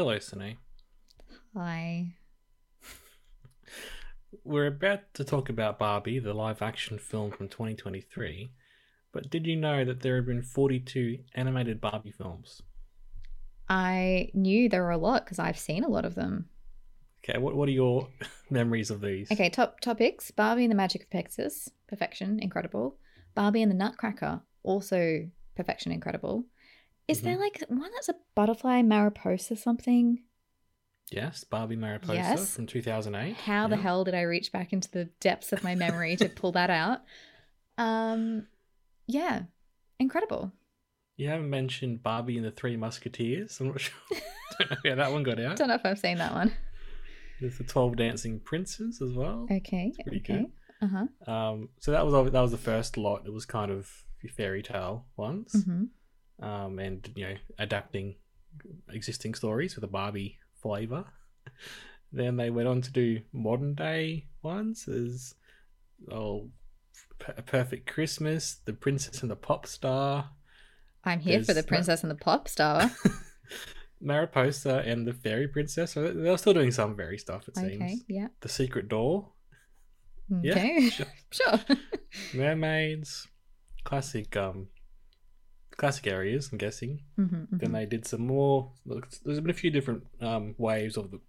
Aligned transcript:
Hello, 0.00 0.18
Sine. 0.18 0.56
Hi. 1.54 2.14
We're 4.44 4.68
about 4.68 5.12
to 5.12 5.24
talk 5.24 5.50
about 5.50 5.78
Barbie, 5.78 6.18
the 6.18 6.32
live 6.32 6.62
action 6.62 6.98
film 6.98 7.32
from 7.32 7.48
2023. 7.48 8.50
But 9.12 9.28
did 9.28 9.46
you 9.46 9.56
know 9.56 9.84
that 9.84 10.00
there 10.00 10.16
have 10.16 10.24
been 10.24 10.40
42 10.40 11.18
animated 11.34 11.82
Barbie 11.82 12.12
films? 12.12 12.62
I 13.68 14.30
knew 14.32 14.70
there 14.70 14.84
were 14.84 14.90
a 14.90 14.96
lot 14.96 15.26
because 15.26 15.38
I've 15.38 15.58
seen 15.58 15.84
a 15.84 15.88
lot 15.90 16.06
of 16.06 16.14
them. 16.14 16.48
Okay, 17.22 17.38
what, 17.38 17.54
what 17.54 17.68
are 17.68 17.72
your 17.72 18.08
memories 18.50 18.90
of 18.90 19.02
these? 19.02 19.30
Okay, 19.30 19.50
top 19.50 19.80
topics 19.80 20.30
Barbie 20.30 20.64
and 20.64 20.72
the 20.72 20.76
Magic 20.76 21.02
of 21.02 21.10
Pegasus, 21.10 21.68
perfection, 21.88 22.40
incredible. 22.40 22.96
Barbie 23.34 23.60
and 23.60 23.70
the 23.70 23.76
Nutcracker, 23.76 24.40
also 24.62 25.28
perfection, 25.56 25.92
incredible. 25.92 26.46
Is 27.10 27.20
there 27.22 27.38
like 27.38 27.62
one 27.68 27.90
that's 27.94 28.08
a 28.08 28.14
butterfly, 28.34 28.82
Mariposa, 28.82 29.56
something? 29.56 30.22
Yes, 31.10 31.42
Barbie 31.44 31.76
Mariposa 31.76 32.14
Yes. 32.14 32.54
from 32.54 32.66
2008. 32.66 33.34
How 33.36 33.66
the 33.66 33.76
hell 33.76 34.04
did 34.04 34.14
I 34.14 34.22
reach 34.22 34.52
back 34.52 34.72
into 34.72 34.90
the 34.90 35.06
depths 35.20 35.52
of 35.52 35.64
my 35.64 35.74
memory 35.74 36.16
to 36.16 36.28
pull 36.34 36.52
that 36.52 36.70
out? 36.70 37.00
Um, 37.78 38.46
yeah, 39.06 39.42
incredible. 39.98 40.52
You 41.16 41.28
haven't 41.28 41.50
mentioned 41.50 42.02
Barbie 42.02 42.36
and 42.36 42.46
the 42.46 42.50
Three 42.52 42.76
Musketeers. 42.76 43.58
I'm 43.60 43.68
not 43.68 43.80
sure. 43.80 43.92
Don't 44.58 44.70
know 44.70 44.76
how 44.90 44.94
that 44.96 45.12
one 45.12 45.22
got 45.22 45.40
out. 45.40 45.56
Don't 45.56 45.68
know 45.68 45.74
if 45.74 45.84
I've 45.84 45.98
seen 45.98 46.18
that 46.18 46.32
one. 46.32 46.52
There's 47.40 47.58
the 47.58 47.64
12 47.64 47.96
Dancing 47.96 48.38
Princes 48.40 49.02
as 49.02 49.12
well. 49.14 49.46
Okay, 49.50 49.92
pretty 50.02 50.18
okay. 50.20 50.46
Uh 50.82 50.86
huh. 50.86 51.30
Um, 51.32 51.68
so 51.80 51.90
that 51.90 52.06
was 52.06 52.32
that 52.32 52.40
was 52.40 52.50
the 52.52 52.56
first 52.58 52.96
lot. 52.96 53.22
It 53.26 53.32
was 53.32 53.44
kind 53.46 53.70
of 53.70 53.90
fairy 54.36 54.62
tale 54.62 55.06
ones, 55.16 55.64
hmm 55.66 55.84
um, 56.40 56.78
and 56.78 57.10
you 57.14 57.28
know 57.28 57.34
adapting 57.58 58.16
existing 58.90 59.34
stories 59.34 59.74
with 59.74 59.84
a 59.84 59.88
Barbie 59.88 60.38
flavor. 60.60 61.04
then 62.12 62.36
they 62.36 62.50
went 62.50 62.68
on 62.68 62.82
to 62.82 62.92
do 62.92 63.20
modern 63.32 63.74
day 63.74 64.26
ones. 64.42 64.84
There's 64.86 65.34
oh, 66.10 66.48
a 67.36 67.42
Perfect 67.42 67.90
Christmas, 67.90 68.56
The 68.64 68.72
Princess 68.72 69.22
and 69.22 69.30
the 69.30 69.36
Pop 69.36 69.66
Star, 69.66 70.30
I'm 71.04 71.20
here 71.20 71.42
for 71.42 71.54
the 71.54 71.62
princess 71.62 72.02
and 72.02 72.10
the 72.10 72.16
pop 72.16 72.48
star. 72.48 72.90
Mariposa, 74.00 74.82
and 74.86 75.06
the 75.06 75.12
Fairy 75.12 75.48
Princess. 75.48 75.92
So 75.92 76.12
they're 76.12 76.38
still 76.38 76.54
doing 76.54 76.70
some 76.70 76.96
fairy 76.96 77.18
stuff. 77.18 77.48
It 77.48 77.58
okay, 77.58 77.78
seems. 77.78 78.04
yeah. 78.08 78.28
The 78.40 78.48
Secret 78.48 78.88
Door, 78.88 79.28
Yeah, 80.42 80.52
Okay, 80.52 80.88
sure. 80.90 81.06
sure. 81.30 81.60
Mermaids, 82.34 83.28
classic 83.84 84.36
um, 84.36 84.68
classic 85.80 86.06
areas. 86.06 86.50
I'm 86.52 86.58
guessing. 86.58 87.00
hmm 87.16 87.44
Then 87.50 87.72
they 87.72 87.86
did 87.86 88.06
some 88.06 88.26
more. 88.26 88.70
There's 88.84 89.40
been 89.40 89.50
a 89.50 89.54
few 89.54 89.70
different 89.70 90.04
um, 90.20 90.54
waves 90.58 90.96
of 90.98 91.10
the 91.10 91.20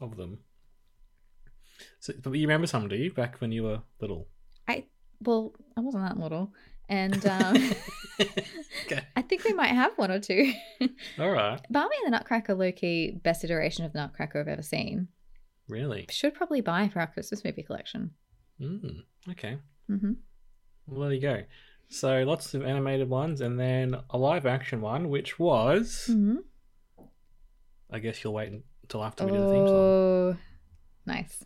of 0.00 0.16
them. 0.16 0.38
So, 2.00 2.14
but 2.22 2.32
you 2.32 2.46
remember 2.46 2.66
some, 2.66 2.88
do 2.88 2.96
you? 2.96 3.12
Back 3.12 3.38
when 3.40 3.52
you 3.52 3.64
were 3.64 3.82
little. 4.00 4.28
I 4.66 4.84
well, 5.20 5.52
I 5.76 5.80
wasn't 5.82 6.04
that 6.08 6.18
little, 6.18 6.54
and 6.88 7.24
um, 7.38 7.56
okay. 8.86 9.02
I 9.16 9.22
think 9.22 9.44
we 9.44 9.52
might 9.52 9.74
have 9.74 9.92
one 9.96 10.10
or 10.10 10.20
two. 10.20 10.52
All 11.18 11.30
right. 11.30 11.60
Barbie 11.68 11.96
and 12.02 12.06
the 12.12 12.16
Nutcracker, 12.16 12.54
Loki, 12.54 13.20
best 13.22 13.44
iteration 13.44 13.84
of 13.84 13.94
Nutcracker 13.94 14.40
I've 14.40 14.48
ever 14.48 14.62
seen. 14.62 15.08
Really? 15.68 16.06
Should 16.10 16.34
probably 16.34 16.62
buy 16.62 16.88
for 16.88 17.00
our 17.00 17.08
Christmas 17.08 17.44
movie 17.44 17.62
collection. 17.62 18.12
Mm, 18.60 19.02
okay. 19.32 19.58
hmm 19.86 20.12
Well, 20.86 21.00
there 21.00 21.12
you 21.12 21.20
go. 21.20 21.42
So 21.88 22.22
lots 22.24 22.52
of 22.54 22.64
animated 22.64 23.08
ones, 23.08 23.40
and 23.40 23.58
then 23.58 23.96
a 24.10 24.18
live 24.18 24.44
action 24.46 24.80
one, 24.80 25.08
which 25.08 25.38
was. 25.38 26.06
hmm 26.06 26.36
I 27.90 28.00
guess 28.00 28.22
you'll 28.24 28.34
wait 28.34 28.52
until 28.82 29.04
after 29.04 29.24
we 29.24 29.30
do 29.30 29.40
the 29.40 29.46
theme 29.48 29.66
song. 29.68 29.76
Oh, 29.76 30.36
nice. 31.06 31.44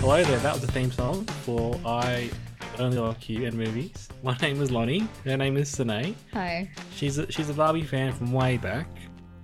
Hello 0.00 0.22
there, 0.24 0.38
that 0.38 0.52
was 0.54 0.62
the 0.62 0.72
theme 0.72 0.90
song 0.90 1.24
for 1.44 1.78
I 1.84 2.30
Only 2.78 2.96
Like 2.98 3.28
You 3.28 3.44
and 3.44 3.54
Movies. 3.56 4.08
My 4.22 4.34
name 4.38 4.62
is 4.62 4.70
Lonnie, 4.70 5.06
her 5.24 5.36
name 5.36 5.56
is 5.58 5.68
Sine. 5.68 6.14
Hi. 6.32 6.70
She's 6.94 7.18
a, 7.18 7.30
she's 7.30 7.50
a 7.50 7.52
Barbie 7.54 7.82
fan 7.82 8.12
from 8.12 8.32
way 8.32 8.56
back, 8.56 8.88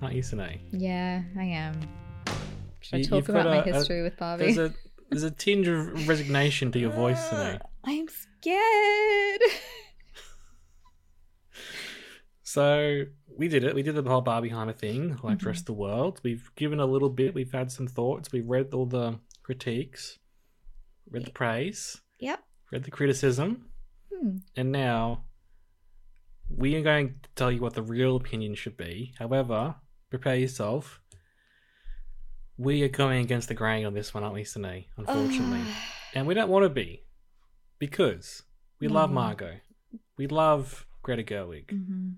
aren't 0.01 0.15
you, 0.15 0.23
Sine? 0.23 0.61
Yeah, 0.73 1.23
I 1.39 1.43
am. 1.45 1.79
Should 2.81 3.01
I 3.01 3.03
talk 3.03 3.29
about 3.29 3.45
got 3.45 3.51
my 3.51 3.57
a- 3.57 3.61
a- 3.61 3.73
history 3.75 4.03
with 4.03 4.17
Barbie? 4.17 4.53
There's 4.55 4.59
a 4.59 4.75
there's 5.11 5.23
a 5.23 5.31
tinge 5.31 5.69
of 5.69 6.09
resignation 6.09 6.73
to 6.73 6.79
your 6.79 6.91
voice, 6.91 7.23
Sine. 7.31 7.61
I'm 7.85 8.07
scared. 8.09 9.41
So 12.43 13.05
we 13.37 13.49
did 13.49 13.65
it. 13.65 13.75
We 13.75 13.83
did 13.83 13.97
the 13.97 14.03
whole 14.03 14.23
Barbieheimer 14.23 14.77
thing, 14.77 15.17
like 15.23 15.39
the 15.39 15.45
Mhm. 15.45 15.47
rest 15.47 15.61
of 15.63 15.67
the 15.67 15.73
world. 15.73 16.21
We've 16.23 16.51
given 16.55 16.79
a 16.79 16.87
little 16.87 17.09
bit. 17.11 17.35
We've 17.35 17.51
had 17.51 17.73
some 17.73 17.89
thoughts. 17.89 18.31
We've 18.33 18.47
read 18.49 18.73
all 18.73 18.87
the 18.87 19.19
critiques, 19.43 20.19
read 21.11 21.25
the 21.25 21.33
praise, 21.33 22.01
yep. 22.21 22.45
read 22.71 22.85
the 22.85 22.91
criticism. 22.93 23.71
Hmm. 24.13 24.37
And 24.57 24.71
now 24.71 25.25
we 26.49 26.77
are 26.77 26.83
going 26.83 27.19
to 27.23 27.29
tell 27.35 27.51
you 27.51 27.61
what 27.61 27.75
the 27.75 27.83
real 27.83 28.15
opinion 28.15 28.55
should 28.55 28.77
be. 28.77 29.15
However, 29.19 29.77
prepare 30.11 30.37
yourself. 30.37 31.01
We 32.57 32.83
are 32.83 32.89
going 32.89 33.25
against 33.25 33.49
the 33.49 33.55
grain 33.55 33.85
on 33.87 33.95
this 33.95 34.15
one, 34.15 34.23
aren't 34.23 34.35
we, 34.35 34.45
Sine? 34.45 34.85
Unfortunately. 34.97 35.61
and 36.15 36.27
we 36.27 36.35
don't 36.35 36.49
want 36.51 36.65
to 36.65 36.69
be. 36.69 37.03
Because 37.79 38.43
we 38.81 38.89
love 38.89 39.11
Mhm. 39.11 39.15
Margot. 39.15 39.61
We 40.17 40.27
love 40.29 40.87
Greta 41.03 41.23
Gerwig. 41.25 41.71
hmm 41.71 42.11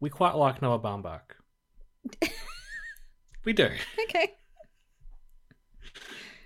We 0.00 0.08
quite 0.10 0.34
like 0.36 0.62
Noah 0.62 0.78
Baumbach. 0.78 1.36
we 3.44 3.52
do. 3.52 3.68
Okay. 4.04 4.34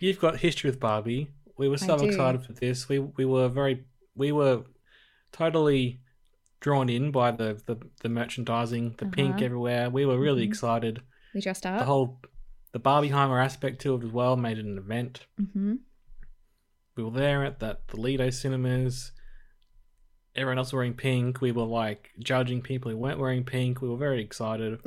You've 0.00 0.20
got 0.20 0.38
history 0.38 0.70
with 0.70 0.80
Barbie. 0.80 1.30
We 1.56 1.68
were 1.68 1.78
so 1.78 1.94
excited 2.00 2.42
for 2.42 2.52
this. 2.52 2.88
We 2.88 2.98
we 2.98 3.24
were 3.24 3.48
very 3.48 3.84
we 4.14 4.30
were 4.32 4.64
totally 5.32 6.00
drawn 6.60 6.88
in 6.90 7.10
by 7.10 7.30
the 7.30 7.60
the, 7.66 7.76
the 8.02 8.08
merchandising, 8.08 8.96
the 8.98 9.06
pink 9.06 9.36
Uh-huh. 9.36 9.44
everywhere. 9.44 9.88
We 9.90 10.04
were 10.04 10.18
really 10.18 10.44
Mhm. 10.46 10.48
excited. 10.50 11.00
We 11.34 11.40
dressed 11.40 11.64
up. 11.66 11.78
The 11.78 11.84
whole 11.86 12.20
the 12.76 12.80
Barbieheimer 12.90 13.42
aspect 13.42 13.80
to 13.80 13.94
it 13.94 14.04
as 14.04 14.10
well 14.10 14.36
made 14.36 14.58
it 14.58 14.66
an 14.66 14.76
event. 14.76 15.26
hmm 15.54 15.76
We 16.94 17.04
were 17.04 17.10
there 17.10 17.42
at 17.42 17.58
that 17.60 17.88
the 17.88 17.98
Lido 17.98 18.28
cinemas. 18.28 19.12
Everyone 20.34 20.58
else 20.58 20.74
wearing 20.74 20.92
pink. 20.92 21.40
We 21.40 21.52
were 21.52 21.64
like 21.64 22.10
judging 22.18 22.60
people 22.60 22.90
who 22.90 22.98
weren't 22.98 23.18
wearing 23.18 23.44
pink. 23.44 23.80
We 23.80 23.88
were 23.88 23.96
very 23.96 24.20
excited. 24.22 24.78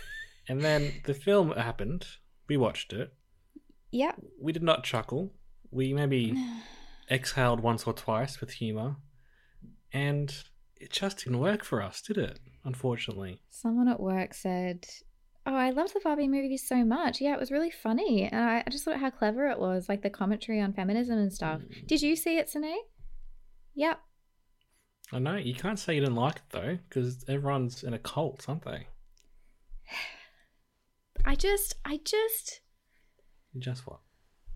and 0.48 0.60
then 0.60 0.92
the 1.06 1.14
film 1.14 1.52
happened. 1.52 2.06
We 2.50 2.58
watched 2.58 2.92
it. 2.92 3.14
Yep. 3.92 4.20
We 4.38 4.52
did 4.52 4.62
not 4.62 4.84
chuckle. 4.84 5.32
We 5.70 5.94
maybe 5.94 6.34
exhaled 7.10 7.60
once 7.60 7.84
or 7.86 7.94
twice 7.94 8.42
with 8.42 8.50
humor. 8.50 8.96
And 9.90 10.36
it 10.76 10.90
just 10.92 11.24
didn't 11.24 11.38
work 11.38 11.64
for 11.64 11.82
us, 11.82 12.02
did 12.02 12.18
it? 12.18 12.40
Unfortunately. 12.62 13.40
Someone 13.48 13.88
at 13.88 14.00
work 14.00 14.34
said, 14.34 14.86
"Oh, 15.48 15.54
I 15.56 15.70
loved 15.70 15.94
the 15.94 16.00
Barbie 16.04 16.28
movie 16.28 16.56
so 16.58 16.84
much. 16.84 17.20
Yeah, 17.20 17.32
it 17.34 17.40
was 17.40 17.50
really 17.50 17.70
funny, 17.70 18.24
and 18.24 18.40
I, 18.40 18.62
I 18.66 18.70
just 18.70 18.84
thought 18.84 18.98
how 19.00 19.10
clever 19.10 19.48
it 19.48 19.58
was, 19.58 19.88
like 19.88 20.02
the 20.02 20.10
commentary 20.10 20.60
on 20.60 20.72
feminism 20.74 21.18
and 21.18 21.32
stuff." 21.32 21.60
Mm. 21.62 21.86
Did 21.88 22.02
you 22.02 22.14
see 22.14 22.36
it, 22.38 22.48
Sine? 22.48 22.76
Yep. 23.74 23.98
I 25.12 25.18
know 25.18 25.36
you 25.36 25.54
can't 25.54 25.78
say 25.78 25.94
you 25.94 26.00
didn't 26.00 26.16
like 26.16 26.36
it 26.36 26.42
though, 26.50 26.78
because 26.88 27.24
everyone's 27.28 27.82
in 27.82 27.94
a 27.94 27.98
cult, 27.98 28.44
aren't 28.48 28.64
they? 28.64 28.86
I 31.24 31.34
just, 31.34 31.74
I 31.84 31.98
just, 32.04 32.60
Just 33.58 33.86
what? 33.86 34.00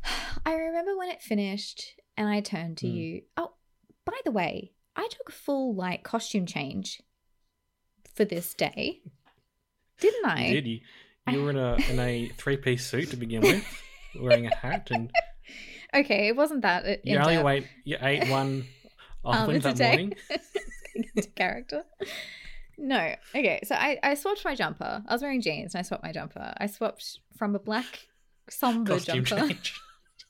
I 0.47 0.55
remember 0.55 0.97
when 0.97 1.09
it 1.11 1.23
finished, 1.23 2.01
and 2.17 2.29
I 2.29 2.41
turned 2.41 2.79
to 2.79 2.89
Hmm. 2.89 2.95
you. 2.95 3.23
Oh, 3.37 3.55
by 4.05 4.19
the 4.25 4.31
way, 4.31 4.73
I 4.97 5.09
took 5.11 5.29
a 5.29 5.33
full 5.33 5.75
like 5.75 6.03
costume 6.03 6.47
change 6.47 7.01
for 8.15 8.25
this 8.25 8.55
day, 8.55 9.01
didn't 10.03 10.27
I? 10.27 10.47
You 10.47 10.55
did. 10.61 10.67
You, 10.67 10.81
you 11.31 11.43
were 11.43 11.51
in 11.51 11.57
a 11.59 11.77
in 11.91 11.99
a 12.01 12.29
three 12.37 12.57
piece 12.59 12.85
suit 12.87 13.11
to 13.11 13.17
begin 13.17 13.41
with, 13.43 13.65
wearing 14.21 14.47
a 14.47 14.55
hat, 14.55 14.89
and 14.91 15.11
Okay, 15.95 16.29
it 16.29 16.37
wasn't 16.37 16.63
that. 16.63 16.85
uh, 16.87 16.97
you 17.05 17.19
only 17.19 17.43
wait. 17.43 17.67
You 17.85 17.97
ate 18.01 18.29
one 18.29 18.65
Oven 19.25 19.57
it's 19.57 19.65
a 19.67 19.69
that 19.69 19.77
day. 19.77 19.91
morning. 19.91 20.15
character. 21.37 21.85
No. 22.79 23.15
Okay. 23.35 23.61
So 23.65 23.75
I, 23.75 23.99
I 24.03 24.15
swapped 24.15 24.45
my 24.45 24.55
jumper. 24.55 25.03
I 25.07 25.13
was 25.13 25.23
wearing 25.23 25.41
jeans 25.43 25.75
and 25.75 25.81
I 25.81 25.83
swapped 25.83 26.03
my 26.03 26.13
jumper. 26.13 26.53
I 26.57 26.67
swapped 26.67 27.19
from 27.37 27.55
a 27.55 27.59
black 27.59 28.07
somber 28.51 28.95
Costume 28.95 29.25
jumper. 29.25 29.49
change. 29.49 29.75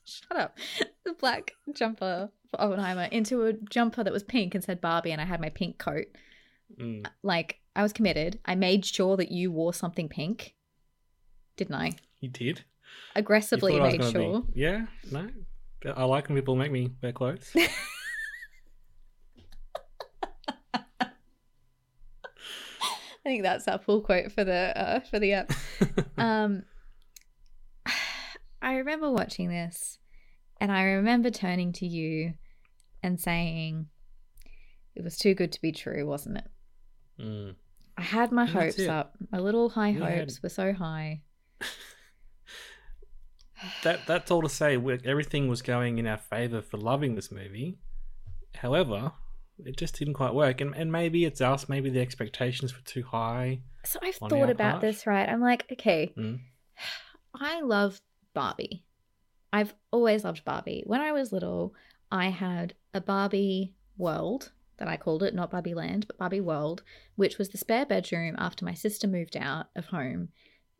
Shut 0.05 0.37
up. 0.37 0.57
The 1.05 1.13
black 1.13 1.53
jumper 1.73 2.29
for 2.51 2.61
Oppenheimer 2.61 3.05
into 3.05 3.45
a 3.45 3.53
jumper 3.53 4.03
that 4.03 4.13
was 4.13 4.23
pink 4.23 4.53
and 4.53 4.63
said 4.63 4.81
Barbie, 4.81 5.11
and 5.11 5.21
I 5.21 5.25
had 5.25 5.39
my 5.41 5.49
pink 5.49 5.77
coat. 5.79 6.05
Mm, 6.79 7.07
Like, 7.23 7.59
I 7.75 7.81
was 7.81 7.93
committed. 7.93 8.39
I 8.45 8.55
made 8.55 8.85
sure 8.85 9.17
that 9.17 9.31
you 9.31 9.51
wore 9.51 9.73
something 9.73 10.09
pink. 10.09 10.55
Didn't 11.57 11.75
I? 11.75 11.91
you 12.19 12.29
did. 12.29 12.63
Aggressively 13.15 13.79
was 13.79 13.91
made 13.91 13.99
gonna 14.01 14.13
be- 14.13 14.19
sure. 14.19 14.43
Yeah. 14.53 14.85
No. 15.11 15.27
I 15.95 16.05
like 16.05 16.29
when 16.29 16.37
people 16.37 16.55
make 16.55 16.71
me 16.71 16.91
wear 17.01 17.11
clothes. 17.11 17.53
I 23.25 23.29
think 23.29 23.43
that's 23.43 23.67
our 23.67 23.79
full 23.79 24.01
quote 24.01 24.31
for 24.31 24.43
the 24.43 24.73
uh, 24.75 24.99
for 25.01 25.19
the 25.19 25.33
app. 25.33 25.51
um, 26.17 26.63
I 28.61 28.75
remember 28.75 29.11
watching 29.11 29.49
this, 29.49 29.97
and 30.59 30.71
I 30.71 30.83
remember 30.83 31.29
turning 31.29 31.71
to 31.73 31.85
you 31.85 32.33
and 33.01 33.19
saying, 33.19 33.87
"It 34.95 35.03
was 35.03 35.17
too 35.17 35.33
good 35.35 35.51
to 35.53 35.61
be 35.61 35.71
true, 35.71 36.05
wasn't 36.05 36.37
it?" 36.37 36.47
Mm. 37.19 37.55
I 37.97 38.01
had 38.01 38.31
my 38.31 38.43
And 38.43 38.51
hopes 38.51 38.87
up. 38.87 39.15
My 39.31 39.39
little 39.39 39.69
high 39.69 39.91
We 39.91 40.01
had- 40.01 40.17
hopes 40.19 40.41
were 40.41 40.49
so 40.49 40.73
high. 40.73 41.21
that 43.83 44.05
that's 44.07 44.31
all 44.31 44.41
to 44.41 44.49
say. 44.49 44.75
everything 45.05 45.47
was 45.47 45.61
going 45.61 45.97
in 45.97 46.07
our 46.07 46.17
favor 46.17 46.61
for 46.61 46.77
loving 46.77 47.15
this 47.15 47.31
movie. 47.31 47.77
However, 48.55 49.13
it 49.63 49.77
just 49.77 49.97
didn't 49.97 50.15
quite 50.15 50.33
work, 50.33 50.59
and 50.61 50.75
and 50.75 50.91
maybe 50.91 51.25
it's 51.25 51.41
us. 51.41 51.69
Maybe 51.69 51.89
the 51.89 52.01
expectations 52.01 52.73
were 52.75 52.81
too 52.83 53.03
high. 53.03 53.61
So 53.85 53.99
I've 54.01 54.15
thought 54.15 54.49
about 54.49 54.71
part? 54.73 54.81
this, 54.81 55.05
right? 55.07 55.27
I'm 55.27 55.41
like, 55.41 55.65
okay, 55.71 56.13
Mm. 56.17 56.39
I 57.35 57.61
love 57.61 58.01
Barbie. 58.33 58.83
I've 59.51 59.73
always 59.91 60.23
loved 60.23 60.43
Barbie. 60.45 60.83
When 60.85 61.01
I 61.01 61.11
was 61.11 61.31
little, 61.31 61.73
I 62.11 62.29
had 62.29 62.73
a 62.93 63.01
Barbie 63.01 63.73
world 63.97 64.51
that 64.77 64.87
I 64.87 64.97
called 64.97 65.23
it, 65.23 65.35
not 65.35 65.51
Barbie 65.51 65.73
Land, 65.73 66.07
but 66.07 66.17
Barbie 66.17 66.41
World, 66.41 66.83
which 67.15 67.37
was 67.37 67.49
the 67.49 67.57
spare 67.57 67.85
bedroom 67.85 68.35
after 68.37 68.65
my 68.65 68.73
sister 68.73 69.07
moved 69.07 69.37
out 69.37 69.67
of 69.75 69.85
home. 69.85 70.29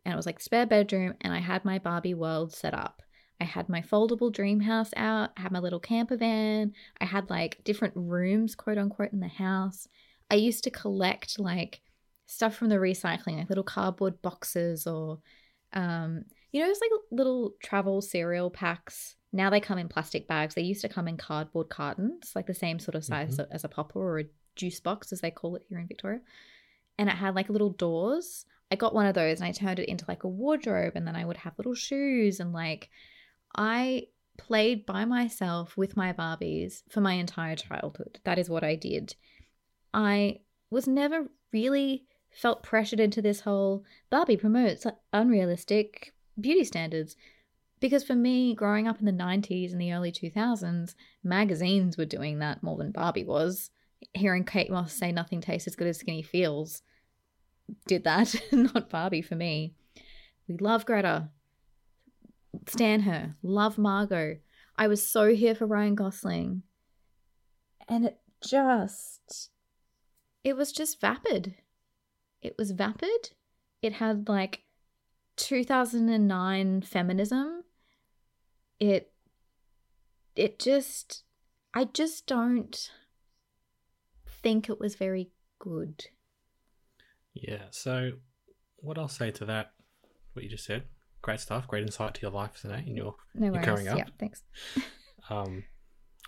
And 0.05 0.13
it 0.13 0.17
was 0.17 0.25
like 0.25 0.39
spare 0.39 0.65
bedroom, 0.65 1.13
and 1.21 1.33
I 1.33 1.39
had 1.39 1.63
my 1.63 1.79
Barbie 1.79 2.13
world 2.13 2.53
set 2.53 2.73
up. 2.73 3.01
I 3.39 3.45
had 3.45 3.69
my 3.69 3.81
foldable 3.81 4.31
dream 4.31 4.59
house 4.59 4.91
out, 4.95 5.31
I 5.37 5.41
had 5.41 5.51
my 5.51 5.59
little 5.59 5.79
camper 5.79 6.17
van, 6.17 6.73
I 7.01 7.05
had 7.05 7.29
like 7.29 7.63
different 7.63 7.93
rooms, 7.95 8.55
quote 8.55 8.77
unquote, 8.77 9.13
in 9.13 9.19
the 9.19 9.27
house. 9.27 9.87
I 10.29 10.35
used 10.35 10.63
to 10.65 10.71
collect 10.71 11.39
like 11.39 11.81
stuff 12.27 12.55
from 12.55 12.69
the 12.69 12.75
recycling, 12.75 13.37
like 13.37 13.49
little 13.49 13.63
cardboard 13.63 14.21
boxes 14.21 14.87
or 14.87 15.19
um, 15.73 16.25
you 16.51 16.61
know, 16.61 16.69
it's 16.69 16.79
like 16.81 16.91
little 17.11 17.55
travel 17.61 18.01
cereal 18.01 18.49
packs. 18.49 19.15
Now 19.35 19.49
they 19.49 19.59
come 19.59 19.79
in 19.79 19.89
plastic 19.89 20.27
bags. 20.27 20.53
They 20.53 20.61
used 20.61 20.81
to 20.81 20.89
come 20.89 21.07
in 21.07 21.17
cardboard 21.17 21.69
cartons, 21.69 22.31
like 22.35 22.45
the 22.45 22.53
same 22.53 22.79
sort 22.79 22.95
of 22.95 23.03
size 23.03 23.37
mm-hmm. 23.37 23.51
as 23.51 23.63
a 23.63 23.67
popper 23.67 23.99
or 23.99 24.19
a 24.19 24.25
juice 24.55 24.79
box, 24.79 25.11
as 25.11 25.21
they 25.21 25.31
call 25.31 25.55
it 25.55 25.63
here 25.67 25.79
in 25.79 25.87
Victoria. 25.87 26.21
And 26.99 27.09
it 27.09 27.15
had 27.15 27.33
like 27.33 27.49
little 27.49 27.71
doors. 27.71 28.45
I 28.71 28.75
got 28.75 28.93
one 28.93 29.07
of 29.07 29.15
those 29.15 29.39
and 29.39 29.47
I 29.47 29.51
turned 29.51 29.79
it 29.79 29.89
into 29.89 30.05
like 30.07 30.23
a 30.23 30.27
wardrobe, 30.27 30.93
and 30.95 31.07
then 31.07 31.15
I 31.15 31.25
would 31.25 31.37
have 31.37 31.57
little 31.57 31.73
shoes 31.73 32.39
and 32.39 32.53
like 32.53 32.89
I 33.55 34.07
played 34.37 34.85
by 34.85 35.05
myself 35.05 35.75
with 35.77 35.97
my 35.97 36.13
Barbies 36.13 36.83
for 36.89 37.01
my 37.01 37.13
entire 37.13 37.55
childhood. 37.55 38.19
That 38.23 38.39
is 38.39 38.49
what 38.49 38.63
I 38.63 38.75
did. 38.75 39.15
I 39.93 40.39
was 40.69 40.87
never 40.87 41.27
really 41.51 42.05
felt 42.31 42.63
pressured 42.63 42.99
into 42.99 43.21
this 43.21 43.41
whole 43.41 43.83
Barbie 44.09 44.37
promotes 44.37 44.85
unrealistic 45.11 46.13
beauty 46.39 46.63
standards. 46.63 47.15
Because 47.83 48.05
for 48.05 48.15
me, 48.15 48.55
growing 48.55 48.87
up 48.87 49.01
in 49.01 49.05
the 49.05 49.11
90s 49.11 49.73
and 49.73 49.81
the 49.81 49.91
early 49.91 50.09
2000s, 50.09 50.95
magazines 51.21 51.97
were 51.97 52.05
doing 52.05 52.39
that 52.39 52.63
more 52.63 52.77
than 52.77 52.93
Barbie 52.93 53.25
was. 53.25 53.71
Hearing 54.13 54.45
Kate 54.45 54.71
Moss 54.71 54.93
say 54.93 55.11
nothing 55.11 55.41
tastes 55.41 55.67
as 55.67 55.75
good 55.75 55.87
as 55.87 55.97
skinny 55.97 56.21
feels 56.21 56.81
did 57.85 58.05
that, 58.05 58.33
not 58.53 58.89
Barbie 58.89 59.21
for 59.21 59.35
me. 59.35 59.73
We 60.47 60.55
love 60.55 60.85
Greta. 60.85 61.27
Stan 62.69 63.01
her. 63.01 63.35
Love 63.43 63.77
Margot. 63.77 64.37
I 64.77 64.87
was 64.87 65.05
so 65.05 65.35
here 65.35 65.53
for 65.53 65.65
Ryan 65.65 65.95
Gosling. 65.95 66.63
And 67.89 68.05
it 68.05 68.21
just. 68.41 69.49
It 70.45 70.55
was 70.55 70.71
just 70.71 71.01
vapid. 71.01 71.55
It 72.41 72.55
was 72.57 72.71
vapid. 72.71 73.31
It 73.81 73.91
had 73.91 74.29
like 74.29 74.61
2009 75.35 76.83
feminism. 76.83 77.63
It. 78.79 79.11
It 80.35 80.59
just. 80.59 81.23
I 81.73 81.85
just 81.85 82.27
don't 82.27 82.91
think 84.27 84.69
it 84.69 84.79
was 84.79 84.95
very 84.95 85.31
good. 85.59 86.05
Yeah. 87.33 87.63
So, 87.71 88.11
what 88.77 88.97
I'll 88.97 89.07
say 89.07 89.31
to 89.31 89.45
that, 89.45 89.71
what 90.33 90.43
you 90.43 90.49
just 90.49 90.65
said, 90.65 90.83
great 91.23 91.39
stuff, 91.39 91.67
great 91.67 91.83
insight 91.83 92.13
to 92.13 92.21
your 92.21 92.31
life 92.31 92.61
today 92.61 92.83
in 92.85 92.95
your 92.95 93.15
No 93.33 93.45
You're 93.45 93.53
worries. 93.53 93.65
growing 93.65 93.87
up? 93.87 93.97
Yeah, 93.97 94.05
thanks. 94.19 94.43
um, 95.29 95.63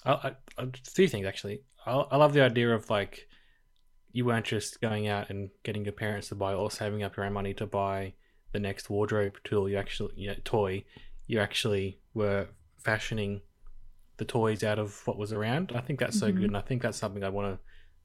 I, 0.04 0.12
I, 0.12 0.32
I 0.58 0.66
two 0.96 1.08
things 1.08 1.28
actually. 1.28 1.62
I, 1.86 1.92
I 1.94 2.18
love 2.18 2.34
the 2.34 2.42
idea 2.42 2.74
of 2.74 2.90
like 2.90 3.28
you 4.12 4.26
weren't 4.26 4.46
just 4.46 4.82
going 4.82 5.08
out 5.08 5.30
and 5.30 5.50
getting 5.64 5.84
your 5.84 5.92
parents 5.92 6.30
to 6.30 6.36
buy 6.36 6.54
or 6.54 6.72
saving 6.72 7.04
up 7.04 7.18
your 7.18 7.26
own 7.26 7.34
money 7.34 7.54
to 7.56 7.68
buy 7.68 8.14
the 8.54 8.60
next 8.60 8.90
wardrobe 8.90 9.36
tool. 9.44 9.70
You 9.70 9.78
actually 9.78 10.14
yeah, 10.16 10.36
toy. 10.44 10.86
You 11.28 11.40
actually 11.40 12.00
were 12.14 12.48
fashioning 12.78 13.42
the 14.18 14.26
toys 14.26 14.64
out 14.64 14.80
of 14.80 15.06
what 15.08 15.18
was 15.18 15.34
around. 15.34 15.72
I 15.76 15.82
think 15.82 16.00
that's 16.00 16.18
so 16.18 16.32
Mhm. 16.32 16.36
good, 16.38 16.46
and 16.46 16.58
I 16.58 16.62
think 16.62 16.82
that's 16.82 16.98
something 16.98 17.24
I 17.24 17.30
want 17.30 17.54
to 17.56 17.60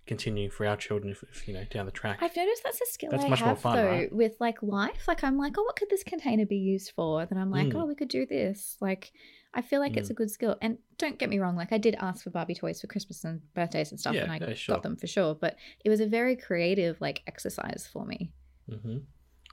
continue 0.07 0.51
for 0.51 0.67
our 0.67 0.77
children, 0.77 1.13
if, 1.13 1.23
if 1.25 1.47
you 1.47 1.55
know, 1.55 1.65
down 1.71 1.87
the 1.87 1.93
track. 1.93 2.19
I've 2.21 2.35
noticed 2.35 2.65
that's 2.65 2.81
a 2.81 2.87
skill 2.87 3.11
That's 3.13 3.25
I 3.25 3.29
much 3.29 3.41
more 3.41 3.49
have 3.51 3.61
fun, 3.61 3.77
though 3.77 3.87
right? 3.87 4.13
with 4.13 4.35
like 4.41 4.61
life. 4.63 5.07
Like 5.07 5.23
I'm 5.23 5.37
like, 5.39 5.57
oh, 5.57 5.63
what 5.63 5.77
could 5.77 5.91
this 5.91 6.03
container 6.03 6.47
be 6.47 6.57
used 6.57 6.93
for? 6.97 7.25
Then 7.27 7.39
I'm 7.39 7.51
like, 7.51 7.69
Mm. 7.69 7.77
oh, 7.77 7.87
we 7.87 7.95
could 7.95 8.09
do 8.09 8.27
this. 8.27 8.77
Like, 8.81 9.13
I 9.55 9.63
feel 9.63 9.79
like 9.81 9.97
it's 9.97 10.09
Mm. 10.09 10.13
a 10.13 10.15
good 10.15 10.31
skill. 10.31 10.57
And 10.63 10.79
don't 10.99 11.19
get 11.19 11.29
me 11.31 11.39
wrong, 11.39 11.55
like 11.55 11.73
I 11.73 11.79
did 11.79 11.95
ask 12.01 12.25
for 12.25 12.31
Barbie 12.31 12.55
toys 12.55 12.81
for 12.81 12.87
Christmas 12.89 13.23
and 13.25 13.41
birthdays 13.55 13.91
and 13.93 14.01
stuff, 14.01 14.15
Yeah, 14.17 14.23
and 14.23 14.33
I 14.33 14.39
yeah, 14.39 14.55
got 14.67 14.83
them 14.83 14.97
for 14.97 15.07
sure. 15.07 15.35
But 15.35 15.57
it 15.85 15.91
was 15.91 16.01
a 16.01 16.07
very 16.07 16.35
creative 16.35 17.01
like 17.01 17.23
exercise 17.29 17.89
for 17.93 18.05
me. 18.07 18.33
hmm 18.69 18.99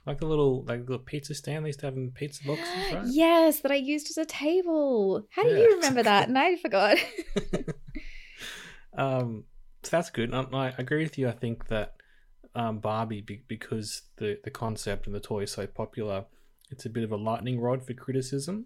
Like 0.08 0.20
the 0.20 0.26
little 0.26 0.64
like 0.66 0.86
the 0.86 0.98
pizza 0.98 1.34
stand 1.34 1.66
they 1.66 1.68
used 1.68 1.80
to 1.80 1.86
have 1.86 1.96
in 1.96 2.10
pizza 2.12 2.42
boxes, 2.42 2.74
right? 2.94 3.04
Yes, 3.12 3.60
that 3.60 3.70
I 3.70 3.74
used 3.74 4.08
as 4.08 4.16
a 4.16 4.24
table. 4.24 5.26
How 5.28 5.42
do 5.42 5.50
Yeah. 5.50 5.58
you 5.58 5.74
remember 5.76 6.02
that? 6.02 6.28
And 6.28 6.38
I 6.38 6.56
forgot. 6.56 6.96
um, 8.96 9.44
so 9.82 9.90
that's 9.90 10.08
good. 10.08 10.32
I, 10.34 10.40
I 10.54 10.74
agree 10.78 11.02
with 11.02 11.18
you. 11.18 11.28
I 11.28 11.32
think 11.32 11.68
that 11.68 11.96
um, 12.54 12.78
Barbie, 12.78 13.20
be, 13.20 13.42
because 13.48 14.00
the 14.16 14.38
the 14.42 14.50
concept 14.50 15.04
and 15.06 15.14
the 15.14 15.20
toy 15.20 15.42
is 15.42 15.52
so 15.52 15.66
popular, 15.66 16.24
it's 16.70 16.86
a 16.86 16.90
bit 16.90 17.04
of 17.04 17.12
a 17.12 17.16
lightning 17.16 17.60
rod 17.60 17.84
for 17.86 17.92
criticism. 17.92 18.64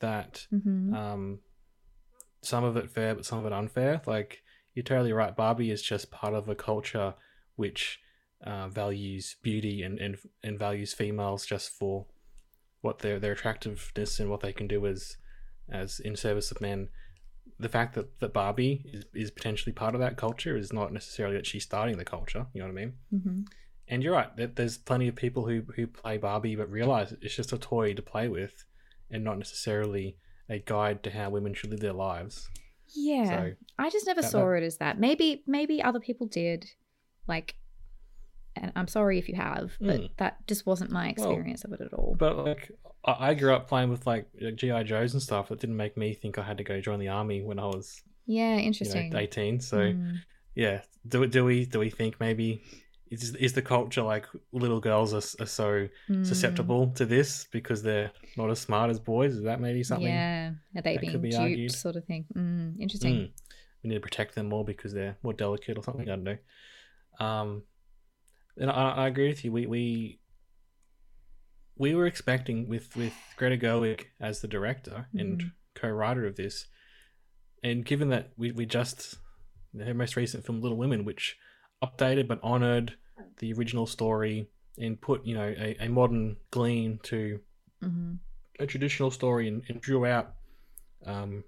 That 0.00 0.46
hmm 0.50 0.94
um, 0.94 1.38
some 2.42 2.62
of 2.62 2.76
it 2.76 2.90
fair, 2.90 3.14
but 3.14 3.24
some 3.24 3.38
of 3.38 3.46
it 3.46 3.54
unfair. 3.54 4.02
Like 4.06 4.42
you're 4.74 4.82
totally 4.82 5.14
right. 5.14 5.34
Barbie 5.34 5.70
is 5.70 5.80
just 5.80 6.10
part 6.10 6.34
of 6.34 6.46
a 6.50 6.54
culture 6.54 7.14
which 7.56 8.00
uh, 8.44 8.68
values 8.68 9.36
beauty 9.42 9.82
and, 9.82 9.98
and 9.98 10.16
and 10.42 10.58
values 10.58 10.92
females 10.94 11.44
just 11.46 11.70
for 11.70 12.06
what 12.82 12.98
their 13.00 13.18
their 13.18 13.32
attractiveness 13.32 14.20
and 14.20 14.28
what 14.30 14.40
they 14.40 14.52
can 14.52 14.66
do 14.66 14.86
as 14.86 15.16
as 15.70 16.00
in 16.00 16.14
service 16.16 16.50
of 16.50 16.60
men. 16.60 16.88
The 17.58 17.68
fact 17.68 17.94
that, 17.94 18.18
that 18.18 18.32
Barbie 18.32 18.84
is, 18.92 19.04
is 19.14 19.30
potentially 19.30 19.72
part 19.72 19.94
of 19.94 20.00
that 20.00 20.16
culture 20.16 20.56
is 20.56 20.72
not 20.72 20.92
necessarily 20.92 21.36
that 21.36 21.46
she's 21.46 21.62
starting 21.62 21.96
the 21.98 22.04
culture. 22.04 22.46
You 22.52 22.60
know 22.60 22.66
what 22.66 22.72
I 22.72 22.84
mean? 22.84 22.92
hmm 23.10 23.40
And 23.86 24.02
you're 24.02 24.12
right. 24.12 24.34
That 24.36 24.56
There's 24.56 24.76
plenty 24.76 25.08
of 25.08 25.14
people 25.16 25.46
who 25.46 25.62
who 25.76 25.86
play 25.86 26.18
Barbie 26.18 26.56
but 26.56 26.68
realize 26.70 27.12
it's 27.22 27.36
just 27.36 27.52
a 27.52 27.58
toy 27.58 27.94
to 27.94 28.02
play 28.02 28.28
with, 28.28 28.64
and 29.10 29.22
not 29.24 29.38
necessarily 29.38 30.16
a 30.48 30.58
guide 30.58 31.02
to 31.04 31.10
how 31.10 31.30
women 31.30 31.54
should 31.54 31.70
live 31.70 31.80
their 31.80 31.92
lives. 31.94 32.48
Yeah. 32.94 33.28
So 33.28 33.52
I 33.78 33.88
just 33.88 34.06
never 34.06 34.20
that- 34.22 34.30
saw 34.30 34.50
that- 34.50 34.62
it 34.62 34.66
as 34.66 34.76
that. 34.78 34.98
Maybe 34.98 35.42
maybe 35.46 35.80
other 35.82 36.00
people 36.00 36.26
did. 36.26 36.66
Like 37.26 37.54
and 38.56 38.72
I'm 38.76 38.88
sorry 38.88 39.18
if 39.18 39.28
you 39.28 39.34
have, 39.36 39.72
but 39.80 40.00
Mm. 40.00 40.10
that 40.18 40.46
just 40.46 40.66
wasn't 40.66 40.90
my 40.90 41.04
Well, 41.16 41.30
experience 41.30 41.64
of 41.64 41.72
it 41.72 41.80
at 41.80 41.92
all. 41.92 42.14
But 42.18 42.36
like, 42.38 42.70
I 43.04 43.34
grew 43.34 43.52
up 43.54 43.68
playing 43.68 43.90
with 43.90 44.06
like 44.06 44.26
GI 44.54 44.82
Joes 44.84 45.12
and 45.12 45.22
stuff. 45.22 45.48
That 45.48 45.60
didn't 45.60 45.76
make 45.76 45.96
me 45.96 46.14
think 46.14 46.38
I 46.38 46.42
had 46.42 46.58
to 46.58 46.64
go 46.64 46.80
join 46.80 46.98
the 47.00 47.08
army 47.08 47.42
when 47.42 47.58
I 47.58 47.66
was 47.66 48.02
yeah, 48.26 48.50
you 48.50 48.56
know 48.56 48.66
interesting. 48.66 49.14
eighteen. 49.16 49.60
So 49.60 49.76
Mm. 49.78 50.20
yeah, 50.54 50.82
do 51.06 51.26
do 51.26 51.44
we 51.44 51.66
do 51.66 51.78
we 51.80 51.90
think 51.90 52.18
maybe 52.20 52.62
is 53.10 53.34
is 53.34 53.52
the 53.52 53.62
culture 53.62 54.02
like 54.02 54.26
little 54.52 54.80
girls 54.80 55.12
are, 55.12 55.42
are 55.42 55.46
so 55.46 55.88
Mm. 56.08 56.24
susceptible 56.26 56.88
to 56.92 57.04
this 57.04 57.46
because 57.52 57.82
they're 57.82 58.10
not 58.36 58.50
as 58.50 58.60
smart 58.60 58.90
as 58.90 58.98
boys? 58.98 59.34
Is 59.34 59.42
that 59.44 59.60
maybe 59.60 59.82
something? 59.84 60.08
Yeah, 60.08 60.52
are 60.76 60.82
they 60.82 60.96
being 60.96 61.20
be 61.20 61.30
duped, 61.30 61.42
argued? 61.42 61.72
sort 61.72 61.96
of 61.96 62.04
thing? 62.06 62.24
Mm, 62.34 62.80
interesting. 62.80 63.14
Mm. 63.14 63.30
we 63.82 63.88
need 63.90 63.96
to 63.96 64.00
protect 64.00 64.34
them 64.34 64.48
more 64.48 64.64
because 64.64 64.94
they're 64.94 65.16
more 65.22 65.34
delicate 65.34 65.76
or 65.76 65.82
something. 65.84 66.08
I 66.08 66.16
don't 66.16 66.24
know. 66.24 66.38
Um, 67.20 67.62
and 68.56 68.70
I, 68.70 68.90
I 68.90 69.06
agree 69.08 69.28
with 69.28 69.44
you. 69.44 69.52
We 69.52 69.66
we 69.66 70.20
we 71.76 71.94
were 71.94 72.06
expecting 72.06 72.68
with 72.68 72.94
with 72.96 73.14
Greta 73.36 73.56
Gerwig 73.56 74.06
as 74.20 74.40
the 74.40 74.48
director 74.48 75.08
and 75.14 75.38
Mhm. 75.40 75.52
co-writer 75.74 76.26
of 76.26 76.36
this, 76.36 76.66
and 77.62 77.84
given 77.84 78.08
that 78.10 78.32
we 78.36 78.52
we 78.52 78.66
just 78.66 79.16
her 79.78 79.94
most 79.94 80.16
recent 80.16 80.44
film 80.46 80.60
Little 80.60 80.78
Women, 80.78 81.04
which 81.04 81.36
updated 81.82 82.28
but 82.28 82.38
honored 82.42 82.96
the 83.38 83.52
original 83.52 83.86
story 83.86 84.48
and 84.78 85.00
put 85.00 85.24
you 85.26 85.34
know 85.34 85.54
a, 85.56 85.76
a 85.80 85.88
modern 85.88 86.36
gleam 86.50 86.98
to 87.04 87.40
hmm 87.80 88.14
a 88.60 88.66
traditional 88.66 89.10
story 89.10 89.48
and, 89.48 89.64
and 89.68 89.80
drew 89.80 90.06
out 90.06 90.34
um, 91.04 91.42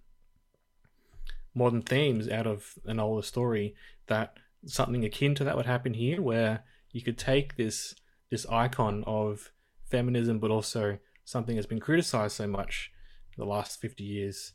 modern 1.54 1.80
themes 1.80 2.28
out 2.28 2.48
of 2.48 2.74
an 2.86 2.98
older 2.98 3.22
story 3.24 3.76
that 4.08 4.36
something 4.64 5.04
akin 5.04 5.32
to 5.36 5.44
that 5.44 5.56
would 5.56 5.66
happen 5.66 5.94
here 5.94 6.20
where 6.20 6.64
you 6.96 7.02
could 7.02 7.18
take 7.18 7.56
this 7.56 7.94
this 8.30 8.44
icon 8.46 9.04
of 9.06 9.52
feminism 9.84 10.38
but 10.38 10.50
also 10.50 10.98
something 11.24 11.54
that's 11.56 11.66
been 11.74 11.80
criticized 11.88 12.36
so 12.36 12.46
much 12.46 12.90
the 13.36 13.44
last 13.44 13.80
50 13.80 14.02
years 14.02 14.54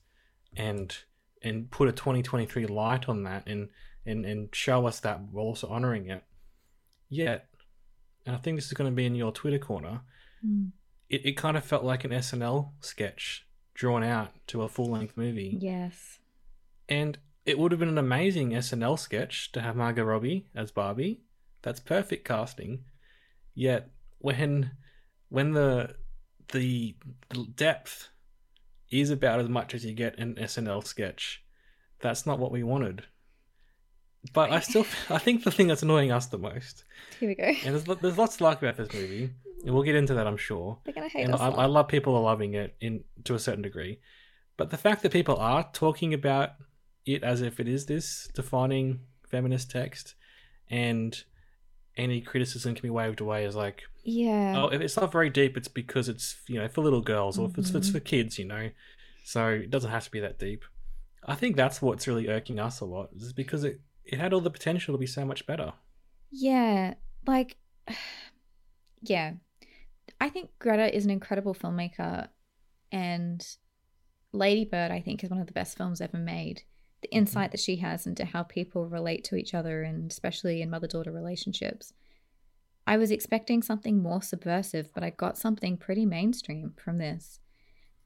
and 0.55 0.98
and 1.43 1.69
put 1.71 1.88
a 1.88 1.91
2023 1.91 2.65
light 2.67 3.07
on 3.07 3.24
that 3.24 3.43
and 3.48 3.69
and 4.05 4.25
and 4.25 4.50
show 4.53 4.86
us 4.88 5.00
that 5.01 5.21
while 5.31 5.45
also 5.45 5.67
honoring 5.67 6.10
it 6.10 6.24
yet 7.10 7.48
and 8.25 8.36
i 8.36 8.39
think 8.39 8.57
this 8.57 8.65
is 8.67 8.74
going 8.74 8.89
to 8.91 8.95
be 8.95 9.05
in 9.05 9.15
your 9.15 9.31
twitter 9.31 9.60
corner 9.60 10.01
Mm. 10.43 10.71
it, 11.07 11.21
it 11.24 11.38
kind 11.38 11.55
of 11.55 11.63
felt 11.63 11.83
like 11.83 12.03
an 12.03 12.10
SNL 12.10 12.71
sketch 12.79 13.45
drawn 13.75 14.03
out 14.03 14.31
to 14.48 14.63
a 14.63 14.67
full 14.67 14.89
length 14.89 15.15
movie. 15.15 15.55
Yes. 15.62 16.17
And 16.89 17.19
it 17.45 17.60
would 17.60 17.71
have 17.71 17.79
been 17.79 17.89
an 17.89 18.00
amazing 18.00 18.50
SNL 18.50 18.98
sketch 18.98 19.51
to 19.51 19.62
have 19.62 19.75
Margot 19.75 20.03
Robbie 20.03 20.48
as 20.55 20.71
Barbie. 20.71 21.21
That's 21.62 21.80
perfect 21.80 22.27
casting. 22.27 22.86
Yet 23.53 23.89
when 24.20 24.72
when 25.30 25.53
the 25.53 25.96
the, 26.51 26.96
depth 27.56 28.10
is 28.89 29.10
about 29.10 29.39
as 29.39 29.48
much 29.48 29.74
as 29.74 29.86
you 29.86 29.94
get 29.94 30.20
in 30.20 30.38
an 30.38 30.44
SNL 30.44 30.86
sketch, 30.86 31.41
that's 32.01 32.25
not 32.25 32.39
what 32.39 32.51
we 32.51 32.62
wanted. 32.62 33.03
But 34.34 34.51
I 34.51 34.60
still 34.60 34.86
I 35.10 35.18
think 35.18 35.44
the 35.44 35.51
thing 35.51 35.68
that's 35.68 35.84
annoying 35.84 36.12
us 36.12 36.27
the 36.27 36.38
most, 36.38 36.84
Here 37.20 37.30
we 37.30 37.36
go. 37.36 37.44
and 37.44 37.75
there's, 37.75 38.00
there's 38.00 38.18
lots 38.18 38.38
to 38.38 38.44
like 38.44 38.62
about 38.62 38.77
this 38.77 38.94
movie, 38.94 39.32
and 39.65 39.74
we'll 39.74 39.84
get 39.84 39.96
into 39.96 40.13
that 40.15 40.27
I'm 40.27 40.38
sure 40.38 40.77
They're 40.84 40.94
gonna 40.94 41.08
hate 41.08 41.24
and 41.24 41.34
us. 41.34 41.41
I. 41.41 41.50
I 41.50 41.65
love 41.65 41.88
people 41.88 42.15
are 42.15 42.22
loving 42.22 42.53
it 42.53 42.75
in 42.82 43.03
to 43.24 43.36
a 43.36 43.39
certain 43.39 43.62
degree, 43.62 44.00
but 44.58 44.70
the 44.70 44.77
fact 44.77 45.03
that 45.03 45.12
people 45.13 45.38
are 45.38 45.68
talking 45.74 46.13
about 46.13 46.51
it 47.06 47.24
as 47.24 47.41
if 47.41 47.60
it 47.60 47.68
is 47.68 47.86
this 47.86 48.30
defining 48.36 49.00
feminist 49.25 49.72
text, 49.72 50.15
and 50.70 51.24
any 51.98 52.21
criticism 52.21 52.74
can 52.75 52.81
be 52.83 52.89
waved 52.89 53.21
away 53.21 53.45
as 53.45 53.55
like, 53.55 53.81
yeah. 54.03 54.53
oh, 54.57 54.67
if 54.69 54.81
it's 54.81 54.95
not 54.98 55.12
very 55.12 55.29
deep, 55.29 55.57
it's 55.57 55.67
because 55.67 56.07
it's 56.10 56.38
you 56.48 56.60
know 56.60 56.67
for 56.67 56.81
little 56.81 57.01
girls 57.01 57.38
or 57.38 57.50
if 57.50 57.57
it's, 57.57 57.71
it's 57.71 57.89
Mhm. 57.89 57.93
for 57.93 58.00
kids, 58.00 58.39
you 58.39 58.45
know, 58.45 58.69
so 59.24 59.48
it 59.50 59.69
doesn't 59.69 59.91
have 59.91 60.05
to 60.05 60.12
be 60.12 60.19
that 60.21 60.39
deep. 60.39 60.63
I 61.25 61.36
think 61.36 61.55
that's 61.55 61.81
what's 61.81 62.07
really 62.07 62.27
irking 62.29 62.60
us 62.60 62.79
a 62.79 62.86
lot, 62.86 63.10
is 63.15 63.33
because 63.33 63.63
it 63.63 63.81
it 64.05 64.19
had 64.19 64.33
all 64.33 64.41
the 64.41 64.50
potential 64.50 64.93
to 64.93 64.98
be 65.00 65.05
so 65.07 65.24
much 65.25 65.45
better. 65.45 65.74
Yeah, 66.31 66.95
like, 67.27 67.57
yeah. 69.01 69.33
I 70.19 70.29
think 70.29 70.50
Greta 70.60 70.95
is 70.95 71.05
an 71.05 71.12
incredible 71.12 71.53
filmmaker, 71.55 72.27
and 72.91 73.45
Lady 74.33 74.65
Bird, 74.65 74.91
I 74.91 75.01
think, 75.01 75.24
is 75.24 75.29
one 75.29 75.39
of 75.39 75.48
the 75.48 75.53
best 75.53 75.77
films 75.77 76.00
ever 76.01 76.17
made. 76.17 76.63
The 77.01 77.12
insight 77.12 77.51
that 77.51 77.60
she 77.60 77.77
has 77.77 78.05
into 78.05 78.25
how 78.25 78.43
people 78.43 78.88
relate 78.88 79.24
to 79.25 79.36
each 79.36 79.53
other, 79.53 79.81
and 79.81 80.12
especially 80.12 80.62
in 80.62 80.70
mother 80.70 80.88
daughter 80.88 81.12
relationships. 81.12 81.93
I 82.86 82.98
was 82.98 83.12
expecting 83.12 83.62
something 83.62 84.01
more 84.01 84.22
subversive, 84.22 84.93
but 84.93 85.03
I 85.03 85.12
got 85.12 85.38
something 85.38 85.77
pretty 85.77 86.05
mainstream 86.05 86.74
from 86.77 86.98
this. 86.98 87.39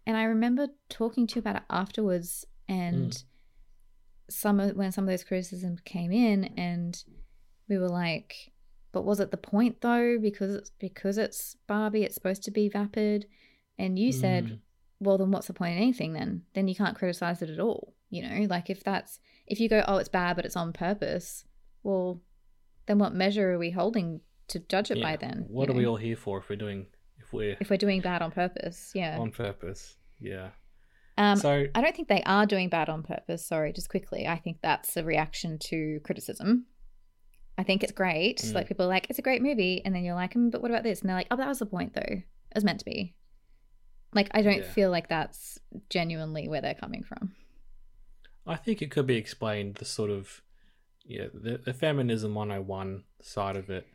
And 0.05 0.15
I 0.15 0.23
remember 0.23 0.67
talking 0.89 1.25
to 1.27 1.35
you 1.35 1.39
about 1.39 1.55
it 1.57 1.63
afterwards, 1.69 2.45
and 2.67 3.11
some 4.29 4.59
of 4.59 4.75
when 4.75 4.91
some 4.91 5.05
of 5.05 5.09
those 5.09 5.23
criticisms 5.23 5.81
came 5.81 6.11
in, 6.11 6.45
and 6.57 7.03
we 7.67 7.77
were 7.77 7.89
like, 7.89 8.51
but 8.91 9.03
was 9.03 9.19
it 9.19 9.31
the 9.31 9.37
point 9.37 9.81
though? 9.81 10.17
Because 10.21 10.55
it's 10.55 10.69
because 10.79 11.17
it's 11.17 11.57
Barbie, 11.67 12.03
it's 12.03 12.15
supposed 12.15 12.43
to 12.43 12.51
be 12.51 12.69
vapid. 12.69 13.25
And 13.77 13.99
you 13.99 14.11
said, 14.13 14.45
Mm. 14.45 14.59
well, 14.99 15.17
then 15.17 15.31
what's 15.31 15.47
the 15.47 15.53
point 15.53 15.73
in 15.75 15.81
anything 15.81 16.13
then? 16.13 16.43
Then 16.53 16.67
you 16.69 16.75
can't 16.75 16.95
criticize 16.97 17.41
it 17.41 17.49
at 17.49 17.59
all. 17.59 17.93
You 18.09 18.21
know, 18.27 18.45
like 18.49 18.69
if 18.69 18.83
that's 18.83 19.19
if 19.47 19.59
you 19.59 19.67
go, 19.69 19.83
oh, 19.87 19.97
it's 19.97 20.09
bad, 20.09 20.35
but 20.35 20.45
it's 20.45 20.55
on 20.55 20.73
purpose. 20.73 21.45
Well, 21.83 22.21
then 22.85 22.99
what 22.99 23.13
measure 23.13 23.53
are 23.53 23.57
we 23.57 23.71
holding 23.71 24.21
to 24.49 24.59
judge 24.59 24.91
it 24.91 25.01
by 25.01 25.15
then? 25.15 25.45
What 25.49 25.69
are 25.69 25.73
we 25.73 25.85
all 25.85 25.97
here 25.97 26.15
for 26.15 26.37
if 26.39 26.49
we're 26.49 26.55
doing 26.55 26.87
if 27.19 27.33
we're 27.33 27.57
If 27.59 27.69
we're 27.69 27.77
doing 27.77 28.01
bad 28.01 28.21
on 28.21 28.31
purpose, 28.31 28.91
yeah. 28.93 29.17
on 29.19 29.31
purpose? 29.31 29.97
Yeah. 30.19 30.49
Um, 31.17 31.37
so 31.37 31.65
I 31.73 31.81
don't 31.81 31.95
think 31.95 32.09
they 32.09 32.23
are 32.23 32.45
doing 32.45 32.69
bad 32.69 32.89
on 32.89 33.01
purpose. 33.03 33.45
Sorry, 33.45 33.71
just 33.73 33.89
quickly. 33.89 34.27
I 34.27 34.37
think 34.37 34.57
that's 34.61 34.97
a 34.97 35.03
reaction 35.03 35.57
to 35.59 35.99
criticism. 36.03 36.65
I 37.57 37.63
think 37.63 37.83
it's 37.83 37.93
great. 37.93 38.39
Mm. 38.39 38.53
Like 38.53 38.67
people 38.67 38.85
are 38.85 38.89
like, 38.89 39.07
it's 39.09 39.19
a 39.19 39.21
great 39.23 39.41
movie, 39.41 39.81
and 39.85 39.95
then 39.95 40.03
you're 40.03 40.15
like, 40.15 40.33
mm, 40.33 40.51
but 40.51 40.61
what 40.61 40.71
about 40.71 40.83
this? 40.83 40.99
And 41.01 41.09
they're 41.09 41.15
like, 41.15 41.27
oh, 41.31 41.37
that 41.37 41.47
was 41.47 41.59
the 41.59 41.65
point 41.65 41.93
though. 41.93 42.01
It 42.01 42.23
was 42.53 42.65
meant 42.65 42.79
to 42.79 42.85
be. 42.85 43.15
Like 44.13 44.29
I 44.31 44.41
don't 44.41 44.57
Yeah. 44.57 44.71
feel 44.71 44.91
like 44.91 45.07
that's 45.09 45.57
genuinely 45.89 46.47
where 46.49 46.61
they're 46.61 46.73
coming 46.73 47.03
from. 47.03 47.33
I 48.47 48.55
think 48.55 48.81
it 48.81 48.91
could 48.91 49.07
be 49.07 49.15
explained 49.17 49.75
the 49.75 49.85
sort 49.85 50.09
of 50.11 50.41
yeah 51.05 51.25
the, 51.33 51.57
the 51.57 51.73
feminism 51.73 52.35
101 52.35 53.03
side 53.21 53.55
of 53.57 53.69
it. 53.69 53.87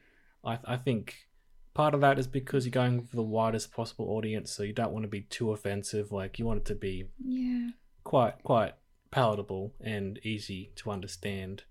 I 0.45 0.59
I 0.65 0.77
think 0.77 1.29
part 1.75 1.95
of 1.95 2.01
that 2.01 2.19
is 2.19 2.27
because 2.27 2.65
you're 2.67 2.71
going 2.73 3.03
for 3.07 3.17
the 3.17 3.23
widest 3.23 3.73
possible 3.73 4.07
audience, 4.11 4.51
so 4.51 4.63
you 4.63 4.73
don't 4.73 4.93
want 4.93 5.05
to 5.05 5.09
be 5.09 5.23
too 5.23 5.53
offensive. 5.53 6.11
Like 6.13 6.39
you 6.39 6.45
want 6.47 6.59
it 6.61 6.65
to 6.67 6.75
be 6.75 7.05
Yeah. 7.19 7.71
quite 8.05 8.43
quite 8.43 8.75
palatable 9.11 9.75
and 9.81 10.19
easy 10.25 10.73
to 10.77 10.91
understand. 10.91 11.65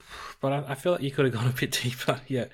But 0.40 0.52
I, 0.52 0.64
I 0.72 0.74
feel 0.74 0.92
like 0.92 1.02
you 1.02 1.10
could 1.10 1.24
have 1.24 1.34
gone 1.34 1.46
a 1.48 1.52
bit 1.60 1.72
deeper, 1.82 2.20
yeah. 2.28 2.46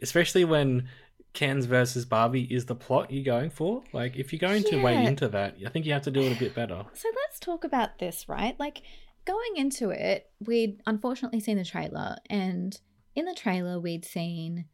Especially 0.00 0.44
when 0.44 0.88
Ken's 1.32 1.64
versus 1.64 2.04
Barbie 2.04 2.44
is 2.50 2.66
the 2.66 2.74
plot 2.74 3.10
you're 3.10 3.24
going 3.24 3.50
for. 3.50 3.82
Like 3.92 4.16
if 4.16 4.32
you're 4.32 4.38
going 4.40 4.64
to 4.64 4.82
wade 4.82 5.06
into 5.06 5.28
that, 5.28 5.56
I 5.66 5.70
think 5.70 5.86
you 5.86 5.92
have 5.92 6.02
to 6.02 6.10
do 6.10 6.20
it 6.22 6.36
a 6.36 6.38
bit 6.38 6.54
better. 6.54 6.84
So 6.94 7.08
let's 7.26 7.40
talk 7.40 7.64
about 7.64 7.98
this, 7.98 8.28
right? 8.28 8.58
Like 8.60 8.82
going 9.24 9.56
into 9.56 9.90
it, 9.90 10.30
we'd 10.44 10.80
unfortunately 10.86 11.40
seen 11.40 11.56
the 11.56 11.64
trailer, 11.64 12.16
and 12.28 12.78
in 13.14 13.24
the 13.24 13.34
trailer, 13.34 13.80
we'd 13.80 14.04
seen 14.04 14.66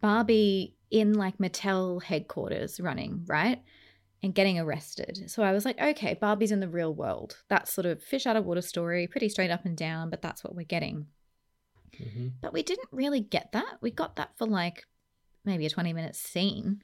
Barbie 0.00 0.76
in 0.90 1.12
like 1.14 1.38
Mattel 1.38 2.02
headquarters 2.02 2.80
running, 2.80 3.24
right? 3.26 3.62
And 4.22 4.34
getting 4.34 4.58
arrested. 4.58 5.30
So 5.30 5.42
I 5.42 5.52
was 5.52 5.64
like, 5.64 5.80
okay, 5.80 6.14
Barbie's 6.14 6.50
in 6.50 6.60
the 6.60 6.68
real 6.68 6.92
world. 6.94 7.36
That's 7.48 7.72
sort 7.72 7.86
of 7.86 8.02
fish 8.02 8.26
out 8.26 8.36
of 8.36 8.44
water 8.44 8.62
story, 8.62 9.06
pretty 9.06 9.28
straight 9.28 9.50
up 9.50 9.64
and 9.64 9.76
down, 9.76 10.10
but 10.10 10.22
that's 10.22 10.42
what 10.42 10.54
we're 10.54 10.64
getting. 10.64 11.06
hmm 11.96 12.28
But 12.40 12.52
we 12.52 12.62
didn't 12.62 12.88
really 12.90 13.20
get 13.20 13.52
that. 13.52 13.78
We 13.80 13.90
got 13.90 14.16
that 14.16 14.30
for 14.36 14.46
like 14.46 14.84
maybe 15.44 15.66
a 15.66 15.70
20 15.70 15.92
minute 15.92 16.16
scene. 16.16 16.82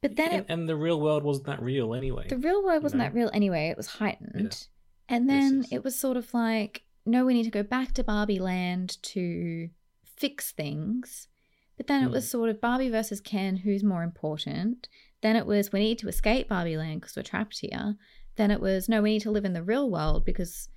But 0.00 0.16
then 0.16 0.30
and, 0.30 0.40
it 0.40 0.46
and 0.48 0.68
the 0.68 0.76
real 0.76 1.00
world 1.00 1.24
wasn't 1.24 1.46
that 1.46 1.62
real 1.62 1.94
anyway. 1.94 2.26
the 2.28 2.36
real 2.36 2.62
world 2.64 2.82
wasn't 2.82 2.98
know? 3.00 3.04
that 3.06 3.14
real 3.14 3.30
anyway. 3.32 3.68
It 3.68 3.76
was 3.76 3.86
heightened. 3.88 4.66
And 5.08 5.28
then 5.28 5.58
yes. 5.62 5.72
it 5.72 5.84
was 5.84 5.98
sort 5.98 6.16
of 6.16 6.32
like, 6.32 6.84
no, 7.06 7.24
we 7.24 7.34
need 7.34 7.44
to 7.44 7.50
go 7.50 7.62
back 7.62 7.92
to 7.94 8.04
Barbie 8.04 8.38
Land 8.38 8.98
to 9.02 9.70
fix 10.04 10.52
things. 10.52 11.28
But 11.76 11.86
then 11.86 12.02
it 12.02 12.06
Hmm. 12.08 12.12
was 12.12 12.28
sort 12.30 12.50
of 12.50 12.60
Barbie 12.60 12.90
versus 12.90 13.20
Ken, 13.20 13.56
who's 13.56 13.82
more 13.82 14.02
important. 14.02 14.88
Then 15.22 15.34
it 15.36 15.46
was, 15.46 15.72
we 15.72 15.80
need 15.80 15.98
to 16.00 16.08
escape 16.08 16.48
Barbie 16.48 16.76
Land 16.76 17.00
because 17.00 17.16
we're 17.16 17.22
trapped 17.22 17.58
here. 17.60 17.96
Then 18.36 18.50
it 18.50 18.60
was, 18.60 18.88
no, 18.88 19.02
we 19.02 19.10
need 19.14 19.22
to 19.22 19.30
live 19.32 19.44
in 19.44 19.52
the 19.52 19.62
real 19.64 19.90
world 19.90 20.24
because, 20.24 20.68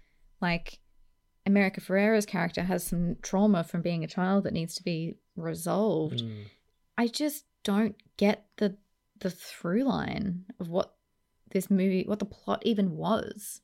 like, 0.42 0.80
America 1.46 1.80
Ferrera's 1.82 2.26
character 2.26 2.64
has 2.64 2.84
some 2.84 3.18
trauma 3.22 3.64
from 3.64 3.82
being 3.82 4.04
a 4.04 4.08
child 4.08 4.46
that 4.46 4.54
needs 4.54 4.74
to 4.76 4.84
be 4.84 5.16
resolved. 5.36 6.24
Mm. 6.24 6.46
I 6.98 7.08
just 7.08 7.46
don't 7.64 7.96
get 8.18 8.46
the 8.58 8.78
the 9.20 9.30
through 9.30 9.84
line 9.84 10.46
of 10.60 10.68
what 10.70 10.96
this 11.52 11.70
movie, 11.70 12.04
what 12.08 12.20
the 12.20 12.26
plot 12.26 12.62
even 12.66 12.98
was. 12.98 13.62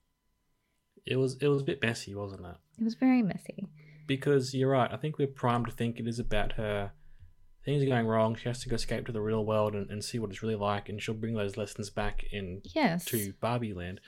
It 1.05 1.15
was 1.15 1.37
it 1.41 1.47
was 1.47 1.61
a 1.61 1.65
bit 1.65 1.81
messy, 1.81 2.13
wasn't 2.13 2.45
it? 2.45 2.55
It 2.79 2.83
was 2.83 2.95
very 2.95 3.21
messy. 3.23 3.67
Because 4.05 4.53
you're 4.53 4.69
right. 4.69 4.91
I 4.91 4.97
think 4.97 5.17
we're 5.17 5.27
primed 5.27 5.65
to 5.65 5.71
think 5.71 5.99
it 5.99 6.07
is 6.07 6.19
about 6.19 6.53
her. 6.53 6.91
Things 7.65 7.83
are 7.83 7.87
going 7.87 8.07
wrong. 8.07 8.35
She 8.35 8.47
has 8.47 8.61
to 8.61 8.69
go 8.69 8.75
escape 8.75 9.05
to 9.07 9.11
the 9.11 9.21
real 9.21 9.45
world 9.45 9.75
and, 9.75 9.89
and 9.89 10.01
see 10.03 10.19
what 10.19 10.29
it's 10.29 10.41
really 10.41 10.55
like, 10.55 10.87
and 10.87 11.01
she'll 11.01 11.15
bring 11.15 11.35
those 11.35 11.57
lessons 11.57 11.89
back 11.89 12.23
in 12.31 12.61
Yes. 12.63 13.03
to 13.05 13.33
Barbie 13.41 13.73
Land. 13.73 13.99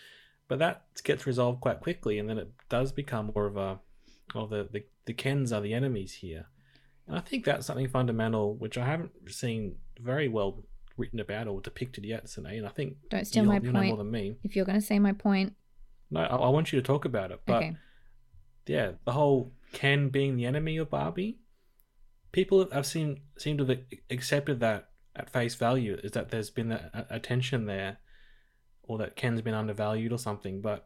But 0.47 0.59
that 0.59 0.85
gets 1.03 1.27
resolved 1.27 1.59
quite 1.59 1.81
quickly, 1.81 2.17
and 2.19 2.29
then 2.29 2.37
it 2.37 2.51
does 2.69 2.93
become 2.93 3.31
more 3.35 3.45
of 3.47 3.57
a, 3.57 3.79
well, 4.33 4.47
the, 4.47 4.69
the, 4.71 4.85
the 5.05 5.13
Kens 5.13 5.51
are 5.51 5.59
the 5.59 5.73
enemies 5.73 6.13
here. 6.13 6.45
And 7.09 7.17
I 7.17 7.21
think 7.21 7.43
that's 7.43 7.65
something 7.65 7.87
fundamental, 7.89 8.55
which 8.55 8.77
I 8.77 8.85
haven't 8.85 9.11
seen 9.27 9.75
very 9.99 10.27
well 10.27 10.63
written 10.95 11.19
about 11.19 11.47
or 11.47 11.59
depicted 11.59 12.05
yet, 12.05 12.29
Sine, 12.29 12.45
and 12.57 12.67
I 12.67 12.69
think 12.69 12.97
Don't 13.09 13.25
steal 13.25 13.45
my 13.45 13.57
know 13.57 13.81
more 13.81 13.97
than 13.97 14.11
me. 14.11 14.35
If 14.43 14.55
you're 14.55 14.65
going 14.65 14.79
to 14.79 14.85
say 14.85 14.99
my 14.99 15.13
point, 15.13 15.55
No, 16.11 16.21
I, 16.21 16.35
I 16.35 16.49
want 16.49 16.71
you 16.71 16.79
to 16.79 16.85
talk 16.85 17.05
about 17.05 17.31
it. 17.31 17.41
But 17.47 17.57
okay. 17.57 17.77
yeah, 18.67 18.91
the 19.05 19.13
whole 19.13 19.53
Ken 19.73 20.09
being 20.09 20.35
the 20.35 20.45
enemy 20.45 20.77
of 20.77 20.91
Barbie, 20.91 21.39
people 22.31 22.69
have 22.71 22.85
seen 22.85 23.21
seem 23.37 23.57
to 23.57 23.65
have 23.65 23.79
accepted 24.11 24.59
that 24.59 24.89
at 25.15 25.29
face 25.29 25.55
value 25.55 25.99
is 26.03 26.11
that 26.11 26.29
there's 26.29 26.51
been 26.51 26.71
a, 26.71 27.07
a 27.09 27.19
tension 27.19 27.65
there, 27.65 27.97
or 28.83 28.99
that 28.99 29.15
Ken's 29.15 29.41
been 29.41 29.55
undervalued 29.55 30.11
or 30.11 30.19
something. 30.19 30.61
But 30.61 30.85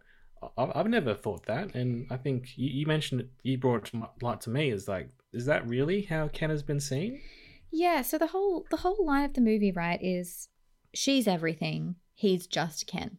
I've 0.58 0.88
never 0.88 1.13
thought 1.13 1.46
that, 1.48 1.75
and 1.75 2.08
I 2.10 2.18
think 2.18 2.58
you, 2.58 2.70
you 2.70 2.86
mentioned 2.86 3.22
it. 3.22 3.30
You 3.44 3.58
brought 3.58 3.88
it 3.88 3.92
to 3.92 4.10
light 4.22 4.42
to 4.42 4.50
me. 4.50 4.70
Is 4.70 4.88
like, 4.88 5.10
is 5.34 5.46
that 5.46 5.68
really 5.68 6.04
how 6.04 6.28
Ken 6.30 6.50
has 6.50 6.63
been 6.63 6.80
seen? 6.80 7.20
Yeah, 7.72 8.02
so 8.04 8.18
the 8.18 8.28
whole 8.28 8.66
the 8.70 8.78
whole 8.78 9.04
line 9.06 9.24
of 9.25 9.34
the 9.34 9.42
movie, 9.42 9.72
right, 9.72 10.00
is 10.02 10.48
she's 10.94 11.28
everything, 11.28 11.96
he's 12.13 12.46
just 12.48 12.86
Ken. 12.88 13.18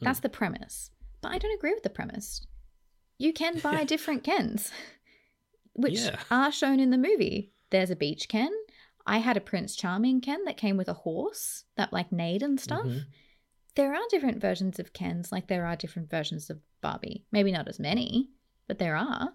That's 0.00 0.20
the 0.20 0.28
premise. 0.28 0.90
But 1.22 1.32
I 1.32 1.38
don't 1.38 1.54
agree 1.56 1.72
with 1.72 1.82
the 1.82 1.90
premise. 1.90 2.46
You 3.18 3.32
can 3.32 3.58
buy 3.62 3.84
different 3.84 4.24
Kens, 4.24 4.70
which 5.72 6.00
Yeah. 6.00 6.18
are 6.30 6.52
shown 6.52 6.80
in 6.80 6.90
the 6.90 6.98
movie. 6.98 7.52
There's 7.70 7.90
a 7.90 7.96
beach 7.96 8.28
Ken. 8.28 8.50
I 9.06 9.18
had 9.18 9.36
a 9.36 9.40
Prince 9.40 9.76
Charming 9.76 10.20
Ken 10.20 10.44
that 10.44 10.56
came 10.56 10.76
with 10.76 10.88
a 10.88 10.92
horse 10.94 11.64
that 11.76 11.92
like 11.92 12.10
neighed 12.12 12.42
and 12.42 12.60
stuff. 12.60 12.84
Mhm. 12.86 13.04
There 13.76 13.94
are 13.94 14.02
different 14.10 14.40
versions 14.40 14.78
of 14.78 14.92
Kens, 14.92 15.30
like 15.30 15.46
there 15.46 15.64
are 15.66 15.76
different 15.76 16.10
versions 16.10 16.50
of 16.50 16.60
Barbie. 16.80 17.24
Maybe 17.30 17.52
not 17.52 17.68
as 17.68 17.78
many, 17.78 18.30
but 18.66 18.78
there 18.78 18.96
are. 18.96 19.34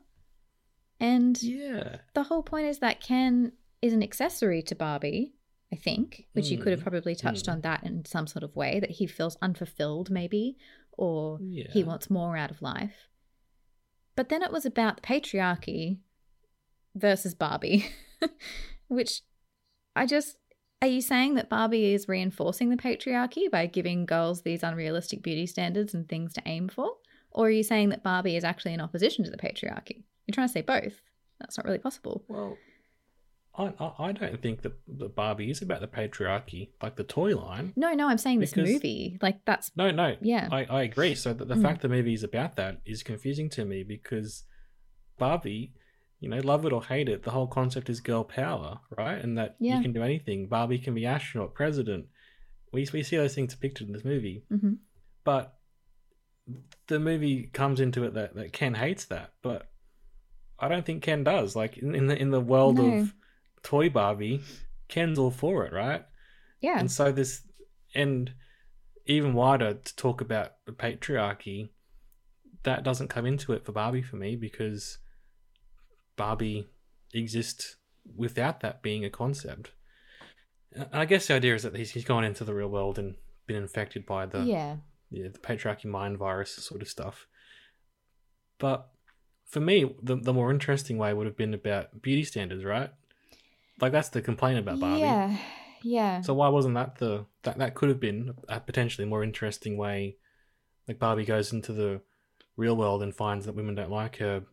And 1.01 1.41
Yeah. 1.41 1.97
the 2.13 2.23
whole 2.23 2.43
point 2.43 2.67
is 2.67 2.79
that 2.79 3.01
Ken 3.01 3.51
is 3.81 3.91
an 3.91 4.03
accessory 4.03 4.61
to 4.61 4.75
Barbie, 4.75 5.33
I 5.73 5.75
think, 5.75 6.27
which 6.33 6.49
you 6.49 6.57
could 6.59 6.71
have 6.71 6.81
Mm, 6.81 6.83
probably 6.83 7.15
touched 7.15 7.47
mm. 7.47 7.53
on 7.53 7.61
that 7.61 7.83
in 7.83 8.05
some 8.05 8.27
sort 8.27 8.43
of 8.43 8.55
way 8.55 8.79
that 8.79 8.91
he 8.91 9.07
feels 9.07 9.35
unfulfilled, 9.41 10.11
maybe, 10.11 10.57
or 10.91 11.39
he 11.39 11.83
wants 11.83 12.09
more 12.09 12.37
out 12.37 12.51
of 12.51 12.61
life. 12.61 13.09
But 14.15 14.29
then 14.29 14.43
it 14.43 14.51
was 14.51 14.65
about 14.65 14.97
the 14.97 15.01
patriarchy 15.01 15.99
versus 16.95 17.33
Barbie, 17.33 17.87
which 18.87 19.21
I 19.95 20.05
just. 20.05 20.37
Are 20.83 20.87
you 20.87 21.01
saying 21.01 21.35
that 21.35 21.47
Barbie 21.47 21.93
is 21.93 22.07
reinforcing 22.07 22.69
the 22.69 22.75
patriarchy 22.75 23.49
by 23.51 23.67
giving 23.67 24.07
girls 24.07 24.41
these 24.41 24.63
unrealistic 24.63 25.21
beauty 25.21 25.45
standards 25.45 25.93
and 25.93 26.09
things 26.09 26.33
to 26.33 26.41
aim 26.47 26.69
for? 26.69 26.93
Or 27.31 27.47
are 27.47 27.51
you 27.51 27.63
saying 27.63 27.89
that 27.89 28.03
Barbie 28.03 28.35
is 28.35 28.43
actually 28.43 28.73
in 28.73 28.81
opposition 28.81 29.23
to 29.25 29.31
the 29.31 29.37
patriarchy? 29.37 30.03
You're 30.27 30.33
trying 30.33 30.47
to 30.47 30.53
say 30.53 30.61
both. 30.61 31.01
That's 31.39 31.57
not 31.57 31.65
really 31.65 31.79
possible. 31.79 32.23
Well, 32.27 32.57
I, 33.57 33.73
I 33.79 33.91
I 34.07 34.11
don't 34.13 34.41
think 34.41 34.61
that 34.61 34.73
the 34.87 35.09
Barbie 35.09 35.49
is 35.49 35.61
about 35.61 35.81
the 35.81 35.87
patriarchy, 35.87 36.69
like 36.81 36.95
the 36.95 37.03
toy 37.03 37.35
line. 37.35 37.73
No, 37.75 37.93
no, 37.93 38.07
I'm 38.07 38.17
saying 38.17 38.39
this 38.39 38.55
movie. 38.55 39.17
Like 39.21 39.43
that's 39.45 39.71
No, 39.75 39.91
no. 39.91 40.15
Yeah. 40.21 40.47
I, 40.51 40.65
I 40.65 40.83
agree. 40.83 41.15
So 41.15 41.33
the, 41.33 41.45
the 41.45 41.55
Mm. 41.55 41.61
fact 41.61 41.81
the 41.81 41.89
movie 41.89 42.13
is 42.13 42.23
about 42.23 42.55
that 42.57 42.81
is 42.85 43.03
confusing 43.03 43.49
to 43.51 43.65
me 43.65 43.83
because 43.83 44.43
Barbie, 45.17 45.73
you 46.19 46.29
know, 46.29 46.39
love 46.39 46.65
it 46.65 46.73
or 46.73 46.83
hate 46.83 47.09
it, 47.09 47.23
the 47.23 47.31
whole 47.31 47.47
concept 47.47 47.89
is 47.89 47.99
girl 47.99 48.23
power, 48.23 48.79
right? 48.97 49.17
And 49.21 49.37
that 49.37 49.55
Yeah. 49.59 49.77
you 49.77 49.81
can 49.81 49.93
do 49.93 50.03
anything. 50.03 50.47
Barbie 50.47 50.79
can 50.79 50.93
be 50.93 51.05
astronaut, 51.05 51.53
president. 51.53 52.05
We, 52.71 52.87
we 52.93 53.03
see 53.03 53.17
those 53.17 53.35
things 53.35 53.53
depicted 53.53 53.87
in 53.87 53.93
this 53.93 54.05
movie. 54.05 54.43
Mhm. 54.51 54.77
But 55.25 55.57
the 56.87 56.99
movie 56.99 57.43
comes 57.53 57.79
into 57.79 58.03
it 58.03 58.13
that, 58.15 58.35
that 58.35 58.53
Ken 58.53 58.73
hates 58.73 59.05
that. 59.05 59.33
But 59.41 59.69
I 60.59 60.67
don't 60.67 60.85
think 60.85 61.03
Ken 61.03 61.23
does. 61.23 61.55
Like 61.55 61.77
in, 61.77 61.95
in 61.95 62.07
the 62.07 62.17
in 62.17 62.31
the 62.31 62.41
world 62.41 62.77
No. 62.77 62.93
of 62.99 63.13
toy 63.63 63.89
Barbie, 63.89 64.41
Ken's 64.87 65.19
all 65.19 65.31
for 65.31 65.65
it, 65.65 65.73
right? 65.73 66.03
yeah. 66.59 66.79
And 66.79 66.91
so 66.91 67.11
this, 67.11 67.41
and 67.95 68.33
even 69.05 69.33
wider 69.33 69.73
to 69.73 69.95
talk 69.95 70.21
about 70.21 70.51
the 70.65 70.71
patriarchy, 70.71 71.69
that 72.63 72.83
doesn't 72.83 73.07
come 73.07 73.25
into 73.25 73.53
it 73.53 73.65
for 73.65 73.71
Barbie 73.71 74.03
for 74.03 74.15
me 74.17 74.35
because 74.35 74.99
Barbie 76.17 76.69
exists 77.13 77.77
without 78.15 78.59
that 78.61 78.81
being 78.83 79.03
a 79.03 79.09
concept. 79.09 79.71
And 80.73 80.87
I 80.93 81.05
guess 81.05 81.27
the 81.27 81.33
idea 81.33 81.55
is 81.55 81.63
that 81.63 81.75
he's, 81.75 81.91
he's 81.91 82.05
gone 82.05 82.23
into 82.23 82.43
the 82.43 82.53
real 82.53 82.69
world 82.69 82.99
and 82.99 83.15
been 83.47 83.57
infected 83.57 84.05
by 84.05 84.25
the 84.27 84.43
yeah. 84.43 84.77
Yeah, 85.11 85.27
the 85.31 85.37
patriarchy 85.39 85.85
mind 85.85 86.17
virus 86.17 86.51
sort 86.55 86.81
of 86.81 86.87
stuff. 86.87 87.27
But 88.57 88.87
for 89.45 89.59
me, 89.59 89.95
the 90.01 90.15
the 90.15 90.33
more 90.33 90.49
interesting 90.51 90.97
way 90.97 91.13
would 91.13 91.27
have 91.27 91.37
been 91.37 91.53
about 91.53 92.01
beauty 92.01 92.23
standards, 92.23 92.63
right? 92.63 92.89
Like 93.79 93.91
that's 93.91 94.09
the 94.09 94.21
complaint 94.21 94.59
about 94.59 94.79
Barbie. 94.79 95.01
Yeah. 95.01 95.37
Yeah. 95.83 96.21
So 96.21 96.33
why 96.33 96.47
wasn't 96.49 96.75
that 96.75 96.97
the 96.97 97.25
that 97.43 97.57
that 97.57 97.75
could 97.75 97.89
have 97.89 97.99
been 97.99 98.33
a 98.47 98.59
potentially 98.59 99.05
more 99.07 99.23
interesting 99.23 99.77
way? 99.77 100.17
Like 100.87 100.99
Barbie 100.99 101.25
goes 101.25 101.51
into 101.53 101.73
the 101.73 102.01
real 102.55 102.75
world 102.77 103.01
and 103.03 103.15
finds 103.15 103.45
that 103.45 103.55
women 103.55 103.75
don't 103.75 103.89
like 103.91 104.17
her. 104.17 104.43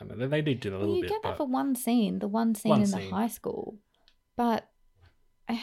I 0.00 0.04
mean, 0.04 0.18
they, 0.18 0.26
they 0.26 0.42
did 0.42 0.60
do 0.60 0.70
that 0.70 0.76
a 0.76 0.78
little 0.80 0.96
you 0.96 1.02
bit, 1.02 1.10
get 1.10 1.22
but 1.22 1.28
that 1.30 1.36
for 1.36 1.46
one 1.46 1.76
scene, 1.76 2.18
the 2.18 2.26
one 2.28 2.54
scene 2.56 2.70
One 2.70 2.80
in 2.80 2.86
scene. 2.86 3.08
the 3.10 3.14
high 3.14 3.28
school. 3.28 3.78
But 4.36 4.68
I 5.48 5.60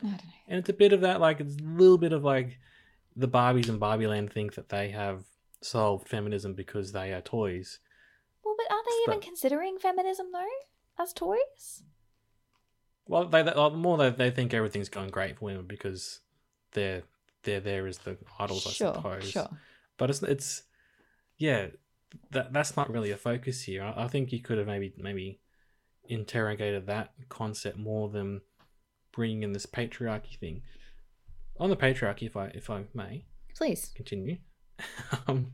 don't 0.00 0.12
know. 0.12 0.18
and 0.48 0.58
it's 0.60 0.68
a 0.68 0.72
bit 0.74 0.92
of 0.92 1.00
that. 1.00 1.20
Like 1.20 1.40
it's 1.40 1.56
a 1.56 1.62
little 1.64 1.98
bit 1.98 2.12
of 2.12 2.22
like 2.22 2.58
the 3.16 3.28
Barbies 3.28 3.68
and 3.68 3.78
Barbie 3.80 4.06
Land 4.06 4.32
think 4.32 4.54
that 4.54 4.68
they 4.68 4.90
have 4.90 5.24
solved 5.60 6.08
feminism 6.08 6.54
because 6.54 6.92
they 6.92 7.12
are 7.12 7.20
toys. 7.20 7.78
Well, 8.44 8.54
but 8.56 8.72
are 8.74 8.82
they 8.84 9.10
even 9.12 9.18
But- 9.20 9.26
considering 9.26 9.78
feminism 9.78 10.28
though? 10.32 11.02
As 11.02 11.12
toys? 11.12 11.82
Well, 13.06 13.26
they, 13.26 13.42
they 13.42 13.52
more 13.70 13.96
they 13.98 14.10
they 14.10 14.30
think 14.30 14.54
everything's 14.54 14.88
going 14.88 15.10
great 15.10 15.38
for 15.38 15.46
women 15.46 15.66
because 15.66 16.20
they're 16.72 17.02
they're 17.42 17.60
there 17.60 17.86
as 17.86 17.98
the 17.98 18.16
idols, 18.38 18.62
sure, 18.62 18.90
I 18.90 18.94
suppose. 18.94 19.30
sure. 19.30 19.48
But 19.96 20.10
it's 20.10 20.22
it's 20.22 20.62
yeah, 21.38 21.68
that 22.30 22.52
that's 22.52 22.76
not 22.76 22.90
really 22.90 23.10
a 23.10 23.16
focus 23.16 23.62
here. 23.62 23.82
I, 23.82 24.04
I 24.04 24.08
think 24.08 24.32
you 24.32 24.40
could 24.40 24.58
have 24.58 24.66
maybe 24.66 24.92
maybe 24.96 25.40
interrogated 26.08 26.86
that 26.86 27.12
concept 27.28 27.78
more 27.78 28.08
than 28.08 28.40
bringing 29.12 29.42
in 29.42 29.52
this 29.52 29.66
patriarchy 29.66 30.38
thing. 30.38 30.62
On 31.62 31.70
the 31.70 31.76
patriarchy, 31.76 32.24
if 32.26 32.36
I 32.36 32.46
if 32.46 32.68
I 32.70 32.84
may 32.92 33.24
Please. 33.54 33.92
continue, 33.94 34.38
um, 35.28 35.52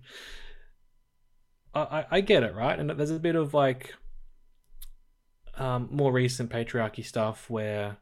I, 1.75 2.07
I 2.11 2.21
get 2.23 2.43
it 2.43 2.55
right, 2.55 2.79
and 2.79 2.89
there's 2.91 3.11
a 3.11 3.19
bit 3.19 3.37
of 3.37 3.53
like 3.53 3.95
um, 5.59 5.89
more 5.91 6.11
recent 6.11 6.51
patriarchy 6.51 7.05
stuff 7.05 7.51
where 7.51 7.99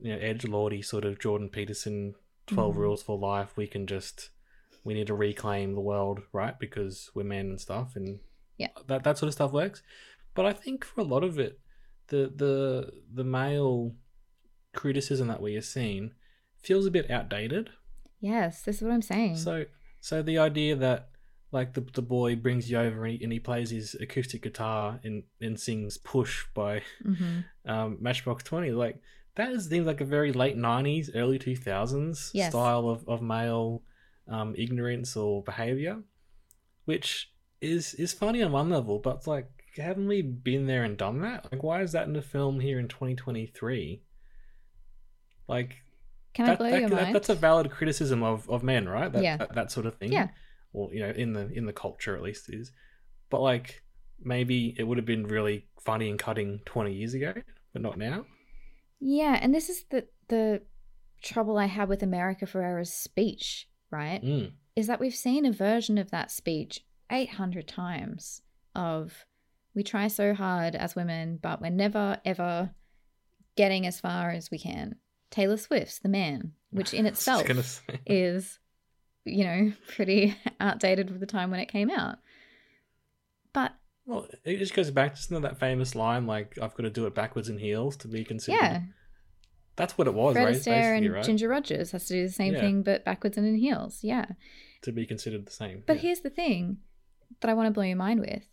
you 0.00 0.12
know 0.12 0.18
Edge 0.20 0.46
Lordy 0.46 0.80
sort 0.80 1.04
of 1.04 1.18
Jordan 1.18 1.48
Peterson 1.48 2.14
12 2.46 2.74
Mhm. 2.74 2.78
rules 2.78 3.02
for 3.02 3.18
life. 3.18 3.56
We 3.56 3.66
can 3.66 3.88
just 3.88 4.30
we 4.84 4.94
need 4.94 5.08
to 5.08 5.14
reclaim 5.14 5.74
the 5.74 5.80
world, 5.80 6.20
right? 6.32 6.56
Because 6.56 7.10
we're 7.16 7.24
men 7.24 7.46
and 7.46 7.60
stuff, 7.60 7.96
and 7.96 8.20
Yeah. 8.58 8.68
that 8.86 9.02
that 9.02 9.18
sort 9.18 9.26
of 9.26 9.34
stuff 9.34 9.50
works. 9.50 9.82
But 10.34 10.46
I 10.46 10.52
think 10.52 10.84
for 10.84 11.00
a 11.00 11.04
lot 11.04 11.24
of 11.24 11.36
it, 11.40 11.58
the 12.06 12.32
the 12.32 12.92
the 13.12 13.24
male 13.24 13.96
criticism 14.72 15.26
that 15.26 15.42
we 15.42 15.56
are 15.56 15.60
seeing 15.62 16.12
feels 16.62 16.86
a 16.86 16.90
bit 16.90 17.10
outdated. 17.10 17.70
Yes, 18.20 18.62
this 18.62 18.76
is 18.76 18.82
what 18.82 18.92
I'm 18.92 19.02
saying. 19.02 19.36
So, 19.36 19.64
so 20.00 20.22
the 20.22 20.38
idea 20.38 20.76
that 20.76 21.08
like 21.52 21.74
the 21.74 21.80
the 21.80 22.02
boy 22.02 22.36
brings 22.36 22.70
you 22.70 22.78
over 22.78 23.04
and 23.04 23.16
he, 23.18 23.24
and 23.24 23.32
he 23.32 23.40
plays 23.40 23.70
his 23.70 23.94
acoustic 24.00 24.42
guitar 24.42 25.00
and 25.02 25.24
and 25.40 25.58
sings 25.58 25.98
"Push" 25.98 26.46
by 26.54 26.82
hmm 27.02 27.40
um, 27.64 27.98
Matchbox 28.00 28.42
Twenty, 28.44 28.70
like 28.70 29.00
that 29.36 29.52
is 29.52 29.68
seems 29.68 29.86
like 29.86 30.00
a 30.00 30.04
very 30.04 30.32
late 30.32 30.56
'90s, 30.56 31.10
early 31.14 31.38
2000s 31.38 32.30
Yes. 32.34 32.50
style 32.50 32.88
of 32.88 33.08
of 33.08 33.22
male 33.22 33.82
um, 34.28 34.54
ignorance 34.56 35.16
or 35.16 35.42
behavior, 35.42 36.02
which 36.84 37.32
is 37.60 37.94
is 37.94 38.12
funny 38.12 38.42
on 38.42 38.52
one 38.52 38.70
level, 38.70 38.98
but 38.98 39.16
it's 39.16 39.26
like 39.26 39.48
haven't 39.76 40.08
we 40.08 40.20
been 40.22 40.66
there 40.66 40.84
and 40.84 40.96
done 40.96 41.20
that? 41.20 41.50
Like, 41.52 41.62
why 41.62 41.80
is 41.82 41.92
that 41.92 42.08
in 42.08 42.16
a 42.16 42.22
film 42.22 42.60
here 42.60 42.78
in 42.78 42.88
2023? 42.88 44.02
Like 45.48 45.76
Can 46.34 46.48
I 46.48 46.56
blow 46.56 46.70
that- 46.70 46.80
your 46.80 46.88
that- 46.90 47.02
mind? 47.02 47.14
that's 47.14 47.28
a 47.28 47.34
valid 47.34 47.70
criticism 47.70 48.22
of, 48.22 48.48
of 48.48 48.62
men, 48.62 48.88
right? 48.88 49.12
That, 49.12 49.22
Yeah. 49.22 49.36
that 49.38 49.54
that 49.54 49.70
sort 49.72 49.86
of 49.86 49.96
thing. 49.96 50.12
Yeah. 50.12 50.28
Or 50.72 50.92
you 50.94 51.00
know, 51.00 51.10
in 51.10 51.32
the 51.32 51.48
in 51.48 51.66
the 51.66 51.72
culture 51.72 52.14
at 52.16 52.22
least 52.22 52.46
is. 52.52 52.70
But 53.30 53.40
like 53.40 53.82
maybe 54.22 54.74
it 54.78 54.84
would 54.84 54.98
have 54.98 55.06
been 55.06 55.26
really 55.26 55.66
funny 55.80 56.08
and 56.10 56.18
cutting 56.18 56.60
twenty 56.64 56.92
years 56.94 57.14
ago, 57.14 57.34
but 57.72 57.82
not 57.82 57.98
now. 57.98 58.26
Yeah, 59.00 59.38
and 59.40 59.54
this 59.54 59.68
is 59.68 59.84
the 59.90 60.06
the 60.28 60.62
trouble 61.22 61.58
I 61.58 61.66
had 61.66 61.88
with 61.88 62.02
America 62.02 62.46
Ferrera's 62.46 62.92
speech, 62.92 63.68
right? 63.90 64.22
Mm. 64.22 64.52
Is 64.76 64.86
that 64.86 65.00
we've 65.00 65.14
seen 65.14 65.44
a 65.44 65.52
version 65.52 65.98
of 65.98 66.10
that 66.12 66.30
speech 66.30 66.80
800 67.10 67.66
times 67.66 68.40
of 68.74 69.26
we 69.74 69.82
try 69.82 70.06
so 70.08 70.32
hard 70.34 70.74
as 70.76 70.94
women, 70.94 71.38
but 71.42 71.60
we're 71.60 71.70
never 71.70 72.18
ever 72.24 72.70
getting 73.56 73.86
as 73.86 73.98
far 74.00 74.30
as 74.30 74.50
we 74.50 74.58
can. 74.58 74.94
Taylor 75.30 75.56
Swift's 75.56 75.98
The 75.98 76.08
Man, 76.08 76.52
which 76.70 76.92
in 76.94 77.06
I 77.06 77.10
was 77.10 77.24
just 77.24 77.28
itself 77.28 77.82
is, 78.06 78.58
you 79.24 79.44
know, 79.44 79.72
pretty 79.88 80.36
outdated 80.58 81.10
with 81.10 81.20
the 81.20 81.26
time 81.26 81.50
when 81.50 81.60
it 81.60 81.66
came 81.66 81.90
out. 81.90 82.18
But 83.52 83.72
Well, 84.06 84.26
it 84.44 84.58
just 84.58 84.74
goes 84.74 84.90
back 84.90 85.14
to 85.14 85.20
isn't 85.20 85.42
that 85.42 85.58
famous 85.58 85.94
line 85.94 86.26
like 86.26 86.58
"I've 86.60 86.74
got 86.74 86.84
to 86.84 86.90
do 86.90 87.06
it 87.06 87.14
backwards 87.14 87.48
in 87.48 87.58
heels 87.58 87.96
to 87.98 88.08
be 88.08 88.24
considered." 88.24 88.58
yeah, 88.60 88.80
that's 89.76 89.96
what 89.96 90.06
it 90.06 90.14
was, 90.14 90.34
Fred 90.34 90.44
right? 90.44 90.56
Astaire 90.56 90.96
and 90.96 91.12
right? 91.12 91.24
Ginger 91.24 91.48
Rogers 91.48 91.90
has 91.92 92.06
to 92.06 92.14
do 92.14 92.26
the 92.26 92.32
same 92.32 92.54
Yeah. 92.54 92.60
thing, 92.60 92.82
but 92.82 93.04
backwards 93.04 93.36
and 93.36 93.46
in 93.46 93.56
heels. 93.56 94.00
Yeah, 94.02 94.26
to 94.82 94.92
be 94.92 95.06
considered 95.06 95.46
the 95.46 95.52
same. 95.52 95.82
But 95.86 95.96
yeah. 95.96 96.02
here's 96.02 96.20
the 96.20 96.30
thing 96.30 96.78
that 97.40 97.50
I 97.50 97.54
want 97.54 97.66
to 97.66 97.72
blow 97.72 97.84
your 97.84 97.96
mind 97.96 98.20
with 98.20 98.44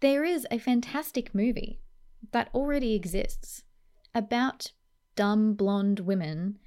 there 0.00 0.24
is 0.24 0.46
a 0.50 0.58
fantastic 0.58 1.34
movie 1.34 1.80
that 2.32 2.50
already 2.54 2.94
exists 2.94 3.62
about 4.14 4.72
dumb 5.16 5.54
blonde 5.54 6.00
women 6.00 6.58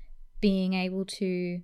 being 0.42 0.74
able 0.74 1.04
to 1.06 1.62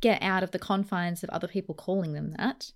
get 0.00 0.22
out 0.22 0.42
of 0.42 0.50
the 0.52 0.58
confines 0.58 1.22
of 1.24 1.30
other 1.30 1.48
people 1.48 1.74
calling 1.74 2.12
them 2.12 2.32
that, 2.32 2.72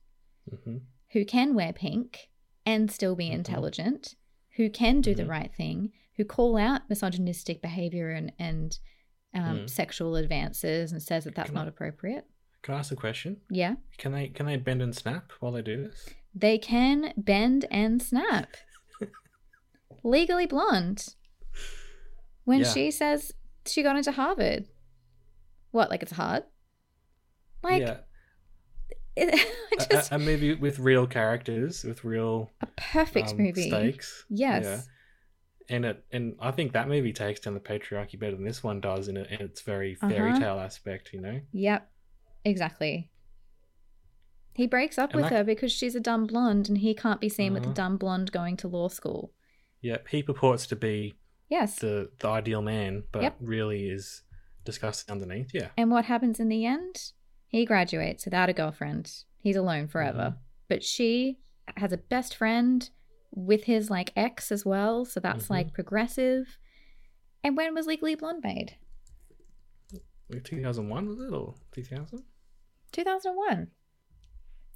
Mhm. 0.50 0.82
who 1.12 1.24
can 1.24 1.54
wear 1.54 1.72
pink 1.72 2.30
and 2.66 2.90
still 2.90 3.14
be 3.14 3.28
Mhm. 3.28 3.34
intelligent, 3.34 4.16
who 4.56 4.68
can 4.70 5.00
do 5.00 5.14
the 5.14 5.22
Mhm. 5.24 5.28
right 5.30 5.54
thing, 5.54 5.92
who 6.16 6.24
call 6.24 6.56
out 6.56 6.88
misogynistic 6.88 7.62
behavior 7.62 8.10
and, 8.10 8.32
and 8.38 8.78
um, 9.34 9.60
Mm. 9.60 9.70
sexual 9.70 10.14
advances 10.16 10.92
and 10.92 11.02
says 11.02 11.24
that 11.24 11.34
that's 11.34 11.48
Can 11.48 11.54
not 11.54 11.64
I- 11.66 11.70
appropriate. 11.70 12.26
Can 12.60 12.74
I 12.74 12.78
ask 12.80 12.92
a 12.92 12.96
question? 12.96 13.40
Yeah. 13.50 13.76
Can 13.96 14.12
they 14.12 14.28
can 14.28 14.44
they 14.46 14.56
bend 14.58 14.82
and 14.82 14.94
snap 14.94 15.32
while 15.40 15.52
they 15.52 15.62
do 15.62 15.84
this? 15.84 16.06
They 16.34 16.58
can 16.58 17.14
bend 17.16 17.64
and 17.70 18.02
snap. 18.02 18.56
Legally 20.04 20.46
blonde. 20.46 21.14
When 22.44 22.60
Yeah. 22.60 22.72
she 22.72 22.90
says 22.90 23.32
she 23.66 23.82
got 23.82 23.96
into 23.96 24.12
Harvard. 24.12 24.66
What, 25.70 25.90
like 25.90 26.02
it's 26.02 26.12
hard? 26.12 26.44
Like, 27.62 27.82
yeah, 27.82 27.96
it, 29.16 29.34
A- 29.80 29.86
just 29.86 30.10
a, 30.12 30.16
a 30.16 30.18
movie 30.18 30.54
with 30.54 30.78
real 30.78 31.06
characters, 31.06 31.84
with 31.84 32.04
real 32.04 32.50
a 32.60 32.66
perfect 32.76 33.30
um, 33.30 33.36
movie. 33.38 33.68
stakes. 33.68 34.24
Yes. 34.28 34.64
Yeah. 34.64 34.80
And 35.76 35.84
it 35.84 36.04
and 36.10 36.34
I 36.40 36.50
think 36.50 36.72
that 36.72 36.88
movie 36.88 37.12
takes 37.12 37.40
down 37.40 37.54
the 37.54 37.60
patriarchy 37.60 38.18
better 38.18 38.34
than 38.34 38.44
this 38.44 38.62
one 38.64 38.80
does 38.80 39.08
in, 39.08 39.16
it, 39.16 39.30
in 39.30 39.40
its 39.40 39.60
very 39.62 39.94
fairy 39.94 40.30
Uh-huh. 40.30 40.40
tale 40.40 40.58
aspect. 40.58 41.12
You 41.12 41.20
know. 41.20 41.40
Yep. 41.52 41.88
Exactly. 42.44 43.10
He 44.54 44.66
breaks 44.66 44.98
up 44.98 45.12
And 45.12 45.22
with 45.22 45.30
that- 45.30 45.36
her 45.38 45.44
because 45.44 45.72
she's 45.72 45.94
a 45.94 46.00
dumb 46.00 46.26
blonde 46.26 46.68
and 46.68 46.78
he 46.78 46.94
can't 46.94 47.20
be 47.20 47.28
seen 47.28 47.54
with 47.54 47.62
a 47.62 47.66
Uh-huh. 47.66 47.74
dumb 47.74 47.96
blonde 47.96 48.32
going 48.32 48.56
to 48.58 48.68
law 48.68 48.88
school. 48.88 49.32
Yeah, 49.80 49.98
he 50.10 50.22
purports 50.22 50.66
to 50.68 50.76
be 50.76 51.14
Yes. 51.52 51.76
the 51.80 52.10
the 52.18 52.28
ideal 52.28 52.62
man, 52.62 53.04
but 53.12 53.22
Yep. 53.22 53.36
really 53.40 53.88
is 53.90 54.22
disgusting 54.64 55.12
underneath. 55.12 55.50
Yeah. 55.52 55.68
And 55.76 55.90
what 55.90 56.06
happens 56.06 56.40
in 56.40 56.48
the 56.48 56.64
end? 56.64 57.12
He 57.48 57.64
graduates 57.66 58.24
without 58.24 58.48
a 58.48 58.52
girlfriend. 58.54 59.12
He's 59.38 59.56
alone 59.56 59.86
forever. 59.88 60.36
But 60.68 60.82
she 60.82 61.38
has 61.76 61.92
a 61.92 61.98
best 61.98 62.34
friend 62.34 62.88
with 63.34 63.64
his 63.64 63.90
like 63.90 64.12
ex 64.16 64.50
as 64.50 64.64
well, 64.64 65.04
so 65.04 65.20
that's 65.20 65.46
Mhm. 65.46 65.50
like 65.50 65.74
progressive. 65.74 66.58
And 67.44 67.56
when 67.56 67.74
was 67.74 67.86
Legally 67.86 68.14
Blonde 68.14 68.42
made? 68.42 68.76
Two 70.44 70.62
thousand 70.62 70.88
one 70.88 71.06
was 71.08 71.18
it 71.20 71.32
or 71.34 71.54
two 71.72 71.84
thousand? 71.84 72.24
2001. 72.92 73.70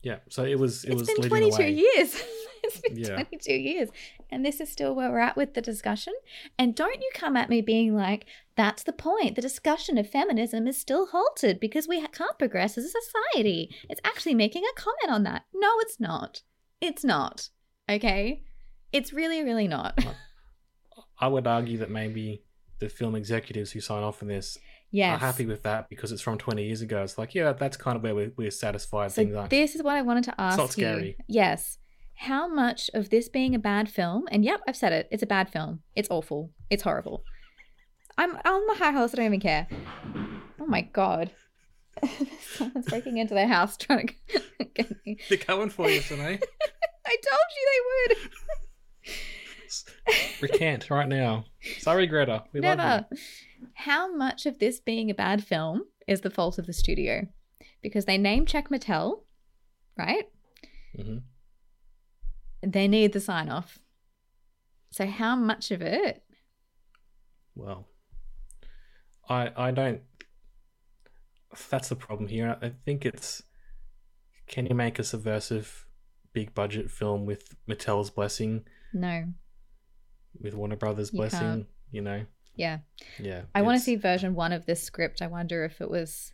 Yeah. 0.02 0.18
So 0.28 0.44
it 0.44 0.58
was 0.58 0.84
it 0.84 0.90
it's 0.92 1.00
was 1.00 1.08
been 1.18 1.28
22 1.28 1.54
away. 1.56 1.70
years. 1.72 2.22
it's 2.64 2.80
been 2.80 2.96
Yeah. 2.96 3.14
22 3.14 3.52
years. 3.52 3.88
And 4.30 4.44
this 4.44 4.60
is 4.60 4.70
still 4.70 4.94
where 4.94 5.10
we're 5.10 5.20
at 5.20 5.36
with 5.36 5.54
the 5.54 5.60
discussion. 5.60 6.14
And 6.58 6.74
don't 6.74 7.00
you 7.00 7.10
come 7.14 7.36
at 7.36 7.48
me 7.48 7.60
being 7.60 7.94
like, 7.94 8.26
that's 8.56 8.82
the 8.82 8.92
point. 8.92 9.36
The 9.36 9.42
discussion 9.42 9.98
of 9.98 10.08
feminism 10.08 10.66
is 10.66 10.78
still 10.78 11.06
halted 11.06 11.60
because 11.60 11.86
we 11.86 12.04
can't 12.08 12.38
progress 12.38 12.76
as 12.76 12.84
a 12.84 12.88
society. 12.88 13.74
It's 13.88 14.00
actually 14.04 14.34
making 14.34 14.64
a 14.64 14.80
comment 14.80 15.10
on 15.10 15.22
that. 15.24 15.44
No, 15.54 15.68
it's 15.80 16.00
not. 16.00 16.42
It's 16.80 17.04
not. 17.04 17.50
Okay? 17.88 18.42
It's 18.92 19.12
really, 19.12 19.44
really 19.44 19.68
not. 19.68 20.04
I 21.18 21.28
would 21.28 21.46
argue 21.46 21.78
that 21.78 21.90
maybe 21.90 22.42
the 22.78 22.88
film 22.88 23.14
executives 23.14 23.72
who 23.72 23.80
sign 23.80 24.02
off 24.02 24.22
on 24.22 24.28
this 24.28 24.58
yes. 24.90 25.16
are 25.16 25.26
happy 25.26 25.46
with 25.46 25.62
that 25.62 25.88
because 25.88 26.12
it's 26.12 26.22
from 26.22 26.38
20 26.38 26.64
years 26.64 26.82
ago. 26.82 27.02
It's 27.02 27.18
like, 27.18 27.34
yeah, 27.34 27.52
that's 27.52 27.76
kind 27.76 27.96
of 27.96 28.02
where 28.02 28.14
we're, 28.14 28.32
we're 28.36 28.50
satisfied. 28.50 29.12
So 29.12 29.22
Things 29.22 29.34
like 29.34 29.50
this 29.50 29.74
is 29.74 29.82
what 29.82 29.96
I 29.96 30.02
wanted 30.02 30.24
to 30.24 30.40
ask 30.40 30.58
not 30.58 30.76
you. 30.76 31.14
Yes. 31.26 31.78
How 32.18 32.48
much 32.48 32.90
of 32.94 33.10
this 33.10 33.28
being 33.28 33.54
a 33.54 33.58
bad 33.58 33.88
film, 33.88 34.26
and 34.30 34.44
yep, 34.44 34.60
I've 34.66 34.76
said 34.76 34.92
it, 34.92 35.08
it's 35.10 35.22
a 35.22 35.26
bad 35.26 35.50
film. 35.50 35.80
It's 35.94 36.10
awful. 36.10 36.50
It's 36.70 36.82
horrible. 36.82 37.22
I'm 38.18 38.36
on 38.36 38.66
my 38.66 38.74
high 38.74 38.92
horse, 38.92 39.12
I 39.12 39.16
don't 39.18 39.26
even 39.26 39.40
care. 39.40 39.66
Oh 40.60 40.66
my 40.66 40.80
god. 40.80 41.30
Someone's 42.40 42.86
breaking 42.88 43.18
into 43.18 43.34
their 43.34 43.46
house 43.46 43.76
trying 43.76 44.08
to 44.08 44.64
get 44.74 44.90
me. 45.04 45.18
they're 45.28 45.38
coming 45.38 45.70
for 45.70 45.88
you, 45.88 46.00
Sine. 46.00 46.20
I 47.06 47.16
told 47.16 47.46
you 47.54 48.08
they 48.08 48.14
would. 48.14 48.30
Recant 50.40 50.90
right 50.90 51.08
now. 51.08 51.44
Sorry, 51.78 52.06
Greta. 52.06 52.44
We 52.52 52.60
love 52.60 52.78
Never. 52.78 53.06
How 53.74 54.14
much 54.14 54.46
of 54.46 54.58
this 54.58 54.80
being 54.80 55.10
a 55.10 55.14
bad 55.14 55.44
film 55.44 55.82
is 56.06 56.22
the 56.22 56.30
fault 56.30 56.58
of 56.58 56.66
the 56.66 56.72
studio? 56.72 57.26
Because 57.82 58.04
they 58.04 58.18
name 58.18 58.46
check 58.46 58.68
Mattel, 58.70 59.20
right? 59.96 60.24
you. 60.94 61.22
Hmm 62.62 62.70
They 62.70 62.88
need 62.88 63.12
the 63.12 63.20
sign 63.20 63.48
off. 63.48 63.78
So 64.90 65.06
how 65.06 65.36
much 65.36 65.70
of 65.70 65.82
it? 65.82 66.22
Well, 67.54 67.86
I 69.28 69.50
I 69.56 69.70
don't. 69.70 70.02
That's 71.70 71.88
the 71.88 71.96
problem 71.96 72.28
here. 72.28 72.56
I 72.60 72.70
think 72.84 73.04
it's 73.06 73.42
can 74.46 74.66
you 74.66 74.74
make 74.74 74.98
a 74.98 75.04
subversive, 75.04 75.86
big 76.32 76.54
budget 76.54 76.90
film 76.90 77.24
with 77.26 77.54
Mattel's 77.68 78.10
blessing, 78.10 78.64
No. 78.92 79.32
with 80.40 80.54
Warner 80.54 80.76
Brothers' 80.76 81.12
You 81.12 81.18
blessing? 81.18 81.38
can't. 81.40 81.66
You 81.90 82.02
know, 82.02 82.26
Yeah. 82.54 82.78
yeah. 83.18 83.42
I 83.54 83.62
want 83.62 83.78
to 83.78 83.84
see 83.84 83.96
version 83.96 84.34
one 84.34 84.52
of 84.52 84.66
this 84.66 84.82
script. 84.82 85.22
I 85.22 85.26
wonder 85.28 85.64
if 85.64 85.80
it 85.80 85.90
was 85.90 86.32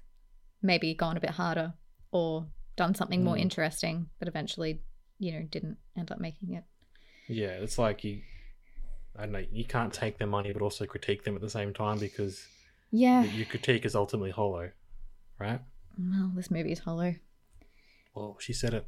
maybe 0.61 0.95
gone 0.95 1.17
a 1.17 1.21
bit 1.21 1.31
harder 1.31 1.75
or 2.11 2.49
done 2.77 2.95
something 2.95 3.23
more 3.25 3.37
Mm. 3.37 3.41
interesting 3.41 4.09
that 4.19 4.29
eventually, 4.29 4.83
you 5.23 5.33
know, 5.33 5.43
didn't 5.49 5.79
end 5.97 6.11
up 6.11 6.19
making 6.19 6.55
it. 6.55 6.65
Yeah, 7.29 7.51
it's 7.51 7.79
like 7.79 8.03
you. 8.05 8.21
I 9.17 9.23
don't 9.23 9.33
know. 9.33 9.45
You 9.53 9.65
can't 9.65 9.93
take 9.93 10.19
their 10.19 10.27
money, 10.27 10.53
but 10.53 10.63
also 10.63 10.85
critique 10.87 11.23
them 11.25 11.37
at 11.37 11.43
the 11.43 11.51
same 11.51 11.73
time 11.73 11.99
because 11.99 12.45
Yeah. 12.91 13.23
your 13.25 13.47
critique 13.47 13.85
is 13.85 13.95
ultimately 13.95 14.31
hollow, 14.31 14.71
right? 15.39 15.61
Well, 15.99 16.33
this 16.35 16.51
movie 16.51 16.73
is 16.73 16.81
hollow. 16.81 17.15
Well, 18.15 18.37
she 18.41 18.53
said 18.53 18.75
it. 18.75 18.87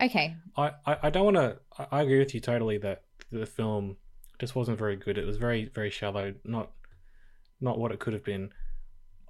Okay. 0.00 0.34
I, 0.56 0.72
I, 0.86 0.96
I 1.04 1.10
don't 1.10 1.24
want 1.32 1.36
to. 1.36 1.58
I, 1.78 1.98
I 1.98 2.02
agree 2.02 2.18
with 2.18 2.34
you 2.34 2.40
totally 2.40 2.78
that 2.78 3.04
the 3.30 3.46
film 3.46 3.96
just 4.40 4.56
wasn't 4.56 4.78
very 4.78 4.96
good. 4.96 5.16
It 5.18 5.26
was 5.26 5.36
very 5.36 5.66
very 5.66 5.90
shallow. 5.90 6.34
Not 6.44 6.70
not 7.60 7.78
what 7.78 7.92
it 7.92 8.00
could 8.00 8.12
have 8.14 8.24
been. 8.24 8.50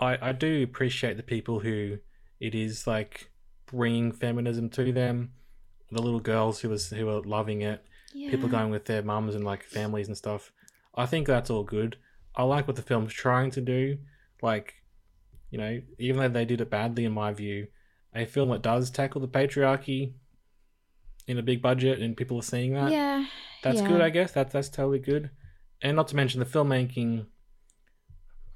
I 0.00 0.30
I 0.30 0.32
do 0.32 0.62
appreciate 0.62 1.16
the 1.16 1.22
people 1.22 1.60
who 1.60 1.98
it 2.40 2.54
is 2.54 2.86
like 2.86 3.30
bringing 3.66 4.10
feminism 4.12 4.70
to 4.70 4.92
them. 4.92 5.32
The 5.94 6.02
little 6.02 6.20
girls 6.20 6.60
who 6.60 6.68
was 6.68 6.90
who 6.90 7.08
are 7.08 7.20
loving 7.22 7.62
it. 7.62 7.84
Yeah. 8.12 8.30
People 8.30 8.48
going 8.48 8.70
with 8.70 8.84
their 8.84 9.02
mums 9.02 9.34
and 9.34 9.44
like 9.44 9.62
families 9.62 10.08
and 10.08 10.16
stuff. 10.16 10.52
I 10.94 11.06
think 11.06 11.26
that's 11.26 11.50
all 11.50 11.64
good. 11.64 11.96
I 12.36 12.44
like 12.44 12.66
what 12.66 12.76
the 12.76 12.82
film's 12.82 13.12
trying 13.12 13.50
to 13.52 13.60
do. 13.60 13.98
Like, 14.42 14.74
you 15.50 15.58
know, 15.58 15.80
even 15.98 16.20
though 16.20 16.28
they 16.28 16.44
did 16.44 16.60
it 16.60 16.70
badly 16.70 17.04
in 17.04 17.12
my 17.12 17.32
view, 17.32 17.68
a 18.14 18.24
film 18.24 18.50
that 18.50 18.62
does 18.62 18.90
tackle 18.90 19.20
the 19.20 19.28
patriarchy 19.28 20.12
in 21.26 21.38
a 21.38 21.42
big 21.42 21.62
budget 21.62 22.00
and 22.00 22.16
people 22.16 22.38
are 22.38 22.42
seeing 22.42 22.74
that. 22.74 22.92
Yeah. 22.92 23.26
That's 23.62 23.80
yeah. 23.80 23.88
good, 23.88 24.00
I 24.00 24.10
guess. 24.10 24.32
That's 24.32 24.52
that's 24.52 24.68
totally 24.68 24.98
good. 24.98 25.30
And 25.82 25.96
not 25.96 26.08
to 26.08 26.16
mention 26.16 26.40
the 26.40 26.46
filmmaking. 26.46 27.26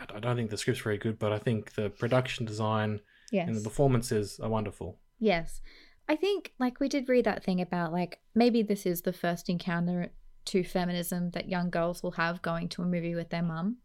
I 0.01 0.17
I 0.17 0.21
don't 0.21 0.37
think 0.37 0.51
the 0.51 0.59
script's 0.59 0.83
very 0.83 0.99
good, 0.99 1.19
but 1.19 1.33
I 1.33 1.39
think 1.39 1.75
the 1.75 1.91
production 1.91 2.47
design 2.47 3.01
Yes. 3.31 3.49
and 3.49 3.57
the 3.57 3.61
performances 3.61 4.41
are 4.41 4.49
wonderful. 4.49 4.99
Yes. 5.19 5.61
I 6.09 6.17
think 6.17 6.53
like 6.59 6.81
we 6.81 6.89
did 6.89 7.09
read 7.09 7.27
that 7.27 7.45
thing 7.45 7.61
about 7.61 7.93
like 7.93 8.21
maybe 8.35 8.63
this 8.63 8.87
is 8.87 9.03
the 9.03 9.13
first 9.13 9.49
encounter 9.49 10.11
to 10.47 10.65
feminism 10.65 11.31
that 11.33 11.49
young 11.49 11.69
girls 11.69 12.03
will 12.03 12.13
have 12.13 12.41
going 12.41 12.69
to 12.71 12.83
a 12.83 12.87
movie 12.87 13.15
with 13.15 13.29
their 13.31 13.43
mum. 13.43 13.77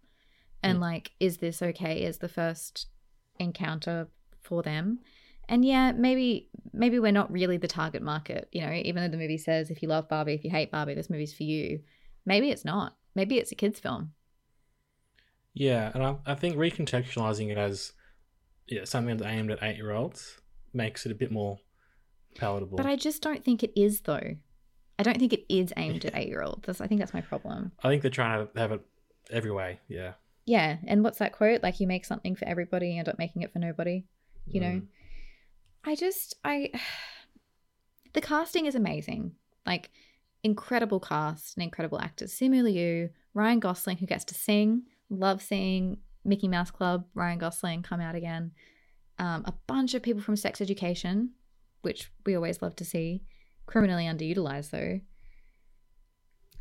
And 0.62 0.78
Mm. 0.78 0.82
like 0.82 1.12
is 1.20 1.38
this 1.38 1.62
okay 1.62 2.06
as 2.06 2.20
the 2.20 2.30
first 2.30 2.88
encounter 3.40 4.08
for 4.42 4.64
them? 4.64 5.00
And 5.50 5.66
yeah, 5.66 5.92
maybe 5.92 6.50
maybe 6.72 7.00
we're 7.00 7.12
not 7.12 7.32
really 7.32 7.58
the 7.58 7.68
target 7.68 8.02
market, 8.02 8.48
you 8.54 8.62
know, 8.62 8.72
even 8.72 9.04
though 9.04 9.10
the 9.10 9.22
movie 9.22 9.38
says 9.38 9.70
if 9.70 9.82
you 9.82 9.90
love 9.90 10.08
Barbie, 10.08 10.36
if 10.36 10.46
you 10.46 10.50
hate 10.52 10.72
Barbie, 10.72 10.94
this 10.94 11.10
movie's 11.10 11.34
for 11.34 11.44
you. 11.44 11.82
Maybe 12.26 12.50
it's 12.50 12.64
not. 12.64 12.96
Maybe 13.16 13.38
it's 13.38 13.52
a 13.52 13.56
kids 13.56 13.80
film. 13.80 14.14
Yeah, 15.54 15.92
and 15.94 16.04
I, 16.04 16.16
I 16.26 16.36
think 16.36 16.56
recontextualizing 16.56 17.52
it 17.52 17.58
as 17.58 17.92
yeah 18.68 18.86
something 18.86 19.18
that's 19.18 19.30
aimed 19.30 19.52
at 19.52 19.62
eight 19.62 19.76
year 19.76 19.92
olds 19.92 20.40
makes 20.74 21.06
it 21.06 21.12
a 21.12 21.16
bit 21.16 21.32
more 21.32 21.60
palatable. 22.36 22.78
But 22.78 22.86
I 22.86 22.96
just 22.96 23.22
don't 23.22 23.44
think 23.44 23.64
it 23.64 23.72
is 23.80 24.02
though. 24.02 24.36
I 25.00 25.04
don't 25.04 25.18
think 25.18 25.34
it 25.34 25.46
is 25.54 25.74
aimed 25.76 26.06
at 26.06 26.14
8-year-olds. 26.14 26.80
I 26.80 26.88
think 26.88 27.00
that's 27.00 27.14
my 27.14 27.22
problem. 27.22 27.72
I 27.84 27.90
think 27.90 28.02
they're 28.04 28.12
trying 28.12 28.48
to 28.48 28.60
have 28.60 28.72
it 28.72 28.82
every 29.32 29.52
way. 29.52 29.80
Yeah, 29.88 30.14
Yeah, 30.46 30.78
and 30.88 31.04
what's 31.04 31.18
that 31.20 31.32
quote? 31.34 31.64
Like 31.64 31.80
you 31.80 31.88
make 31.88 32.06
something 32.06 32.36
for 32.36 32.48
everybody, 32.48 32.90
you 32.92 33.00
end 33.00 33.10
up 33.10 33.18
making 33.18 33.42
it 33.42 33.52
for 33.52 33.60
nobody. 33.60 34.06
You 34.46 34.62
know, 34.62 34.68
Mm. 34.68 34.88
I 35.86 35.96
just 35.96 36.36
I 36.44 36.72
the 38.14 38.22
casting 38.22 38.66
is 38.66 38.76
amazing. 38.76 39.32
Like 39.66 39.90
incredible 40.44 41.00
cast 41.00 41.56
and 41.58 41.64
incredible 41.64 42.00
actors. 42.00 42.34
Simu 42.34 42.64
Liu, 42.64 43.10
Ryan 43.34 43.60
Gosling, 43.60 43.98
who 43.98 44.06
gets 44.06 44.26
to 44.26 44.34
sing. 44.36 44.84
Love 45.10 45.42
seeing 45.42 45.98
Mickey 46.26 46.48
Mouse 46.48 46.72
Club, 46.72 47.06
Ryan 47.16 47.38
Gosling 47.40 47.82
come 47.84 48.02
out 48.02 48.16
again. 48.16 48.52
um, 49.20 49.44
a 49.46 49.54
bunch 49.68 49.94
of 49.94 50.02
people 50.02 50.22
from 50.22 50.36
sex 50.36 50.60
education, 50.60 51.32
which 51.84 52.12
we 52.26 52.36
always 52.36 52.62
love 52.62 52.76
to 52.78 52.86
see. 52.86 53.22
Criminally 53.68 54.06
underutilized, 54.06 54.72
though. 54.72 55.00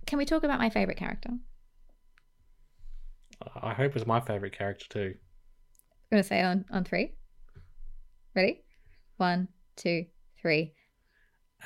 Can 0.07 0.19
we 0.19 0.25
talk 0.25 0.45
about 0.45 0.59
my 0.59 0.69
favorite 0.69 0.99
character? 0.99 1.31
I 3.61 3.73
hope 3.73 3.97
it's 3.97 4.07
my 4.07 4.21
favorite 4.21 4.57
character 4.57 4.87
too. 4.89 5.15
I'm 5.15 6.11
going 6.11 6.23
to 6.23 6.29
say 6.29 6.43
on, 6.43 6.65
on 6.71 6.85
three. 6.85 7.15
Ready? 8.37 8.63
One, 9.17 9.49
two, 9.77 10.07
three. 10.41 10.75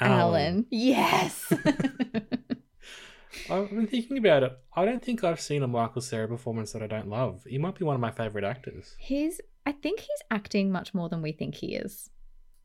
Alan. 0.00 0.66
Yes. 0.70 1.52
I've 3.50 3.70
been 3.70 3.86
thinking 3.86 4.18
about 4.18 4.42
it. 4.42 4.52
I 4.74 4.84
don't 4.84 5.02
think 5.02 5.22
I've 5.24 5.40
seen 5.40 5.62
a 5.62 5.68
Michael 5.68 6.02
Cera 6.02 6.28
performance 6.28 6.72
that 6.72 6.82
I 6.82 6.86
don't 6.86 7.08
love. 7.08 7.42
He 7.46 7.58
might 7.58 7.78
be 7.78 7.84
one 7.84 7.94
of 7.94 8.00
my 8.00 8.10
favorite 8.10 8.44
actors. 8.44 8.94
he's, 8.98 9.40
I 9.64 9.72
think 9.72 10.00
he's 10.00 10.22
acting 10.30 10.70
much 10.70 10.94
more 10.94 11.08
than 11.08 11.22
we 11.22 11.32
think 11.32 11.54
he 11.56 11.74
is. 11.74 12.10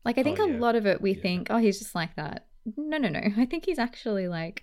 Like, 0.04 0.18
I 0.18 0.22
think 0.22 0.38
Oh, 0.40 0.46
a 0.46 0.58
lot 0.58 0.74
of 0.74 0.86
it 0.86 1.00
we 1.00 1.12
Yeah. 1.14 1.22
think, 1.22 1.46
oh, 1.50 1.58
he's 1.58 1.78
just 1.78 1.94
like 1.94 2.16
that. 2.16 2.46
No, 2.76 2.98
no, 2.98 3.08
no. 3.08 3.20
I 3.36 3.46
think 3.46 3.66
he's 3.66 3.78
actually 3.78 4.28
like 4.28 4.62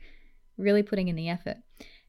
really 0.57 0.83
putting 0.83 1.07
in 1.07 1.15
the 1.15 1.29
effort. 1.29 1.57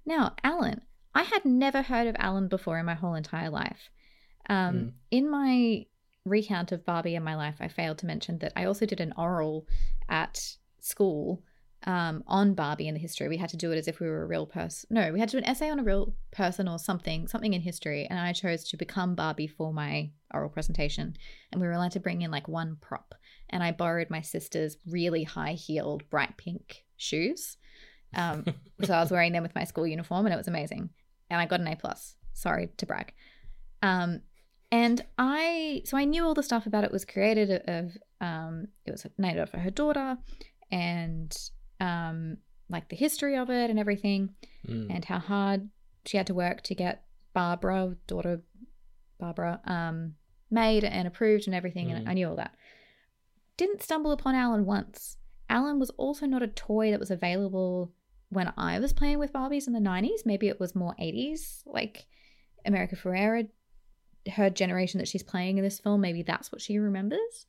Now, 0.04 0.34
Alan, 0.42 0.80
I 1.14 1.22
had 1.24 1.44
never 1.44 1.82
heard 1.82 2.06
of 2.06 2.16
Alan 2.18 2.48
before 2.48 2.78
in 2.78 2.86
my 2.86 2.94
whole 2.94 3.14
entire 3.14 3.50
life. 3.50 3.90
Um, 4.48 4.74
Mm. 4.74 4.92
In 5.10 5.30
my 5.30 5.86
recount 6.24 6.72
of 6.72 6.84
Barbie 6.84 7.14
in 7.14 7.22
my 7.24 7.34
life, 7.36 7.56
I 7.60 7.68
failed 7.68 7.98
to 7.98 8.06
mention 8.06 8.38
that 8.38 8.52
I 8.56 8.64
also 8.64 8.86
did 8.86 9.00
an 9.00 9.14
oral 9.16 9.66
at 10.08 10.56
school 10.80 11.42
um, 11.84 12.22
on 12.26 12.54
Barbie 12.54 12.88
and 12.88 12.96
the 12.96 13.00
history. 13.00 13.28
We 13.28 13.38
had 13.38 13.48
to 13.50 13.56
do 13.56 13.72
it 13.72 13.78
as 13.78 13.88
if 13.88 14.00
we 14.00 14.06
were 14.06 14.22
a 14.22 14.26
real 14.26 14.46
person. 14.46 14.88
No, 14.90 15.12
we 15.12 15.18
had 15.20 15.28
to 15.30 15.38
do 15.40 15.44
an 15.44 15.48
essay 15.48 15.70
on 15.70 15.78
a 15.78 15.82
real 15.84 16.14
person 16.30 16.68
or 16.68 16.78
something, 16.78 17.26
something 17.26 17.54
in 17.54 17.62
history. 17.62 18.06
And 18.06 18.18
I 18.18 18.32
chose 18.32 18.64
to 18.64 18.76
become 18.76 19.14
Barbie 19.14 19.46
for 19.46 19.72
my 19.72 20.10
oral 20.34 20.50
presentation. 20.50 21.16
And 21.50 21.60
we 21.60 21.66
were 21.66 21.72
allowed 21.72 21.92
to 21.92 22.00
bring 22.00 22.20
in 22.22 22.30
like 22.30 22.48
one 22.48 22.76
prop. 22.80 23.14
And 23.50 23.62
I 23.62 23.72
borrowed 23.72 24.10
my 24.10 24.20
sister's 24.22 24.76
really 24.86 25.24
high 25.24 25.52
heeled, 25.52 26.08
bright 26.08 26.36
pink 26.36 26.84
shoes. 26.96 27.56
Um, 28.14 28.44
so 28.82 28.94
I 28.94 29.00
was 29.00 29.10
wearing 29.10 29.32
them 29.32 29.42
with 29.42 29.54
my 29.54 29.64
school 29.64 29.86
uniform, 29.86 30.24
and 30.26 30.32
it 30.32 30.38
was 30.38 30.48
amazing. 30.48 30.90
And 31.28 31.40
I 31.40 31.46
got 31.46 31.60
an 31.60 31.68
A 31.68 31.76
plus. 31.76 32.14
Sorry 32.32 32.68
to 32.78 32.86
brag. 32.86 33.12
Um, 33.82 34.20
and 34.72 35.04
I 35.18 35.82
so 35.84 35.96
I 35.96 36.04
knew 36.04 36.24
all 36.24 36.34
the 36.34 36.42
stuff 36.44 36.66
about 36.66 36.84
it 36.84 36.92
was 36.92 37.04
created 37.04 37.50
of 37.68 37.96
um, 38.20 38.68
it 38.86 38.92
was 38.92 39.04
named 39.18 39.38
after 39.38 39.58
her 39.58 39.70
daughter, 39.70 40.16
and 40.70 41.36
um, 41.80 42.36
like 42.68 42.88
the 42.88 42.96
history 42.96 43.36
of 43.36 43.50
it 43.50 43.70
and 43.70 43.78
everything, 43.78 44.30
Mm. 44.68 44.94
and 44.94 45.04
how 45.06 45.18
hard 45.18 45.70
she 46.04 46.18
had 46.18 46.26
to 46.26 46.34
work 46.34 46.60
to 46.64 46.74
get 46.74 47.04
Barbara, 47.32 47.96
daughter 48.06 48.42
Barbara, 49.18 49.60
um, 49.64 50.14
made 50.50 50.84
and 50.84 51.08
approved 51.08 51.46
and 51.46 51.54
everything. 51.54 51.88
Mm. 51.88 51.96
And 51.96 52.08
I 52.08 52.12
knew 52.14 52.28
all 52.28 52.36
that. 52.36 52.54
Didn't 53.60 53.82
stumble 53.82 54.12
upon 54.12 54.34
Alan 54.34 54.64
once. 54.64 55.18
Alan 55.50 55.78
was 55.78 55.90
also 55.98 56.24
not 56.24 56.42
a 56.42 56.46
toy 56.46 56.90
that 56.90 56.98
was 56.98 57.10
available 57.10 57.92
when 58.30 58.50
I 58.56 58.78
was 58.78 58.94
playing 58.94 59.18
with 59.18 59.34
Barbies 59.34 59.66
in 59.66 59.74
the 59.74 59.80
90s. 59.80 60.24
Maybe 60.24 60.48
it 60.48 60.58
was 60.58 60.74
more 60.74 60.94
80s, 60.98 61.60
like 61.66 62.06
America 62.64 62.96
Ferrera, 62.96 63.46
her 64.32 64.48
generation 64.48 64.96
that 64.96 65.08
she's 65.08 65.22
playing 65.22 65.58
in 65.58 65.62
this 65.62 65.78
film. 65.78 66.00
Maybe 66.00 66.22
that's 66.22 66.50
what 66.50 66.62
she 66.62 66.78
remembers. 66.78 67.44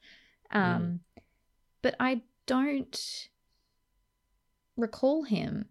Um, 0.51 0.99
But 1.81 1.95
I 1.97 2.23
don't 2.45 3.29
recall 4.75 5.23
him. 5.23 5.69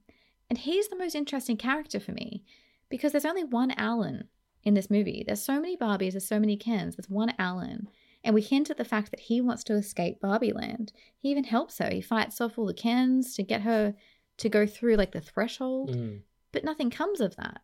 And 0.49 0.57
he's 0.57 0.89
the 0.89 0.97
most 0.97 1.15
interesting 1.15 1.59
character 1.59 2.01
for 2.01 2.13
me 2.13 2.45
because 2.89 3.13
there's 3.13 3.27
only 3.27 3.45
one 3.45 3.73
Alan 3.73 4.29
in 4.65 4.73
this 4.73 4.89
movie. 4.89 5.23
There's 5.27 5.43
so 5.43 5.61
many 5.61 5.77
Barbies, 5.77 6.13
there's 6.13 6.27
so 6.27 6.41
many 6.41 6.57
Kens, 6.57 6.97
there's 6.97 7.11
one 7.11 7.35
Alan. 7.39 7.89
And 8.23 8.35
we 8.35 8.43
hint 8.43 8.69
at 8.71 8.77
the 8.77 8.85
fact 8.85 9.11
that 9.13 9.21
he 9.21 9.41
wants 9.41 9.65
to 9.65 9.75
escape 9.75 10.21
Barbie 10.21 10.53
Land. 10.53 10.93
He 11.19 11.31
even 11.31 11.45
helps 11.45 11.79
her. 11.79 11.89
He 11.91 12.01
fights 12.03 12.41
off 12.41 12.59
all 12.59 12.67
the 12.67 12.75
Kens 12.75 13.35
to 13.37 13.43
get 13.43 13.63
her 13.63 13.95
to 14.39 14.49
go 14.49 14.67
through 14.67 14.97
like 14.97 15.13
the 15.13 15.21
threshold, 15.21 15.91
Mm. 15.97 16.23
but 16.53 16.65
nothing 16.65 16.91
comes 16.91 17.21
of 17.21 17.37
that. 17.37 17.63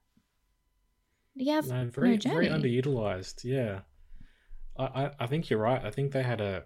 He 1.35 1.49
has 1.51 1.69
No, 1.69 1.85
very 1.87 2.17
no 2.17 2.31
very 2.31 2.49
underutilized. 2.49 3.45
Yeah, 3.45 3.81
I, 4.79 4.85
I 4.85 5.11
I 5.21 5.27
think 5.27 5.51
you're 5.51 5.61
right. 5.61 5.85
I 5.85 5.91
think 5.91 6.13
they 6.13 6.23
had 6.23 6.41
a 6.41 6.65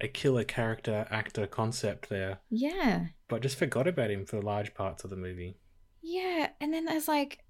a 0.00 0.06
killer 0.08 0.44
character 0.44 1.06
actor 1.10 1.46
concept 1.46 2.08
there, 2.08 2.38
Yeah. 2.50 3.06
but 3.28 3.42
just 3.42 3.56
forgot 3.58 3.86
about 3.88 4.10
him 4.10 4.24
for 4.26 4.40
large 4.40 4.74
parts 4.74 5.02
of 5.04 5.10
the 5.10 5.16
movie. 5.16 5.58
Yeah, 6.00 6.50
and 6.60 6.72
then 6.72 6.84
there's 6.84 7.08
like 7.08 7.44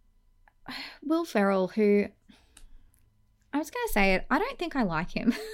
Will 1.02 1.24
Ferrell, 1.26 1.68
who 1.68 2.06
I 3.52 3.58
was 3.58 3.70
gonna 3.70 3.88
say 3.92 4.14
it. 4.14 4.24
I 4.30 4.38
don't 4.38 4.58
think 4.58 4.74
I 4.76 4.82
like 4.84 5.10
him. 5.10 5.34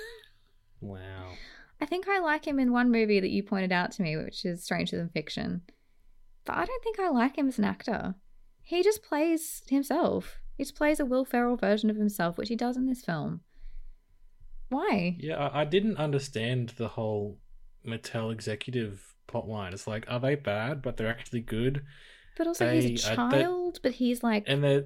Wow. 0.81 1.33
I 1.81 1.87
think 1.87 2.09
I 2.09 2.19
like 2.19 2.47
him 2.47 2.59
in 2.59 2.73
one 2.73 2.91
movie 2.91 3.21
that 3.21 3.31
you 3.31 3.43
pointed 3.43 3.73
out 3.73 3.93
to 3.93 4.03
me, 4.03 4.17
which 4.17 4.45
is 4.45 4.64
Stranger 4.64 4.97
Than 4.97 5.09
Fiction. 5.11 5.62
But 6.45 6.57
I 6.57 6.64
don't 6.64 6.83
think 6.83 6.99
I 6.99 7.09
like 7.11 7.37
him 7.37 7.49
as 7.49 7.59
an 7.59 7.64
actor. 7.64 8.14
He 8.62 8.83
just 8.83 9.03
plays 9.03 9.62
himself. 9.69 10.38
He 10.57 10.64
just 10.64 10.75
plays 10.77 10.99
a 10.99 11.05
Will 11.05 11.25
Ferrell 11.25 11.57
version 11.57 11.88
of 11.91 11.97
himself, 11.97 12.37
which 12.37 12.49
he 12.49 12.57
does 12.57 12.77
in 12.77 12.87
this 12.87 13.03
film. 13.05 13.41
Why? 14.71 15.17
Yeah, 15.19 15.49
I, 15.53 15.64
didn't 15.64 15.97
understand 15.97 16.71
the 16.77 16.88
whole 16.88 17.38
Mattel 17.87 18.33
executive 18.33 19.14
plotline. 19.29 19.73
It's 19.73 19.87
like, 19.87 20.05
are 20.09 20.21
they 20.21 20.35
bad, 20.35 20.83
but 20.83 20.97
they're 20.97 21.09
actually 21.09 21.41
good, 21.41 21.83
But 22.37 22.47
also, 22.47 22.71
he's 22.73 23.05
They- 23.05 23.11
a 23.11 23.12
uh, 23.14 23.29
that- 23.31 23.41
child, 23.43 23.81
but 23.83 23.93
he's 23.93 24.23
like 24.23 24.45
and 24.47 24.62
they're 24.62 24.85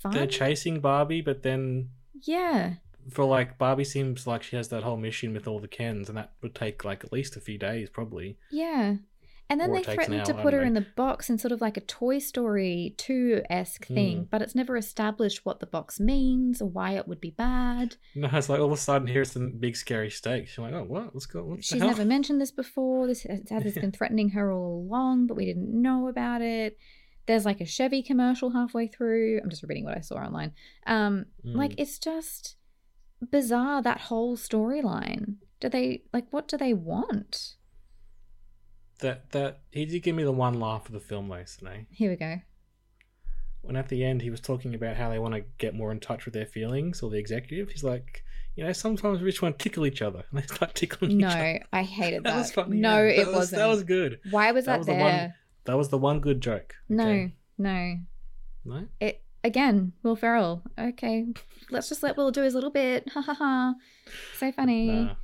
fun. 0.00 0.12
they're 0.12 0.26
chasing 0.26 0.80
Barbie, 0.80 1.20
but 1.20 1.42
then 1.42 1.90
yeah, 2.22 2.74
for 3.10 3.24
like 3.24 3.58
Barbie 3.58 3.84
seems 3.84 4.26
like 4.26 4.42
she 4.42 4.56
has 4.56 4.68
that 4.68 4.82
whole 4.82 4.96
mission 4.96 5.32
with 5.34 5.46
all 5.48 5.60
the 5.60 5.68
Kens, 5.68 6.08
and 6.08 6.16
that 6.18 6.32
would 6.42 6.54
take 6.54 6.84
like 6.84 7.04
at 7.04 7.12
least 7.12 7.36
a 7.36 7.40
few 7.40 7.58
days, 7.58 7.88
probably. 7.90 8.38
Yeah. 8.50 8.96
And 9.50 9.60
then 9.60 9.70
Or 9.70 9.74
they 9.76 9.82
threatened 9.82 10.20
hour, 10.20 10.24
to 10.24 10.34
put 10.34 10.54
her 10.54 10.62
in 10.62 10.72
the 10.72 10.86
box 10.96 11.28
in 11.28 11.36
sort 11.36 11.52
of 11.52 11.60
like 11.60 11.76
a 11.76 11.82
Toy 11.82 12.18
Story 12.18 12.94
2 12.96 13.42
esque 13.50 13.84
thing, 13.86 14.20
Hmm. 14.20 14.24
but 14.30 14.40
it's 14.40 14.54
never 14.54 14.74
established 14.74 15.44
what 15.44 15.60
the 15.60 15.66
box 15.66 16.00
means 16.00 16.62
or 16.62 16.68
why 16.70 16.92
it 16.92 17.06
would 17.06 17.20
be 17.20 17.30
bad. 17.30 17.96
No, 18.14 18.30
it's 18.32 18.48
like 18.48 18.58
all 18.58 18.66
of 18.66 18.72
a 18.72 18.76
sudden 18.78 19.06
here's 19.06 19.32
some 19.32 19.50
big 19.58 19.76
scary 19.76 20.10
stakes. 20.10 20.56
You're 20.56 20.64
like, 20.70 20.74
oh, 20.74 20.84
what? 20.84 21.14
Let's 21.14 21.26
go. 21.26 21.44
What 21.44 21.56
the 21.58 21.62
She's 21.62 21.80
never 21.82 22.06
mentioned 22.06 22.40
this 22.40 22.50
before. 22.52 23.06
This 23.06 23.24
has 23.24 23.42
has 23.50 23.74
been 23.74 23.92
threatening 23.98 24.30
her 24.30 24.50
all 24.50 24.78
along, 24.88 25.26
but 25.26 25.36
we 25.36 25.44
didn't 25.44 25.70
know 25.70 26.08
about 26.08 26.40
it. 26.40 26.78
There's 27.26 27.44
like 27.44 27.60
a 27.60 27.66
Chevy 27.66 28.02
commercial 28.02 28.48
halfway 28.50 28.86
through. 28.86 29.40
I'm 29.42 29.50
just 29.50 29.62
repeating 29.62 29.84
what 29.84 29.96
I 29.96 30.00
saw 30.00 30.16
online. 30.16 30.52
Um, 30.86 31.26
Mm. 31.46 31.54
like 31.56 31.74
it's 31.76 31.98
just 31.98 32.56
bizarre 33.30 33.82
that 33.82 34.02
whole 34.02 34.36
storyline. 34.36 35.36
Do 35.60 35.68
they 35.68 36.02
like 36.12 36.26
what 36.30 36.48
do 36.48 36.56
they 36.56 36.74
want? 36.74 37.54
that 39.00 39.30
that 39.32 39.60
he 39.72 39.84
did 39.86 40.02
give 40.02 40.14
me 40.14 40.22
the 40.22 40.32
one 40.32 40.58
laugh 40.60 40.86
of 40.86 40.92
the 40.92 41.00
film 41.00 41.28
though. 41.28 41.44
Here 41.90 42.10
we 42.10 42.16
go. 42.16 42.40
When 43.62 43.76
at 43.76 43.88
the 43.88 44.04
end 44.04 44.22
he 44.22 44.30
was 44.30 44.40
talking 44.40 44.74
about 44.74 44.96
how 44.96 45.08
they 45.10 45.18
want 45.18 45.34
to 45.34 45.40
get 45.58 45.74
more 45.74 45.90
in 45.90 45.98
touch 46.00 46.24
with 46.26 46.34
their 46.34 46.46
feelings, 46.46 47.02
or 47.02 47.10
the 47.10 47.16
executive. 47.18 47.70
He's 47.70 47.82
like, 47.82 48.22
you 48.56 48.62
know, 48.64 48.72
sometimes 48.72 49.20
we 49.22 49.30
just 49.30 49.40
want 49.42 49.58
to 49.58 49.62
tickle 49.62 49.86
each 49.86 50.02
other, 50.02 50.22
and 50.30 50.40
they 50.42 50.46
start 50.46 50.74
tickling 50.74 51.12
each 51.12 51.24
other. 51.24 51.34
No. 51.54 51.58
I 51.72 51.82
hated 51.82 52.24
That 52.24 52.30
that. 52.34 52.38
was 52.38 52.52
funny. 52.52 52.76
no, 52.76 52.98
yeah. 53.02 53.22
it 53.22 53.26
was, 53.26 53.34
wasn't. 53.36 53.58
That 53.60 53.66
was 53.66 53.82
good. 53.84 54.20
Why 54.30 54.52
was 54.52 54.66
that 54.66 54.72
that, 54.72 54.78
was 54.78 54.86
the 54.86 54.92
there? 54.92 55.02
one- 55.02 55.34
That 55.64 55.76
was 55.78 55.88
the 55.88 55.98
one 55.98 56.20
good 56.20 56.40
joke. 56.42 56.74
No, 56.90 57.30
no. 57.58 57.96
No. 58.66 58.86
It 59.00 59.22
again, 59.44 59.92
Will 60.02 60.16
Ferrell. 60.16 60.62
Okay, 60.78 61.26
let's 61.70 61.88
just 61.88 62.02
let 62.02 62.16
Will 62.16 62.32
do 62.32 62.42
his 62.42 62.54
little 62.54 62.70
bit. 62.70 63.08
Ha 63.12 63.20
ha 63.20 63.34
ha. 63.34 63.74
So 64.38 64.50
funny. 64.50 64.88
Nah, 64.88 65.14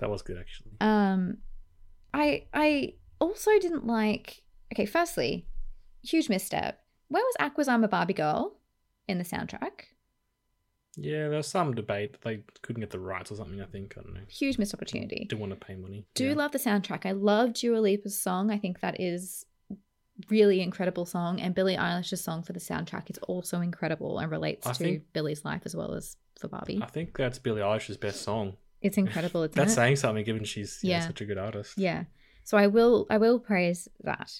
that 0.00 0.10
was 0.10 0.22
good 0.22 0.38
actually. 0.38 0.72
Um, 0.80 1.38
I 2.12 2.44
I 2.52 2.94
also 3.20 3.52
didn't 3.58 3.86
like. 3.86 4.42
Okay, 4.72 4.84
firstly, 4.84 5.46
huge 6.02 6.28
misstep. 6.28 6.80
Where 7.08 7.22
was 7.22 7.36
Aqua's 7.40 7.68
I'm 7.68 7.84
a 7.84 7.88
Barbie 7.88 8.12
Girl 8.12 8.58
in 9.06 9.16
the 9.16 9.24
soundtrack? 9.24 9.86
Yeah, 11.00 11.28
there 11.28 11.36
was 11.38 11.46
some 11.46 11.74
debate. 11.74 12.20
They 12.22 12.42
couldn't 12.62 12.80
get 12.80 12.90
the 12.90 12.98
rights 12.98 13.30
or 13.30 13.36
something. 13.36 13.62
I 13.62 13.66
think 13.66 13.94
I 13.96 14.02
don't 14.02 14.14
know. 14.14 14.20
Huge 14.28 14.58
missed 14.58 14.74
opportunity. 14.74 15.26
Didn't 15.28 15.40
want 15.40 15.58
to 15.58 15.66
pay 15.66 15.76
money. 15.76 16.04
Do 16.14 16.26
yeah. 16.26 16.34
love 16.34 16.50
the 16.50 16.58
soundtrack. 16.58 17.06
I 17.06 17.12
love 17.12 17.54
Dua 17.54 17.78
Lipa's 17.78 18.20
song. 18.20 18.50
I 18.50 18.58
think 18.58 18.80
that 18.80 19.00
is 19.00 19.46
really 20.28 20.60
incredible 20.60 21.06
song, 21.06 21.40
and 21.40 21.54
Billie 21.54 21.76
Eilish's 21.76 22.22
song 22.22 22.42
for 22.42 22.52
the 22.52 22.60
soundtrack 22.60 23.10
is 23.10 23.18
also 23.18 23.60
incredible 23.60 24.18
and 24.18 24.30
relates 24.30 24.66
I 24.66 24.72
to 24.72 24.78
think- 24.78 25.12
Billie's 25.12 25.44
life 25.44 25.62
as 25.64 25.76
well 25.76 25.94
as 25.94 26.16
for 26.38 26.48
Barbie. 26.48 26.80
I 26.82 26.86
think 26.86 27.16
that's 27.16 27.38
Billie 27.38 27.62
Eilish's 27.62 27.96
best 27.96 28.22
song. 28.22 28.56
It's 28.80 28.96
incredible, 28.96 29.42
isn't 29.42 29.56
That's 29.56 29.72
it? 29.72 29.74
saying 29.74 29.96
something, 29.96 30.24
given 30.24 30.44
she's 30.44 30.78
yeah. 30.82 30.98
Yeah. 31.00 31.06
such 31.08 31.20
a 31.20 31.24
good 31.24 31.38
artist. 31.38 31.76
Yeah. 31.76 32.04
So 32.44 32.56
I 32.56 32.68
will 32.68 33.06
I 33.10 33.18
will 33.18 33.38
praise 33.40 33.88
that. 34.04 34.30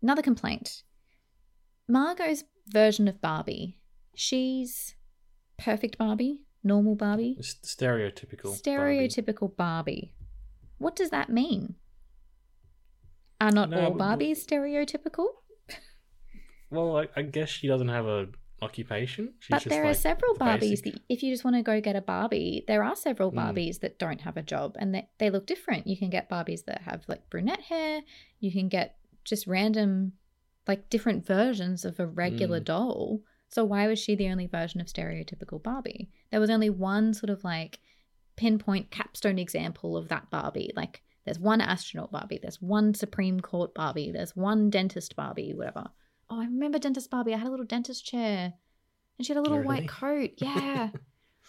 Another 0.00 0.22
complaint. 0.22 0.82
Margot's 1.88 2.44
version 2.68 3.08
of 3.08 3.20
Barbie. 3.20 3.78
She's 4.14 4.94
perfect 5.58 5.98
Barbie, 5.98 6.42
normal 6.62 6.94
Barbie, 6.94 7.36
It's 7.38 7.54
stereotypical. 7.54 8.44
Barbie. 8.64 9.08
stereotypical 9.08 9.56
Barbie. 9.56 10.12
What 10.78 10.94
does 10.94 11.10
that 11.10 11.28
mean? 11.30 11.74
Are 13.40 13.50
not 13.52 13.70
No, 13.70 13.80
all 13.86 13.90
but- 13.92 14.18
Barbies 14.18 14.44
stereotypical? 14.44 15.26
Well, 16.70 16.98
I, 16.98 17.08
I 17.16 17.22
guess 17.22 17.48
she 17.48 17.66
doesn't 17.66 17.88
have 17.88 18.06
a 18.06 18.26
occupation. 18.60 19.32
She's 19.38 19.48
but 19.50 19.64
there 19.64 19.84
are 19.86 19.94
several 19.94 20.34
the 20.34 20.40
Barbies 20.44 20.82
that 20.82 21.00
if 21.08 21.22
you 21.22 21.32
just 21.32 21.44
want 21.44 21.56
to 21.56 21.62
go 21.62 21.80
get 21.80 21.96
a 21.96 22.00
Barbie, 22.02 22.64
there 22.66 22.82
are 22.82 22.96
several 22.96 23.32
Mm. 23.32 23.36
Barbies 23.36 23.80
that 23.80 23.98
don't 23.98 24.20
have 24.22 24.36
a 24.36 24.42
job 24.42 24.76
and 24.78 24.94
they, 24.94 25.08
they 25.18 25.30
look 25.30 25.46
different. 25.46 25.86
You 25.86 25.96
can 25.96 26.10
get 26.10 26.28
Barbies 26.28 26.64
that 26.66 26.82
have 26.82 27.04
like 27.08 27.30
brunette 27.30 27.60
hair. 27.62 28.02
You 28.40 28.52
can 28.52 28.68
get 28.68 28.96
just 29.24 29.46
random, 29.46 30.12
like 30.66 30.90
different 30.90 31.24
versions 31.26 31.84
of 31.84 31.98
a 32.00 32.06
regular 32.06 32.60
Mm. 32.60 32.64
doll. 32.64 33.20
So 33.48 33.64
why 33.64 33.86
was 33.86 33.98
she 33.98 34.14
the 34.14 34.28
only 34.28 34.46
version 34.46 34.80
of 34.82 34.88
stereotypical 34.88 35.62
Barbie? 35.62 36.10
There 36.30 36.40
was 36.40 36.50
only 36.50 36.68
one 36.68 37.14
sort 37.14 37.30
of 37.30 37.44
like 37.44 37.78
pinpoint 38.36 38.90
capstone 38.90 39.38
example 39.38 39.96
of 39.96 40.08
that 40.08 40.28
Barbie. 40.30 40.72
Like 40.76 41.02
there's 41.28 41.38
one 41.38 41.60
astronaut 41.60 42.10
Barbie, 42.10 42.38
there's 42.40 42.62
one 42.62 42.94
Supreme 42.94 43.38
Court 43.38 43.74
Barbie, 43.74 44.10
there's 44.10 44.34
one 44.34 44.70
dentist 44.70 45.14
Barbie, 45.14 45.52
whatever. 45.54 45.84
Oh, 46.30 46.40
I 46.40 46.44
remember 46.44 46.78
dentist 46.78 47.10
Barbie. 47.10 47.34
I 47.34 47.36
had 47.36 47.46
a 47.46 47.50
little 47.50 47.66
dentist 47.66 48.06
chair. 48.06 48.54
And 49.18 49.26
she 49.26 49.34
had 49.34 49.38
a 49.38 49.42
little 49.42 49.58
Really? 49.58 49.68
white 49.68 49.88
coat. 49.88 50.30
Yeah. 50.38 50.88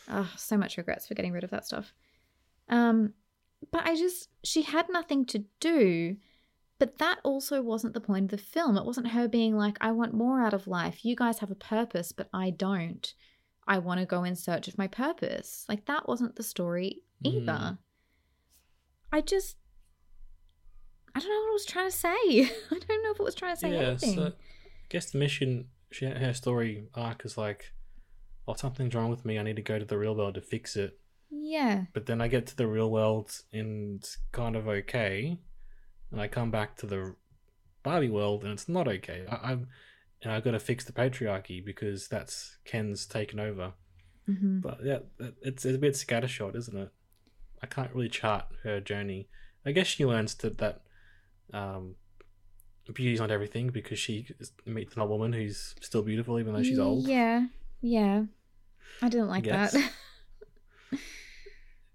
oh, 0.10 0.30
so 0.36 0.58
much 0.58 0.76
regrets 0.76 1.08
for 1.08 1.14
getting 1.14 1.32
rid 1.32 1.46
of 1.46 1.52
that 1.52 1.66
stuff. 1.66 1.94
Um, 2.68 3.14
but 3.72 3.86
I 3.88 3.96
just 3.96 4.28
she 4.44 4.64
had 4.64 4.88
nothing 4.90 5.26
to 5.28 5.46
do. 5.62 6.18
But 6.78 6.98
that 6.98 7.20
also 7.24 7.62
wasn't 7.62 7.94
the 7.94 8.02
point 8.02 8.26
of 8.26 8.32
the 8.32 8.38
film. 8.46 8.78
It 8.78 8.86
wasn't 8.86 9.10
her 9.10 9.30
being 9.30 9.56
like, 9.56 9.78
I 9.80 9.92
want 9.92 10.14
more 10.14 10.42
out 10.42 10.54
of 10.54 10.68
life. 10.68 11.06
You 11.06 11.16
guys 11.16 11.40
have 11.40 11.52
a 11.52 11.56
purpose, 11.56 12.12
but 12.12 12.28
I 12.34 12.50
don't. 12.50 13.14
I 13.66 13.78
want 13.80 14.02
to 14.02 14.06
go 14.06 14.24
in 14.26 14.36
search 14.36 14.68
of 14.68 14.78
my 14.78 14.88
purpose. 14.88 15.66
Like 15.70 15.86
that 15.86 16.08
wasn't 16.08 16.36
the 16.36 16.44
story 16.44 17.02
either. 17.24 17.52
Mm. 17.52 17.78
I 19.12 19.22
just 19.22 19.58
I 21.16 21.20
don't 21.20 21.30
know 21.30 21.40
what 21.42 21.50
I 21.50 21.54
was 21.54 21.66
trying 21.66 21.90
to 21.90 21.96
say. 21.96 22.10
I 22.72 22.80
don't 22.88 23.04
know 23.04 23.12
if 23.12 23.20
it 23.20 23.24
was 23.24 23.36
trying 23.36 23.56
to 23.56 23.60
say 23.60 23.74
yeah, 23.74 23.80
anything. 23.80 24.16
so 24.16 24.26
I 24.28 24.32
guess 24.90 25.12
the 25.12 25.18
mission, 25.18 25.66
she 25.92 26.06
her 26.06 26.34
story 26.34 26.86
arc 26.94 27.26
is 27.26 27.38
like, 27.38 27.74
oh, 28.48 28.54
something's 28.54 28.96
wrong 28.96 29.10
with 29.10 29.26
me. 29.26 29.40
I 29.40 29.44
need 29.44 29.56
to 29.56 29.62
go 29.62 29.80
to 29.80 29.86
the 29.86 29.98
real 29.98 30.16
world 30.16 30.36
to 30.36 30.42
fix 30.42 30.76
it. 30.76 31.00
Yeah. 31.32 31.86
But 31.94 32.06
then 32.06 32.22
I 32.22 32.28
get 32.28 32.48
to 32.48 32.56
the 32.56 32.68
real 32.68 32.90
world 32.90 33.32
and 33.52 34.00
it's 34.00 34.18
kind 34.32 34.56
of 34.56 34.68
okay, 34.68 35.40
and 36.12 36.22
I 36.22 36.28
come 36.28 36.52
back 36.52 36.76
to 36.78 36.86
the 36.86 37.16
Barbie 37.84 38.10
world 38.10 38.44
and 38.44 38.54
it's 38.54 38.70
not 38.70 38.88
okay. 38.88 39.26
I, 39.30 39.52
I'm 39.52 39.68
and 40.22 40.34
I've 40.34 40.44
got 40.44 40.52
to 40.52 40.60
fix 40.60 40.84
the 40.84 40.92
patriarchy 40.92 41.64
because 41.64 42.08
that's 42.08 42.58
Ken's 42.66 43.06
taken 43.06 43.40
over. 43.40 43.74
hmm 44.26 44.60
But 44.60 44.80
yeah, 44.84 45.00
it's, 45.42 45.66
it's 45.66 45.76
a 45.76 45.80
bit 45.80 45.94
scattershot, 45.94 46.56
isn't 46.56 46.78
it? 46.78 46.90
I 47.62 47.68
can't 47.68 47.94
really 47.94 48.10
chart 48.10 48.46
her 48.64 48.80
journey. 48.80 49.30
I 49.66 49.72
guess 49.72 49.88
she 49.88 50.06
learns 50.06 50.36
that 50.36 50.58
that 50.58 50.82
um, 51.54 51.96
beauty's 52.94 53.20
not 53.20 53.32
everything 53.32 53.68
because 53.70 54.00
she 54.00 54.28
meets 54.66 54.96
an 54.96 55.02
old 55.02 55.10
woman 55.12 55.32
who's 55.34 55.76
still 55.82 56.02
beautiful 56.02 56.40
even 56.40 56.54
though 56.54 56.64
she's 56.64 56.80
old. 56.80 57.08
Yeah. 57.08 57.46
Yeah. 57.82 58.24
I 59.02 59.10
didn't 59.10 59.28
like 59.30 59.46
Yes. 59.46 59.74
that. 59.74 59.92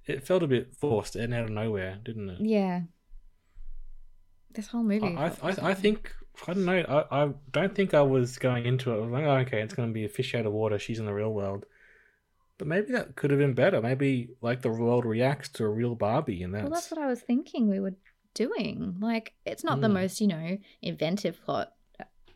It 0.06 0.26
felt 0.26 0.42
a 0.42 0.46
bit 0.46 0.74
forced 0.76 1.16
and 1.16 1.32
out 1.32 1.44
of 1.44 1.50
nowhere, 1.50 1.98
didn't 2.04 2.28
it? 2.28 2.40
yeah. 2.40 2.82
This 4.52 4.68
whole 4.68 4.82
movie. 4.84 5.16
I, 5.16 5.28
I, 5.28 5.30
I, 5.42 5.54
I 5.70 5.74
think 5.74 6.14
I 6.46 6.52
don't 6.52 6.64
know. 6.66 6.78
I, 7.10 7.24
I 7.24 7.30
don't 7.50 7.74
think 7.74 7.92
I 7.94 8.02
was 8.02 8.36
going 8.38 8.66
into 8.66 8.92
it. 8.92 8.96
I 8.96 8.98
was 8.98 9.10
like, 9.10 9.24
oh, 9.24 9.36
okay, 9.38 9.62
it's 9.62 9.74
going 9.74 9.88
to 9.88 9.92
be 9.94 10.04
a 10.04 10.08
fish 10.08 10.34
out 10.34 10.46
of 10.46 10.52
water. 10.52 10.78
She's 10.78 11.00
in 11.00 11.06
the 11.06 11.14
real 11.14 11.32
world, 11.32 11.64
but 12.58 12.68
maybe 12.68 12.92
that 12.92 13.16
could 13.16 13.30
have 13.30 13.40
been 13.40 13.54
better. 13.54 13.80
Maybe 13.82 14.28
like 14.42 14.62
the 14.62 14.68
world 14.70 15.06
reacts 15.06 15.48
to 15.54 15.64
a 15.64 15.68
real 15.68 15.94
Barbie, 15.96 16.42
and 16.44 16.54
that's, 16.54 16.62
Well, 16.64 16.70
that's 16.72 16.90
what 16.90 17.00
I 17.00 17.06
was 17.08 17.20
thinking 17.20 17.68
we 17.68 17.80
were 17.80 17.94
doing. 18.34 18.96
Like, 19.00 19.34
it's 19.46 19.64
not 19.64 19.80
the 19.80 19.88
Mm. 19.88 19.92
most, 19.94 20.20
you 20.20 20.26
know, 20.26 20.58
inventive 20.82 21.40
plot 21.44 21.74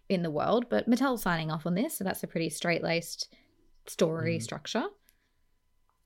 in 0.09 0.23
the 0.23 0.31
world, 0.31 0.67
but 0.71 0.89
Mattel's 0.89 1.23
signing 1.23 1.51
off 1.51 1.67
on 1.67 1.75
this, 1.75 1.97
so 1.99 2.05
that's 2.05 2.23
a 2.23 2.27
pretty 2.27 2.49
straight 2.49 2.83
laced 2.83 3.29
story 3.87 4.39
Mm. 4.39 4.43
structure. 4.43 4.87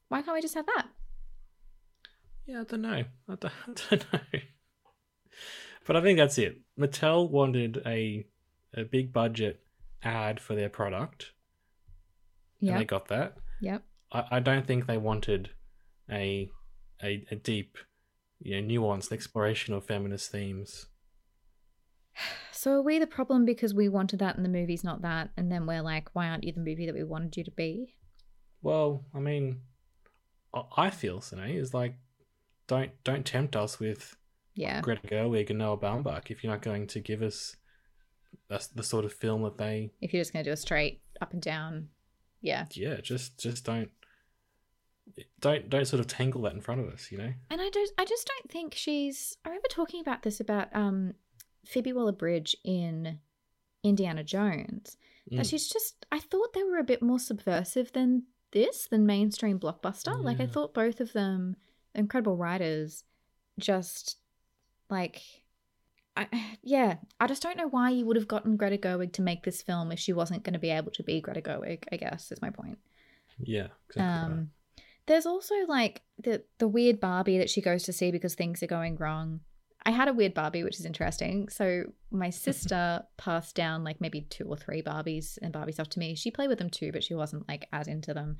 Why 0.08 0.22
can't 0.22 0.34
we 0.34 0.42
just 0.42 0.54
have 0.54 0.66
that? 0.66 0.88
Yeah, 2.46 2.60
I 2.60 2.64
don't 2.64 2.82
know. 2.82 3.04
I 3.28 3.34
don't, 3.36 3.44
I 3.90 3.96
don't 3.96 4.12
know. 4.12 4.40
But 5.86 5.96
I 5.96 6.00
think 6.02 6.18
that's 6.18 6.38
it. 6.38 6.60
Mattel 6.78 7.30
wanted 7.30 7.82
a 7.86 8.26
a 8.74 8.84
big 8.84 9.12
budget 9.12 9.60
ad 10.02 10.40
for 10.40 10.54
their 10.54 10.68
product, 10.70 11.32
and 12.60 12.70
they 12.80 12.84
got 12.84 13.08
that. 13.08 13.36
Yep. 13.60 13.82
I, 14.12 14.24
I 14.32 14.40
don't 14.40 14.66
think 14.66 14.86
they 14.86 14.96
wanted 14.98 15.50
a 16.10 16.50
a, 17.02 17.24
a 17.30 17.36
deep, 17.36 17.78
you 18.42 18.60
know, 18.60 18.66
nuanced 18.66 19.12
exploration 19.12 19.74
of 19.74 19.84
feminist 19.84 20.30
themes. 20.30 20.86
So 22.52 22.72
are 22.72 22.82
we 22.82 22.98
the 22.98 23.06
problem 23.06 23.44
because 23.44 23.74
we 23.74 23.88
wanted 23.88 24.18
that 24.20 24.36
and 24.36 24.44
the 24.44 24.48
movie's 24.50 24.84
not 24.84 25.02
that? 25.02 25.30
And 25.36 25.50
then 25.50 25.66
we're 25.66 25.82
like, 25.82 26.10
why 26.12 26.28
aren't 26.28 26.44
you 26.44 26.52
the 26.52 26.60
movie 26.60 26.86
that 26.86 26.94
we 26.94 27.02
wanted 27.02 27.36
you 27.36 27.44
to 27.44 27.50
be? 27.50 27.94
Well, 28.60 29.04
I 29.14 29.18
mean, 29.18 29.62
I- 30.76 30.90
feel 30.90 31.20
Sine 31.20 31.50
is 31.56 31.74
like, 31.74 31.96
don't 32.68 32.92
don't 33.04 33.26
tempt 33.26 33.56
us 33.56 33.80
with 33.80 34.16
Yeah. 34.54 34.80
Greta 34.80 35.06
Gerwig 35.06 35.50
and 35.50 35.58
Noah 35.58 35.78
Baumbach 35.78 36.30
if 36.30 36.44
you're 36.44 36.52
not 36.52 36.62
going 36.62 36.86
to 36.88 37.00
give 37.00 37.22
us 37.22 37.56
that's 38.48 38.68
the 38.68 38.82
sort 38.82 39.04
of 39.04 39.12
film 39.12 39.42
that 39.42 39.58
they 39.58 39.90
If 40.00 40.12
you're 40.12 40.20
just 40.20 40.32
going 40.32 40.44
to 40.44 40.50
do 40.50 40.54
a 40.54 40.56
straight 40.56 41.00
up 41.20 41.32
and 41.32 41.42
down. 41.42 41.88
Yeah. 42.40 42.66
yeah 42.74 43.00
just 43.00 43.38
just 43.40 43.64
don't 43.64 43.90
don't 45.40 45.68
don't 45.68 45.86
sort 45.86 46.00
of 46.00 46.06
tangle 46.06 46.42
that 46.42 46.52
in 46.54 46.60
front 46.60 46.80
of 46.80 46.88
us 46.88 47.10
you 47.10 47.18
know 47.18 47.32
And 47.50 47.60
I 47.60 47.68
don't 47.68 47.90
I 47.98 48.04
just 48.04 48.26
don't 48.26 48.50
think 48.50 48.74
she's 48.74 49.36
I 49.44 49.48
remember 49.48 49.68
talking 49.70 50.00
about 50.00 50.22
this 50.22 50.40
about 50.40 50.68
um 50.74 51.14
Phoebe 51.66 51.92
Waller 51.92 52.12
Bridge 52.12 52.56
in 52.64 53.18
Indiana 53.84 54.24
Jones. 54.24 54.96
That 55.30 55.46
Mm. 55.46 55.50
she's 55.50 55.68
just 55.68 56.04
I 56.10 56.18
thought 56.18 56.52
they 56.52 56.64
were 56.64 56.78
a 56.78 56.84
bit 56.84 57.02
more 57.02 57.18
subversive 57.20 57.92
than 57.92 58.24
this, 58.52 58.86
than 58.88 59.06
mainstream 59.06 59.58
blockbuster. 59.58 60.22
Like 60.22 60.40
I 60.40 60.46
thought 60.46 60.74
both 60.74 61.00
of 61.00 61.12
them 61.12 61.56
incredible 61.94 62.36
writers 62.36 63.04
just 63.58 64.16
like 64.90 65.20
I, 66.16 66.26
yeah, 66.62 66.96
I 67.20 67.26
just 67.26 67.42
don't 67.42 67.56
know 67.56 67.68
why 67.68 67.88
you 67.90 68.04
would 68.04 68.16
have 68.16 68.28
gotten 68.28 68.56
Greta 68.58 68.76
Gerwig 68.76 69.12
to 69.14 69.22
make 69.22 69.44
this 69.44 69.62
film 69.62 69.90
if 69.92 69.98
she 69.98 70.12
wasn't 70.12 70.42
going 70.42 70.52
to 70.52 70.58
be 70.58 70.68
able 70.70 70.90
to 70.92 71.02
be 71.02 71.20
Greta 71.22 71.40
Gerwig. 71.40 71.84
I 71.90 71.96
guess 71.96 72.30
is 72.32 72.42
my 72.42 72.50
point. 72.50 72.78
yeah 73.38 73.68
exactly 73.88 74.36
right. 74.36 74.46
There's 75.06 75.26
also 75.26 75.54
like 75.68 76.02
the 76.18 76.44
the 76.58 76.68
weird 76.68 77.00
Barbie 77.00 77.38
that 77.38 77.50
she 77.50 77.60
goes 77.60 77.82
to 77.84 77.92
see 77.92 78.10
because 78.10 78.34
things 78.34 78.62
are 78.62 78.68
going 78.68 78.96
wrong. 78.96 79.40
I 79.84 79.90
had 79.90 80.06
a 80.06 80.12
weird 80.12 80.32
Barbie, 80.34 80.62
which 80.62 80.78
is 80.78 80.86
interesting. 80.86 81.48
So 81.48 81.84
my 82.10 82.30
sister 82.46 83.02
passed 83.16 83.56
down 83.56 83.82
like 83.82 84.00
maybe 84.00 84.22
two 84.22 84.44
or 84.44 84.56
three 84.56 84.80
Barbies 84.82 85.38
and 85.42 85.52
Barbie 85.52 85.72
stuff 85.72 85.88
to 85.90 85.98
me. 85.98 86.14
She 86.14 86.30
played 86.30 86.48
with 86.48 86.58
them 86.58 86.70
too, 86.70 86.92
but 86.92 87.02
she 87.02 87.14
wasn't 87.14 87.48
like 87.48 87.68
as 87.72 87.88
into 87.88 88.14
them. 88.14 88.36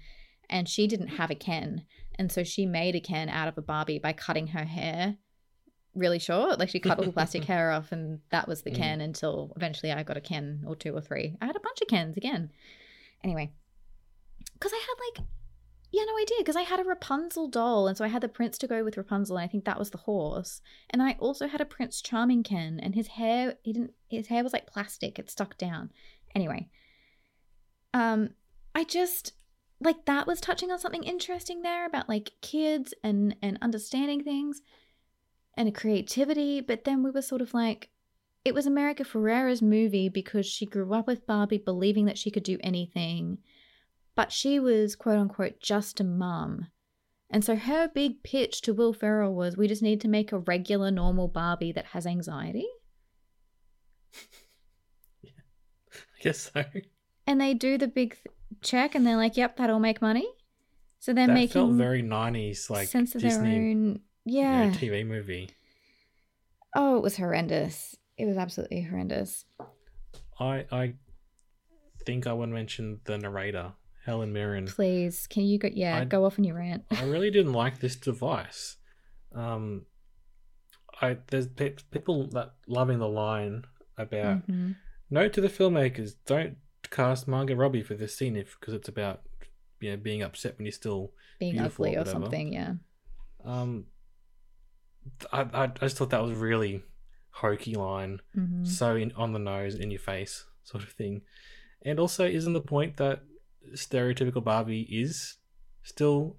And 0.49 0.69
she 0.69 0.87
didn't 0.87 1.09
have 1.09 1.31
a 1.31 1.35
Ken, 1.35 1.85
and 2.19 2.31
so 2.31 2.45
she 2.45 2.67
made 2.67 2.95
a 2.95 3.01
Ken 3.01 3.29
out 3.29 3.49
of 3.49 3.57
a 3.57 3.63
Barbie 3.63 3.99
by 3.99 4.13
cutting 4.13 4.49
her 4.49 4.65
hair 4.65 5.17
really 5.95 6.19
short. 6.19 6.59
Like 6.59 6.69
she 6.69 6.81
cut 6.81 6.99
all 6.99 7.05
the 7.05 7.13
plastic 7.13 7.45
hair 7.53 7.71
off, 7.71 7.91
and 7.93 8.21
that 8.31 8.49
was 8.49 8.63
the 8.63 8.71
Mm. 8.71 8.77
Ken 8.77 9.01
until 9.01 9.53
eventually 9.57 9.93
I 9.93 10.03
got 10.03 10.17
a 10.17 10.21
Ken 10.21 10.65
or 10.67 10.77
two 10.77 10.95
or 10.95 11.01
three. 11.01 11.37
I 11.41 11.47
had 11.47 11.57
a 11.57 11.61
bunch 11.61 11.81
of 11.81 11.89
Kens 11.89 12.17
again. 12.17 12.51
Anyway, 13.25 13.53
because 14.55 14.73
I 14.73 14.81
had 14.81 15.21
like 15.21 15.29
yeah, 15.93 16.05
no 16.05 16.17
idea. 16.17 16.39
Because 16.39 16.57
I 16.57 16.63
had 16.63 16.81
a 16.81 16.85
Rapunzel 16.85 17.49
doll, 17.49 17.87
and 17.87 17.97
so 17.97 18.05
I 18.05 18.09
had 18.09 18.23
the 18.23 18.29
prince 18.29 18.57
to 18.59 18.67
go 18.67 18.83
with 18.83 18.97
Rapunzel, 18.97 19.37
and 19.37 19.45
I 19.45 19.47
think 19.47 19.67
that 19.67 19.79
was 19.79 19.91
the 19.91 19.99
horse. 19.99 20.63
And 20.89 21.03
I 21.03 21.17
also 21.19 21.47
had 21.47 21.61
a 21.61 21.67
Prince 21.67 22.01
Charming 22.01 22.43
Ken, 22.43 22.81
and 22.83 22.95
his 22.95 23.09
hair 23.09 23.57
he 23.63 23.75
didn't 23.75 23.93
his 24.09 24.29
hair 24.29 24.43
was 24.43 24.55
like 24.55 24.67
plastic; 24.67 25.19
it 25.19 25.31
stuck 25.31 25.59
down. 25.59 25.93
Anyway, 26.35 26.71
um, 27.93 28.31
I 28.75 28.85
just 28.85 29.35
like 29.81 30.07
that 30.07 30.27
was 30.27 30.41
touching 30.41 30.71
on 30.71 30.79
something 30.79 31.05
interesting 31.05 31.61
there 31.61 31.85
about 31.85 32.09
like 32.09 32.33
kids 32.41 32.95
and 33.05 33.37
and 33.43 33.59
understanding 33.61 34.25
things 34.25 34.63
and 35.55 35.75
creativity. 35.75 36.63
But 36.63 36.85
then 36.85 37.03
we 37.03 37.11
were 37.11 37.23
sort 37.23 37.43
of 37.43 37.55
like. 37.55 37.91
It 38.45 38.55
was 38.55 38.67
America 38.67 39.05
Ferrera's 39.05 39.63
movie 39.63 40.09
because 40.09 40.47
she 40.47 40.67
grew 40.67 40.93
up 40.95 41.07
with 41.07 41.29
Barbie 41.29 41.59
believing 41.59 42.07
that 42.07 42.19
she 42.19 42.29
could 42.29 42.43
do 42.43 42.59
anything 42.61 43.39
but 44.15 44.31
she 44.33 44.59
was 44.61 44.97
quote 44.97 45.19
unquote 45.19 45.61
just 45.61 46.01
a 46.01 46.05
mum. 46.05 46.69
And 47.31 47.43
so 47.45 47.57
her 47.57 47.89
big 47.89 48.23
pitch 48.23 48.61
to 48.63 48.75
Will 48.75 48.93
Ferrell 48.93 49.35
was 49.35 49.57
we 49.57 49.67
just 49.67 49.83
need 49.83 50.01
to 50.03 50.09
make 50.09 50.33
a 50.33 50.39
regular, 50.39 50.91
normal 50.91 51.29
Barbie 51.29 51.73
that 51.73 51.87
has 51.87 52.07
anxiety. 52.07 52.67
yeah, 55.23 55.31
i 55.95 56.23
guess 56.23 56.51
so 56.53 56.65
And 57.27 57.41
they 57.41 57.55
do 57.55 57.79
the 57.79 57.89
big 57.89 58.15
th- 58.15 58.27
check 58.63 58.95
and 58.95 59.07
they're 59.07 59.17
like, 59.17 59.37
yep, 59.37 59.57
that'll 59.57 59.79
make 59.81 60.03
money. 60.03 60.29
So 60.99 61.13
they're 61.13 61.27
that 61.27 61.33
making 61.33 61.53
felt 61.55 61.73
very 61.73 62.03
90s 62.03 62.71
like 62.71 62.87
sense 62.89 63.15
of 63.17 63.23
disney 63.23 63.51
their 63.51 63.61
own. 63.61 64.01
you 64.25 64.43
know, 64.43 64.49
Yeah. 64.65 64.71
tv 64.71 65.07
movie 65.07 65.51
Oh, 66.75 66.97
it 66.97 67.03
was 67.03 67.17
horrendous. 67.17 67.97
It 68.17 68.25
was 68.27 68.37
absolutely 68.37 68.83
horrendous. 68.83 69.45
i 70.39 70.65
i 70.71 70.95
think 72.07 72.27
i 72.27 72.33
want 72.33 72.51
to 72.51 72.55
mention 72.55 73.01
the 73.05 73.17
narrator 73.19 73.73
helen 74.05 74.33
mirren 74.33 74.67
Please, 74.67 75.27
can 75.27 75.45
you 75.45 75.59
go? 75.59 75.69
Yeah, 75.73 75.99
I- 75.99 76.05
go 76.05 76.25
off 76.25 76.39
on 76.39 76.45
your 76.45 76.57
rant. 76.57 76.85
I 76.91 77.05
really 77.05 77.31
didn't 77.31 77.53
like 77.53 77.81
this 77.81 77.97
device. 77.97 78.77
Um, 79.35 79.87
I 81.01 81.19
there's 81.29 81.47
pe- 81.49 81.77
people 81.91 82.27
that 82.29 82.55
loving 82.67 82.99
the 82.99 83.09
line 83.09 83.65
about 83.97 84.47
Mhm. 84.49 84.77
note 85.11 85.33
to 85.35 85.41
the 85.41 85.49
filmmakers: 85.49 86.15
don't 86.27 86.59
cast 86.91 87.27
Margot 87.29 87.55
Robbie 87.55 87.83
for 87.83 87.95
this 87.95 88.15
scene 88.15 88.37
if 88.37 88.57
because 88.61 88.75
it's 88.75 88.89
about 88.89 89.23
you 89.81 89.91
know 89.91 89.97
being 89.97 90.23
upset 90.23 90.59
when 90.59 90.67
you're 90.67 90.73
still 90.73 91.13
Being 91.41 91.59
ugly 91.61 91.97
or 91.97 92.01
or 92.03 92.05
something, 92.05 92.53
yeah. 92.53 92.75
um. 93.45 93.87
I, 95.33 95.49
I 95.65 95.67
just 95.67 95.97
thought 95.97 96.11
that 96.11 96.23
was 96.23 96.35
really 96.39 96.83
hokey 97.31 97.75
line, 97.75 98.21
hmm 98.35 98.65
so 98.65 98.95
in 98.95 99.11
on 99.13 99.33
the 99.33 99.39
nose, 99.41 99.75
in 99.75 99.91
your 99.91 99.99
face, 99.99 100.45
sort 100.63 100.85
of 100.85 100.91
thing, 100.91 101.23
and 101.85 101.99
also 101.99 102.25
isn't 102.25 102.53
the 102.53 102.61
point 102.61 102.99
that 102.99 103.23
stereotypical 103.75 104.43
Barbie 104.45 104.83
is 104.91 105.37
still 105.83 106.37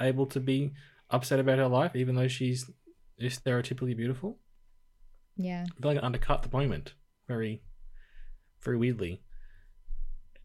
able 0.00 0.26
to 0.26 0.40
be 0.40 0.72
upset 1.10 1.40
about 1.40 1.58
her 1.58 1.66
life 1.68 1.96
even 1.96 2.14
though 2.14 2.28
she's 2.28 2.70
is 3.18 3.38
stereotypically 3.38 3.96
beautiful? 3.96 4.38
Yeah. 5.36 5.64
I 5.64 5.80
feel 5.80 5.90
like 5.90 5.98
it 5.98 6.04
undercut 6.04 6.42
the 6.42 6.56
moment 6.56 6.94
very, 7.26 7.62
very 8.62 8.76
weirdly. 8.76 9.22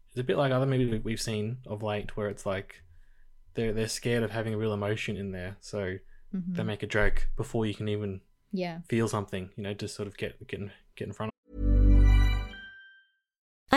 It's 0.08 0.18
a 0.18 0.24
bit 0.24 0.36
like 0.36 0.52
other 0.52 0.66
movies 0.66 0.90
we- 0.90 0.98
we've 1.00 1.20
seen 1.20 1.58
of 1.66 1.82
late, 1.82 2.16
where 2.16 2.28
it's 2.28 2.46
like 2.46 2.82
they're 3.54 3.72
they're 3.72 3.88
scared 3.88 4.22
of 4.22 4.30
having 4.30 4.54
a 4.54 4.58
real 4.58 4.72
emotion 4.72 5.16
in 5.16 5.30
there, 5.32 5.56
so 5.60 5.98
hmm 6.32 6.54
they 6.54 6.62
make 6.64 6.82
a 6.82 6.86
joke 6.86 7.28
before 7.36 7.66
you 7.66 7.74
can 7.74 7.88
even 7.88 8.20
Yeah. 8.52 8.80
feel 8.88 9.08
something, 9.08 9.50
you 9.56 9.62
know, 9.64 9.74
just 9.74 9.94
sort 9.96 10.06
of 10.08 10.16
get 10.16 10.46
get 10.46 10.60
in, 10.60 10.72
get 10.96 11.08
in 11.08 11.12
front. 11.14 11.32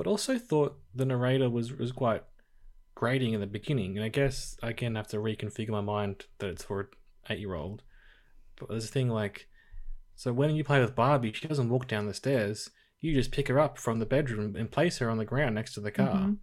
But 0.00 0.06
also 0.06 0.38
thought 0.38 0.78
the 0.94 1.04
narrator 1.04 1.50
was 1.50 1.74
was 1.74 1.92
quite 1.92 2.22
grating 2.94 3.34
in 3.34 3.40
the 3.40 3.46
beginning, 3.46 3.98
and 3.98 4.02
I 4.04 4.08
guess 4.08 4.56
I 4.62 4.70
again 4.70 4.94
have 4.94 5.08
to 5.08 5.18
reconfigure 5.18 5.68
my 5.68 5.82
mind 5.82 6.24
that 6.38 6.48
it's 6.48 6.64
for 6.64 6.80
an 6.80 6.86
eight 7.28 7.38
year 7.38 7.52
old. 7.54 7.82
But 8.58 8.70
there's 8.70 8.86
a 8.86 8.88
thing 8.88 9.10
like, 9.10 9.46
so 10.16 10.32
when 10.32 10.54
you 10.56 10.64
play 10.64 10.80
with 10.80 10.94
Barbie, 10.96 11.32
she 11.34 11.46
doesn't 11.46 11.68
walk 11.68 11.86
down 11.86 12.06
the 12.06 12.14
stairs. 12.14 12.70
You 13.02 13.12
just 13.12 13.30
pick 13.30 13.48
her 13.48 13.60
up 13.60 13.76
from 13.76 13.98
the 13.98 14.06
bedroom 14.06 14.56
and 14.56 14.70
place 14.70 14.96
her 15.00 15.10
on 15.10 15.18
the 15.18 15.26
ground 15.26 15.54
next 15.54 15.74
to 15.74 15.80
the 15.80 15.90
car. 15.90 16.14
Mhm. 16.14 16.38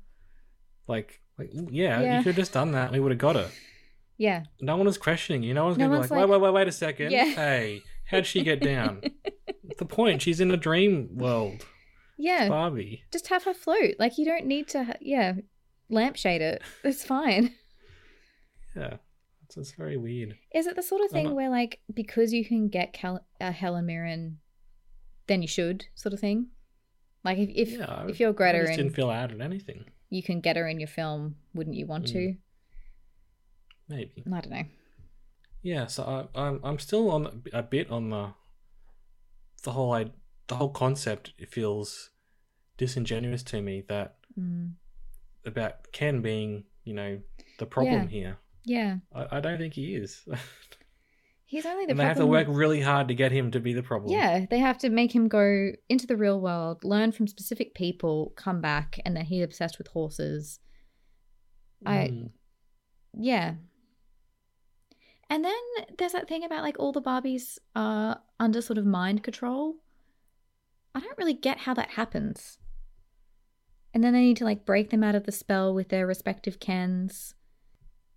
Like, 0.87 1.21
like 1.39 1.49
yeah, 1.51 1.99
Yeah. 1.99 2.17
you 2.19 2.23
could 2.25 2.35
have 2.35 2.35
just 2.35 2.53
done 2.53 2.73
that. 2.73 2.91
We 2.91 2.99
would 2.99 3.11
have 3.11 3.17
got 3.17 3.37
her. 3.37 3.49
Yeah. 4.19 4.43
No 4.61 4.77
one 4.77 4.85
was 4.85 4.99
questioning 4.99 5.41
you. 5.41 5.55
No 5.55 5.65
one's 5.65 5.79
No 5.79 5.85
gonna 5.85 5.97
be 5.97 6.01
like, 6.03 6.11
like- 6.11 6.19
wait, 6.19 6.29
wait, 6.29 6.41
wait, 6.41 6.53
wait 6.53 6.67
a 6.67 6.71
second. 6.71 7.11
Yeah. 7.11 7.25
Hey, 7.25 7.81
how'd 8.05 8.27
she 8.27 8.43
get 8.43 8.59
down? 8.59 9.01
the 9.79 9.85
point, 9.87 10.21
she's 10.21 10.39
in 10.39 10.51
a 10.51 10.57
dream 10.57 11.09
world. 11.17 11.65
Yeah. 12.17 12.49
Barbie. 12.49 13.03
Just 13.11 13.27
have 13.27 13.43
her 13.43 13.53
float. 13.53 13.95
Like 13.99 14.17
you 14.17 14.25
don't 14.25 14.45
need 14.45 14.67
to. 14.69 14.83
Ha- 14.85 14.93
yeah. 15.01 15.33
Lampshade 15.89 16.41
it. 16.41 16.61
It's 16.83 17.03
fine. 17.03 17.53
Yeah, 18.75 18.97
it's, 19.43 19.57
it's 19.57 19.71
very 19.71 19.97
weird. 19.97 20.37
Is 20.53 20.67
it 20.67 20.75
the 20.75 20.83
sort 20.83 21.01
of 21.03 21.09
thing 21.09 21.25
not- 21.25 21.35
where 21.35 21.49
like 21.49 21.79
because 21.91 22.31
you 22.31 22.45
can 22.45 22.67
get 22.67 22.93
Cal- 22.93 23.25
uh, 23.41 23.51
Helen 23.51 23.87
Mirren, 23.87 24.37
then 25.25 25.41
you 25.41 25.47
should 25.47 25.85
sort 25.95 26.13
of 26.13 26.19
thing? 26.19 26.49
Like 27.23 27.39
if 27.39 27.49
if, 27.55 27.71
yeah, 27.79 28.05
if 28.07 28.19
you're 28.19 28.29
I 28.29 28.33
Greta 28.33 28.59
just 28.59 28.69
and 28.73 28.77
didn't 28.77 28.95
feel 28.95 29.09
out 29.09 29.31
at 29.31 29.41
anything. 29.41 29.85
you 30.11 30.21
can 30.21 30.41
get 30.41 30.57
her 30.57 30.67
in 30.67 30.79
your 30.79 30.87
film, 30.87 31.37
wouldn't 31.55 31.75
you 31.75 31.87
want 31.87 32.05
to? 32.09 32.17
Mm. 32.19 32.37
Maybe. 33.89 34.23
I 34.31 34.41
don't 34.41 34.51
know. 34.51 34.63
Yeah, 35.63 35.87
so 35.87 36.27
I, 36.35 36.39
I'm 36.39 36.59
I'm 36.63 36.77
still 36.77 37.09
on 37.09 37.41
a 37.53 37.63
bit 37.63 37.89
on 37.89 38.11
the 38.11 38.33
the 39.63 39.71
whole 39.71 39.91
I, 39.91 40.11
the 40.47 40.55
whole 40.55 40.69
concept. 40.71 41.33
It 41.37 41.49
feels 41.49 42.11
disingenuous 42.77 43.43
to 43.43 43.61
me 43.61 43.83
that 43.89 44.15
Mm. 44.39 44.73
about 45.45 45.91
Ken 45.91 46.21
being 46.21 46.65
you 46.83 46.93
know 46.93 47.19
the 47.59 47.65
problem 47.65 48.03
Yeah. 48.03 48.07
here. 48.07 48.37
Yeah, 48.65 48.97
I, 49.13 49.37
I 49.37 49.39
don't 49.39 49.57
think 49.57 49.73
he 49.73 49.95
is. 49.95 50.25
he's 51.45 51.65
only 51.65 51.85
the 51.85 51.91
and 51.91 51.99
they 51.99 52.03
have 52.03 52.17
to 52.17 52.25
work 52.27 52.47
really 52.49 52.81
hard 52.81 53.07
to 53.07 53.13
get 53.15 53.31
him 53.31 53.51
to 53.51 53.59
be 53.59 53.73
the 53.73 53.81
problem. 53.83 54.11
Yeah, 54.11 54.45
they 54.49 54.59
have 54.59 54.77
to 54.79 54.89
make 54.89 55.13
him 55.15 55.27
go 55.27 55.71
into 55.89 56.05
the 56.05 56.17
real 56.17 56.39
world, 56.39 56.83
learn 56.83 57.11
from 57.13 57.27
specific 57.27 57.73
people, 57.73 58.33
come 58.35 58.61
back, 58.61 58.99
and 59.05 59.15
then 59.15 59.25
he's 59.25 59.43
obsessed 59.43 59.77
with 59.77 59.87
horses. 59.87 60.59
I 61.85 61.95
Mm. 62.09 62.29
yeah. 63.17 63.55
And 65.29 65.43
then 65.43 65.59
there's 65.97 66.13
that 66.13 66.27
thing 66.29 66.43
about 66.43 66.63
like 66.63 66.77
all 66.79 66.91
the 66.93 67.01
Barbies 67.01 67.57
are 67.75 68.21
under 68.39 68.61
sort 68.61 68.77
of 68.77 68.85
mind 68.85 69.23
control. 69.23 69.75
I 70.97 70.99
don't 70.99 71.17
really 71.17 71.33
get 71.33 71.59
how 71.59 71.73
that 71.75 71.91
happens. 71.91 72.57
And 73.93 74.03
then 74.03 74.13
they 74.13 74.21
need 74.21 74.37
to 74.37 74.43
like 74.45 74.65
break 74.65 74.89
them 74.89 75.03
out 75.03 75.15
of 75.15 75.25
the 75.25 75.31
spell 75.31 75.73
with 75.73 75.89
their 75.89 76.07
respective 76.07 76.59
Kens. 76.59 77.35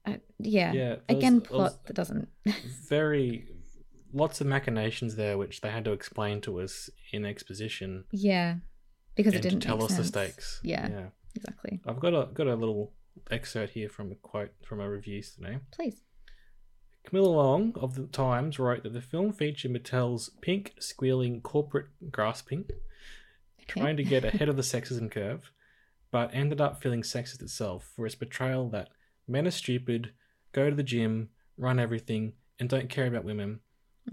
Uh, 0.06 0.14
yeah. 0.38 0.72
Yeah, 0.72 0.96
Again, 1.08 1.42
plot 1.42 1.84
that 1.86 1.94
doesn't. 1.94 2.28
very 2.88 3.48
lots 4.12 4.40
of 4.40 4.46
machinations 4.46 5.16
there, 5.16 5.36
which 5.36 5.60
they 5.60 5.70
had 5.70 5.84
to 5.84 5.92
explain 5.92 6.40
to 6.42 6.60
us 6.60 6.88
in 7.12 7.24
exposition. 7.24 8.04
yeah. 8.10 8.56
Because 9.14 9.34
it 9.34 9.42
didn't 9.42 9.60
to 9.60 9.66
tell 9.66 9.82
us 9.84 9.96
the 9.96 10.04
stakes. 10.04 10.60
Yeah, 10.62 10.88
yeah. 10.88 11.06
exactly. 11.34 11.80
I've 11.86 12.00
got 12.00 12.14
a 12.14 12.32
got 12.32 12.46
a 12.46 12.54
little 12.54 12.94
excerpt 13.30 13.74
here 13.74 13.90
from 13.90 14.12
a 14.12 14.14
quote 14.14 14.52
from 14.64 14.80
a 14.80 14.88
review 14.88 15.20
today. 15.22 15.58
Please. 15.72 16.00
Camilla 17.04 17.28
Long 17.28 17.72
of 17.76 17.94
the 17.94 18.06
Times 18.06 18.58
wrote 18.58 18.82
that 18.82 18.92
the 18.92 19.00
film 19.00 19.32
featured 19.32 19.72
Mattel's 19.72 20.30
pink, 20.40 20.74
squealing 20.78 21.40
corporate 21.40 21.86
grasping, 22.10 22.66
trying 23.66 23.96
to 23.96 24.04
get 24.04 24.24
ahead 24.24 24.48
of 24.48 24.56
the 24.56 24.62
sexism 24.62 25.10
curve, 25.10 25.50
but 26.10 26.30
ended 26.32 26.60
up 26.60 26.82
feeling 26.82 27.02
sexist 27.02 27.42
itself 27.42 27.90
for 27.96 28.06
its 28.06 28.14
portrayal 28.14 28.68
that 28.70 28.88
men 29.26 29.46
are 29.46 29.52
stupid, 29.52 30.12
go 30.52 30.68
to 30.68 30.76
the 30.76 30.82
gym, 30.82 31.30
run 31.56 31.78
everything, 31.78 32.32
and 32.58 32.68
don't 32.68 32.90
care 32.90 33.06
about 33.06 33.24
women, 33.24 33.60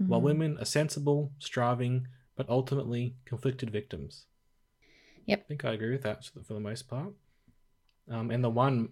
while 0.06 0.20
Mhm. 0.20 0.24
women 0.24 0.58
are 0.58 0.64
sensible, 0.64 1.32
striving, 1.38 2.08
but 2.36 2.48
ultimately 2.48 3.16
conflicted 3.24 3.70
victims. 3.70 4.26
Yep. 5.26 5.40
I 5.40 5.42
think 5.42 5.64
I 5.64 5.72
agree 5.72 5.90
with 5.90 6.02
that 6.02 6.24
for 6.24 6.54
the 6.54 6.60
most 6.60 6.88
part. 6.88 7.12
Um, 8.08 8.30
and 8.30 8.42
the 8.42 8.50
one 8.50 8.90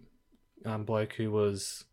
um, 0.65 0.85
bloke 0.85 1.13
who 1.13 1.31
was, 1.31 1.85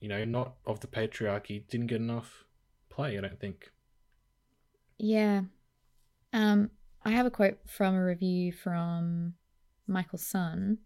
you 0.00 0.08
know, 0.08 0.24
not 0.24 0.54
of 0.66 0.80
the 0.80 0.86
patriarchy 0.86 1.66
didn't 1.68 1.88
get 1.88 2.00
enough 2.00 2.44
play, 2.88 3.18
I 3.18 3.20
don't 3.20 3.40
think. 3.40 3.70
Yeah. 4.98 5.42
Um, 6.32 6.70
I 7.04 7.10
have 7.10 7.26
a 7.26 7.30
quote 7.30 7.58
from 7.66 7.94
a 7.94 8.04
review 8.04 8.52
from 8.52 9.34
Michael 9.86 10.18
Sun. 10.18 10.78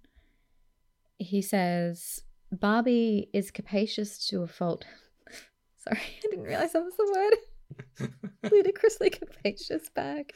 He 1.19 1.43
says, 1.43 2.23
Barbie 2.51 3.29
is 3.33 3.51
capacious 3.51 4.27
to 4.29 4.43
a 4.43 4.47
fault. 4.47 4.85
Sorry, 5.77 6.01
I 6.01 6.21
didn't 6.21 6.45
realize 6.45 6.73
that 6.73 6.85
was 6.85 6.97
the 6.97 7.39
word. 8.01 8.11
Ludicrously 8.51 9.11
capacious 9.11 9.89
bag. 9.89 10.33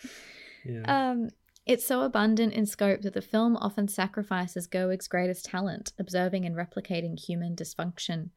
yeah. 0.64 1.10
Um, 1.10 1.28
it's 1.66 1.84
so 1.84 2.02
abundant 2.02 2.52
in 2.52 2.64
scope 2.64 3.02
that 3.02 3.14
the 3.14 3.20
film 3.20 3.56
often 3.56 3.88
sacrifices 3.88 4.68
Gerwig's 4.68 5.08
greatest 5.08 5.44
talent, 5.44 5.92
observing 5.98 6.44
and 6.44 6.54
replicating 6.54 7.18
human 7.18 7.56
dysfunction. 7.56 8.30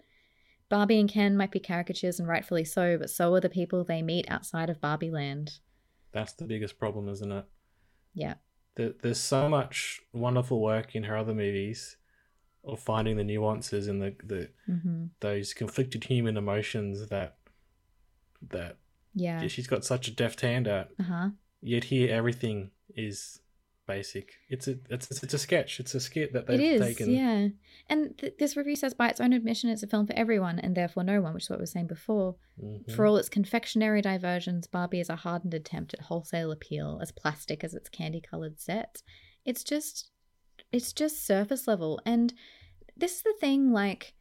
Barbie 0.69 0.99
and 0.99 1.09
Ken 1.09 1.35
might 1.35 1.51
be 1.51 1.59
caricatures 1.59 2.19
and 2.19 2.27
rightfully 2.27 2.63
so, 2.63 2.97
but 2.97 3.09
so 3.09 3.33
are 3.33 3.39
the 3.41 3.49
people 3.49 3.83
they 3.83 4.01
meet 4.01 4.29
outside 4.29 4.69
of 4.69 4.79
Barbie 4.79 5.11
land. 5.11 5.59
That's 6.11 6.33
the 6.33 6.45
biggest 6.45 6.77
problem, 6.79 7.09
isn't 7.09 7.31
it? 7.31 7.45
Yeah. 8.13 8.35
There, 8.75 8.93
there's 9.01 9.19
so 9.19 9.49
much 9.49 9.99
wonderful 10.13 10.61
work 10.61 10.95
in 10.95 11.03
her 11.03 11.17
other 11.17 11.33
movies 11.33 11.97
of 12.63 12.79
finding 12.79 13.17
the 13.17 13.23
nuances 13.23 13.87
and 13.87 14.01
the, 14.01 14.15
the 14.23 14.49
Mm-hmm. 14.69 15.05
those 15.21 15.53
conflicted 15.53 16.03
human 16.03 16.37
emotions 16.37 17.07
that 17.09 17.37
that 18.51 18.77
Yeah. 19.15 19.47
she's 19.47 19.67
got 19.67 19.83
such 19.83 20.07
a 20.07 20.11
deft 20.11 20.41
hand 20.41 20.67
at. 20.67 20.91
Uh 20.99 21.03
huh. 21.03 21.29
Yet 21.61 21.85
here, 21.85 22.13
everything 22.13 22.71
is 22.95 23.39
basic. 23.89 24.31
It's 24.49 24.67
a 24.67 24.75
it's 24.89 25.23
it's 25.23 25.33
a 25.33 25.37
sketch. 25.37 25.79
It's 25.81 25.95
a 25.95 25.99
skit 25.99 26.31
that 26.33 26.47
they've 26.47 26.59
it 26.59 26.63
is, 26.63 26.81
taken. 26.81 27.09
yeah. 27.11 27.47
And 27.89 28.17
th- 28.17 28.35
this 28.39 28.55
review 28.55 28.75
says, 28.75 28.93
by 28.93 29.09
its 29.09 29.19
own 29.19 29.33
admission, 29.33 29.69
it's 29.69 29.83
a 29.83 29.87
film 29.87 30.05
for 30.07 30.13
everyone 30.13 30.59
and 30.59 30.75
therefore 30.77 31.03
no 31.03 31.19
one, 31.21 31.33
which 31.33 31.43
is 31.45 31.49
what 31.49 31.59
we 31.59 31.63
were 31.63 31.73
saying 31.75 31.87
before. 31.87 32.35
Mhm. 32.63 32.95
For 32.95 33.05
all 33.05 33.17
its 33.17 33.29
confectionery 33.29 34.01
diversions, 34.01 34.67
Barbie 34.67 34.99
is 34.99 35.09
a 35.09 35.15
hardened 35.15 35.53
attempt 35.53 35.93
at 35.95 36.01
wholesale 36.01 36.51
appeal, 36.51 36.99
as 37.01 37.11
plastic 37.11 37.63
as 37.63 37.73
its 37.73 37.89
candy-colored 37.89 38.59
sets. 38.59 39.03
It's 39.43 39.63
just, 39.63 40.11
it's 40.71 40.93
just 40.93 41.25
surface 41.25 41.67
level. 41.67 41.99
And 42.05 42.33
this 42.95 43.15
is 43.17 43.23
the 43.23 43.35
thing, 43.39 43.71
like, 43.71 44.13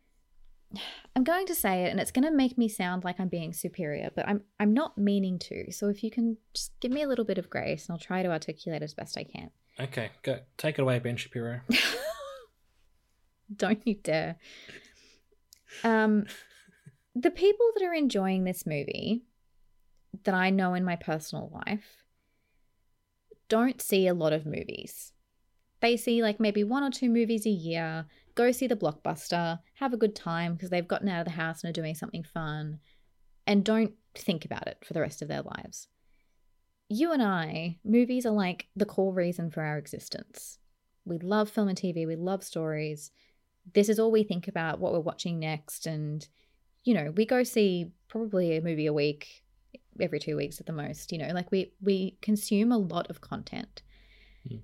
I'm 1.17 1.25
going 1.25 1.47
to 1.47 1.55
say 1.55 1.85
it, 1.85 1.91
and 1.91 1.99
it's 1.99 2.11
going 2.11 2.25
to 2.25 2.31
make 2.31 2.59
me 2.59 2.69
sound 2.69 3.05
like 3.05 3.19
I'm 3.19 3.29
being 3.29 3.53
superior, 3.53 4.11
but 4.15 4.29
I'm 4.29 4.43
I'm 4.61 4.75
not 4.75 4.99
meaning 4.99 5.39
to. 5.41 5.73
So 5.73 5.89
if 5.89 6.05
you 6.05 6.11
can 6.11 6.37
just 6.55 6.79
give 6.81 6.93
me 6.93 7.03
a 7.03 7.09
little 7.09 7.25
bit 7.25 7.39
of 7.39 7.49
grace, 7.49 7.89
and 7.89 7.95
I'll 7.95 7.99
try 7.99 8.23
to 8.23 8.31
articulate 8.31 8.83
as 8.83 8.95
best 8.95 9.17
I 9.17 9.25
can. 9.25 9.51
Okay, 9.81 10.11
go 10.23 10.41
take 10.57 10.79
it 10.79 10.83
away, 10.83 10.99
Ben 10.99 11.17
Shapiro. 11.17 11.61
Don't 13.57 13.87
you 13.87 13.95
dare. 13.95 14.37
Um, 15.83 16.27
the 17.15 17.31
people 17.31 17.67
that 17.75 17.85
are 17.85 17.95
enjoying 17.95 18.45
this 18.45 18.67
movie 18.67 19.25
that 20.25 20.35
I 20.35 20.51
know 20.51 20.75
in 20.75 20.85
my 20.85 20.97
personal 20.97 21.51
life 21.53 22.05
don't 23.49 23.81
see 23.81 24.07
a 24.07 24.15
lot 24.15 24.33
of 24.33 24.45
movies. 24.47 25.13
They 25.81 25.97
see 25.97 26.23
like 26.23 26.41
maybe 26.41 26.65
one 26.65 26.83
or 26.83 26.91
two 26.91 27.09
movies 27.09 27.47
a 27.47 27.51
year, 27.51 28.07
go 28.39 28.53
see 28.53 28.69
the 28.69 28.77
blockbuster, 28.77 29.59
have 29.75 29.93
a 29.93 29.99
good 29.99 30.15
time 30.15 30.55
because 30.55 30.71
they've 30.71 30.87
gotten 30.87 31.09
out 31.09 31.19
of 31.19 31.25
the 31.27 31.33
house 31.33 31.63
and 31.63 31.69
are 31.69 31.81
doing 31.81 31.97
something 31.97 32.23
fun, 32.23 32.79
and 33.49 33.65
don't 33.65 33.93
think 34.15 34.45
about 34.45 34.69
it 34.69 34.79
for 34.85 34.95
the 34.95 35.01
rest 35.01 35.21
of 35.21 35.29
their 35.29 35.43
lives. 35.43 35.89
You 36.89 37.13
and 37.13 37.23
I, 37.23 37.79
movies 37.85 38.25
are 38.25 38.33
like 38.33 38.69
the 38.77 38.87
core 38.87 39.13
reason 39.13 39.51
for 39.51 39.63
our 39.63 39.77
existence. 39.77 40.59
We 41.05 41.19
love 41.19 41.51
film 41.51 41.69
and 41.69 41.77
TV, 41.77 42.07
we 42.07 42.15
love 42.15 42.45
stories. 42.45 43.11
This 43.75 43.89
is 43.89 43.99
all 43.99 44.13
we 44.13 44.23
think 44.23 44.47
about, 44.47 44.79
what 44.79 44.93
we're 44.93 45.01
watching 45.01 45.41
next. 45.41 45.87
And, 45.87 46.27
you 46.85 46.95
know, 46.95 47.13
we 47.17 47.27
go 47.27 47.43
see 47.43 47.91
probably 48.09 48.57
a 48.57 48.63
movie 48.63 48.87
a 48.87 48.93
week, 48.93 49.45
every 50.01 50.21
two 50.21 50.37
weeks 50.37 50.61
at 50.61 50.67
the 50.67 50.73
most. 50.73 51.11
You 51.11 51.19
know, 51.19 51.29
like 51.35 51.51
we, 51.51 51.73
we 51.83 52.17
consume 52.23 52.71
a 52.73 52.79
lot 52.79 53.11
of 53.11 53.21
content. 53.21 53.83
Hmm. 54.49 54.59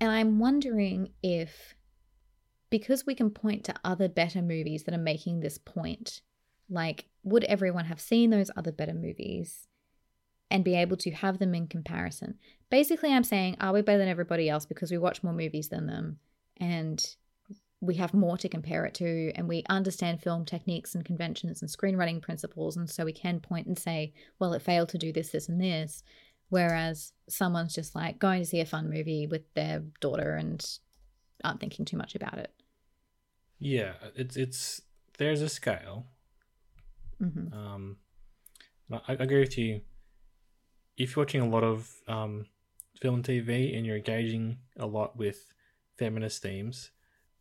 And 0.00 0.10
I'm 0.10 0.38
wondering 0.38 1.10
if, 1.22 1.74
because 2.70 3.06
we 3.06 3.14
can 3.14 3.30
point 3.30 3.64
to 3.64 3.74
other 3.84 4.08
better 4.08 4.42
movies 4.42 4.84
that 4.84 4.94
are 4.94 4.98
making 4.98 5.40
this 5.40 5.58
point, 5.58 6.20
like, 6.68 7.06
would 7.22 7.44
everyone 7.44 7.86
have 7.86 8.00
seen 8.00 8.30
those 8.30 8.50
other 8.56 8.72
better 8.72 8.94
movies? 8.94 9.66
and 10.50 10.64
be 10.64 10.76
able 10.76 10.96
to 10.96 11.10
have 11.10 11.38
them 11.38 11.54
in 11.54 11.66
comparison. 11.66 12.38
Basically, 12.70 13.12
I'm 13.12 13.24
saying, 13.24 13.56
are 13.60 13.72
we 13.72 13.82
better 13.82 13.98
than 13.98 14.08
everybody 14.08 14.48
else 14.48 14.66
because 14.66 14.90
we 14.90 14.98
watch 14.98 15.22
more 15.22 15.32
movies 15.32 15.68
than 15.68 15.86
them 15.86 16.18
and 16.58 17.04
we 17.80 17.94
have 17.96 18.14
more 18.14 18.38
to 18.38 18.48
compare 18.48 18.86
it 18.86 18.94
to 18.94 19.32
and 19.34 19.48
we 19.48 19.62
understand 19.68 20.22
film 20.22 20.44
techniques 20.44 20.94
and 20.94 21.04
conventions 21.04 21.60
and 21.60 21.70
screenwriting 21.70 22.22
principles 22.22 22.76
and 22.76 22.88
so 22.88 23.04
we 23.04 23.12
can 23.12 23.40
point 23.40 23.66
and 23.66 23.78
say, 23.78 24.12
well, 24.38 24.52
it 24.54 24.62
failed 24.62 24.88
to 24.90 24.98
do 24.98 25.12
this, 25.12 25.30
this, 25.30 25.48
and 25.48 25.60
this. 25.60 26.02
Whereas 26.48 27.12
someone's 27.28 27.74
just 27.74 27.94
like 27.94 28.18
going 28.18 28.40
to 28.40 28.46
see 28.46 28.60
a 28.60 28.66
fun 28.66 28.88
movie 28.88 29.26
with 29.26 29.52
their 29.54 29.82
daughter 30.00 30.36
and 30.36 30.64
aren't 31.42 31.60
thinking 31.60 31.84
too 31.84 31.96
much 31.96 32.14
about 32.14 32.38
it. 32.38 32.52
Yeah, 33.58 33.94
it's 34.14 34.36
it's 34.36 34.82
there's 35.18 35.42
a 35.42 35.48
scale. 35.48 36.06
hmm 37.20 37.52
Um, 37.52 37.96
I, 38.90 39.00
I 39.08 39.12
agree 39.14 39.40
with 39.40 39.58
you. 39.58 39.82
If 40.96 41.14
you're 41.14 41.24
watching 41.24 41.40
a 41.42 41.48
lot 41.48 41.64
of 41.64 41.90
um, 42.08 42.46
film 43.00 43.16
and 43.16 43.24
TV 43.24 43.74
and 43.76 43.84
you're 43.86 43.96
engaging 43.96 44.58
a 44.78 44.86
lot 44.86 45.16
with 45.16 45.52
feminist 45.98 46.42
themes, 46.42 46.90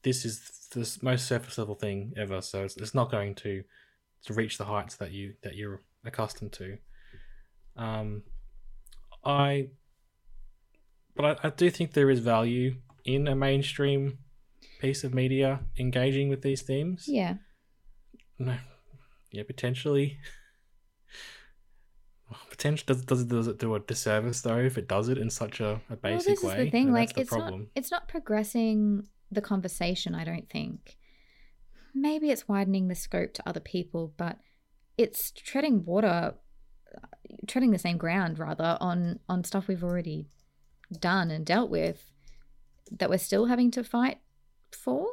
this 0.03 0.26
is 0.26 0.68
the 0.72 0.97
most 1.01 1.28
surface 1.28 1.57
level 1.57 1.76
thing 1.76 2.13
ever. 2.18 2.41
So 2.41 2.63
it's, 2.66 2.76
it's 2.78 2.93
not 2.93 3.11
going 3.11 3.36
to 3.36 3.63
to 4.26 4.34
reach 4.34 4.57
the 4.57 4.66
heights 4.66 4.95
that 4.97 5.11
you 5.11 5.36
that 5.43 5.55
you're 5.55 5.82
accustomed 6.05 6.53
to. 6.53 6.78
Um, 7.78 8.24
I, 9.24 9.70
but 11.16 11.39
I, 11.43 11.47
I 11.47 11.49
do 11.51 11.70
think 11.70 11.93
there 11.93 12.09
is 12.09 12.20
value 12.20 12.76
in 13.03 13.28
a 13.28 13.36
mainstream 13.36 14.20
piece 14.80 15.03
of 15.03 15.13
media 15.13 15.61
engaging 15.78 16.30
with 16.30 16.41
these 16.41 16.61
themes. 16.61 17.05
Yeah. 17.07 17.36
No, 18.38 18.57
yeah, 19.32 19.43
potentially. 19.43 20.17
Potential 22.49 22.86
does, 22.88 23.05
does 23.05 23.21
it 23.21 23.28
does 23.28 23.47
it 23.47 23.59
do 23.59 23.76
a 23.76 23.80
disservice 23.80 24.41
though 24.41 24.57
if 24.57 24.78
it 24.78 24.88
does 24.88 25.09
it 25.09 25.17
in 25.17 25.30
such 25.30 25.59
a, 25.59 25.80
a 25.89 25.95
basic 25.95 26.01
well, 26.01 26.17
this 26.17 26.43
way? 26.43 26.51
is 26.51 26.65
the 26.65 26.71
thing. 26.71 26.91
Like, 26.91 27.13
the 27.13 27.21
it's 27.21 27.32
not 27.32 27.53
it's 27.76 27.91
not 27.91 28.07
progressing 28.07 29.07
the 29.32 29.41
conversation. 29.41 30.15
I 30.15 30.23
don't 30.23 30.49
think. 30.49 30.97
Maybe 31.93 32.32
it's 32.32 32.47
widening 32.47 32.88
the 32.88 32.95
scope 32.95 33.34
to 33.36 33.47
other 33.47 33.59
people, 33.59 34.13
but 34.17 34.39
it's 34.97 35.32
treading 35.32 35.86
water, 35.86 36.36
uh, 36.95 37.07
treading 37.47 37.71
the 37.71 37.78
same 37.78 37.97
ground 37.97 38.39
rather 38.39 38.78
on 38.82 39.19
on 39.30 39.43
stuff 39.43 39.67
we've 39.67 39.84
already 39.84 40.28
done 40.99 41.32
and 41.32 41.45
dealt 41.45 41.69
with 41.69 42.11
that 42.91 43.09
we're 43.09 43.17
still 43.17 43.45
having 43.45 43.71
to 43.71 43.84
fight 43.84 44.19
for. 44.76 45.07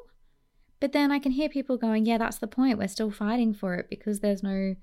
But 0.81 0.93
then 0.93 1.13
I 1.13 1.19
can 1.19 1.33
hear 1.33 1.49
people 1.49 1.77
going, 1.77 2.07
"Yeah, 2.07 2.19
that's 2.19 2.39
the 2.39 2.47
point. 2.47 2.79
We're 2.79 2.89
still 2.89 3.11
fighting 3.11 3.55
for 3.55 3.75
it 3.75 3.89
because 3.89 4.21
there's 4.21 4.43
no." 4.43 4.75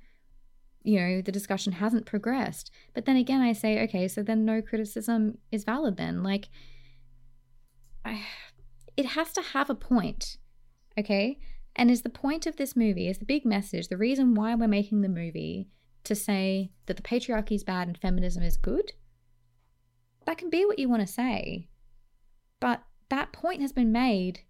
you 0.84 0.99
know 0.99 1.21
the 1.21 1.32
discussion 1.32 1.73
hasn't 1.73 2.05
progressed 2.05 2.71
but 2.93 3.05
then 3.05 3.15
again 3.15 3.41
i 3.41 3.51
say 3.51 3.82
okay 3.84 4.07
so 4.07 4.23
then 4.23 4.45
no 4.45 4.61
criticism 4.61 5.38
is 5.51 5.63
valid 5.63 5.97
then 5.97 6.23
like 6.23 6.49
I, 8.05 8.25
it 8.95 9.05
has 9.07 9.34
to 9.34 9.41
have 9.41 9.69
a 9.69 9.75
point 9.75 10.38
okay 10.97 11.38
and 11.75 11.91
is 11.91 12.01
the 12.01 12.09
point 12.09 12.45
of 12.45 12.55
this 12.55 12.75
movie 12.75 13.07
is 13.07 13.19
the 13.19 13.25
big 13.25 13.45
message 13.45 13.88
the 13.88 13.97
reason 13.97 14.36
why 14.36 14.55
we're 14.55 14.67
making 14.67 15.01
the 15.01 15.09
movie 15.09 15.67
to 16.05 16.15
say 16.15 16.71
that 16.86 16.95
the 16.95 17.03
patriarchy 17.03 17.55
is 17.55 17.63
bad 17.63 17.88
and 17.88 17.97
feminism 17.97 18.41
is 18.41 18.57
good 18.57 18.93
that 20.25 20.38
can 20.38 20.49
be 20.49 20.65
what 20.65 20.80
you 20.80 20.88
want 20.88 21.05
to 21.05 21.13
say 21.13 21.67
but 22.59 22.84
that 23.09 23.34
point 23.34 23.61
has 23.61 23.73
been 23.73 23.91
made 23.91 24.41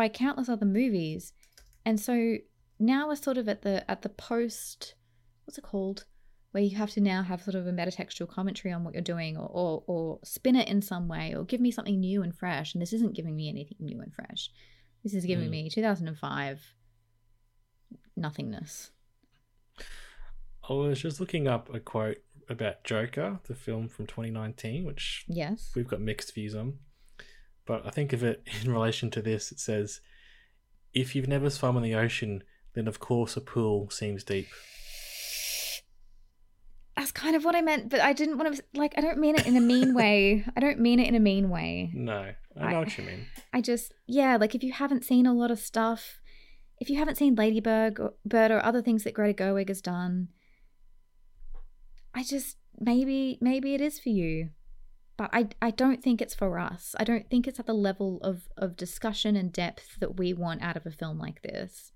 by 0.00 0.08
countless 0.08 0.48
other 0.48 0.64
movies. 0.64 1.34
And 1.84 2.00
so 2.00 2.36
now 2.78 3.08
we're 3.08 3.16
sort 3.16 3.36
of 3.36 3.50
at 3.50 3.60
the 3.60 3.88
at 3.90 4.00
the 4.00 4.08
post 4.08 4.94
what's 5.44 5.58
it 5.58 5.62
called? 5.62 6.06
Where 6.52 6.62
you 6.62 6.74
have 6.78 6.90
to 6.92 7.02
now 7.02 7.22
have 7.22 7.42
sort 7.42 7.54
of 7.54 7.66
a 7.66 7.72
metatextual 7.72 8.30
commentary 8.30 8.72
on 8.72 8.82
what 8.82 8.94
you're 8.94 9.02
doing 9.02 9.36
or, 9.36 9.46
or 9.52 9.84
or 9.86 10.18
spin 10.24 10.56
it 10.56 10.68
in 10.68 10.80
some 10.80 11.06
way 11.06 11.34
or 11.36 11.44
give 11.44 11.60
me 11.60 11.70
something 11.70 12.00
new 12.00 12.22
and 12.22 12.34
fresh. 12.34 12.72
And 12.72 12.80
this 12.80 12.94
isn't 12.94 13.14
giving 13.14 13.36
me 13.36 13.50
anything 13.50 13.76
new 13.78 14.00
and 14.00 14.14
fresh. 14.14 14.48
This 15.02 15.12
is 15.12 15.26
giving 15.26 15.48
Mm. 15.48 15.64
me 15.64 15.70
2005 15.70 16.74
nothingness. 18.16 18.92
I 20.66 20.72
was 20.72 21.02
just 21.02 21.20
looking 21.20 21.46
up 21.46 21.74
a 21.74 21.78
quote 21.78 22.22
about 22.48 22.84
Joker, 22.84 23.38
the 23.48 23.54
film 23.54 23.88
from 23.88 24.06
2019, 24.06 24.84
which 24.84 25.26
yes. 25.28 25.72
we've 25.76 25.86
got 25.86 26.00
mixed 26.00 26.34
views 26.34 26.54
on. 26.54 26.78
But 27.70 27.86
I 27.86 27.90
think 27.90 28.12
of 28.12 28.24
it 28.24 28.42
in 28.64 28.72
relation 28.72 29.10
to 29.12 29.22
this. 29.22 29.52
It 29.52 29.60
says, 29.60 30.00
"If 30.92 31.14
you've 31.14 31.28
never 31.28 31.48
swum 31.50 31.76
in 31.76 31.84
the 31.84 31.94
ocean, 31.94 32.42
then 32.74 32.88
of 32.88 32.98
course 32.98 33.36
a 33.36 33.40
pool 33.40 33.88
seems 33.90 34.24
deep." 34.24 34.48
that's 36.96 37.12
kind 37.12 37.34
of 37.34 37.44
what 37.46 37.54
i 37.56 37.62
meant 37.62 37.88
but 37.88 38.00
i 38.00 38.12
didn't 38.12 38.36
want 38.36 38.54
to 38.54 38.62
like 38.74 38.92
i 38.98 39.00
don't 39.00 39.16
mean 39.16 39.34
it 39.34 39.46
in 39.46 39.56
a 39.56 39.60
mean 39.60 39.94
way 39.94 40.44
i 40.56 40.60
don't 40.60 40.78
mean 40.78 41.00
it 41.00 41.08
in 41.08 41.14
a 41.14 41.20
mean 41.20 41.48
way 41.48 41.90
No, 41.94 42.18
I 42.60 42.60
I- 42.66 42.72
know 42.72 42.80
what 42.80 42.98
you 42.98 43.04
mean. 43.04 43.24
I 43.54 43.60
just 43.62 43.94
yeah, 44.06 44.36
like 44.36 44.54
if 44.54 44.62
you 44.62 44.72
haven't 44.72 45.04
seen 45.04 45.24
a 45.24 45.32
lot 45.32 45.50
of 45.50 45.58
stuff, 45.60 46.20
if 46.78 46.90
you 46.90 46.98
haven't 46.98 47.16
seen 47.16 47.34
Ladybird 47.36 47.98
or 47.98 48.14
Bird 48.26 48.50
or 48.50 48.62
other 48.62 48.82
things 48.82 49.04
that 49.04 49.14
Greta 49.14 49.34
Gerwig 49.42 49.68
has 49.68 49.80
done, 49.80 50.28
I 52.14 52.22
just 52.22 52.58
maybe 52.78 53.38
maybe 53.40 53.72
it 53.74 53.80
is 53.80 53.98
for 53.98 54.10
you. 54.10 54.50
But 55.20 55.28
I 55.34 55.48
I 55.60 55.70
don't 55.70 56.02
think 56.02 56.22
it's 56.22 56.34
for 56.34 56.58
us. 56.58 56.94
I 56.98 57.04
don't 57.04 57.28
think 57.28 57.46
it's 57.46 57.60
at 57.60 57.66
the 57.66 57.74
level 57.74 58.20
of 58.22 58.48
of 58.56 58.74
discussion 58.74 59.36
and 59.36 59.52
depth 59.52 60.00
that 60.00 60.16
we 60.16 60.32
want 60.32 60.62
out 60.62 60.78
of 60.78 60.86
a 60.86 60.90
film 60.90 61.18
like 61.18 61.42
this. 61.42 61.92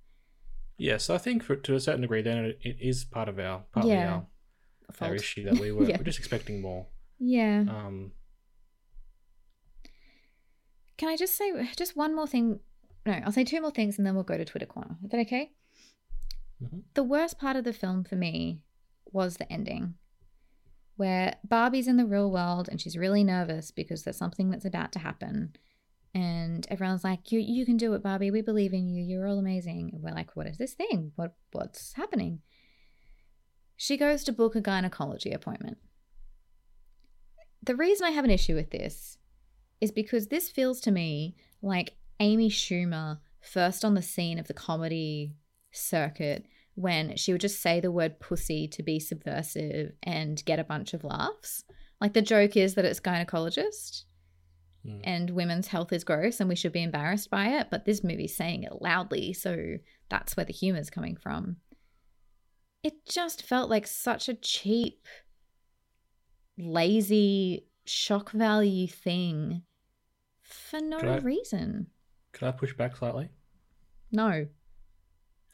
Yes, 0.77 1.09
I 1.09 1.17
think 1.17 1.43
for, 1.43 1.57
to 1.57 1.75
a 1.75 1.81
certain 1.81 2.03
degree, 2.03 2.21
then 2.21 2.45
it, 2.45 2.59
it 2.63 2.77
is 2.83 3.03
part 3.03 3.31
of 3.31 3.39
our 3.39 3.65
partly 3.73 3.93
Yeah. 3.93 4.21
our, 5.01 5.09
our 5.09 5.15
issue 5.15 5.43
that 5.45 5.59
we 5.59 5.73
were 5.73 5.85
Yeah. 5.89 5.97
we're 5.97 6.05
just 6.05 6.19
expecting 6.19 6.61
more. 6.61 6.89
Yeah. 7.19 7.61
Um, 7.67 8.13
Can 10.99 11.09
I 11.09 11.17
just 11.17 11.35
say 11.35 11.51
just 11.77 11.97
one 11.97 12.15
more 12.15 12.27
thing? 12.27 12.61
No, 13.07 13.13
I'll 13.25 13.33
say 13.33 13.45
two 13.45 13.63
more 13.63 13.71
things 13.71 13.97
and 13.97 14.07
then 14.07 14.15
we'll 14.15 14.25
go 14.25 14.37
to 14.37 14.45
Twitter 14.45 14.67
corner. 14.67 14.97
Is 15.03 15.11
that 15.13 15.21
okay? 15.21 15.53
Mhm. 16.63 16.83
The 16.93 17.03
worst 17.05 17.39
part 17.39 17.57
of 17.57 17.65
the 17.65 17.73
film 17.73 18.05
for 18.05 18.17
me 18.17 18.61
was 19.13 19.39
the 19.39 19.51
ending, 19.51 19.95
where 20.97 21.37
Barbie's 21.45 21.89
in 21.89 21.97
the 21.97 22.07
real 22.07 22.31
world 22.31 22.69
and 22.71 22.81
she's 22.81 22.97
really 22.97 23.25
nervous 23.25 23.71
because 23.71 24.03
there's 24.03 24.17
something 24.17 24.51
that's 24.51 24.65
about 24.65 24.93
to 24.93 24.99
happen. 24.99 25.55
And 26.15 26.67
everyone's 26.71 27.03
like, 27.03 27.33
"You, 27.33 27.41
you 27.41 27.67
can 27.67 27.77
do 27.77 27.95
it, 27.95 28.03
Barbie. 28.03 28.31
We 28.31 28.41
believe 28.41 28.73
in 28.73 28.89
you. 28.89 29.03
You're 29.05 29.27
all 29.27 29.39
amazing." 29.39 29.91
And 29.93 30.03
we're 30.03 30.13
like, 30.15 30.37
"What 30.37 30.47
is 30.47 30.59
this 30.59 30.75
thing? 30.75 31.13
What, 31.17 31.35
what's 31.53 31.95
happening?" 31.95 32.41
She 33.77 33.97
goes 33.97 34.23
to 34.25 34.33
book 34.33 34.55
a 34.55 34.61
gynecology 34.61 35.33
appointment. 35.33 35.79
the 37.63 37.75
reason 37.75 38.07
I 38.07 38.11
have 38.11 38.25
an 38.25 38.31
issue 38.31 38.55
with 38.55 38.71
this 38.71 39.19
is 39.81 39.91
because 39.91 40.29
this 40.29 40.51
feels 40.51 40.81
to 40.83 40.91
me 40.91 41.35
like 41.63 41.95
Amy 42.21 42.51
Schumer 42.51 43.19
first 43.41 43.85
on 43.85 43.95
the 43.95 44.03
scene 44.03 44.39
of 44.39 44.47
the 44.47 44.55
comedy 44.55 45.35
circuit 45.73 46.47
when 46.75 47.17
she 47.17 47.33
would 47.33 47.41
just 47.41 47.61
say 47.63 47.81
the 47.81 47.91
word 47.93 48.19
pussy 48.21 48.67
to 48.69 48.83
be 48.83 48.99
subversive 49.01 49.93
and 50.03 50.45
get 50.45 50.59
a 50.59 50.65
bunch 50.65 50.93
of 50.95 51.05
laughs. 51.05 51.65
Like 52.01 52.13
the 52.15 52.23
joke 52.23 52.57
is 52.57 52.75
that 52.75 52.85
it's 52.85 53.01
gynecologist 53.01 54.05
Mm. 54.87 55.01
and 55.03 55.31
women's 55.31 55.69
health 55.69 55.95
is 55.95 56.05
gross 56.05 56.41
and 56.41 56.49
we 56.51 56.55
should 56.57 56.73
be 56.73 56.83
embarrassed 56.83 57.31
by 57.31 57.47
it, 57.59 57.69
but 57.71 57.87
this 57.87 58.05
movie's 58.05 58.37
saying 58.37 58.65
it 58.65 58.83
loudly, 58.83 59.33
so 59.33 59.77
that's 60.11 60.37
where 60.37 60.45
the 60.45 60.53
humor's 60.53 60.91
coming 60.91 61.17
from. 61.17 61.57
It 62.83 63.07
just 63.07 63.43
felt 63.43 63.71
like 63.71 63.87
such 63.87 64.29
a 64.29 64.35
cheap, 64.35 65.07
lazy, 66.59 67.67
shock 67.87 68.31
value 68.33 68.87
thing 68.87 69.63
for 70.43 70.81
no 70.81 70.99
Could 71.01 71.09
I- 71.09 71.19
reason. 71.19 71.87
Could 72.33 72.49
I 72.49 72.53
push 72.53 72.75
back 72.75 72.97
slightly? 72.97 73.31
No, 74.13 74.47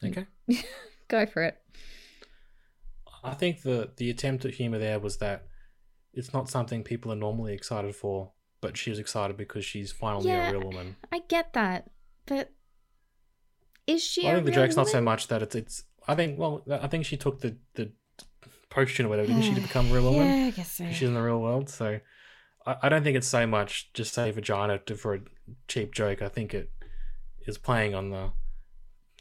Okay. 0.03 0.25
go 1.11 1.25
for 1.25 1.43
it. 1.43 1.57
I 3.23 3.33
think 3.35 3.61
the 3.61 3.91
the 3.97 4.09
attempt 4.09 4.45
at 4.45 4.55
humor 4.55 4.79
there 4.79 4.99
was 4.99 5.17
that 5.17 5.45
it's 6.13 6.33
not 6.33 6.49
something 6.49 6.83
people 6.83 7.11
are 7.11 7.15
normally 7.15 7.53
excited 7.53 7.95
for, 7.95 8.31
but 8.61 8.77
she 8.77 8.89
was 8.89 8.99
excited 8.99 9.37
because 9.37 9.63
she's 9.63 9.91
finally 9.91 10.29
Yeah. 10.29 10.49
a 10.49 10.53
real 10.57 10.67
woman. 10.69 10.95
I 11.11 11.19
get 11.19 11.53
that, 11.53 11.89
but 12.25 12.51
is 13.87 14.03
she? 14.03 14.27
I 14.27 14.33
think 14.33 14.45
the 14.45 14.51
real 14.51 14.61
joke's 14.61 14.75
not 14.75 14.87
so 14.87 15.01
much 15.01 15.27
that 15.27 15.41
it's 15.41 15.55
it's. 15.55 15.83
I 16.07 16.15
think 16.15 16.39
well, 16.39 16.63
I 16.69 16.87
think 16.87 17.05
she 17.05 17.17
took 17.17 17.41
the 17.41 17.57
the 17.75 17.91
potion 18.69 19.05
or 19.05 19.09
whatever, 19.09 19.27
didn't 19.27 19.43
she, 19.43 19.53
to 19.53 19.61
become 19.61 19.89
a 19.91 19.93
real 19.93 20.03
woman? 20.11 20.27
Yeah, 20.27 20.45
I 20.47 20.51
guess 20.51 20.71
so. 20.71 20.89
She's 20.91 21.07
in 21.07 21.13
the 21.13 21.21
real 21.21 21.41
world, 21.41 21.69
so 21.69 21.99
I, 22.65 22.75
I 22.83 22.89
don't 22.89 23.03
think 23.03 23.17
it's 23.17 23.27
so 23.27 23.45
much 23.45 23.91
just 23.93 24.13
say 24.13 24.31
vagina 24.31 24.79
to, 24.79 24.95
for 24.95 25.13
a 25.15 25.19
cheap 25.67 25.93
joke. 25.93 26.21
I 26.21 26.29
think 26.29 26.53
it 26.53 26.71
is 27.45 27.57
playing 27.57 27.93
on 27.93 28.09
the 28.09 28.31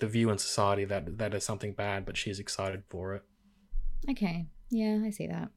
the 0.01 0.07
view 0.09 0.30
in 0.30 0.38
society 0.38 0.84
that 0.86 1.18
that 1.18 1.34
is 1.34 1.44
something 1.44 1.72
bad, 1.72 2.05
but 2.05 2.16
she's 2.16 2.38
excited 2.38 2.82
for 2.88 3.14
it. 3.14 3.22
Okay, 4.11 4.46
yeah, 4.70 5.01
I 5.05 5.11
see 5.11 5.26
that. 5.26 5.51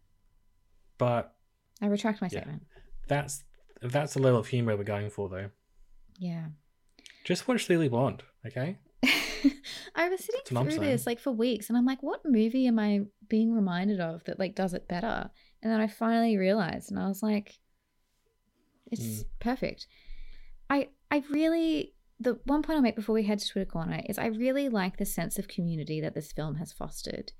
But 0.97 1.33
I 1.81 1.87
retract 1.87 2.21
my 2.21 2.27
Yeah. 2.31 2.39
statement. 2.41 2.63
that's 3.07 3.43
that's 3.81 4.13
the 4.13 4.21
level 4.21 4.39
of 4.39 4.47
humor 4.47 4.77
we're 4.77 4.83
going 4.83 5.09
for, 5.09 5.27
though. 5.29 5.49
Yeah. 6.17 6.47
Just 7.25 7.47
watch 7.47 7.67
Legally 7.69 7.89
Blonde, 7.89 8.23
okay? 8.45 8.77
I 9.95 10.07
was 10.09 10.23
sitting 10.23 10.41
through 10.45 10.69
saying. 10.71 10.81
this 10.81 11.05
like 11.05 11.19
for 11.19 11.31
weeks 11.31 11.67
and 11.69 11.77
I'm 11.77 11.85
like, 11.85 12.01
what 12.01 12.21
movie 12.25 12.67
am 12.67 12.79
I 12.79 13.01
being 13.27 13.53
reminded 13.53 13.99
of 13.99 14.23
that 14.25 14.39
like 14.39 14.55
does 14.55 14.73
it 14.73 14.87
better? 14.87 15.29
And 15.61 15.71
then 15.71 15.79
I 15.81 15.87
finally 15.87 16.37
realized 16.37 16.91
and 16.91 16.99
I 16.99 17.07
was 17.07 17.21
like, 17.23 17.53
it's 18.91 19.01
Mm. 19.01 19.25
perfect. 19.39 19.87
I 20.69 20.89
I 21.11 21.23
really 21.29 21.93
the 22.23 22.39
one 22.45 22.61
point 22.61 22.77
I'll 22.77 22.83
make 22.83 22.95
before 22.95 23.15
we 23.15 23.23
head 23.23 23.39
to 23.39 23.47
Twitter 23.47 23.69
Corner 23.69 24.01
is 24.07 24.17
I 24.17 24.27
really 24.27 24.69
like 24.69 24.97
the 24.97 25.05
sense 25.05 25.37
of 25.37 25.47
community 25.47 26.01
that 26.01 26.15
this 26.15 26.31
film 26.31 26.55
has 26.55 26.71
fostered. 26.71 27.31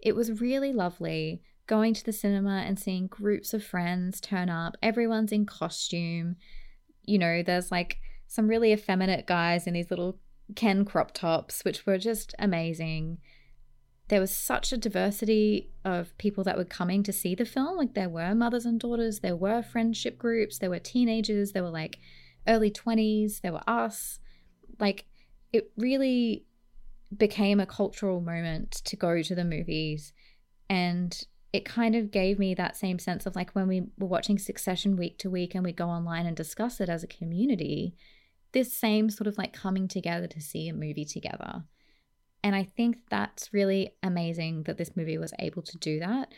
It 0.00 0.16
was 0.16 0.40
really 0.40 0.72
lovely 0.72 1.42
going 1.66 1.94
to 1.94 2.04
the 2.04 2.12
cinema 2.12 2.64
and 2.66 2.78
seeing 2.78 3.06
groups 3.06 3.52
of 3.54 3.64
friends 3.64 4.20
turn 4.20 4.48
up. 4.48 4.76
Everyone's 4.82 5.32
in 5.32 5.46
costume. 5.46 6.36
You 7.04 7.18
know, 7.18 7.42
there's 7.42 7.70
like 7.70 7.98
some 8.26 8.48
really 8.48 8.72
effeminate 8.72 9.26
guys 9.26 9.66
in 9.66 9.74
these 9.74 9.90
little 9.90 10.18
Ken 10.56 10.84
crop 10.84 11.12
tops, 11.12 11.64
which 11.64 11.86
were 11.86 11.98
just 11.98 12.34
amazing. 12.38 13.18
There 14.08 14.20
was 14.20 14.34
such 14.34 14.72
a 14.72 14.76
diversity 14.76 15.70
of 15.84 16.16
people 16.18 16.42
that 16.44 16.56
were 16.56 16.64
coming 16.64 17.02
to 17.04 17.12
see 17.12 17.36
the 17.36 17.44
film. 17.44 17.76
Like, 17.76 17.94
there 17.94 18.08
were 18.08 18.34
mothers 18.34 18.66
and 18.66 18.80
daughters, 18.80 19.20
there 19.20 19.36
were 19.36 19.62
friendship 19.62 20.18
groups, 20.18 20.58
there 20.58 20.70
were 20.70 20.80
teenagers, 20.80 21.52
there 21.52 21.62
were 21.62 21.70
like 21.70 21.98
early 22.46 22.70
20s, 22.70 23.40
there 23.40 23.52
were 23.52 23.68
us. 23.68 24.18
Like, 24.78 25.06
it 25.52 25.70
really 25.76 26.44
became 27.16 27.60
a 27.60 27.66
cultural 27.66 28.20
moment 28.20 28.70
to 28.84 28.96
go 28.96 29.22
to 29.22 29.34
the 29.34 29.44
movies. 29.44 30.12
And 30.68 31.18
it 31.52 31.64
kind 31.64 31.96
of 31.96 32.10
gave 32.10 32.38
me 32.38 32.54
that 32.54 32.76
same 32.76 32.98
sense 32.98 33.26
of 33.26 33.34
like 33.34 33.50
when 33.52 33.66
we 33.66 33.82
were 33.98 34.06
watching 34.06 34.38
Succession 34.38 34.96
week 34.96 35.18
to 35.18 35.30
week 35.30 35.54
and 35.54 35.64
we 35.64 35.72
go 35.72 35.88
online 35.88 36.26
and 36.26 36.36
discuss 36.36 36.80
it 36.80 36.88
as 36.88 37.02
a 37.02 37.08
community, 37.08 37.94
this 38.52 38.72
same 38.72 39.10
sort 39.10 39.26
of 39.26 39.36
like 39.36 39.52
coming 39.52 39.88
together 39.88 40.28
to 40.28 40.40
see 40.40 40.68
a 40.68 40.74
movie 40.74 41.04
together. 41.04 41.64
And 42.42 42.54
I 42.54 42.64
think 42.64 42.98
that's 43.10 43.52
really 43.52 43.94
amazing 44.02 44.62
that 44.64 44.78
this 44.78 44.96
movie 44.96 45.18
was 45.18 45.34
able 45.38 45.62
to 45.62 45.78
do 45.78 45.98
that. 46.00 46.32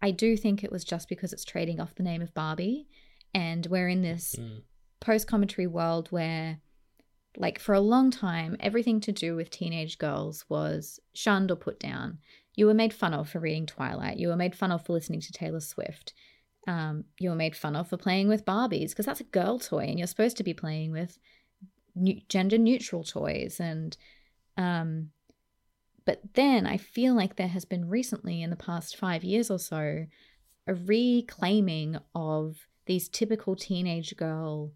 I 0.00 0.10
do 0.10 0.36
think 0.36 0.62
it 0.62 0.72
was 0.72 0.84
just 0.84 1.08
because 1.08 1.32
it's 1.32 1.44
trading 1.44 1.80
off 1.80 1.96
the 1.96 2.02
name 2.02 2.22
of 2.22 2.32
Barbie. 2.34 2.86
And 3.34 3.66
we're 3.66 3.88
in 3.88 4.02
this 4.02 4.36
Mm. 4.38 4.62
Post 5.00 5.26
commentary 5.26 5.66
world 5.66 6.08
where, 6.10 6.60
like, 7.36 7.58
for 7.58 7.74
a 7.74 7.80
long 7.80 8.10
time, 8.10 8.56
everything 8.60 9.00
to 9.00 9.12
do 9.12 9.36
with 9.36 9.50
teenage 9.50 9.98
girls 9.98 10.44
was 10.48 11.00
shunned 11.14 11.50
or 11.50 11.56
put 11.56 11.78
down. 11.80 12.18
You 12.54 12.66
were 12.66 12.74
made 12.74 12.94
fun 12.94 13.14
of 13.14 13.28
for 13.28 13.40
reading 13.40 13.66
Twilight. 13.66 14.18
You 14.18 14.28
were 14.28 14.36
made 14.36 14.54
fun 14.54 14.70
of 14.70 14.84
for 14.84 14.92
listening 14.92 15.20
to 15.20 15.32
Taylor 15.32 15.60
Swift. 15.60 16.14
Um, 16.66 17.04
you 17.18 17.30
were 17.30 17.36
made 17.36 17.56
fun 17.56 17.76
of 17.76 17.88
for 17.88 17.96
playing 17.96 18.28
with 18.28 18.46
Barbies 18.46 18.90
because 18.90 19.06
that's 19.06 19.20
a 19.20 19.24
girl 19.24 19.58
toy 19.58 19.84
and 19.84 19.98
you're 19.98 20.06
supposed 20.06 20.36
to 20.38 20.44
be 20.44 20.54
playing 20.54 20.92
with 20.92 21.18
new, 21.94 22.20
gender 22.28 22.56
neutral 22.56 23.04
toys. 23.04 23.60
And, 23.60 23.96
um, 24.56 25.10
but 26.06 26.20
then 26.34 26.66
I 26.66 26.76
feel 26.76 27.14
like 27.14 27.36
there 27.36 27.48
has 27.48 27.64
been 27.64 27.88
recently, 27.88 28.42
in 28.42 28.50
the 28.50 28.56
past 28.56 28.96
five 28.96 29.24
years 29.24 29.50
or 29.50 29.58
so, 29.58 30.06
a 30.66 30.74
reclaiming 30.74 31.98
of 32.14 32.66
these 32.86 33.08
typical 33.08 33.56
teenage 33.56 34.16
girl 34.16 34.72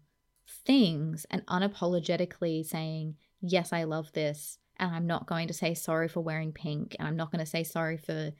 things 0.65 1.25
and 1.29 1.45
unapologetically 1.47 2.65
saying, 2.65 3.15
Yes, 3.41 3.71
I 3.71 3.83
love 3.85 4.11
this. 4.13 4.57
And 4.77 4.93
I'm 4.93 5.07
not 5.07 5.25
going 5.27 5.47
to 5.47 5.53
say 5.53 5.73
sorry 5.73 6.07
for 6.07 6.21
wearing 6.21 6.51
pink. 6.51 6.95
And 6.99 7.07
I'm 7.07 7.15
not 7.17 7.31
going 7.31 7.39
to 7.43 7.49
say 7.49 7.63
sorry 7.63 7.97
for 7.97 8.31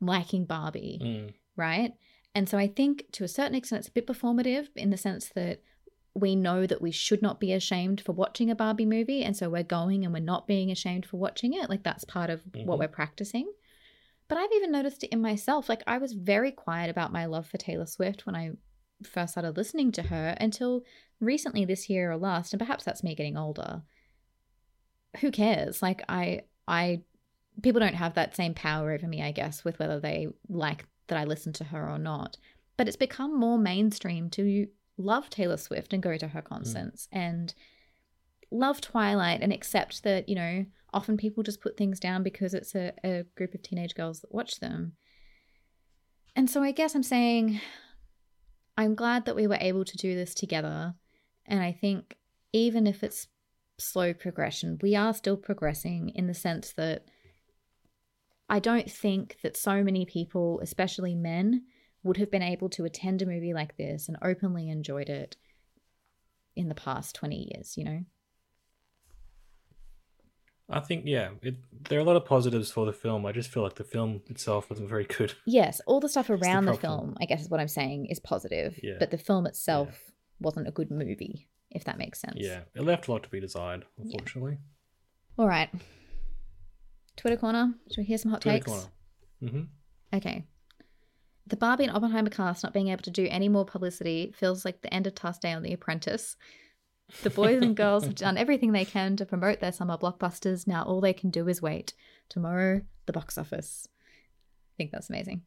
liking 0.00 0.44
Barbie 0.44 0.98
Mm. 1.02 1.34
right? 1.56 1.92
And 2.34 2.48
so 2.48 2.56
I 2.58 2.66
think 2.66 3.04
to 3.12 3.24
a 3.24 3.28
certain 3.28 3.54
extent 3.54 3.80
it's 3.80 3.88
a 3.88 3.92
bit 3.92 4.06
performative 4.06 4.68
in 4.74 4.90
the 4.90 4.96
sense 4.96 5.28
that 5.34 5.62
we 6.14 6.34
know 6.36 6.66
that 6.66 6.82
we 6.82 6.90
should 6.90 7.22
not 7.22 7.40
be 7.40 7.52
ashamed 7.52 8.00
for 8.00 8.12
watching 8.12 8.50
a 8.50 8.54
Barbie 8.54 8.86
movie. 8.86 9.22
And 9.22 9.36
so 9.36 9.48
we're 9.48 9.62
going 9.62 10.04
and 10.04 10.12
we're 10.12 10.20
not 10.20 10.46
being 10.46 10.70
ashamed 10.70 11.06
for 11.06 11.16
watching 11.18 11.54
it. 11.54 11.68
Like 11.70 11.82
that's 11.82 12.04
part 12.04 12.30
of 12.30 12.42
what 12.54 12.76
Mhm. 12.76 12.78
we're 12.80 12.88
practicing. 12.88 13.50
But 14.28 14.38
I've 14.38 14.52
even 14.52 14.72
noticed 14.72 15.04
it 15.04 15.08
in 15.12 15.20
myself. 15.20 15.68
Like 15.68 15.82
I 15.86 15.98
was 15.98 16.12
very 16.12 16.52
quiet 16.52 16.90
about 16.90 17.12
my 17.12 17.26
love 17.26 17.46
for 17.46 17.58
Taylor 17.58 17.86
Swift 17.86 18.26
when 18.26 18.34
I 18.34 18.52
first 19.04 19.32
started 19.32 19.56
listening 19.56 19.92
to 19.92 20.02
her 20.02 20.36
until 20.40 20.82
recently 21.22 21.64
this 21.64 21.88
year 21.88 22.10
or 22.10 22.16
last. 22.16 22.52
And 22.52 22.60
perhaps 22.60 22.84
that's 22.84 23.02
me 23.02 23.14
getting 23.14 23.38
older. 23.38 23.82
Who 25.20 25.30
cares? 25.30 25.80
Like 25.80 26.02
I, 26.08 26.42
I, 26.68 27.02
people 27.62 27.80
don't 27.80 27.94
have 27.94 28.14
that 28.14 28.36
same 28.36 28.54
power 28.54 28.92
over 28.92 29.06
me, 29.06 29.22
I 29.22 29.32
guess, 29.32 29.64
with 29.64 29.78
whether 29.78 30.00
they 30.00 30.28
like 30.48 30.84
that 31.08 31.18
I 31.18 31.24
listen 31.24 31.52
to 31.54 31.64
her 31.64 31.88
or 31.88 31.98
not. 31.98 32.36
But 32.76 32.88
it's 32.88 32.96
become 32.96 33.38
more 33.38 33.58
mainstream 33.58 34.28
to 34.30 34.66
love 34.98 35.30
Taylor 35.30 35.56
Swift 35.56 35.92
and 35.92 36.02
go 36.02 36.16
to 36.16 36.28
her 36.28 36.40
hmm. 36.40 36.46
concerts 36.46 37.08
and 37.12 37.54
love 38.50 38.80
Twilight 38.80 39.40
and 39.40 39.52
accept 39.52 40.02
that, 40.02 40.28
you 40.28 40.34
know, 40.34 40.66
often 40.92 41.16
people 41.16 41.42
just 41.42 41.60
put 41.60 41.76
things 41.76 41.98
down 41.98 42.22
because 42.22 42.52
it's 42.52 42.74
a, 42.74 42.92
a 43.04 43.24
group 43.36 43.54
of 43.54 43.62
teenage 43.62 43.94
girls 43.94 44.20
that 44.20 44.34
watch 44.34 44.60
them. 44.60 44.92
And 46.34 46.50
so 46.50 46.62
I 46.62 46.72
guess 46.72 46.94
I'm 46.94 47.02
saying 47.02 47.60
I'm 48.76 48.94
glad 48.94 49.26
that 49.26 49.36
we 49.36 49.46
were 49.46 49.58
able 49.60 49.84
to 49.84 49.96
do 49.96 50.14
this 50.14 50.34
together. 50.34 50.94
And 51.46 51.60
I 51.60 51.72
think 51.72 52.16
even 52.52 52.86
if 52.86 53.02
it's 53.02 53.28
slow 53.78 54.12
progression, 54.14 54.78
we 54.82 54.94
are 54.94 55.14
still 55.14 55.36
progressing 55.36 56.10
in 56.10 56.26
the 56.26 56.34
sense 56.34 56.72
that 56.74 57.06
I 58.48 58.58
don't 58.58 58.90
think 58.90 59.38
that 59.42 59.56
so 59.56 59.82
many 59.82 60.04
people, 60.04 60.60
especially 60.62 61.14
men, 61.14 61.64
would 62.02 62.16
have 62.16 62.30
been 62.30 62.42
able 62.42 62.68
to 62.70 62.84
attend 62.84 63.22
a 63.22 63.26
movie 63.26 63.54
like 63.54 63.76
this 63.76 64.08
and 64.08 64.16
openly 64.22 64.68
enjoyed 64.68 65.08
it 65.08 65.36
in 66.54 66.68
the 66.68 66.74
past 66.74 67.14
20 67.14 67.50
years, 67.54 67.76
you 67.76 67.84
know? 67.84 68.04
I 70.68 70.80
think 70.80 71.04
yeah, 71.06 71.30
it, 71.42 71.56
there 71.88 71.98
are 71.98 72.02
a 72.02 72.04
lot 72.04 72.16
of 72.16 72.24
positives 72.24 72.70
for 72.70 72.86
the 72.86 72.92
film. 72.92 73.26
I 73.26 73.32
just 73.32 73.50
feel 73.50 73.62
like 73.62 73.74
the 73.74 73.84
film 73.84 74.22
itself 74.30 74.70
wasn't 74.70 74.88
very 74.88 75.04
good. 75.04 75.34
Yes, 75.44 75.80
all 75.86 76.00
the 76.00 76.08
stuff 76.08 76.30
around 76.30 76.64
the, 76.64 76.72
problem. 76.72 77.00
film, 77.00 77.16
I 77.20 77.26
guess 77.26 77.42
is 77.42 77.50
what 77.50 77.60
I'm 77.60 77.68
saying, 77.68 78.06
is 78.06 78.18
positive. 78.18 78.78
Yeah. 78.82 78.94
But 78.98 79.10
the 79.10 79.18
film 79.18 79.46
itself 79.46 80.11
wasn't 80.42 80.68
a 80.68 80.72
good 80.72 80.90
movie, 80.90 81.48
if 81.70 81.84
that 81.84 81.98
makes 81.98 82.20
sense. 82.20 82.36
Yeah, 82.36 82.60
it 82.74 82.82
left 82.82 83.08
a 83.08 83.12
lot 83.12 83.22
to 83.22 83.28
be 83.28 83.40
desired, 83.40 83.84
unfortunately. 83.98 84.58
All 85.38 85.48
right. 85.48 85.70
Twitter 87.16 87.36
corner. 87.36 87.74
Should 87.90 88.02
we 88.02 88.04
hear 88.04 88.18
some 88.18 88.30
hot 88.30 88.42
takes? 88.42 88.64
Twitter 88.64 88.80
takes? 88.80 88.90
corner. 89.40 89.62
Mm-hmm. 89.62 90.16
Okay. 90.16 90.44
The 91.46 91.56
Barbie 91.56 91.84
and 91.84 91.96
Oppenheimer 91.96 92.30
cast 92.30 92.62
not 92.62 92.72
being 92.72 92.88
able 92.88 93.02
to 93.02 93.10
do 93.10 93.26
any 93.30 93.48
more 93.48 93.64
publicity 93.64 94.32
feels 94.36 94.64
like 94.64 94.80
the 94.80 94.92
end 94.94 95.06
of 95.06 95.14
Task 95.14 95.40
Day 95.40 95.52
on 95.52 95.62
The 95.62 95.72
Apprentice. 95.72 96.36
The 97.22 97.30
boys 97.30 97.60
and 97.62 97.76
girls 97.76 98.04
have 98.04 98.14
done 98.14 98.38
everything 98.38 98.72
they 98.72 98.84
can 98.84 99.16
to 99.16 99.26
promote 99.26 99.60
their 99.60 99.72
summer 99.72 99.98
blockbusters. 99.98 100.66
Now 100.66 100.84
all 100.84 101.00
they 101.00 101.12
can 101.12 101.30
do 101.30 101.48
is 101.48 101.60
wait. 101.60 101.94
Tomorrow, 102.28 102.82
the 103.06 103.12
box 103.12 103.36
office. 103.36 103.88
I 103.98 104.74
think 104.78 104.92
that's 104.92 105.10
amazing. 105.10 105.42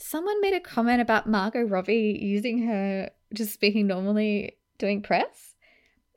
Someone 0.00 0.40
made 0.40 0.54
a 0.54 0.60
comment 0.60 1.02
about 1.02 1.28
Margot 1.28 1.62
Robbie 1.62 2.18
using 2.20 2.66
her 2.66 3.10
just 3.34 3.52
speaking 3.52 3.86
normally 3.86 4.56
doing 4.78 5.02
press 5.02 5.54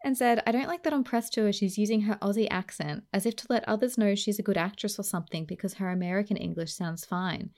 and 0.05 0.17
said, 0.17 0.41
I 0.47 0.53
don't 0.53 0.67
like 0.67 0.83
that 0.83 0.93
on 0.93 1.03
press 1.03 1.29
tour 1.29 1.51
she's 1.51 1.77
using 1.77 2.01
her 2.01 2.17
Aussie 2.21 2.47
accent 2.49 3.03
as 3.13 3.25
if 3.25 3.35
to 3.37 3.47
let 3.49 3.67
others 3.67 3.97
know 3.97 4.15
she's 4.15 4.39
a 4.39 4.43
good 4.43 4.57
actress 4.57 4.97
or 4.97 5.03
something 5.03 5.43
because 5.45 5.75
her 5.75 5.89
American 5.89 6.37
English 6.37 6.73
sounds 6.73 7.03
fine. 7.03 7.49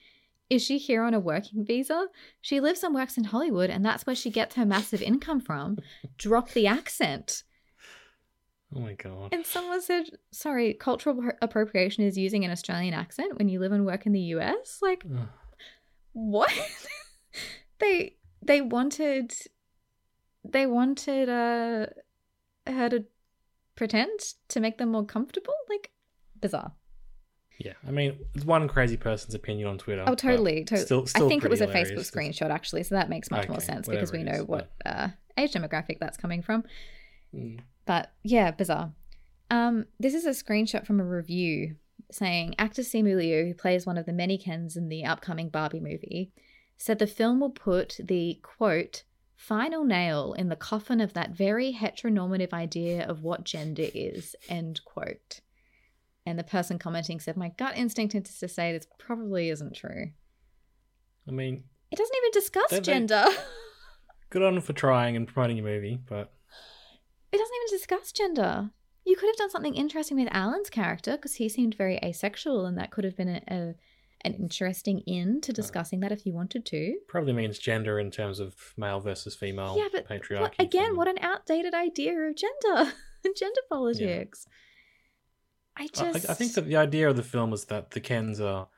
Is 0.50 0.64
she 0.64 0.80
here 0.80 1.04
on 1.04 1.14
a 1.14 1.20
working 1.20 1.64
visa? 1.64 2.08
She 2.42 2.60
lives 2.60 2.84
and 2.84 2.94
works 2.94 3.18
in 3.18 3.26
Hollywood 3.26 3.70
and 3.70 3.86
that's 3.86 4.08
where 4.08 4.16
she 4.16 4.32
gets 4.32 4.56
her 4.56 4.66
massive 4.66 5.04
income 5.04 5.42
from. 5.42 5.78
Drop 6.18 6.52
the 6.52 6.66
accent. 6.66 7.44
Oh 8.76 8.80
my 8.80 8.94
god. 8.94 9.32
And 9.32 9.46
someone 9.46 9.82
said, 9.82 10.06
sorry, 10.32 10.74
cultural 10.74 11.20
appropriation 11.42 12.04
is 12.04 12.18
using 12.18 12.44
an 12.44 12.52
Australian 12.52 12.96
accent 12.96 13.38
when 13.38 13.48
you 13.48 13.60
live 13.60 13.72
and 13.72 13.86
work 13.86 14.08
in 14.08 14.12
the 14.12 14.20
US? 14.20 14.80
Like, 14.82 15.04
Ugh. 15.06 15.30
What? 16.16 16.52
they 17.80 18.16
they 18.42 18.62
wanted 18.62 19.34
they 20.44 20.66
wanted 20.66 21.30
uh 21.30 21.88
her 22.68 22.90
to 22.90 23.06
pretend 23.76 24.20
to 24.48 24.60
make 24.60 24.78
them 24.78 24.90
more 24.90 25.06
comfortable? 25.06 25.54
Like 25.70 25.92
bizarre. 26.40 26.72
Yeah, 27.58 27.74
I 27.88 27.92
mean, 27.92 28.18
it's 28.34 28.44
one 28.44 28.68
crazy 28.68 28.98
person's 28.98 29.34
opinion 29.34 29.70
on 29.70 29.78
Twitter. 29.78 30.04
Oh, 30.06 30.16
totally. 30.16 30.66
totally. 30.66 30.86
Still, 30.86 31.06
still 31.06 31.26
I 31.26 31.30
think 31.30 31.46
it 31.46 31.50
was 31.50 31.62
a 31.62 31.68
Facebook 31.68 32.10
screenshot 32.12 32.50
actually, 32.50 32.84
so 32.84 32.96
that 32.96 33.10
makes 33.10 33.32
much 33.32 33.48
more 33.48 33.62
sense 33.62 33.88
because 33.88 34.12
we 34.12 34.24
know 34.24 34.42
is, 34.42 34.44
what 34.44 34.72
uh, 34.86 35.10
age 35.38 35.54
demographic 35.54 36.00
that's 36.00 36.18
coming 36.18 36.42
from. 36.42 36.64
Mm. 37.34 37.60
But 37.86 38.12
yeah, 38.24 38.52
bizarre. 38.52 38.92
Um, 39.52 39.86
this 40.00 40.14
is 40.14 40.26
a 40.26 40.32
screenshot 40.32 40.86
from 40.86 41.00
a 41.00 41.06
review 41.06 41.76
saying 42.12 42.56
actor 42.58 42.82
Simu 42.82 43.16
Liu, 43.18 43.46
who 43.46 43.54
plays 43.54 43.86
one 43.86 43.98
of 43.98 44.06
the 44.06 44.14
many 44.14 44.38
Kens 44.38 44.76
in 44.78 44.90
the 44.90 45.06
upcoming 45.06 45.50
Barbie 45.50 45.80
movie, 45.80 46.32
said 46.78 47.00
the 47.00 47.08
film 47.08 47.40
will 47.40 47.50
put 47.52 47.98
the 48.04 48.40
quote 48.44 49.04
final 49.36 49.84
nail 49.84 50.34
in 50.34 50.50
the 50.50 50.56
coffin 50.56 51.02
of 51.02 51.14
that 51.14 51.32
very 51.32 51.74
heteronormative 51.74 52.54
idea 52.54 53.06
of 53.06 53.22
what 53.22 53.44
gender 53.44 53.88
is 53.94 54.36
end 54.48 54.82
quote. 54.86 55.42
And 56.26 56.40
the 56.40 56.44
person 56.44 56.80
commenting 56.80 57.20
said, 57.20 57.38
"My 57.38 57.50
gut 57.50 57.78
instinct 57.78 58.16
is 58.16 58.40
to 58.40 58.48
say 58.48 58.72
this 58.72 58.88
probably 58.98 59.50
isn't 59.50 59.76
true. 59.76 60.12
I 61.28 61.32
mean, 61.32 61.64
It 61.92 61.98
doesn't 61.98 62.16
even 62.16 62.32
discuss 62.32 62.72
They- 62.72 62.78
they- 62.78 62.82
gender. 62.84 63.26
good 64.30 64.42
on 64.42 64.60
for 64.62 64.74
trying 64.74 65.16
and 65.16 65.28
promoting 65.28 65.58
your 65.58 65.66
movie, 65.66 65.98
but 66.08 66.34
it 67.32 67.38
doesn't 67.38 67.56
even 67.56 67.78
discuss 67.78 68.12
gender. 68.12 68.72
You 69.06 69.16
could 69.16 69.28
have 69.28 69.38
done 69.38 69.50
something 69.52 69.76
interesting 69.76 70.18
with 70.18 70.28
Alan's 70.32 70.70
character 70.70 71.12
because 71.16 71.36
he 71.36 71.48
seemed 71.48 71.76
very 71.76 72.00
asexual, 72.04 72.66
and 72.66 72.78
that 72.78 72.92
could 72.92 73.04
have 73.04 73.16
been 73.16 73.30
a, 73.30 73.42
a 73.48 73.76
an 74.26 74.34
interesting 74.34 75.00
in 75.02 75.40
to 75.42 75.54
discussing 75.54 76.00
that 76.00 76.12
if 76.12 76.26
you 76.26 76.34
wanted 76.34 76.66
to. 76.66 76.96
probably 77.08 77.32
means 77.34 77.60
gender 77.60 78.00
in 78.00 78.10
terms 78.10 78.40
of 78.40 78.74
male 78.76 79.00
versus 79.00 79.36
female 79.36 79.76
yeah, 79.78 79.88
but 79.92 80.08
patriarchy. 80.10 80.42
what, 80.42 80.56
again, 80.58 80.86
thing. 80.88 80.96
what 80.96 81.08
an 81.08 81.20
outdated 81.22 81.76
idea 81.76 82.14
of 82.14 82.36
gender 82.36 82.92
and 83.24 83.36
gender 83.38 83.62
politics. 83.70 84.48
I 85.78 85.84
I- 85.84 85.84
I, 85.84 85.88
just, 85.88 86.30
I 86.30 86.34
think 86.34 86.54
that 86.54 86.66
the 86.66 86.78
idea 86.78 87.08
of 87.08 87.18
the 87.18 87.24
film 87.24 87.54
is 87.54 87.66
that 87.66 87.92
the 87.92 88.00
Kens 88.00 88.42
are 88.42 88.70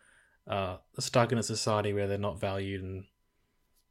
uh, 0.48 0.78
stuck 1.00 1.32
in 1.32 1.38
a 1.38 1.44
society 1.44 1.94
where 1.94 2.08
they're 2.08 2.18
not 2.18 2.40
valued 2.40 2.84
and 2.84 3.06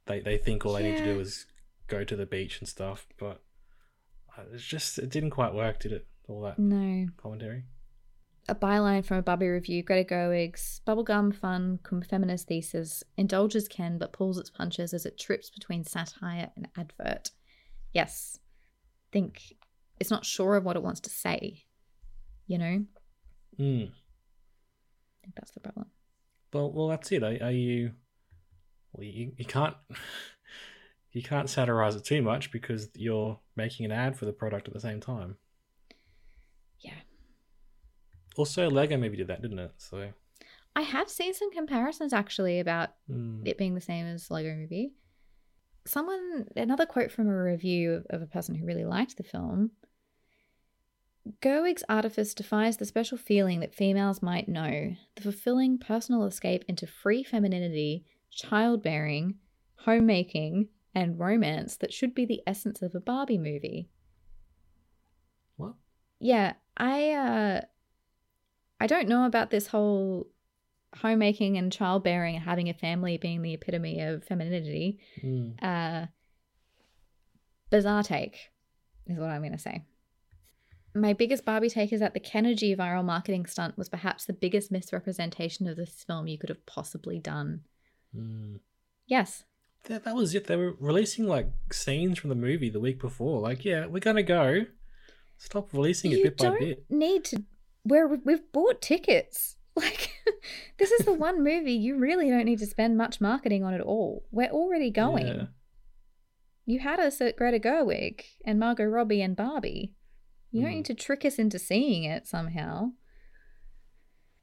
they, 0.05 0.19
they 0.19 0.37
think 0.37 0.65
all 0.65 0.73
they 0.73 0.83
need 0.83 0.97
to 0.97 1.05
do 1.05 1.19
is 1.19 1.47
go 1.87 2.03
to 2.03 2.15
the 2.15 2.25
beach 2.25 2.59
and 2.59 2.67
stuff. 2.67 3.07
But 3.17 3.41
uh, 4.37 4.43
it's 4.53 4.63
just, 4.63 4.99
it 4.99 5.09
didn't 5.09 5.31
quite 5.31 5.53
work, 5.53 5.79
did 5.79 5.91
it? 5.93 6.05
All 6.27 6.41
that 6.41 6.59
no. 6.59 7.07
commentary. 7.17 7.63
a 8.49 8.55
byline 8.55 9.05
from 9.05 9.17
a 9.17 9.21
Barbie 9.21 9.47
review, 9.47 9.81
Greta 9.83 10.13
Gerwig's 10.13 10.81
bubblegum 10.85 11.33
fun 11.35 11.79
cum 11.83 12.01
feminist 12.01 12.47
thesis 12.47 13.03
indulges 13.17 13.67
Ken 13.67 13.97
but 13.97 14.13
pulls 14.13 14.37
its 14.37 14.49
punches 14.49 14.93
as 14.93 15.05
it 15.05 15.17
trips 15.17 15.49
between 15.49 15.83
satire 15.83 16.51
and 16.55 16.67
advert. 16.77 17.31
Yes, 17.93 18.39
think 19.11 19.53
it's 19.99 20.11
not 20.11 20.25
sure 20.25 20.55
of 20.57 20.63
what 20.65 20.75
it 20.75 20.83
wants 20.83 20.99
to 21.01 21.09
say. 21.09 21.63
You 22.45 22.57
know, 22.57 22.85
I 23.59 23.61
Mm. 23.61 23.91
think 25.21 25.35
that's 25.35 25.51
the 25.51 25.59
problem. 25.61 25.87
Well, 26.53 26.71
well, 26.71 26.87
that's 26.89 27.11
it. 27.11 27.23
Are, 27.23 27.37
are 27.41 27.51
you? 27.51 27.91
Well, 28.93 29.03
you, 29.05 29.31
you 29.37 29.45
can't. 29.45 29.75
You 31.13 31.23
can't 31.23 31.49
satirize 31.49 31.95
it 31.95 32.03
too 32.03 32.21
much 32.21 32.51
because 32.51 32.89
you're 32.93 33.39
making 33.55 33.85
an 33.87 33.91
ad 33.91 34.15
for 34.15 34.25
the 34.25 34.33
product 34.33 34.67
at 34.67 34.73
the 34.75 34.79
same 34.79 34.99
time. 34.99 35.37
Yeah, 36.79 36.99
Also, 38.37 38.69
Lego 38.69 38.97
maybe 38.97 39.17
did 39.17 39.27
that, 39.27 39.41
didn't 39.41 39.59
it? 39.59 39.71
So, 39.77 40.11
I 40.75 40.81
have 40.81 41.09
seen 41.09 41.33
some 41.33 41.51
comparisons 41.51 42.13
actually 42.13 42.59
about 42.59 42.89
mm, 43.09 43.41
it 43.47 43.57
being 43.57 43.73
the 43.73 43.81
same 43.81 44.05
as 44.05 44.29
Lego 44.29 44.55
Movie. 44.55 44.93
Someone, 45.87 46.47
another 46.55 46.85
quote 46.85 47.11
from 47.11 47.27
a 47.27 47.43
review 47.43 48.03
of, 48.09 48.21
a 48.21 48.27
person 48.27 48.53
who 48.53 48.65
really 48.65 48.85
liked 48.85 49.17
the 49.17 49.23
film. 49.23 49.71
Gerwig's 51.41 51.83
artifice 51.89 52.33
defies 52.33 52.77
the 52.77 52.85
special 52.85 53.17
feeling 53.17 53.59
that 53.61 53.73
females 53.73 54.21
might 54.21 54.47
know 54.47 54.95
the 55.15 55.21
fulfilling 55.21 55.77
personal 55.77 56.23
escape 56.25 56.63
into 56.67 56.85
free 56.85 57.23
femininity, 57.23 58.05
childbearing, 58.29 59.35
homemaking, 59.77 60.69
and 60.93 61.19
romance 61.19 61.75
that 61.77 61.93
should 61.93 62.13
be 62.13 62.25
the 62.25 62.41
essence 62.45 62.81
of 62.81 62.93
a 62.95 62.99
Barbie 62.99 63.37
movie. 63.37 63.89
what? 65.57 65.73
Yeah, 66.19 66.53
I 66.77 67.11
uh 67.11 67.61
I 68.79 68.87
don't 68.87 69.07
know 69.07 69.25
about 69.25 69.49
this 69.49 69.67
whole 69.67 70.27
homemaking 70.95 71.57
and 71.57 71.71
childbearing 71.71 72.35
and 72.35 72.43
having 72.45 72.69
a 72.69 72.73
family 72.73 73.17
being 73.17 73.41
the 73.41 73.53
epitome 73.53 73.99
of 74.01 74.23
femininity. 74.23 74.99
Mm. 75.23 75.61
Uh 75.61 76.07
bizarre 77.69 78.03
take 78.03 78.49
is 79.07 79.17
what 79.17 79.29
I'm 79.29 79.41
going 79.41 79.51
to 79.53 79.57
say. 79.57 79.83
My 80.95 81.13
biggest 81.13 81.45
Barbie 81.45 81.69
take 81.69 81.93
is 81.93 81.99
that 81.99 82.13
the 82.13 82.19
Kennedy 82.19 82.75
viral 82.75 83.03
marketing 83.03 83.45
stunt 83.45 83.77
was 83.77 83.89
perhaps 83.89 84.25
the 84.25 84.33
biggest 84.33 84.71
misrepresentation 84.71 85.67
of 85.67 85.77
this 85.77 86.03
film 86.05 86.27
you 86.27 86.37
could 86.37 86.49
have 86.49 86.65
possibly 86.65 87.19
done. 87.19 87.61
Mm. 88.15 88.59
Yes. 89.05 89.43
That, 89.83 90.05
that 90.05 90.15
was 90.15 90.33
it. 90.33 90.47
They 90.47 90.55
were 90.55 90.75
releasing 90.79 91.27
like 91.27 91.49
scenes 91.71 92.17
from 92.17 92.29
the 92.29 92.35
movie 92.35 92.69
the 92.69 92.79
week 92.79 92.99
before. 92.99 93.39
Like, 93.41 93.63
yeah, 93.63 93.85
we're 93.85 93.99
gonna 93.99 94.23
go. 94.23 94.65
Stop 95.37 95.71
releasing 95.73 96.11
it 96.11 96.17
you 96.19 96.23
bit 96.25 96.37
by 96.37 96.43
don't 96.45 96.59
bit. 96.59 96.85
need 96.89 97.23
to 97.25 97.43
where 97.83 98.07
we've 98.07 98.51
bought 98.51 98.81
tickets. 98.81 99.55
Like 99.77 100.09
this 100.79 100.89
is 100.91 101.05
the 101.05 101.13
one 101.27 101.43
movie 101.43 101.73
you 101.73 101.99
really 101.99 102.31
don't 102.31 102.45
need 102.45 102.57
to 102.59 102.65
spend 102.65 102.97
much 102.97 103.21
marketing 103.21 103.63
on 103.63 103.75
at 103.75 103.81
all. 103.81 104.25
We're 104.31 104.49
already 104.49 104.89
going. 104.89 105.27
Yeah. 105.27 105.45
You 106.65 106.79
had 106.79 106.99
us 106.99 107.21
at 107.21 107.35
Greta 107.37 107.59
Gerwig 107.59 108.21
and 108.43 108.59
Margot 108.59 108.85
Robbie 108.85 109.21
and 109.21 109.35
Barbie. 109.35 109.93
You 110.51 110.63
don't 110.63 110.71
Mm. 110.71 110.75
need 110.77 110.85
to 110.85 110.95
trick 110.95 111.23
us 111.25 111.37
into 111.37 111.59
seeing 111.59 112.05
it 112.05 112.25
somehow. 112.27 112.93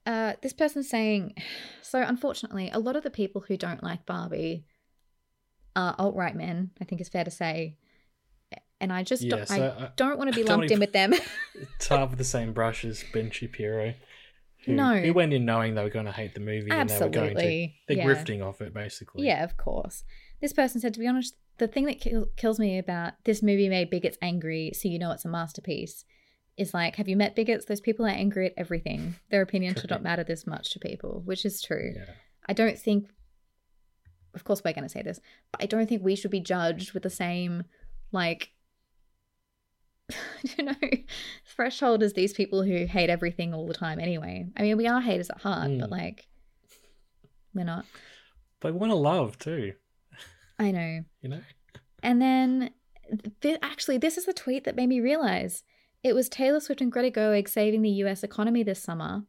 Uh, 0.07 0.35
this 0.43 0.53
person's 0.53 0.89
saying, 0.89 1.35
so 1.83 2.01
unfortunately, 2.03 2.71
a 2.73 2.79
lot 2.79 2.95
of 2.97 3.03
the 3.03 3.11
people 3.11 3.41
who 3.49 3.57
don't 3.57 3.83
like 3.83 4.07
Barbie 4.07 4.67
are 5.75 5.95
alt 5.99 6.15
right 6.15 6.37
men. 6.37 6.71
I 6.81 6.85
think 6.85 7.01
it's 7.01 7.11
fair 7.11 7.25
to 7.25 7.31
say, 7.33 7.77
and 8.85 8.93
I 8.93 9.03
just 9.03 9.27
don't, 9.29 9.51
I 9.51 9.69
I- 9.69 9.91
don't 9.97 10.19
want 10.19 10.33
to 10.33 10.37
be 10.37 10.45
lumped 10.49 10.71
in 10.71 10.79
with 10.79 10.93
them. 10.93 11.15
tar 11.81 12.07
with 12.07 12.19
the 12.19 12.25
same 12.25 12.53
brush 12.53 12.85
as 12.85 13.03
Ben 13.13 13.31
Shapiro. 13.31 13.95
Who, 14.67 14.73
No. 14.75 14.97
who 14.97 15.13
went 15.13 15.33
in 15.33 15.45
knowing 15.45 15.75
they 15.75 15.83
were 15.83 15.91
going 15.91 16.07
to 16.07 16.13
hate 16.13 16.35
the 16.35 16.41
movie 16.41 16.71
and 16.71 16.89
they 16.89 16.95
were 16.95 17.09
going 17.09 17.13
to. 17.13 17.19
Absolutely, 17.33 17.77
They're 17.89 17.97
yeah. 17.99 18.07
grifting 18.07 18.43
off 18.47 18.61
it, 18.61 18.73
basically. 18.73 19.27
Yeah, 19.27 19.43
of 19.45 19.57
course. 19.57 20.05
This 20.41 20.53
person 20.53 20.81
said, 20.81 20.95
to 20.95 21.01
be 21.01 21.07
honest, 21.07 21.35
the 21.59 21.69
thing 21.69 21.85
that 21.87 22.01
kill- 22.01 22.29
kills 22.37 22.59
me 22.59 22.79
about 22.79 23.13
this 23.25 23.43
movie 23.43 23.69
made 23.69 23.91
bigots 23.91 24.17
angry, 24.23 24.73
so 24.75 24.89
you 24.89 24.99
know 24.99 25.11
it's 25.13 25.25
a 25.25 25.29
masterpiece, 25.29 26.05
is 26.57 26.73
like, 26.73 26.97
have 26.97 27.09
you 27.09 27.17
met 27.17 27.35
bigots? 27.37 27.67
Those 27.67 27.81
people 27.81 28.07
are 28.07 28.11
angry 28.11 28.47
at 28.47 28.55
everything. 28.57 29.17
Their 29.31 29.43
opinion 29.43 29.75
should 29.75 29.91
not 29.91 30.03
matter 30.03 30.25
this 30.25 30.47
much 30.47 30.71
to 30.73 30.79
people, 30.79 31.23
which 31.25 31.45
is 31.45 31.61
true. 31.61 31.93
Yeah. 31.97 32.15
I 32.49 32.53
don't 32.55 32.79
think, 32.79 33.09
of 34.35 34.45
course, 34.45 34.63
we're 34.65 34.73
going 34.73 34.85
to 34.85 34.89
say 34.89 35.03
this, 35.03 35.21
but 35.53 35.63
I 35.63 35.67
don't 35.67 35.89
think 35.89 36.03
we 36.03 36.17
should 36.17 36.31
be 36.31 36.41
judged 36.41 36.93
with 36.95 37.03
the 37.03 37.11
same, 37.11 37.65
like, 38.13 38.51
you 40.59 40.65
know, 40.65 40.75
threshold 41.47 42.03
is 42.03 42.13
these 42.13 42.33
people 42.33 42.63
who 42.63 42.85
hate 42.87 43.11
everything 43.11 43.55
all 43.55 43.67
the 43.67 43.75
time 43.75 43.99
anyway. 43.99 44.47
I 44.57 44.63
mean, 44.63 44.77
we 44.77 44.87
are 44.87 45.01
haters 45.01 45.31
at 45.31 45.41
heart, 45.41 45.71
but 45.79 45.89
Mm. 45.89 45.91
like, 45.91 46.27
we're 47.55 47.65
not. 47.65 47.87
They 48.61 48.71
want 48.71 48.91
to 48.91 48.97
love 48.97 49.39
too, 49.39 49.75
I 50.59 50.71
know. 50.71 51.05
you 51.23 51.29
know? 51.29 51.41
And 52.03 52.21
then, 52.21 52.71
th- 53.41 53.59
actually, 53.63 53.99
this 53.99 54.19
is 54.19 54.27
the 54.27 54.33
tweet 54.33 54.65
that 54.65 54.77
made 54.77 54.89
me 54.89 55.01
realize 55.01 55.63
it 56.03 56.15
was 56.15 56.29
Taylor 56.29 56.61
Swift 56.61 56.81
and 56.81 56.93
Greta 56.93 57.11
Gerwig 57.19 57.49
saving 57.49 57.83
the 57.83 57.91
US 57.91 58.23
economy 58.23 58.63
this 58.63 58.83
summer. 58.83 59.25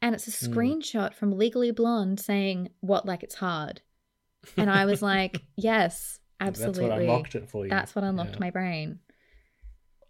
And 0.00 0.14
it's 0.14 0.26
a 0.42 0.46
Hmm. 0.46 0.52
screenshot 0.52 1.14
from 1.14 1.36
Legally 1.38 1.70
Blonde 1.70 2.18
saying, 2.20 2.70
What, 2.80 3.06
like 3.06 3.22
it's 3.22 3.36
hard? 3.36 3.82
And 4.56 4.68
I 4.70 4.84
was 4.84 5.00
like, 5.02 5.42
Yes, 5.56 6.18
absolutely. 6.40 6.82
That's 6.88 6.90
what 6.92 7.00
unlocked 7.00 7.34
it 7.36 7.48
for 7.48 7.64
you. 7.64 7.70
That's 7.70 7.94
what 7.94 8.04
unlocked 8.04 8.32
Yeah. 8.34 8.40
my 8.40 8.50
brain. 8.50 8.98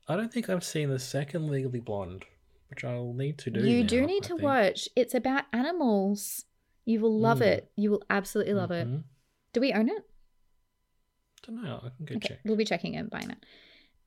I 0.09 0.16
don't 0.16 0.32
think 0.32 0.48
I've 0.50 0.64
seen 0.64 0.88
the 0.90 0.98
second 0.98 1.48
Legally 1.48 1.80
Blonde, 1.80 2.24
which 2.68 2.84
I'll 2.84 3.12
need 3.12 3.38
to 3.38 3.50
do. 3.50 3.61
you 3.66 3.82
now, 3.82 3.86
do 3.88 4.07
need 4.07 4.24
I 4.24 4.26
to 4.28 4.34
think. 4.34 4.42
watch. 4.42 4.88
It's 4.96 5.14
about 5.14 5.44
animals 5.53 6.44
You 6.84 6.98
will 6.98 7.16
love 7.16 7.38
Mm. 7.38 7.42
it. 7.46 7.70
You 7.76 7.92
will 7.92 8.03
absolutely 8.11 8.55
love 8.55 8.72
it. 8.72 8.88
Mhm. 8.88 9.05
Do 9.53 9.61
we 9.61 9.72
own 9.72 9.88
it? 9.88 10.05
Don't 11.46 11.62
know. 11.62 11.76
I 11.84 11.90
can 11.90 12.05
go 12.07 12.14
Okay, 12.16 12.28
check. 12.30 12.40
we'll 12.44 12.57
be 12.57 12.64
checking 12.64 12.94
it 12.94 12.98
and 12.98 13.09
buying 13.11 13.30
it. 13.30 13.38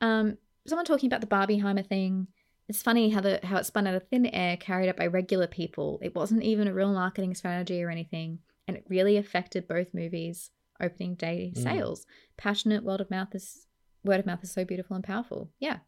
Um, 0.01 0.37
someone 0.67 0.85
talking 0.85 1.07
about 1.07 1.21
the 1.21 1.27
Barbieheimer 1.27 1.85
thing. 1.87 2.27
It's 2.67 2.81
funny 2.81 3.11
how 3.11 3.21
the 3.21 3.39
how 3.43 3.57
it 3.57 3.65
spun 3.65 3.87
out 3.87 3.95
of 3.95 4.07
thin 4.09 4.25
air, 4.25 4.57
carried 4.57 4.89
out 4.89 4.97
by 4.97 5.07
regular 5.07 5.47
people. 5.47 5.99
It 6.01 6.15
wasn't 6.15 6.43
even 6.43 6.67
a 6.67 6.73
real 6.73 6.91
marketing 6.93 7.33
strategy 7.35 7.81
or 7.81 7.89
anything, 7.89 8.39
and 8.67 8.75
it 8.75 8.83
really 8.89 9.15
affected 9.17 9.67
both 9.69 9.93
movies' 9.93 10.51
opening 10.81 11.15
day 11.15 11.53
Mm. 11.55 11.63
sales. 11.63 12.05
Passionate 12.35 12.83
word 12.83 12.99
of 12.99 13.09
mouth 13.09 13.33
is 13.35 13.64
word 14.05 14.19
of 14.19 14.25
mouth 14.25 14.43
is 14.43 14.51
so 14.51 14.63
beautiful 14.65 14.95
and 14.95 15.03
powerful. 15.03 15.51
Yeah, 15.59 15.79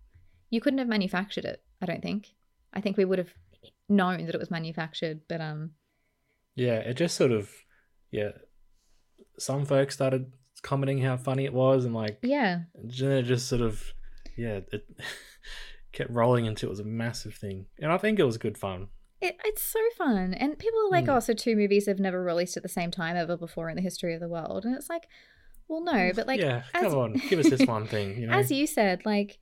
you 0.49 0.59
couldn't 0.61 0.79
have 0.79 0.87
manufactured 0.87 1.45
it. 1.45 1.61
I 1.81 1.85
don't 1.85 2.01
think. 2.01 2.33
I 2.73 2.81
think 2.81 2.97
we 2.97 3.05
would 3.05 3.19
have 3.19 3.33
known 3.89 4.25
that 4.25 4.35
it 4.35 4.39
was 4.39 4.51
manufactured, 4.51 5.21
but 5.29 5.39
um, 5.41 5.71
Yeah, 6.55 6.75
it 6.79 6.95
just 6.95 7.15
sort 7.15 7.31
of 7.31 7.49
yeah. 8.11 8.31
Some 9.39 9.65
folks 9.65 9.93
started 9.93 10.33
commenting 10.63 10.99
how 11.01 11.17
funny 11.17 11.45
it 11.45 11.53
was, 11.53 11.85
and 11.85 11.93
like 11.93 12.19
yeah, 12.23 12.61
then 12.75 13.11
it 13.11 13.23
just 13.23 13.47
sort 13.47 13.61
of 13.61 13.93
yeah, 14.37 14.59
it 14.71 14.83
kept 15.91 16.11
rolling 16.11 16.47
until 16.47 16.67
it 16.67 16.71
was 16.71 16.79
a 16.79 16.83
massive 16.85 17.35
thing, 17.35 17.65
and 17.79 17.91
I 17.91 17.97
think 17.97 18.19
it 18.19 18.23
was 18.25 18.37
good 18.37 18.57
fun. 18.57 18.87
It, 19.19 19.35
it's 19.45 19.63
so 19.63 19.79
fun. 19.97 20.35
And 20.35 20.59
people 20.59 20.79
are 20.81 20.91
like, 20.91 21.05
Mm. 21.05 21.15
oh, 21.15 21.19
so 21.19 21.33
two 21.33 21.55
movies 21.55 21.87
have 21.87 21.97
never 21.99 22.23
released 22.23 22.55
at 22.55 22.61
the 22.61 22.69
same 22.69 22.91
time 22.91 23.15
ever 23.15 23.35
before 23.35 23.67
in 23.67 23.75
the 23.75 23.81
history 23.81 24.13
of 24.13 24.19
the 24.19 24.27
world. 24.29 24.63
And 24.63 24.75
it's 24.75 24.89
like, 24.91 25.07
well, 25.67 25.81
no, 25.81 26.11
but 26.15 26.27
like, 26.27 26.39
yeah, 26.39 26.63
as- 26.73 26.83
come 26.83 26.95
on, 26.95 27.13
give 27.29 27.39
us 27.39 27.49
this 27.49 27.65
one 27.67 27.87
thing, 27.87 28.19
you 28.19 28.27
know. 28.27 28.33
As 28.33 28.51
you 28.51 28.65
said, 28.67 29.05
like, 29.05 29.39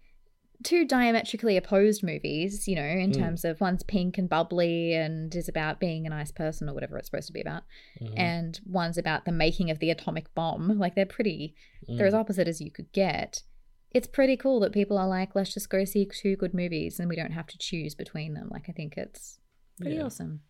two 0.64 0.86
diametrically 0.86 1.58
opposed 1.58 2.02
movies, 2.02 2.68
you 2.68 2.76
know, 2.76 2.82
in 2.84 3.12
Mm. 3.12 3.18
terms 3.18 3.46
of 3.46 3.60
one's 3.62 3.84
pink 3.84 4.18
and 4.18 4.30
bubbly 4.30 4.94
and 4.94 5.36
is 5.36 5.50
about 5.50 5.80
being 5.80 6.08
a 6.08 6.10
nice 6.10 6.32
person 6.32 6.70
or 6.70 6.74
whatever 6.74 6.98
it's 6.98 7.08
supposed 7.10 7.28
to 7.28 7.34
be 7.34 7.42
about, 7.42 7.64
Mhm. 8.02 8.14
and 8.18 8.60
one's 8.66 8.98
about 8.98 9.26
the 9.26 9.32
making 9.32 9.70
of 9.70 9.80
the 9.80 9.92
atomic 9.92 10.34
bomb. 10.34 10.70
Like, 10.80 10.96
they're 10.96 11.06
pretty, 11.06 11.56
they're 11.88 12.08
as 12.08 12.14
Mm. 12.14 12.20
opposite 12.20 12.48
as 12.48 12.62
you 12.62 12.72
could 12.72 12.92
get. 12.94 13.44
It's 13.92 14.08
pretty 14.08 14.36
cool 14.38 14.60
that 14.62 14.72
people 14.74 14.98
are 14.98 15.08
like, 15.08 15.36
let's 15.36 15.54
just 15.54 15.70
go 15.70 15.84
see 15.86 16.06
two 16.06 16.36
good 16.36 16.54
movies 16.54 17.00
and 17.00 17.08
we 17.10 17.16
don't 17.16 17.32
have 17.32 17.48
to 17.48 17.58
choose 17.58 17.94
between 17.96 18.34
them. 18.34 18.50
Like, 18.52 18.68
I 18.70 18.72
think 18.72 18.98
it's 18.98 19.40
pretty 19.80 19.98
Yeah. 19.98 20.04
awesome. 20.06 20.42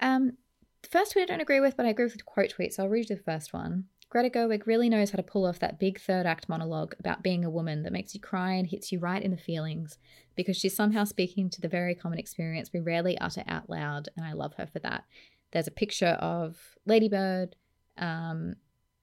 Um, 0.00 0.36
the 0.82 0.88
first 0.88 1.12
tweet 1.12 1.22
I 1.24 1.26
don't 1.26 1.40
agree 1.40 1.60
with, 1.60 1.76
but 1.76 1.86
I 1.86 1.90
agree 1.90 2.04
with 2.04 2.16
the 2.16 2.22
quote 2.22 2.50
tweet, 2.50 2.72
so 2.74 2.82
I'll 2.84 2.88
read 2.88 3.08
you 3.08 3.16
the 3.16 3.22
first 3.22 3.52
one. 3.52 3.84
Greta 4.08 4.30
Gerwig 4.30 4.66
really 4.66 4.88
knows 4.88 5.10
how 5.10 5.16
to 5.16 5.22
pull 5.22 5.44
off 5.44 5.58
that 5.58 5.80
big 5.80 6.00
third 6.00 6.26
act 6.26 6.48
monologue 6.48 6.94
about 6.98 7.22
being 7.22 7.44
a 7.44 7.50
woman 7.50 7.82
that 7.82 7.92
makes 7.92 8.14
you 8.14 8.20
cry 8.20 8.52
and 8.52 8.66
hits 8.68 8.92
you 8.92 8.98
right 9.00 9.22
in 9.22 9.32
the 9.32 9.36
feelings 9.36 9.98
because 10.36 10.56
she's 10.56 10.76
somehow 10.76 11.04
speaking 11.04 11.50
to 11.50 11.60
the 11.60 11.68
very 11.68 11.94
common 11.94 12.18
experience 12.18 12.70
we 12.72 12.78
rarely 12.80 13.18
utter 13.18 13.42
out 13.48 13.68
loud, 13.68 14.08
and 14.16 14.24
I 14.24 14.32
love 14.32 14.54
her 14.54 14.66
for 14.66 14.78
that. 14.80 15.04
There's 15.50 15.66
a 15.66 15.72
picture 15.72 16.16
of 16.20 16.76
Ladybird, 16.86 17.56
um, 17.98 18.54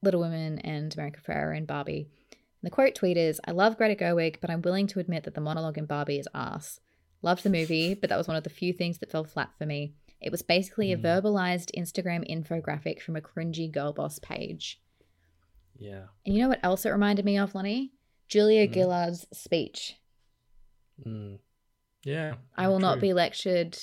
Little 0.02 0.22
Women, 0.22 0.60
and 0.60 0.94
America 0.94 1.20
Ferrera 1.22 1.58
in 1.58 1.66
Barbie. 1.66 2.08
And 2.32 2.72
the 2.72 2.74
quote 2.74 2.96
tweet 2.96 3.18
is 3.18 3.42
I 3.46 3.52
love 3.52 3.78
Greta 3.78 4.02
Gerwig, 4.02 4.38
but 4.40 4.50
I'm 4.50 4.62
willing 4.62 4.88
to 4.88 5.00
admit 5.00 5.24
that 5.24 5.36
the 5.36 5.42
monologue 5.42 5.78
in 5.78 5.86
Barbie 5.86 6.20
is 6.20 6.28
ass. 6.34 6.80
Loved 7.22 7.44
the 7.44 7.50
movie, 7.50 7.94
but 7.94 8.10
that 8.10 8.18
was 8.18 8.28
one 8.28 8.38
of 8.38 8.44
the 8.44 8.50
few 8.50 8.72
things 8.74 9.00
that 9.00 9.12
fell 9.12 9.24
flat 9.26 9.50
for 9.58 9.66
me. 9.66 9.94
It 10.22 10.32
was 10.32 10.42
basically 10.42 10.94
a 10.94 10.98
Mm. 10.98 11.02
verbalized 11.04 11.72
Instagram 11.78 12.30
infographic 12.30 13.02
from 13.02 13.16
a 13.18 13.22
cringy 13.22 13.70
girl 13.70 13.92
boss 13.92 14.20
page. 14.20 14.80
Yeah. 15.78 16.04
And 16.26 16.36
you 16.36 16.42
know 16.42 16.50
what 16.50 16.60
else 16.64 16.86
it 16.86 16.90
reminded 16.90 17.26
me 17.26 17.38
of, 17.38 17.54
Lonnie? 17.56 17.92
Julia 18.28 18.68
Mm. 18.68 18.74
Gillard's 18.74 19.26
speech. 19.34 19.98
Mm. 21.06 21.40
Yeah. 22.04 22.36
I 22.58 22.68
will 22.68 22.80
not 22.80 23.00
be 23.00 23.14
lectured 23.14 23.78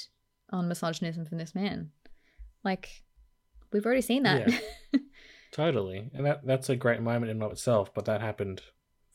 on 0.50 0.68
misogynism 0.68 1.24
from 1.26 1.38
this 1.38 1.54
man. 1.54 1.90
Like, 2.64 3.02
we've 3.72 3.84
already 3.86 4.00
seen 4.02 4.22
that. 4.24 4.48
Yeah. 4.48 5.00
Totally, 5.52 6.10
and 6.14 6.26
that 6.26 6.46
that's 6.46 6.68
a 6.68 6.76
great 6.76 7.00
moment 7.02 7.28
in 7.30 7.36
and 7.38 7.42
of 7.42 7.50
itself. 7.52 7.92
But 7.92 8.04
that 8.04 8.20
happened 8.20 8.62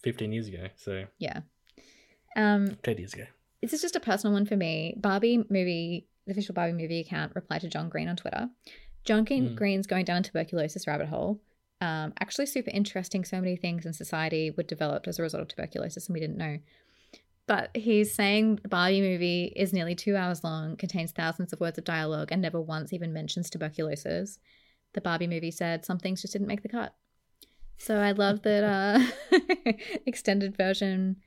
15 0.03 0.33
years 0.33 0.47
ago, 0.49 0.67
so 0.75 1.05
yeah. 1.17 1.41
Um, 2.35 2.77
10 2.83 2.97
years 2.97 3.13
ago. 3.13 3.23
this 3.61 3.71
is 3.71 3.81
just 3.81 3.95
a 3.95 4.01
personal 4.01 4.33
one 4.33 4.45
for 4.45 4.57
me. 4.57 4.95
Barbie 4.97 5.37
movie, 5.49 6.07
the 6.25 6.33
official 6.33 6.53
Barbie 6.53 6.73
movie 6.73 6.99
account 6.99 7.31
replied 7.35 7.61
to 7.61 7.69
John 7.69 7.87
Green 7.87 8.09
on 8.09 8.17
Twitter. 8.17 8.49
John 9.05 9.25
Mm. 9.25 9.55
Green's 9.55 9.87
going 9.87 10.03
down 10.03 10.17
a 10.17 10.23
tuberculosis 10.23 10.87
rabbit 10.87 11.07
hole. 11.07 11.39
Um, 11.81 12.13
actually, 12.19 12.45
super 12.45 12.71
interesting. 12.71 13.25
So 13.25 13.39
many 13.39 13.55
things 13.55 13.85
in 13.85 13.93
society 13.93 14.51
were 14.51 14.63
developed 14.63 15.07
as 15.07 15.19
a 15.19 15.23
result 15.23 15.41
of 15.41 15.47
tuberculosis, 15.49 16.07
and 16.07 16.13
we 16.13 16.19
didn't 16.19 16.37
know. 16.37 16.59
But 17.47 17.69
he's 17.75 18.13
saying 18.13 18.59
the 18.63 18.69
Barbie 18.69 19.01
movie 19.01 19.53
is 19.55 19.71
nearly 19.71 19.93
two 19.93 20.15
hours 20.15 20.43
long, 20.43 20.77
contains 20.77 21.11
thousands 21.11 21.53
of 21.53 21.59
words 21.59 21.77
of 21.77 21.83
dialogue, 21.83 22.29
and 22.31 22.41
never 22.41 22.59
once 22.59 22.91
even 22.91 23.13
mentions 23.13 23.49
tuberculosis. 23.49 24.39
The 24.93 25.01
Barbie 25.01 25.27
movie 25.27 25.51
said 25.51 25.85
some 25.85 25.99
things 25.99 26.21
just 26.21 26.33
didn't 26.33 26.47
make 26.47 26.63
the 26.63 26.69
cut. 26.69 26.95
So 27.77 27.97
I 27.97 28.11
love 28.11 28.41
that 28.43 28.63
uh, 28.63 29.37
extended 30.05 30.55
version. 30.55 31.17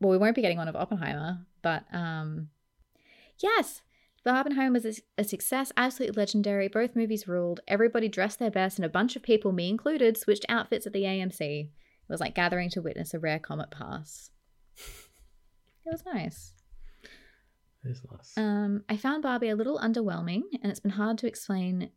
Well, 0.00 0.10
we 0.10 0.18
won't 0.18 0.34
be 0.34 0.42
getting 0.42 0.56
one 0.56 0.68
of 0.68 0.74
Oppenheimer, 0.74 1.46
but 1.62 1.84
um, 1.92 2.48
yes, 3.38 3.82
the 4.24 4.30
Oppenheimer 4.30 4.72
was 4.74 4.84
a, 4.86 4.94
a 5.18 5.24
success, 5.24 5.72
absolutely 5.76 6.16
legendary. 6.20 6.68
Both 6.68 6.94
movies 6.96 7.26
ruled. 7.28 7.60
Everybody 7.66 8.08
dressed 8.08 8.38
their 8.38 8.50
best, 8.50 8.78
and 8.78 8.84
a 8.84 8.88
bunch 8.90 9.16
of 9.16 9.22
people, 9.22 9.52
me 9.52 9.68
included, 9.68 10.16
switched 10.16 10.44
outfits 10.48 10.86
at 10.86 10.92
the 10.92 11.04
AMC. 11.04 11.40
It 11.70 11.70
was 12.08 12.20
like 12.20 12.34
gathering 12.34 12.70
to 12.70 12.82
witness 12.82 13.14
a 13.14 13.18
rare 13.18 13.38
comet 13.38 13.70
pass. 13.70 14.30
It 14.76 15.90
was 15.90 16.04
nice. 16.04 16.52
It's 17.84 18.02
nice. 18.10 18.36
Um, 18.36 18.84
I 18.90 18.96
found 18.96 19.22
Barbie 19.22 19.48
a 19.48 19.56
little 19.56 19.78
underwhelming, 19.78 20.42
and 20.62 20.70
it's 20.70 20.80
been 20.80 20.92
hard 20.92 21.16
to 21.18 21.26
explain 21.26 21.90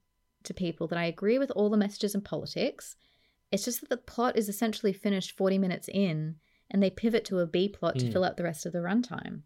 to 0.44 0.54
people 0.54 0.88
that 0.88 0.98
I 1.00 1.06
agree 1.06 1.38
with 1.40 1.52
all 1.52 1.70
the 1.70 1.78
messages 1.78 2.16
and 2.16 2.24
politics. 2.24 2.96
It's 3.52 3.66
just 3.66 3.82
that 3.82 3.90
the 3.90 3.98
plot 3.98 4.38
is 4.38 4.48
essentially 4.50 4.94
finished 4.94 5.36
40 5.38 5.58
minutes 5.58 5.90
in, 5.90 6.36
and 6.72 6.82
they 6.82 6.90
pivot 6.90 7.26
to 7.26 7.40
a 7.40 7.46
B 7.48 7.68
plot 7.68 8.00
to 8.00 8.06
Hmm. 8.06 8.12
fill 8.14 8.24
up 8.24 8.38
the 8.38 8.44
rest 8.44 8.66
of 8.66 8.72
the 8.74 8.80
runtime. 8.80 9.42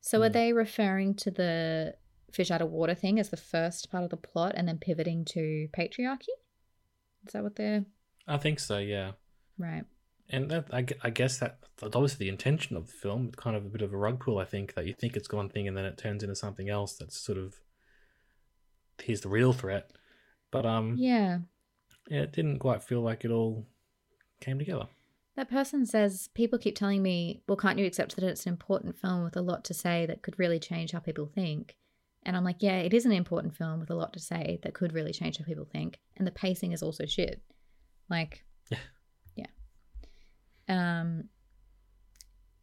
So 0.00 0.20
are 0.22 0.26
Hmm. 0.28 0.32
they 0.32 0.52
referring 0.52 1.14
to 1.16 1.30
the 1.30 1.96
fish 2.32 2.50
out 2.50 2.62
of 2.62 2.70
water 2.70 2.94
thing 2.94 3.18
as 3.20 3.28
the 3.30 3.36
first 3.36 3.90
part 3.90 4.04
of 4.04 4.10
the 4.10 4.16
plot 4.16 4.54
and 4.56 4.66
then 4.66 4.78
pivoting 4.78 5.24
to 5.26 5.68
patriarchy? 5.76 6.28
Is 7.26 7.32
that 7.32 7.42
what 7.42 7.56
they're. 7.56 7.84
I 8.26 8.36
think 8.38 8.58
so. 8.60 8.78
Yeah. 8.78 9.12
Right. 9.58 9.84
And 10.30 10.50
that, 10.50 10.66
I, 10.72 10.86
I 11.02 11.10
guess 11.10 11.38
that 11.38 11.58
that's 11.78 11.94
obviously 11.94 12.26
the 12.26 12.30
intention 12.30 12.76
of 12.76 12.86
the 12.86 12.92
film. 12.92 13.26
It's 13.28 13.36
kind 13.36 13.56
of 13.56 13.66
a 13.66 13.68
bit 13.68 13.82
of 13.82 13.92
a 13.92 13.96
rug 13.96 14.20
pull, 14.20 14.38
I 14.38 14.44
think, 14.44 14.74
that 14.74 14.86
you 14.86 14.94
think 14.94 15.16
it's 15.16 15.30
one 15.30 15.48
thing 15.48 15.68
and 15.68 15.76
then 15.76 15.84
it 15.84 15.98
turns 15.98 16.22
into 16.22 16.34
something 16.36 16.68
else 16.68 16.94
that's 16.94 17.18
sort 17.18 17.38
of 17.38 17.56
here's 19.02 19.20
the 19.20 19.28
real 19.28 19.52
threat. 19.52 19.90
But 20.50 20.64
um, 20.66 20.96
Yeah. 20.96 21.38
yeah, 22.08 22.22
it 22.22 22.32
didn't 22.32 22.60
quite 22.60 22.82
feel 22.82 23.00
like 23.02 23.24
it 23.24 23.30
all 23.30 23.66
came 24.40 24.58
together. 24.58 24.86
That 25.36 25.50
person 25.50 25.86
says, 25.86 26.28
People 26.34 26.58
keep 26.58 26.76
telling 26.76 27.02
me, 27.02 27.42
well, 27.48 27.56
can't 27.56 27.78
you 27.78 27.86
accept 27.86 28.14
that 28.16 28.24
it's 28.24 28.46
an 28.46 28.52
important 28.52 28.98
film 28.98 29.24
with 29.24 29.36
a 29.36 29.40
lot 29.42 29.64
to 29.64 29.74
say 29.74 30.06
that 30.06 30.22
could 30.22 30.38
really 30.38 30.58
change 30.58 30.92
how 30.92 30.98
people 31.00 31.26
think? 31.26 31.76
And 32.24 32.36
I'm 32.36 32.44
like, 32.44 32.56
yeah, 32.60 32.78
it 32.78 32.94
is 32.94 33.04
an 33.04 33.12
important 33.12 33.56
film 33.56 33.80
with 33.80 33.90
a 33.90 33.94
lot 33.94 34.12
to 34.12 34.20
say 34.20 34.60
that 34.62 34.74
could 34.74 34.92
really 34.92 35.12
change 35.12 35.38
how 35.38 35.44
people 35.44 35.64
think. 35.70 35.98
And 36.16 36.26
the 36.26 36.30
pacing 36.32 36.72
is 36.72 36.82
also 36.82 37.04
shit. 37.06 37.42
Like, 38.08 38.44
Yeah. 38.70 38.78
yeah. 39.34 39.46
Um, 40.68 41.24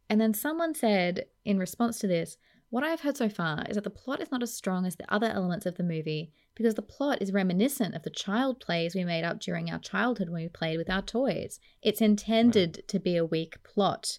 and 0.08 0.20
then 0.20 0.34
someone 0.34 0.74
said 0.74 1.26
in 1.44 1.58
response 1.58 1.98
to 2.00 2.06
this, 2.06 2.36
what 2.70 2.84
I've 2.84 3.00
heard 3.00 3.16
so 3.16 3.28
far 3.28 3.64
is 3.68 3.74
that 3.74 3.84
the 3.84 3.90
plot 3.90 4.22
is 4.22 4.30
not 4.30 4.42
as 4.42 4.54
strong 4.54 4.86
as 4.86 4.96
the 4.96 5.12
other 5.12 5.26
elements 5.26 5.66
of 5.66 5.76
the 5.76 5.82
movie 5.82 6.32
because 6.54 6.74
the 6.74 6.82
plot 6.82 7.20
is 7.20 7.32
reminiscent 7.32 7.94
of 7.94 8.02
the 8.04 8.10
child 8.10 8.60
plays 8.60 8.94
we 8.94 9.04
made 9.04 9.24
up 9.24 9.40
during 9.40 9.70
our 9.70 9.78
childhood 9.78 10.28
when 10.28 10.42
we 10.42 10.48
played 10.48 10.78
with 10.78 10.88
our 10.88 11.02
toys. 11.02 11.58
It's 11.82 12.00
intended 12.00 12.84
to 12.86 12.98
be 12.98 13.16
a 13.16 13.24
weak 13.24 13.62
plot. 13.64 14.18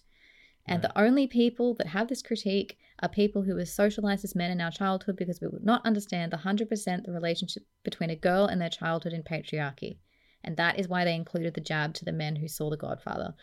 And 0.66 0.82
the 0.82 0.96
only 0.98 1.26
people 1.26 1.74
that 1.74 1.88
have 1.88 2.08
this 2.08 2.22
critique 2.22 2.78
are 3.02 3.08
people 3.08 3.42
who 3.42 3.54
were 3.54 3.64
socialized 3.64 4.24
as 4.24 4.36
men 4.36 4.50
in 4.50 4.60
our 4.60 4.70
childhood 4.70 5.16
because 5.16 5.40
we 5.40 5.48
would 5.48 5.64
not 5.64 5.84
understand 5.84 6.32
the 6.32 6.36
100% 6.36 6.68
the 7.04 7.12
relationship 7.12 7.64
between 7.84 8.10
a 8.10 8.16
girl 8.16 8.46
and 8.46 8.60
their 8.60 8.68
childhood 8.68 9.12
in 9.12 9.22
patriarchy. 9.22 9.98
And 10.44 10.56
that 10.56 10.78
is 10.78 10.88
why 10.88 11.04
they 11.04 11.14
included 11.14 11.54
the 11.54 11.60
jab 11.60 11.94
to 11.94 12.04
the 12.04 12.12
men 12.12 12.36
who 12.36 12.48
saw 12.48 12.70
The 12.70 12.76
Godfather. 12.76 13.34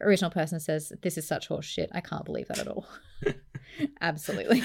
Original 0.00 0.30
person 0.30 0.60
says, 0.60 0.92
This 1.02 1.16
is 1.16 1.26
such 1.26 1.48
horse 1.48 1.64
shit. 1.64 1.90
I 1.92 2.00
can't 2.00 2.24
believe 2.24 2.48
that 2.48 2.58
at 2.58 2.68
all. 2.68 2.86
Absolutely. 4.00 4.62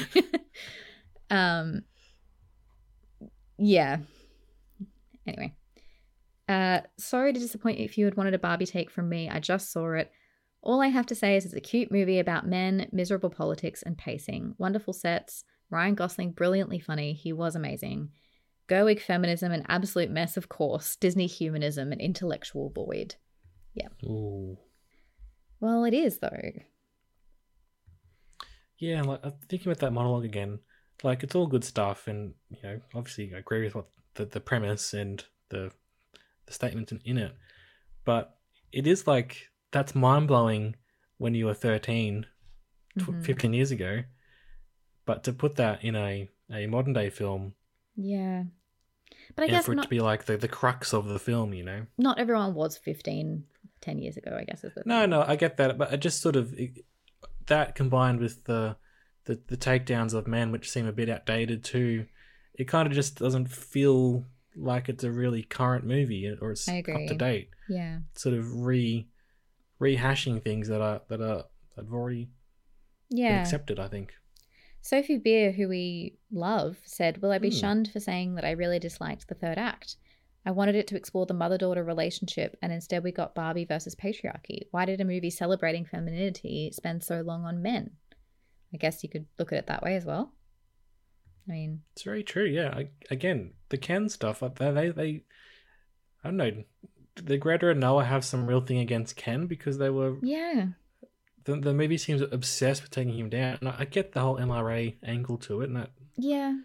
um, 1.30 1.84
yeah. 3.58 3.98
Anyway. 5.26 5.56
Uh, 6.50 6.82
sorry 6.98 7.32
to 7.32 7.40
disappoint 7.40 7.80
you 7.80 7.86
if 7.86 7.98
you 7.98 8.04
had 8.04 8.18
wanted 8.18 8.34
a 8.34 8.40
Barbie 8.40 8.66
take 8.66 8.92
from 8.92 9.08
me. 9.08 9.30
I 9.30 9.40
just 9.40 9.72
saw 9.72 9.94
it. 9.94 10.12
All 10.64 10.82
I 10.82 10.88
have 10.88 11.08
to 11.08 11.16
say 11.16 11.36
is 11.36 11.46
it's 11.46 11.54
a 11.54 11.60
cute 11.60 11.92
movie 11.92 12.20
about 12.20 12.48
men, 12.48 12.88
miserable 12.92 13.30
politics, 13.30 13.82
and 13.82 13.98
pacing. 13.98 14.56
Wonderful 14.58 14.94
sets. 14.94 15.44
Ryan 15.70 15.96
Gosling, 15.96 16.32
brilliantly 16.32 16.80
funny. 16.80 17.14
He 17.14 17.34
was 17.34 17.56
amazing. 17.56 18.10
Gerwig 18.68 19.00
feminism, 19.00 19.52
an 19.52 19.66
absolute 19.68 20.12
mess, 20.12 20.38
of 20.38 20.50
course. 20.50 20.96
Disney 20.96 21.28
humanism, 21.28 21.92
an 21.92 22.00
intellectual 22.00 22.70
void. 22.70 23.16
Yeah. 23.74 23.88
Ooh. 24.04 24.58
Well, 25.60 25.84
it 25.86 25.94
is, 25.94 26.20
though. 26.20 26.52
Yeah, 28.78 29.04
like 29.04 29.20
I'm 29.24 29.34
thinking 29.48 29.72
about 29.72 29.80
that 29.80 29.94
monologue 29.94 30.26
again. 30.26 30.60
Like 31.04 31.24
it's 31.24 31.36
all 31.36 31.48
good 31.48 31.64
stuff, 31.64 32.08
and 32.08 32.34
you 32.50 32.58
know, 32.64 32.80
obviously 32.96 33.32
I 33.34 33.38
agree 33.38 33.64
with 33.64 33.76
what 33.76 33.86
the, 34.16 34.26
the 34.26 34.40
premise 34.40 34.94
and 34.94 35.24
the 35.50 35.72
the 36.48 36.54
statements 36.54 36.92
in, 36.92 37.00
in 37.06 37.18
it, 37.20 37.36
but 38.06 38.38
it 38.72 38.88
is 38.88 39.06
like 39.06 39.51
that's 39.72 39.96
mind 39.96 40.28
blowing 40.28 40.76
when 41.18 41.34
you 41.36 41.46
were 41.46 41.54
13, 41.54 42.26
tw- 42.98 43.02
Mhm. 43.04 43.26
15 43.26 43.54
years 43.54 43.72
ago. 43.72 44.04
But 45.06 45.24
to 45.26 45.34
put 45.34 45.56
that 45.56 45.84
in 45.84 45.96
a, 45.96 46.30
a 46.52 46.68
modern 46.68 46.94
day 46.94 47.10
film, 47.10 47.54
Yeah. 47.96 48.44
But 49.36 49.44
I 49.46 49.48
guess 49.48 49.66
for 49.66 49.74
it 49.74 49.76
not, 49.76 49.84
to 49.84 49.90
be 49.90 50.00
like 50.02 50.26
the, 50.26 50.38
the 50.38 50.48
crux 50.48 50.94
of 50.94 51.08
the 51.08 51.20
film, 51.20 51.54
you 51.54 51.64
know? 51.64 51.86
not 51.98 52.20
everyone 52.20 52.54
was 52.54 52.78
15 52.78 53.46
10 53.82 53.98
years 54.00 54.16
ago, 54.18 54.36
I 54.40 54.44
guess. 54.44 54.64
Is 54.64 54.74
the 54.76 54.84
No, 54.86 55.06
no, 55.06 55.24
I 55.26 55.36
get 55.36 55.58
that, 55.58 55.78
but 55.78 55.92
I 55.92 55.96
just 55.98 56.22
sort 56.22 56.36
of 56.36 56.54
it, 56.54 56.86
that 57.48 57.76
combined 57.76 58.20
with 58.20 58.44
the, 58.46 58.78
the 59.26 59.40
the 59.48 59.58
takedowns 59.58 60.14
of 60.14 60.28
men, 60.28 60.52
which 60.52 60.70
seem 60.70 60.86
a 60.88 60.92
bit 60.94 61.10
outdated 61.10 61.64
too, 61.64 62.06
it 62.54 62.66
kind 62.68 62.88
of 62.88 62.94
just 62.94 63.18
doesn't 63.20 63.48
feel 63.52 64.26
like 64.56 64.90
it's 64.90 65.04
a 65.04 65.12
really 65.12 65.44
current 65.44 65.86
movie 65.86 66.30
or 66.42 66.52
it's 66.52 66.68
up 66.68 66.84
to 66.86 67.16
date. 67.16 67.50
Yeah. 67.70 68.00
Sort 68.16 68.36
of 68.36 68.54
re 68.62 69.08
rehashing 69.82 70.42
things 70.44 70.68
that 70.68 70.82
are 70.82 71.02
that 71.10 71.20
are 71.22 71.46
that 71.76 71.86
have 71.86 71.94
already 71.94 72.26
been 73.10 73.20
Yeah. 73.20 73.42
accepted. 73.42 73.80
I 73.80 73.88
think. 73.88 74.14
Sophie 74.84 75.18
Beer, 75.18 75.52
who 75.52 75.68
we 75.68 76.18
love, 76.32 76.78
said, 76.86 77.22
Will 77.22 77.32
I 77.32 77.38
be 77.38 77.50
Hmm. 77.50 77.56
shunned 77.58 77.92
for 77.92 78.00
saying 78.00 78.36
that 78.36 78.46
I 78.46 78.52
really 78.52 78.80
disliked 78.80 79.28
the 79.28 79.36
third 79.36 79.58
act? 79.58 79.98
I 80.44 80.50
wanted 80.52 80.74
it 80.76 80.88
to 80.88 80.96
explore 80.98 81.28
the 81.28 81.36
mother 81.36 81.58
daughter 81.58 81.84
relationship, 81.84 82.58
and 82.64 82.74
instead 82.74 83.04
we 83.04 83.12
got 83.12 83.36
Barbie 83.36 83.66
versus 83.66 83.94
patriarchy. 83.96 84.62
Why 84.72 84.86
did 84.86 85.00
a 85.00 85.06
movie 85.06 85.30
celebrating 85.30 85.86
femininity 85.86 86.72
spend 86.74 87.04
so 87.04 87.22
long 87.22 87.46
on 87.46 87.62
men? 87.62 87.92
I 88.74 88.78
guess 88.78 89.04
you 89.04 89.10
could 89.10 89.28
look 89.38 89.52
at 89.54 89.60
it 89.60 89.68
that 89.68 89.84
way 89.84 89.96
as 89.96 90.04
well. 90.06 90.34
I 91.48 91.52
mean, 91.52 91.84
It's 91.94 92.02
very 92.04 92.24
true. 92.24 92.46
Yeah. 92.46 92.70
I, 92.76 92.90
again, 93.12 93.54
the 93.70 93.78
Ken 93.78 94.10
stuff. 94.10 94.42
uh, 94.42 94.48
They, 94.50 94.72
they 94.72 94.90
they 94.90 95.24
I 96.24 96.28
don't 96.30 96.38
know. 96.38 96.64
Did 97.16 97.40
Greta 97.40 97.70
and 97.70 97.80
Noah 97.80 98.06
have 98.06 98.24
some 98.24 98.48
real 98.48 98.62
thing 98.62 98.80
against 98.80 99.16
Ken 99.16 99.48
because 99.48 99.78
they 99.78 99.90
were 99.90 100.18
yeah. 100.22 100.68
the, 101.44 101.56
the 101.58 101.74
movie 101.74 101.98
seems 101.98 102.22
obsessed 102.22 102.82
with 102.82 102.92
taking 102.92 103.18
him 103.18 103.30
down. 103.30 103.58
And 103.60 103.70
I 103.70 103.76
I 103.80 103.86
get 103.86 104.14
the 104.14 104.22
whole 104.22 104.38
MRA 104.38 104.96
angle 105.04 105.38
to 105.40 105.62
it, 105.62 105.68
and 105.70 105.76
that 105.78 105.92
Yeah. 106.18 106.58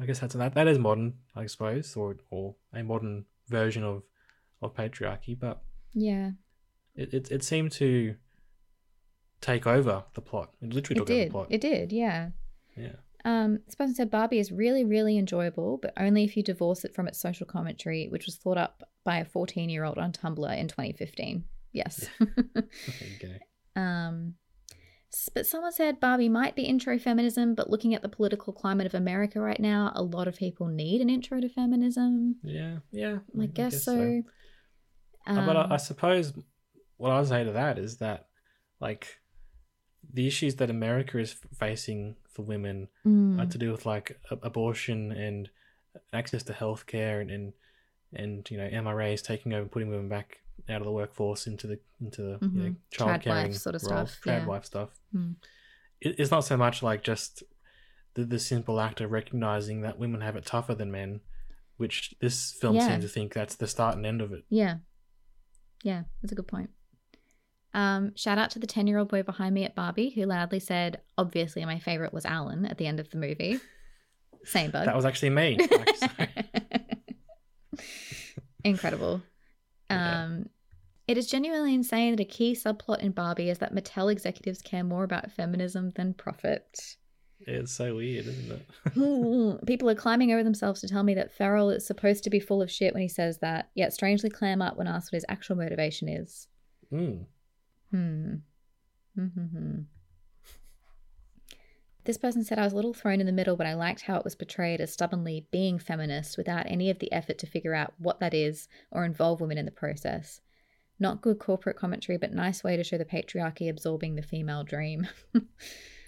I 0.00 0.06
guess 0.06 0.20
that's 0.20 0.34
that 0.34 0.54
that 0.54 0.66
is 0.68 0.78
modern, 0.78 1.14
I 1.36 1.46
suppose, 1.46 1.94
or 1.96 2.16
or 2.30 2.56
a 2.72 2.82
modern 2.82 3.26
version 3.48 3.84
of 3.84 4.02
of 4.62 4.74
patriarchy. 4.74 5.38
But 5.38 5.62
Yeah. 5.92 6.32
it 6.94 7.12
it, 7.12 7.30
it 7.30 7.44
seemed 7.44 7.72
to 7.72 8.16
take 9.40 9.66
over 9.66 10.04
the 10.14 10.20
plot. 10.20 10.54
It 10.62 10.72
literally 10.72 10.98
It 10.98 11.06
took 11.06 11.10
over 11.10 11.18
the 11.18 11.24
did. 11.24 11.30
plot. 11.30 11.46
It 11.50 11.60
did. 11.60 11.92
Yeah. 11.92 12.30
yeah. 12.76 12.92
Um, 13.24 13.60
this 13.66 13.74
person 13.74 13.94
said 13.94 14.10
Barbie 14.10 14.38
is 14.38 14.50
really, 14.50 14.84
really 14.84 15.16
enjoyable, 15.18 15.78
but 15.78 15.92
only 15.96 16.24
if 16.24 16.36
you 16.36 16.42
divorce 16.42 16.84
it 16.84 16.94
from 16.94 17.06
its 17.06 17.20
social 17.20 17.46
commentary, 17.46 18.08
which 18.08 18.26
was 18.26 18.36
thought 18.36 18.58
up 18.58 18.82
by 19.04 19.18
a 19.18 19.24
14 19.24 19.68
year 19.68 19.84
old 19.84 19.98
on 19.98 20.12
Tumblr 20.12 20.58
in 20.58 20.68
2015. 20.68 21.44
Yes. 21.72 22.06
okay. 22.22 23.38
um, 23.76 24.34
but 25.34 25.46
someone 25.46 25.72
said 25.72 26.00
Barbie 26.00 26.28
might 26.28 26.56
be 26.56 26.62
intro 26.62 26.98
feminism, 26.98 27.54
but 27.54 27.68
looking 27.68 27.94
at 27.94 28.02
the 28.02 28.08
political 28.08 28.52
climate 28.52 28.86
of 28.86 28.94
America 28.94 29.40
right 29.40 29.60
now, 29.60 29.92
a 29.94 30.02
lot 30.02 30.26
of 30.26 30.36
people 30.36 30.68
need 30.68 31.00
an 31.00 31.10
intro 31.10 31.40
to 31.40 31.48
feminism. 31.48 32.36
Yeah. 32.42 32.78
Yeah. 32.90 33.18
I 33.40 33.46
guess, 33.46 33.84
so. 33.84 34.22
Uh, 35.26 35.46
but 35.46 35.56
I, 35.56 35.62
I 35.62 35.72
Um, 35.72 35.78
suppose 35.78 36.32
what 36.96 37.12
I'd 37.12 37.26
say 37.26 37.44
to 37.44 37.52
that 37.52 37.78
is 37.78 37.98
that, 37.98 38.26
like, 38.80 39.18
the 40.12 40.26
issues 40.26 40.56
that 40.56 40.70
America 40.70 41.18
is 41.18 41.36
facing 41.58 42.16
for 42.30 42.42
women 42.42 42.88
mm, 43.06 43.40
are 43.40 43.46
to 43.46 43.58
do 43.58 43.70
with 43.70 43.86
like 43.86 44.18
abortion 44.30 45.12
and 45.12 45.48
access 46.12 46.42
to 46.44 46.52
healthcare 46.52 47.20
and, 47.20 47.30
and 47.30 47.52
and 48.14 48.48
you 48.50 48.58
know 48.58 48.68
MRAs 48.68 49.22
taking 49.22 49.52
over, 49.54 49.68
putting 49.68 49.88
women 49.88 50.08
back 50.08 50.38
out 50.68 50.80
of 50.80 50.84
the 50.84 50.92
workforce 50.92 51.46
into 51.46 51.66
the 51.66 51.78
into 52.00 52.22
the 52.22 52.38
you 52.42 52.62
know, 52.62 52.74
child 52.90 53.22
caring 53.22 53.48
wife 53.48 53.56
sort 53.56 53.74
of 53.74 53.82
roles, 53.82 54.10
stuff, 54.12 54.20
trad 54.24 54.40
yeah. 54.40 54.46
wife 54.46 54.64
stuff. 54.64 54.90
Mm. 55.14 55.36
It, 56.00 56.18
it's 56.18 56.30
not 56.30 56.44
so 56.44 56.56
much 56.56 56.82
like 56.82 57.02
just 57.02 57.42
the 58.14 58.24
the 58.24 58.38
simple 58.38 58.80
act 58.80 59.00
of 59.00 59.10
recognizing 59.10 59.80
that 59.82 59.98
women 59.98 60.20
have 60.20 60.36
it 60.36 60.44
tougher 60.46 60.74
than 60.74 60.90
men, 60.90 61.20
which 61.76 62.14
this 62.20 62.52
film 62.52 62.76
Yeah. 62.76 62.88
seems 62.88 63.04
to 63.04 63.08
think 63.08 63.32
that's 63.32 63.56
the 63.56 63.66
start 63.66 63.96
and 63.96 64.06
end 64.06 64.20
of 64.20 64.32
it. 64.32 64.44
Yeah. 64.48 64.76
Yeah, 65.82 66.02
that's 66.20 66.32
a 66.32 66.36
good 66.36 66.46
point. 66.46 66.70
Um, 67.74 68.14
shout 68.16 68.38
out 68.38 68.50
to 68.50 68.58
the 68.58 68.66
10 68.66 68.86
year 68.86 68.98
old 68.98 69.08
boy 69.08 69.22
behind 69.22 69.54
me 69.54 69.64
at 69.64 69.74
Barbie 69.74 70.10
who 70.10 70.26
loudly 70.26 70.60
said, 70.60 71.00
obviously, 71.16 71.64
my 71.64 71.78
favorite 71.78 72.12
was 72.12 72.26
Allan 72.26 72.66
at 72.66 72.78
the 72.78 72.86
end 72.86 73.00
of 73.00 73.10
the 73.10 73.16
movie. 73.16 73.58
Same 74.44 74.70
bug. 74.70 74.86
That 74.86 74.96
was 74.96 75.04
actually 75.04 75.30
me. 75.30 75.58
Incredible. 78.64 79.22
Yeah. 79.90 80.24
Um, 80.24 80.48
it 81.08 81.18
is 81.18 81.26
genuinely 81.26 81.74
insane 81.74 82.12
that 82.12 82.22
a 82.22 82.24
key 82.24 82.54
subplot 82.54 83.00
in 83.00 83.12
Barbie 83.12 83.50
is 83.50 83.58
that 83.58 83.74
Mattel 83.74 84.10
executives 84.10 84.62
care 84.62 84.84
more 84.84 85.04
about 85.04 85.32
feminism 85.32 85.90
than 85.90 86.14
profit. 86.14 86.96
it's 87.40 87.72
so 87.72 87.96
weird, 87.96 88.26
isn't 88.26 88.62
it? 88.94 89.66
People 89.66 89.90
are 89.90 89.94
climbing 89.94 90.32
over 90.32 90.44
themselves 90.44 90.80
to 90.80 90.88
tell 90.88 91.02
me 91.02 91.14
that 91.14 91.32
Ferrell 91.32 91.70
is 91.70 91.86
supposed 91.86 92.24
to 92.24 92.30
be 92.30 92.40
full 92.40 92.62
of 92.62 92.70
shit 92.70 92.94
when 92.94 93.02
he 93.02 93.08
says 93.08 93.38
that, 93.40 93.70
yet 93.74 93.92
strangely 93.92 94.30
clam 94.30 94.62
up 94.62 94.76
when 94.76 94.86
asked 94.86 95.12
what 95.12 95.16
his 95.16 95.26
actual 95.28 95.56
motivation 95.56 96.08
is. 96.08 96.46
Mm. 96.92 97.26
Hmm. 97.90 98.34
Hmm. 99.16 99.80
This 102.04 102.18
person 102.18 102.42
said 102.42 102.58
I 102.58 102.64
was 102.64 102.72
a 102.72 102.76
little 102.76 102.94
thrown 102.94 103.20
in 103.20 103.26
the 103.26 103.32
middle, 103.32 103.56
but 103.56 103.66
I 103.66 103.74
liked 103.74 104.02
how 104.02 104.16
it 104.16 104.24
was 104.24 104.34
portrayed 104.34 104.80
as 104.80 104.92
stubbornly 104.92 105.46
being 105.52 105.78
feminist 105.78 106.36
without 106.36 106.66
any 106.66 106.90
of 106.90 106.98
the 106.98 107.12
effort 107.12 107.38
to 107.38 107.46
figure 107.46 107.74
out 107.74 107.94
what 107.98 108.18
that 108.20 108.34
is 108.34 108.68
or 108.90 109.04
involve 109.04 109.40
women 109.40 109.56
in 109.58 109.64
the 109.66 109.70
process. 109.70 110.40
Not 110.98 111.20
good 111.22 111.38
corporate 111.38 111.76
commentary, 111.76 112.18
but 112.18 112.32
nice 112.32 112.64
way 112.64 112.76
to 112.76 112.82
show 112.84 112.98
the 112.98 113.04
patriarchy 113.04 113.68
absorbing 113.68 114.16
the 114.16 114.22
female 114.22 114.64
dream. 114.64 115.06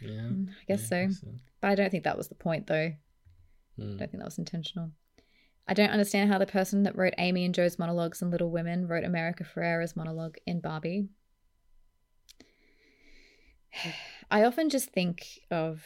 Yeah. 0.01 0.11
Mm, 0.21 0.49
I 0.51 0.65
guess 0.69 0.91
yeah, 0.91 1.09
so. 1.09 1.29
But 1.63 1.69
I 1.71 1.75
don't 1.77 1.89
think 1.91 2.05
that 2.05 2.19
was 2.19 2.29
the 2.29 2.35
point, 2.35 2.67
though. 2.67 2.75
I 2.75 2.97
Mm. 3.81 3.97
don't 3.97 3.99
think 3.99 4.19
that 4.19 4.25
was 4.25 4.39
intentional. 4.39 4.91
I 5.67 5.73
don't 5.73 5.89
understand 5.91 6.31
how 6.31 6.37
the 6.39 6.47
person 6.47 6.83
that 6.83 6.95
wrote 6.97 7.15
Amy 7.17 7.47
and 7.47 7.55
Jo's 7.55 7.79
monologues 7.79 8.21
in 8.21 8.31
Little 8.31 8.51
Women 8.51 8.87
wrote 8.87 9.05
America 9.05 9.45
Ferrera's 9.45 9.97
monologue 9.97 10.37
in 10.47 10.61
Barbie. 10.61 11.09
I 14.31 14.45
often 14.45 14.70
just 14.70 14.91
think 14.91 15.27
of 15.51 15.85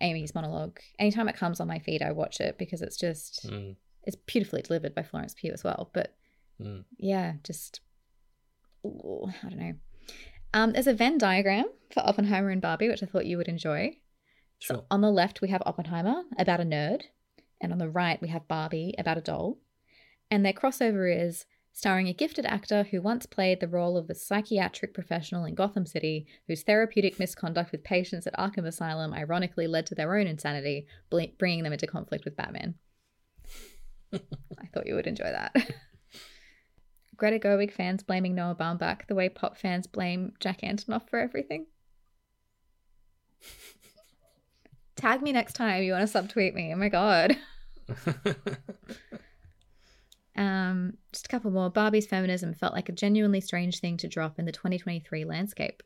Amy's 0.00 0.34
monologue. 0.34 0.78
Anytime 0.98 1.28
it 1.28 1.36
comes 1.36 1.60
on 1.60 1.68
my 1.68 1.78
feed, 1.78 2.02
I 2.02 2.12
watch 2.12 2.40
it 2.40 2.56
because 2.58 2.82
it's 2.82 2.96
just, 2.96 3.46
Mm. 3.48 3.76
it's 4.04 4.16
beautifully 4.16 4.62
delivered 4.62 4.94
by 4.94 5.02
Florence 5.02 5.34
Pugh 5.34 5.52
as 5.52 5.64
well. 5.64 5.90
But 5.92 6.14
Mm. 6.60 6.84
yeah, 6.98 7.34
just, 7.42 7.80
ooh, 8.84 9.28
I 9.42 9.48
don't 9.48 9.58
know. 9.58 9.74
Um, 10.52 10.72
there's 10.72 10.86
a 10.86 10.94
Venn 10.94 11.16
diagram 11.18 11.66
for 11.92 12.00
Oppenheimer 12.06 12.50
and 12.50 12.60
Barbie, 12.62 12.88
which 12.88 13.02
I 13.02 13.06
thought 13.06 13.26
you 13.26 13.36
would 13.36 13.48
enjoy. 13.48 13.98
Sure. 14.58 14.76
So 14.78 14.86
on 14.90 15.00
the 15.00 15.10
left, 15.10 15.40
we 15.40 15.48
have 15.48 15.62
Oppenheimer 15.64 16.24
about 16.38 16.60
a 16.60 16.64
nerd, 16.64 17.02
and 17.60 17.72
on 17.72 17.78
the 17.78 17.88
right, 17.88 18.20
we 18.20 18.28
have 18.28 18.48
Barbie 18.48 18.94
about 18.98 19.16
a 19.18 19.22
doll. 19.22 19.58
And 20.30 20.44
their 20.44 20.52
crossover 20.52 21.08
is 21.10 21.46
starring 21.72 22.08
a 22.08 22.12
gifted 22.12 22.44
actor 22.44 22.84
who 22.84 23.00
once 23.00 23.26
played 23.26 23.60
the 23.60 23.68
role 23.68 23.96
of 23.96 24.10
a 24.10 24.14
psychiatric 24.14 24.92
professional 24.92 25.44
in 25.44 25.54
Gotham 25.54 25.86
City 25.86 26.26
whose 26.46 26.62
therapeutic 26.62 27.18
misconduct 27.18 27.72
with 27.72 27.84
patients 27.84 28.26
at 28.26 28.36
Arkham 28.36 28.66
Asylum 28.66 29.14
ironically 29.14 29.66
led 29.66 29.86
to 29.86 29.94
their 29.94 30.16
own 30.16 30.26
insanity, 30.26 30.86
bringing 31.38 31.62
them 31.62 31.72
into 31.72 31.86
conflict 31.86 32.24
with 32.24 32.36
Batman. 32.36 32.74
I 34.12 34.66
thought 34.72 34.86
you 34.86 34.94
would 34.94 35.06
enjoy 35.06 35.30
that. 35.30 35.54
Greta 37.16 37.38
Gerwig 37.38 37.70
fans 37.72 38.02
blaming 38.02 38.34
Noah 38.34 38.54
Baumbach 38.54 39.06
the 39.06 39.14
way 39.14 39.28
pop 39.28 39.56
fans 39.56 39.86
blame 39.86 40.32
Jack 40.40 40.62
Antonoff 40.62 41.08
for 41.08 41.18
everything. 41.18 41.66
Tag 44.96 45.22
me 45.22 45.32
next 45.32 45.52
time 45.52 45.82
you 45.82 45.92
want 45.92 46.10
to 46.10 46.18
subtweet 46.18 46.54
me. 46.54 46.72
Oh 46.72 46.76
my 46.76 46.88
god. 46.88 47.36
Um, 50.40 50.94
just 51.12 51.26
a 51.26 51.28
couple 51.28 51.50
more. 51.50 51.70
Barbie's 51.70 52.06
feminism 52.06 52.54
felt 52.54 52.72
like 52.72 52.88
a 52.88 52.92
genuinely 52.92 53.40
strange 53.40 53.78
thing 53.80 53.96
to 53.98 54.08
drop 54.08 54.38
in 54.38 54.46
the 54.46 54.52
2023 54.52 55.24
landscape, 55.24 55.82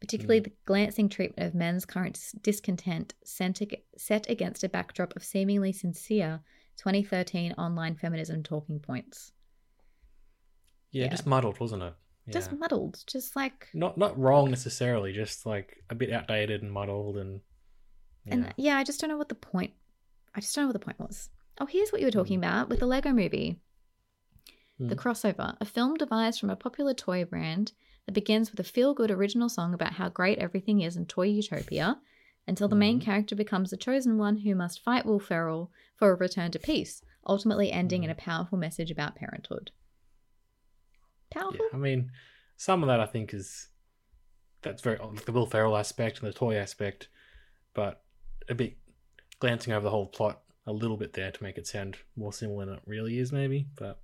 particularly 0.00 0.40
the 0.40 0.52
glancing 0.64 1.08
treatment 1.08 1.46
of 1.46 1.54
men's 1.54 1.84
current 1.84 2.18
discontent 2.42 3.14
set 3.24 4.30
against 4.30 4.64
a 4.64 4.68
backdrop 4.68 5.14
of 5.16 5.22
seemingly 5.24 5.72
sincere 5.72 6.40
2013 6.78 7.52
online 7.58 7.94
feminism 7.94 8.42
talking 8.42 8.80
points. 8.80 9.32
yeah, 10.92 11.04
Yeah. 11.04 11.10
just 11.10 11.26
muddled, 11.26 11.60
wasn't 11.60 11.82
it? 11.82 11.94
Yeah. 12.26 12.32
Just 12.32 12.52
muddled, 12.52 13.02
just 13.06 13.34
like 13.36 13.68
not 13.74 13.98
not 13.98 14.18
wrong 14.18 14.50
necessarily, 14.50 15.12
just 15.12 15.44
like 15.46 15.82
a 15.90 15.94
bit 15.94 16.10
outdated 16.12 16.62
and 16.62 16.72
muddled 16.72 17.16
and 17.16 17.40
yeah. 18.24 18.34
And 18.34 18.54
yeah, 18.56 18.76
I 18.76 18.84
just 18.84 19.00
don't 19.00 19.10
know 19.10 19.16
what 19.16 19.28
the 19.30 19.34
point. 19.34 19.72
I 20.34 20.40
just 20.40 20.54
don't 20.54 20.64
know 20.64 20.68
what 20.68 20.74
the 20.80 20.84
point 20.84 21.00
was. 21.00 21.28
Oh, 21.60 21.66
here's 21.66 21.90
what 21.90 22.00
you 22.00 22.06
were 22.06 22.10
talking 22.12 22.36
about 22.38 22.68
with 22.68 22.80
the 22.80 22.86
Lego 22.86 23.12
movie. 23.12 23.60
The 24.80 24.96
Mm. 24.96 24.98
crossover, 24.98 25.56
a 25.60 25.64
film 25.66 25.96
devised 25.98 26.40
from 26.40 26.48
a 26.48 26.56
popular 26.56 26.94
toy 26.94 27.26
brand 27.26 27.72
that 28.06 28.12
begins 28.12 28.50
with 28.50 28.58
a 28.60 28.64
feel 28.64 28.94
good 28.94 29.10
original 29.10 29.50
song 29.50 29.74
about 29.74 29.92
how 29.92 30.08
great 30.08 30.38
everything 30.38 30.80
is 30.80 30.96
in 30.96 31.04
Toy 31.04 31.26
Utopia 31.26 32.00
until 32.46 32.66
the 32.66 32.76
main 32.76 32.98
Mhm. 32.98 33.02
character 33.02 33.36
becomes 33.36 33.68
the 33.70 33.76
chosen 33.76 34.16
one 34.16 34.38
who 34.38 34.54
must 34.54 34.80
fight 34.80 35.04
Will 35.04 35.20
Ferrell 35.20 35.70
for 35.96 36.10
a 36.10 36.14
return 36.14 36.50
to 36.52 36.58
peace, 36.58 37.02
ultimately 37.26 37.70
ending 37.70 38.00
Mm. 38.00 38.04
in 38.04 38.10
a 38.10 38.14
powerful 38.14 38.56
message 38.56 38.90
about 38.90 39.16
parenthood. 39.16 39.70
Powerful? 41.30 41.60
Yeah, 41.60 41.74
I 41.74 41.76
mean, 41.76 42.10
some 42.56 42.82
of 42.82 42.86
that 42.86 43.00
I 43.00 43.06
think 43.06 43.34
is 43.34 43.68
that's 44.62 44.80
very 44.82 44.96
the 45.26 45.32
Will 45.32 45.46
Ferrell 45.46 45.76
aspect 45.76 46.20
and 46.20 46.28
the 46.28 46.32
toy 46.32 46.56
aspect, 46.56 47.08
but 47.74 48.02
a 48.48 48.54
bit 48.54 48.78
glancing 49.40 49.74
over 49.74 49.84
the 49.84 49.90
whole 49.90 50.06
plot 50.06 50.42
a 50.66 50.72
little 50.72 50.96
bit 50.96 51.12
there 51.12 51.30
to 51.32 51.42
make 51.42 51.58
it 51.58 51.66
sound 51.66 51.98
more 52.16 52.32
similar 52.32 52.64
than 52.64 52.76
it 52.76 52.82
really 52.86 53.18
is, 53.18 53.30
maybe. 53.30 53.68
But 53.76 54.02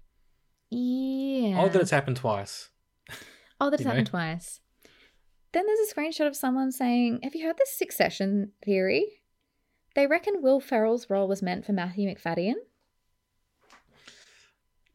Yeah. 0.70 1.58
odd 1.58 1.72
that 1.72 1.82
it's 1.82 1.90
happened 1.90 2.16
twice. 2.16 2.70
Oh, 3.58 3.70
you 3.70 3.84
know? 3.84 3.90
happened 3.90 4.08
twice. 4.08 4.60
Then 5.52 5.64
there's 5.64 5.90
a 5.90 5.94
screenshot 5.94 6.26
of 6.26 6.36
someone 6.36 6.70
saying, 6.70 7.20
Have 7.22 7.34
you 7.34 7.46
heard 7.46 7.56
the 7.56 7.66
succession 7.66 8.52
theory? 8.62 9.22
They 9.94 10.06
reckon 10.06 10.42
Will 10.42 10.60
Ferrell's 10.60 11.08
role 11.08 11.26
was 11.26 11.40
meant 11.40 11.64
for 11.64 11.72
Matthew 11.72 12.06
Macfadyen. 12.06 12.56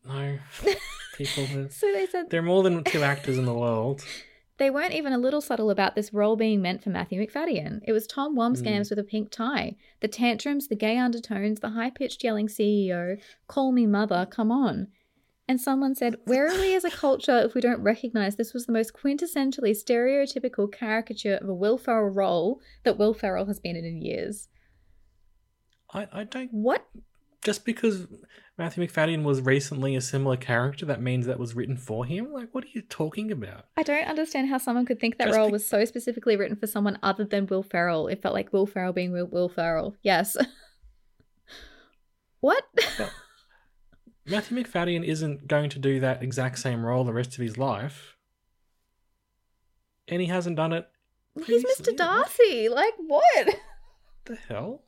No, 0.05 0.37
people, 1.17 1.47
So 1.69 1.91
they 1.91 2.05
said 2.05 2.29
there 2.29 2.41
are 2.41 2.43
more 2.43 2.61
than 2.61 2.83
two 2.83 3.01
actors 3.01 3.39
in 3.39 3.45
the 3.45 3.53
world. 3.53 4.03
they 4.57 4.69
weren't 4.69 4.93
even 4.93 5.13
a 5.13 5.17
little 5.17 5.41
subtle 5.41 5.71
about 5.71 5.95
this 5.95 6.13
role 6.13 6.35
being 6.35 6.61
meant 6.61 6.83
for 6.83 6.91
Matthew 6.91 7.19
Macfadyen. 7.19 7.81
It 7.87 7.93
was 7.93 8.05
Tom 8.05 8.35
Wambsgans 8.35 8.89
hmm. 8.89 8.91
with 8.91 8.99
a 8.99 9.03
pink 9.03 9.31
tie. 9.31 9.75
The 10.01 10.07
tantrums, 10.07 10.67
the 10.67 10.75
gay 10.75 10.97
undertones, 10.99 11.61
the 11.61 11.69
high 11.69 11.89
pitched 11.89 12.23
yelling 12.23 12.47
CEO, 12.47 13.19
call 13.47 13.71
me 13.71 13.87
mother, 13.87 14.27
come 14.29 14.51
on. 14.51 14.89
And 15.51 15.59
someone 15.59 15.95
said, 15.95 16.15
Where 16.23 16.47
are 16.47 16.57
we 16.57 16.73
as 16.75 16.85
a 16.85 16.89
culture 16.89 17.39
if 17.39 17.53
we 17.53 17.59
don't 17.59 17.81
recognize 17.81 18.37
this 18.37 18.53
was 18.53 18.67
the 18.67 18.71
most 18.71 18.93
quintessentially 18.93 19.75
stereotypical 19.75 20.71
caricature 20.71 21.35
of 21.41 21.49
a 21.49 21.53
Will 21.53 21.77
Ferrell 21.77 22.07
role 22.07 22.61
that 22.85 22.97
Will 22.97 23.13
Ferrell 23.13 23.47
has 23.47 23.59
been 23.59 23.75
in 23.75 23.83
in 23.83 24.01
years? 24.01 24.47
I, 25.93 26.07
I 26.13 26.23
don't 26.23 26.53
What? 26.53 26.87
just 27.43 27.65
because 27.65 28.07
Matthew 28.57 28.87
Macfadyen 28.87 29.23
was 29.23 29.41
recently 29.41 29.93
a 29.97 29.99
similar 29.99 30.37
character, 30.37 30.85
that 30.85 31.01
means 31.01 31.25
that 31.25 31.37
was 31.37 31.53
written 31.53 31.75
for 31.75 32.05
him. 32.05 32.31
Like, 32.31 32.55
what 32.55 32.63
are 32.63 32.71
you 32.73 32.83
talking 32.83 33.29
about? 33.29 33.65
I 33.75 33.83
don't 33.83 34.07
understand 34.07 34.47
how 34.47 34.57
someone 34.57 34.85
could 34.85 35.01
think 35.01 35.17
that 35.17 35.27
Just 35.27 35.37
role 35.37 35.47
be- 35.47 35.51
was 35.51 35.67
so 35.67 35.83
specifically 35.83 36.37
written 36.37 36.55
for 36.55 36.67
someone 36.67 36.97
other 37.03 37.25
than 37.25 37.45
Will 37.47 37.63
Ferrell. 37.63 38.07
It 38.07 38.21
felt 38.21 38.35
like 38.35 38.53
Will 38.53 38.67
Ferrell 38.67 38.93
being 38.93 39.11
Will, 39.11 39.27
Will 39.27 39.49
Ferrell. 39.49 39.97
Yes. 40.01 40.37
what? 42.39 42.63
But 42.97 43.11
Matthew 44.31 44.57
Macfadyen 44.57 45.03
isn't 45.03 45.47
going 45.47 45.69
to 45.69 45.79
do 45.79 45.99
that 45.99 46.23
exact 46.23 46.59
same 46.59 46.85
role 46.85 47.03
the 47.03 47.13
rest 47.13 47.35
of 47.35 47.43
his 47.43 47.57
life, 47.57 48.15
and 50.07 50.21
he 50.21 50.27
hasn't 50.27 50.55
done 50.55 50.73
it. 50.73 50.87
He's. 51.45 51.63
Mr. 51.63 51.95
Darcy. 51.95 52.69
Like 52.69 52.93
what? 52.97 53.49
The 54.25 54.35
hell? 54.35 54.83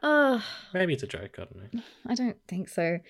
Oh, 0.00 0.44
Maybe 0.72 0.92
it's 0.94 1.02
a 1.02 1.08
joke. 1.08 1.36
I 1.38 1.44
don't 1.44 1.74
know. 1.74 1.80
I 2.06 2.14
don't 2.14 2.36
think 2.46 2.68
so. 2.68 3.00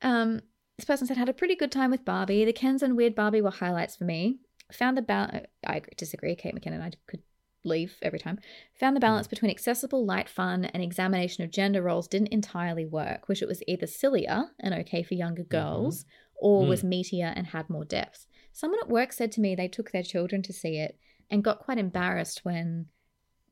Um, 0.00 0.40
this 0.78 0.86
person 0.86 1.06
said 1.06 1.18
had 1.18 1.28
a 1.28 1.34
pretty 1.34 1.54
good 1.54 1.70
time 1.70 1.90
with 1.90 2.06
Barbie. 2.06 2.46
The 2.46 2.54
Kens 2.54 2.82
and 2.82 2.96
Weird 2.96 3.14
Barbie 3.14 3.42
were 3.42 3.50
highlights 3.50 3.96
for 3.96 4.04
me. 4.04 4.38
Found 4.72 4.96
the 4.96 5.02
balance. 5.02 5.46
I 5.66 5.82
disagree. 5.98 6.34
Kate 6.34 6.54
McKinnon. 6.54 6.80
I 6.80 6.92
could 7.06 7.20
leave 7.64 7.96
every 8.02 8.18
time. 8.18 8.38
Found 8.78 8.96
the 8.96 9.00
hmm. 9.00 9.06
balance 9.06 9.26
between 9.26 9.50
accessible, 9.50 10.04
light 10.04 10.28
fun 10.28 10.64
and 10.66 10.82
examination 10.82 11.44
of 11.44 11.50
gender 11.50 11.82
roles 11.82 12.08
didn't 12.08 12.28
entirely 12.28 12.86
work. 12.86 13.28
Wish 13.28 13.42
it 13.42 13.48
was 13.48 13.62
either 13.66 13.86
sillier 13.86 14.50
and 14.60 14.74
okay 14.74 15.02
for 15.02 15.14
younger 15.14 15.42
mm-hmm. 15.42 15.56
girls, 15.56 16.04
or 16.36 16.66
was 16.66 16.82
hmm. 16.82 16.90
meatier 16.90 17.32
and 17.34 17.48
had 17.48 17.68
more 17.70 17.84
depth. 17.84 18.26
Someone 18.52 18.80
at 18.80 18.88
work 18.88 19.12
said 19.12 19.32
to 19.32 19.40
me 19.40 19.54
they 19.54 19.68
took 19.68 19.90
their 19.90 20.02
children 20.02 20.42
to 20.42 20.52
see 20.52 20.78
it 20.78 20.98
and 21.30 21.44
got 21.44 21.60
quite 21.60 21.78
embarrassed 21.78 22.40
when 22.44 22.86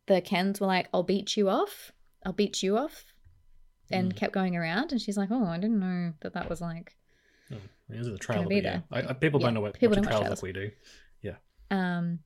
the 0.06 0.20
Kens 0.20 0.60
were 0.60 0.66
like, 0.66 0.88
"I'll 0.92 1.02
beat 1.02 1.36
you 1.36 1.48
off. 1.48 1.92
I'll 2.24 2.32
beat 2.32 2.62
you 2.62 2.76
off." 2.76 3.04
And 3.90 4.12
mm. 4.12 4.16
kept 4.16 4.34
going 4.34 4.56
around, 4.56 4.92
and 4.92 5.00
she's 5.00 5.16
like, 5.16 5.30
"Oh, 5.30 5.46
I 5.46 5.58
didn't 5.58 5.80
know 5.80 6.12
that 6.20 6.34
that 6.34 6.50
was 6.50 6.60
like 6.60 6.94
Oh, 7.52 7.56
it 7.88 8.06
are 8.06 8.10
the 8.10 8.18
trailer. 8.18 8.46
be 8.46 8.60
but 8.60 8.64
yeah. 8.64 8.80
I, 8.90 9.10
I, 9.10 9.12
people 9.14 9.40
Yeah, 9.40 9.46
don't 9.46 9.54
know 9.54 9.60
what 9.60 9.74
people 9.78 9.94
don't 9.94 10.04
watch 10.04 10.14
trailers 10.14 10.40
trailers. 10.40 10.42
like 10.42 10.42
we 10.42 10.52
do. 10.52 10.70
Yeah. 11.22 11.36
Um, 11.70 12.20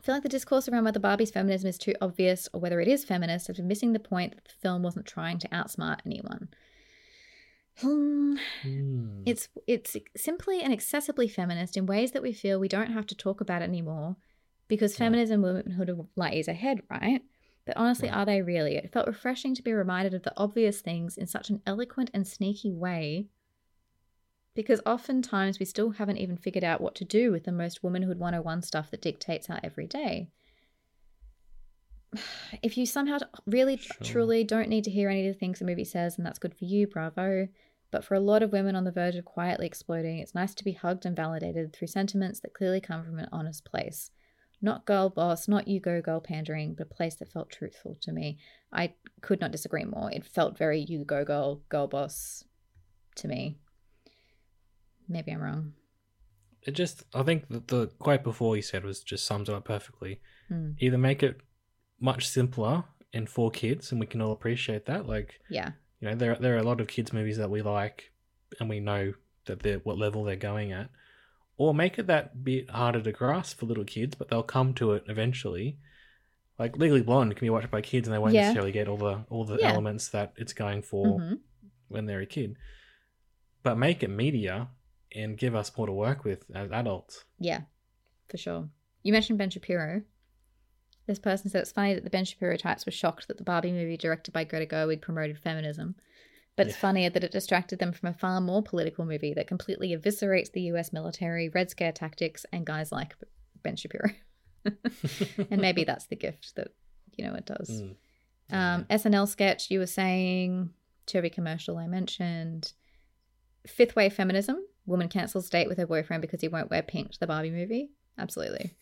I 0.00 0.02
feel 0.02 0.14
like 0.14 0.22
the 0.22 0.30
discourse 0.30 0.66
around 0.66 0.84
whether 0.84 0.98
Barbie's 0.98 1.30
feminism 1.30 1.68
is 1.68 1.76
too 1.76 1.94
obvious 2.00 2.48
or 2.54 2.60
whether 2.60 2.80
it 2.80 2.88
is 2.88 3.04
feminist 3.04 3.48
has 3.48 3.56
been 3.58 3.68
missing 3.68 3.92
the 3.92 3.98
point 3.98 4.34
that 4.34 4.44
the 4.46 4.54
film 4.62 4.82
wasn't 4.82 5.04
trying 5.04 5.38
to 5.40 5.48
outsmart 5.48 5.98
anyone. 6.06 6.48
Hmm, 7.78 8.36
Hmm. 8.62 9.22
It's 9.26 9.48
it's 9.66 9.96
simply 10.16 10.62
and 10.62 10.72
accessibly 10.72 11.30
feminist 11.30 11.76
in 11.76 11.84
ways 11.86 12.12
that 12.12 12.22
we 12.22 12.32
feel 12.32 12.58
we 12.58 12.68
don't 12.68 12.92
have 12.92 13.06
to 13.08 13.14
talk 13.14 13.40
about 13.40 13.62
it 13.62 13.68
anymore 13.68 14.16
because 14.68 14.96
feminism 14.96 15.44
and 15.44 15.54
womanhood 15.54 15.90
are 15.90 15.96
like 16.16 16.34
is 16.34 16.48
ahead, 16.48 16.82
right? 16.90 17.22
But 17.66 17.76
honestly, 17.76 18.08
Right. 18.08 18.16
are 18.16 18.24
they 18.24 18.40
really? 18.42 18.76
It 18.76 18.92
felt 18.92 19.06
refreshing 19.06 19.54
to 19.54 19.62
be 19.62 19.72
reminded 19.72 20.14
of 20.14 20.22
the 20.22 20.32
obvious 20.36 20.80
things 20.80 21.18
in 21.18 21.26
such 21.26 21.50
an 21.50 21.60
eloquent 21.66 22.10
and 22.14 22.26
sneaky 22.26 22.72
way 22.72 23.28
because 24.60 24.82
oftentimes 24.84 25.58
we 25.58 25.64
still 25.64 25.92
haven't 25.92 26.18
even 26.18 26.36
figured 26.36 26.64
out 26.64 26.82
what 26.82 26.94
to 26.96 27.04
do 27.06 27.32
with 27.32 27.44
the 27.44 27.50
most 27.52 27.82
womanhood 27.82 28.18
101 28.18 28.60
stuff 28.60 28.90
that 28.90 29.00
dictates 29.00 29.48
our 29.48 29.58
everyday. 29.64 30.28
If 32.62 32.76
you 32.76 32.84
somehow 32.84 33.20
really 33.46 33.78
Sure. 33.78 33.96
truly 34.02 34.44
don't 34.44 34.68
need 34.68 34.84
to 34.84 34.90
hear 34.90 35.08
any 35.08 35.26
of 35.26 35.32
the 35.34 35.38
things 35.38 35.60
the 35.60 35.64
movie 35.64 35.84
says, 35.84 36.18
and 36.18 36.26
that's 36.26 36.38
good 36.38 36.54
for 36.54 36.66
you, 36.66 36.86
bravo. 36.86 37.48
But 37.90 38.04
for 38.04 38.14
a 38.14 38.20
lot 38.20 38.42
of 38.42 38.52
women 38.52 38.76
on 38.76 38.84
the 38.84 38.92
verge 38.92 39.14
of 39.16 39.24
quietly 39.24 39.66
exploding, 39.66 40.18
it's 40.18 40.34
nice 40.34 40.54
to 40.56 40.64
be 40.64 40.72
hugged 40.72 41.06
and 41.06 41.16
validated 41.16 41.72
through 41.72 41.88
sentiments 41.88 42.40
that 42.40 42.52
clearly 42.52 42.82
come 42.82 43.02
from 43.02 43.18
an 43.18 43.28
honest 43.32 43.64
place. 43.64 44.10
Not 44.60 44.84
girl 44.84 45.08
boss, 45.08 45.48
not 45.48 45.68
you 45.68 45.80
go 45.80 46.02
girl 46.02 46.20
pandering, 46.20 46.74
but 46.74 46.88
a 46.90 46.94
place 46.94 47.14
that 47.16 47.32
felt 47.32 47.48
truthful 47.50 47.96
to 48.02 48.12
me. 48.12 48.36
I 48.70 48.92
could 49.22 49.40
not 49.40 49.52
disagree 49.52 49.84
more. 49.84 50.10
It 50.12 50.26
felt 50.26 50.58
very 50.58 50.80
you 50.80 51.04
go 51.04 51.24
girl, 51.24 51.62
girl 51.70 51.86
boss 51.86 52.44
to 53.16 53.28
me. 53.28 53.56
Maybe 55.10 55.32
I'm 55.32 55.42
wrong. 55.42 55.72
It 56.62 56.72
just, 56.72 57.02
I 57.14 57.22
think 57.22 57.48
that 57.48 57.68
the 57.68 57.88
quote 57.98 58.22
before 58.22 58.54
you 58.56 58.62
said 58.62 58.84
was 58.84 59.02
just 59.02 59.24
sums 59.26 59.48
it 59.48 59.54
up 59.54 59.64
perfectly. 59.64 60.20
Hmm. 60.48 60.72
Either 60.78 60.98
make 60.98 61.22
it 61.22 61.40
much 61.98 62.28
simpler 62.28 62.84
and 63.12 63.28
for 63.28 63.50
kids, 63.50 63.90
and 63.90 64.00
we 64.00 64.06
can 64.06 64.22
all 64.22 64.32
appreciate 64.32 64.86
that. 64.86 65.06
Like, 65.06 65.40
Yeah. 65.48 65.72
you 66.00 66.08
know, 66.08 66.14
there 66.14 66.36
there 66.36 66.54
are 66.54 66.58
a 66.58 66.62
lot 66.62 66.80
of 66.80 66.86
kids 66.86 67.12
movies 67.12 67.38
that 67.38 67.50
we 67.50 67.60
like, 67.60 68.12
and 68.60 68.68
we 68.68 68.78
know 68.80 69.14
that 69.46 69.60
they're 69.60 69.78
what 69.80 69.98
level 69.98 70.22
they're 70.22 70.36
going 70.36 70.70
at, 70.72 70.90
or 71.56 71.74
make 71.74 71.98
it 71.98 72.06
that 72.06 72.44
bit 72.44 72.70
harder 72.70 73.02
to 73.02 73.12
grasp 73.12 73.58
for 73.58 73.66
little 73.66 73.84
kids, 73.84 74.14
but 74.14 74.28
they'll 74.28 74.42
come 74.42 74.74
to 74.74 74.92
it 74.92 75.04
eventually. 75.08 75.78
Like 76.58 76.76
Legally 76.76 77.02
Blonde 77.02 77.34
can 77.36 77.46
be 77.46 77.50
watched 77.50 77.70
by 77.70 77.80
kids, 77.80 78.06
and 78.06 78.14
they 78.14 78.18
won't 78.18 78.34
Yeah. 78.34 78.42
necessarily 78.42 78.70
get 78.72 78.86
all 78.86 78.98
the 78.98 79.24
all 79.30 79.44
the 79.44 79.58
Yeah. 79.60 79.68
elements 79.70 80.08
that 80.10 80.34
it's 80.36 80.52
going 80.52 80.82
for 80.82 81.18
hmm 81.20 81.34
when 81.88 82.06
they're 82.06 82.20
a 82.20 82.26
kid. 82.26 82.56
But 83.64 83.76
make 83.76 84.02
it 84.04 84.10
media 84.10 84.68
and 85.14 85.36
give 85.36 85.54
us 85.54 85.76
more 85.76 85.86
to 85.86 85.92
work 85.92 86.24
with 86.24 86.44
as 86.54 86.70
adults. 86.70 87.24
Yeah, 87.38 87.62
for 88.28 88.36
sure. 88.36 88.68
You 89.02 89.12
mentioned 89.12 89.38
Ben 89.38 89.50
Shapiro. 89.50 90.02
This 91.06 91.18
person 91.18 91.50
said 91.50 91.62
it's 91.62 91.72
funny 91.72 91.94
that 91.94 92.04
the 92.04 92.10
Ben 92.10 92.24
Shapiro 92.24 92.56
types 92.56 92.86
were 92.86 92.92
shocked 92.92 93.26
that 93.28 93.36
the 93.38 93.42
Barbie 93.44 93.72
movie 93.72 93.96
directed 93.96 94.32
by 94.32 94.44
Greta 94.44 94.66
Gerwig 94.66 95.00
promoted 95.00 95.38
feminism. 95.38 95.96
But 96.56 96.66
it's 96.66 96.76
Yeah. 96.76 96.80
funnier 96.80 97.10
that 97.10 97.24
it 97.24 97.32
distracted 97.32 97.78
them 97.78 97.92
from 97.92 98.10
a 98.10 98.14
far 98.14 98.40
more 98.40 98.62
political 98.62 99.04
movie 99.06 99.32
that 99.34 99.46
completely 99.46 99.96
eviscerates 99.96 100.52
the 100.52 100.62
US 100.72 100.92
military, 100.92 101.48
Red 101.48 101.70
Scare 101.70 101.92
tactics, 101.92 102.44
and 102.52 102.66
guys 102.66 102.92
like 102.92 103.14
Ben 103.62 103.76
Shapiro. 103.76 104.10
and 105.50 105.60
maybe 105.60 105.84
that's 105.84 106.06
the 106.06 106.16
gift 106.16 106.54
that, 106.56 106.68
you 107.16 107.24
know, 107.24 107.34
it 107.34 107.46
does. 107.46 107.70
Mm. 107.82 107.96
Um, 108.52 108.84
SNL 108.90 109.26
sketch, 109.26 109.70
you 109.70 109.78
were 109.78 109.86
saying, 109.86 110.70
Chevy 111.08 111.30
commercial, 111.30 111.78
I 111.78 111.86
mentioned. 111.86 112.72
Fifth 113.66 113.96
wave 113.96 114.12
feminism, 114.12 114.58
woman 114.90 115.08
cancels 115.08 115.48
date 115.48 115.68
with 115.68 115.78
her 115.78 115.86
boyfriend 115.86 116.20
because 116.20 116.40
he 116.40 116.48
won't 116.48 116.70
wear 116.70 116.82
pink 116.82 117.12
to 117.12 117.20
the 117.20 117.26
Barbie 117.26 117.50
movie. 117.50 117.90
Absolutely. 118.18 118.74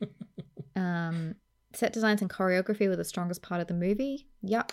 um, 0.76 1.34
set 1.74 1.92
designs 1.92 2.22
and 2.22 2.30
choreography 2.30 2.88
were 2.88 2.96
the 2.96 3.04
strongest 3.04 3.42
part 3.42 3.60
of 3.60 3.66
the 3.66 3.74
movie. 3.74 4.28
Yup. 4.42 4.72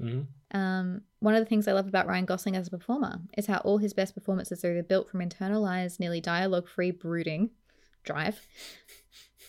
Mhm. 0.00 0.26
Um, 0.52 1.02
one 1.20 1.34
of 1.34 1.40
the 1.40 1.48
things 1.48 1.66
I 1.66 1.72
love 1.72 1.88
about 1.88 2.06
Ryan 2.06 2.24
Gosling 2.24 2.56
as 2.56 2.68
a 2.68 2.70
performer 2.70 3.20
is 3.36 3.46
how 3.46 3.58
all 3.58 3.78
his 3.78 3.92
best 3.92 4.14
performances 4.14 4.64
are 4.64 4.70
either 4.70 4.82
built 4.82 5.10
from 5.10 5.20
internalized, 5.20 5.98
nearly 5.98 6.20
dialogue 6.20 6.68
free 6.68 6.90
brooding, 6.90 7.50
drive, 8.04 8.40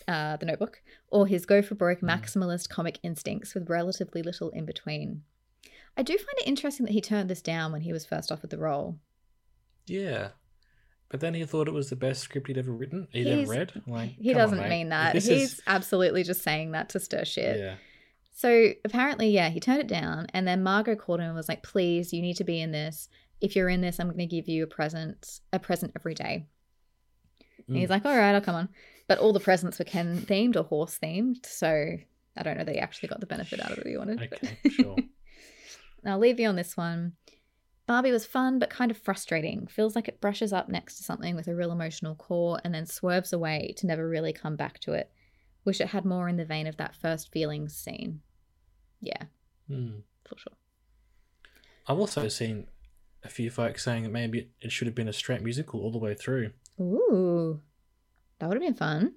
uh, 0.08 0.36
the 0.36 0.46
notebook, 0.46 0.82
or 1.08 1.26
his 1.26 1.46
go 1.46 1.62
for 1.62 1.74
broke 1.74 2.00
maximalist 2.00 2.68
comic 2.68 2.98
instincts 3.02 3.54
with 3.54 3.70
relatively 3.70 4.22
little 4.22 4.50
in 4.50 4.64
between. 4.64 5.22
I 5.96 6.02
do 6.02 6.16
find 6.16 6.38
it 6.38 6.48
interesting 6.48 6.86
that 6.86 6.92
he 6.92 7.00
turned 7.00 7.30
this 7.30 7.42
down 7.42 7.72
when 7.72 7.82
he 7.82 7.92
was 7.92 8.04
first 8.04 8.32
offered 8.32 8.50
the 8.50 8.58
role. 8.58 8.98
Yeah. 9.86 10.30
But 11.10 11.20
then 11.20 11.34
he 11.34 11.44
thought 11.44 11.66
it 11.68 11.74
was 11.74 11.90
the 11.90 11.96
best 11.96 12.20
script 12.22 12.46
he'd 12.46 12.56
ever 12.58 12.70
written. 12.72 13.08
He'd 13.10 13.26
He's- 13.26 13.40
ever 13.42 13.50
read. 13.50 13.82
Like, 13.86 14.10
He 14.16 14.32
doesn't 14.32 14.58
mate. 14.58 14.68
mean 14.70 14.88
that. 14.90 15.14
He's 15.14 15.28
is- 15.28 15.60
absolutely 15.66 16.22
just 16.22 16.42
saying 16.42 16.70
that 16.72 16.88
to 16.90 17.00
stir 17.00 17.24
shit. 17.24 17.58
Yeah. 17.58 17.74
So 18.32 18.70
apparently, 18.84 19.28
yeah, 19.30 19.48
he 19.50 19.60
turned 19.60 19.80
it 19.80 19.86
down, 19.88 20.26
and 20.32 20.46
then 20.46 20.62
Margot 20.62 20.96
called 20.96 21.20
him 21.20 21.26
and 21.26 21.34
was 21.34 21.48
like, 21.48 21.62
"Please, 21.62 22.12
you 22.12 22.22
need 22.22 22.36
to 22.36 22.44
be 22.44 22.60
in 22.60 22.70
this. 22.72 23.08
If 23.40 23.54
you're 23.56 23.68
in 23.68 23.80
this, 23.80 23.98
I'm 23.98 24.06
going 24.06 24.18
to 24.18 24.26
give 24.26 24.48
you 24.48 24.62
a 24.62 24.66
present, 24.66 25.40
a 25.52 25.58
present 25.58 25.92
every 25.96 26.14
day." 26.14 26.46
And 27.66 27.76
he's 27.76 27.88
Mm. 27.88 27.90
like, 27.90 28.04
"All 28.06 28.16
right, 28.16 28.32
I'll 28.34 28.40
come 28.40 28.54
on." 28.54 28.68
But 29.08 29.18
all 29.18 29.32
the 29.32 29.40
presents 29.40 29.78
were 29.78 29.84
Ken 29.84 30.20
themed 30.20 30.56
or 30.56 30.62
horse 30.62 30.98
themed, 31.02 31.44
so 31.44 31.96
I 32.36 32.42
don't 32.42 32.56
know 32.56 32.64
that 32.64 32.74
he 32.74 32.80
actually 32.80 33.08
got 33.08 33.18
the 33.20 33.26
benefit 33.26 33.60
out 33.62 33.72
of 33.72 33.78
it 33.78 33.86
he 33.86 33.96
wanted. 33.96 34.22
Okay, 34.32 34.58
sure. 34.70 34.96
I'll 36.06 36.18
leave 36.18 36.40
you 36.40 36.48
on 36.48 36.56
this 36.56 36.76
one. 36.76 37.12
Barbie 37.90 38.12
was 38.12 38.24
fun 38.24 38.60
but 38.60 38.70
kind 38.70 38.92
of 38.92 38.96
frustrating. 38.98 39.66
Feels 39.66 39.96
like 39.96 40.06
it 40.06 40.20
brushes 40.20 40.52
up 40.52 40.68
next 40.68 40.94
to 40.98 41.02
something 41.02 41.34
with 41.34 41.48
a 41.48 41.56
real 41.56 41.72
emotional 41.72 42.14
core 42.14 42.60
and 42.62 42.72
then 42.72 42.86
swerves 42.86 43.32
away 43.32 43.74
to 43.78 43.86
never 43.88 44.08
really 44.08 44.32
come 44.32 44.54
back 44.54 44.78
to 44.82 44.92
it. 44.92 45.10
Wish 45.64 45.80
it 45.80 45.88
had 45.88 46.04
more 46.04 46.28
in 46.28 46.36
the 46.36 46.44
vein 46.44 46.68
of 46.68 46.76
that 46.76 46.94
first 46.94 47.32
feelings 47.32 47.74
scene. 47.74 48.20
Yeah, 49.00 49.24
Hmm. 49.66 50.02
for 50.24 50.38
sure. 50.38 50.52
I've 51.88 51.98
also 51.98 52.28
seen 52.28 52.68
a 53.24 53.28
few 53.28 53.50
folks 53.50 53.82
saying 53.82 54.04
that 54.04 54.10
maybe 54.12 54.52
it 54.60 54.70
should 54.70 54.86
have 54.86 54.94
been 54.94 55.08
a 55.08 55.12
straight 55.12 55.42
musical 55.42 55.80
all 55.80 55.90
the 55.90 55.98
way 55.98 56.14
through. 56.14 56.52
Ooh, 56.80 57.60
that 58.38 58.48
would 58.48 58.54
have 58.54 58.62
been 58.62 58.74
fun. 58.74 59.14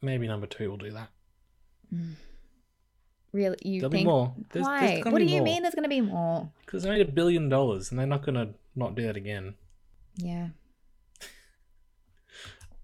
Maybe 0.00 0.26
number 0.26 0.46
two 0.46 0.70
will 0.70 0.78
do 0.78 0.92
that. 0.92 1.10
Really, 3.32 3.56
you 3.62 3.80
There'll 3.80 3.90
think? 3.90 4.04
be 4.06 4.10
more. 4.10 4.34
There's- 4.50 4.64
Why? 4.66 5.00
gonna 5.00 5.12
what 5.12 5.18
do 5.18 5.26
be 5.26 5.32
you 5.32 5.38
more. 5.38 5.44
mean? 5.44 5.62
There's 5.62 5.74
going 5.74 5.82
to 5.84 5.88
be 5.88 6.00
more? 6.00 6.50
Because 6.64 6.82
they 6.84 6.90
made 6.90 7.06
a 7.06 7.10
billion 7.12 7.48
dollars 7.48 7.90
and 7.90 7.98
they're 7.98 8.06
not 8.06 8.24
going 8.24 8.34
to 8.36 8.54
not 8.74 8.94
do 8.94 9.02
that 9.02 9.16
again. 9.16 9.54
Yeah. 10.16 10.48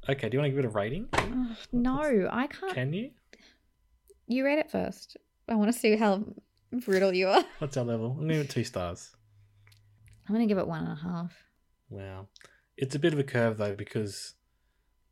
Okay, 0.09 0.29
do 0.29 0.37
you 0.37 0.41
want 0.41 0.51
to 0.51 0.57
give 0.57 0.59
it 0.59 0.65
a 0.67 0.71
rating? 0.71 1.09
Ugh, 1.13 1.57
no, 1.73 2.29
I 2.31 2.47
can't. 2.49 2.75
Can 2.75 2.93
you? 2.93 3.11
You 4.27 4.45
read 4.45 4.59
it 4.59 4.71
first. 4.71 5.17
I 5.49 5.55
want 5.55 5.73
to 5.73 5.79
see 5.79 5.97
how 5.97 6.25
brutal 6.73 7.13
you 7.13 7.29
are. 7.29 7.45
What's 7.59 7.77
our 7.77 7.85
level? 7.85 8.11
I'm 8.11 8.17
going 8.19 8.29
to 8.29 8.35
give 8.35 8.45
it 8.47 8.51
two 8.51 8.65
stars. 8.65 9.15
I'm 10.29 10.35
going 10.35 10.47
to 10.47 10.53
give 10.53 10.59
it 10.59 10.67
one 10.67 10.85
and 10.85 10.93
a 10.93 11.03
half. 11.03 11.33
Wow. 11.91 12.29
It's 12.77 12.95
a 12.95 12.99
bit 12.99 13.13
of 13.13 13.19
a 13.19 13.25
curve 13.25 13.59
though 13.59 13.75
because 13.75 14.35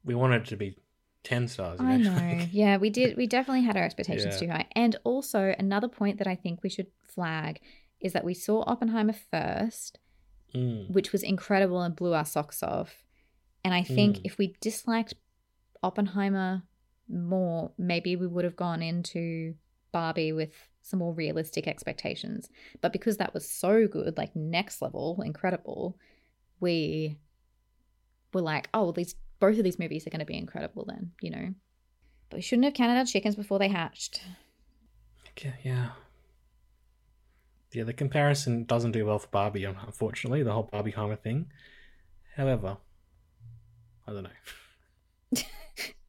we 0.05 0.15
wanted 0.15 0.43
it 0.43 0.49
to 0.49 0.57
be 0.57 0.77
10 1.25 1.49
stars. 1.49 1.81
I 1.81 1.97
know? 1.97 2.15
know. 2.15 2.47
Yeah, 2.53 2.77
we 2.79 2.91
did. 2.91 3.17
We 3.17 3.27
definitely 3.27 3.63
had 3.63 3.77
our 3.77 3.85
expectations 3.85 4.35
Yeah. 4.35 4.41
too 4.41 4.49
high. 4.53 4.67
And 4.73 4.97
also, 5.05 5.55
another 5.59 5.89
point 5.89 6.19
that 6.19 6.27
I 6.27 6.35
think 6.35 6.63
we 6.63 6.69
should 6.71 6.87
flag 7.07 7.61
is 8.01 8.13
that 8.15 8.25
we 8.25 8.35
saw 8.35 8.63
Oppenheimer 8.67 9.13
first, 9.13 9.99
Mm. 10.55 10.91
which 10.91 11.13
was 11.13 11.23
incredible 11.23 11.81
and 11.83 11.95
blew 11.95 12.13
our 12.13 12.25
socks 12.25 12.61
off. 12.63 13.05
And 13.65 13.73
I 13.73 13.83
think 13.85 14.17
Mm. 14.17 14.21
if 14.25 14.37
we 14.39 14.57
disliked 14.61 15.15
Oppenheimer 15.83 16.65
more, 17.09 17.73
maybe 17.79 18.17
we 18.17 18.27
would 18.27 18.45
have 18.45 18.57
gone 18.57 18.83
into 18.83 19.55
Barbie 19.93 20.33
with 20.33 20.55
some 20.83 20.99
more 20.99 21.13
realistic 21.13 21.69
expectations. 21.69 22.49
But 22.81 22.93
because 22.93 23.19
that 23.19 23.33
was 23.35 23.49
so 23.49 23.87
good, 23.87 24.17
like 24.17 24.35
next 24.35 24.81
level, 24.83 25.21
incredible, 25.23 25.97
we 26.59 27.19
were 28.33 28.41
like, 28.43 28.69
oh, 28.75 28.85
well, 28.85 28.93
these 28.93 29.15
both 29.41 29.59
of 29.59 29.65
these 29.65 29.79
movies 29.79 30.07
are 30.07 30.11
going 30.11 30.21
to 30.21 30.27
be 30.27 30.37
incredible 30.39 30.85
then, 30.87 31.13
you 31.21 31.31
know. 31.31 31.55
But 32.29 32.37
we 32.37 32.43
shouldn't 32.43 32.65
have 32.67 32.75
counted 32.75 32.97
our 32.99 33.05
chickens 33.05 33.35
before 33.35 33.59
they 33.59 33.69
hatched. 33.69 34.23
Okay, 35.31 35.55
yeah. 35.65 35.91
Yeah, 37.73 37.85
the 37.85 37.93
comparison 37.93 38.65
doesn't 38.65 38.93
do 38.93 39.07
well 39.07 39.19
for 39.19 39.29
Barbie, 39.29 39.65
unfortunately, 39.65 40.43
the 40.43 40.53
whole 40.53 40.69
Barbenheimer 40.73 41.19
thing. 41.19 41.47
However, 42.37 42.77
I 44.07 44.13
don't 44.13 44.25
know. 44.25 44.31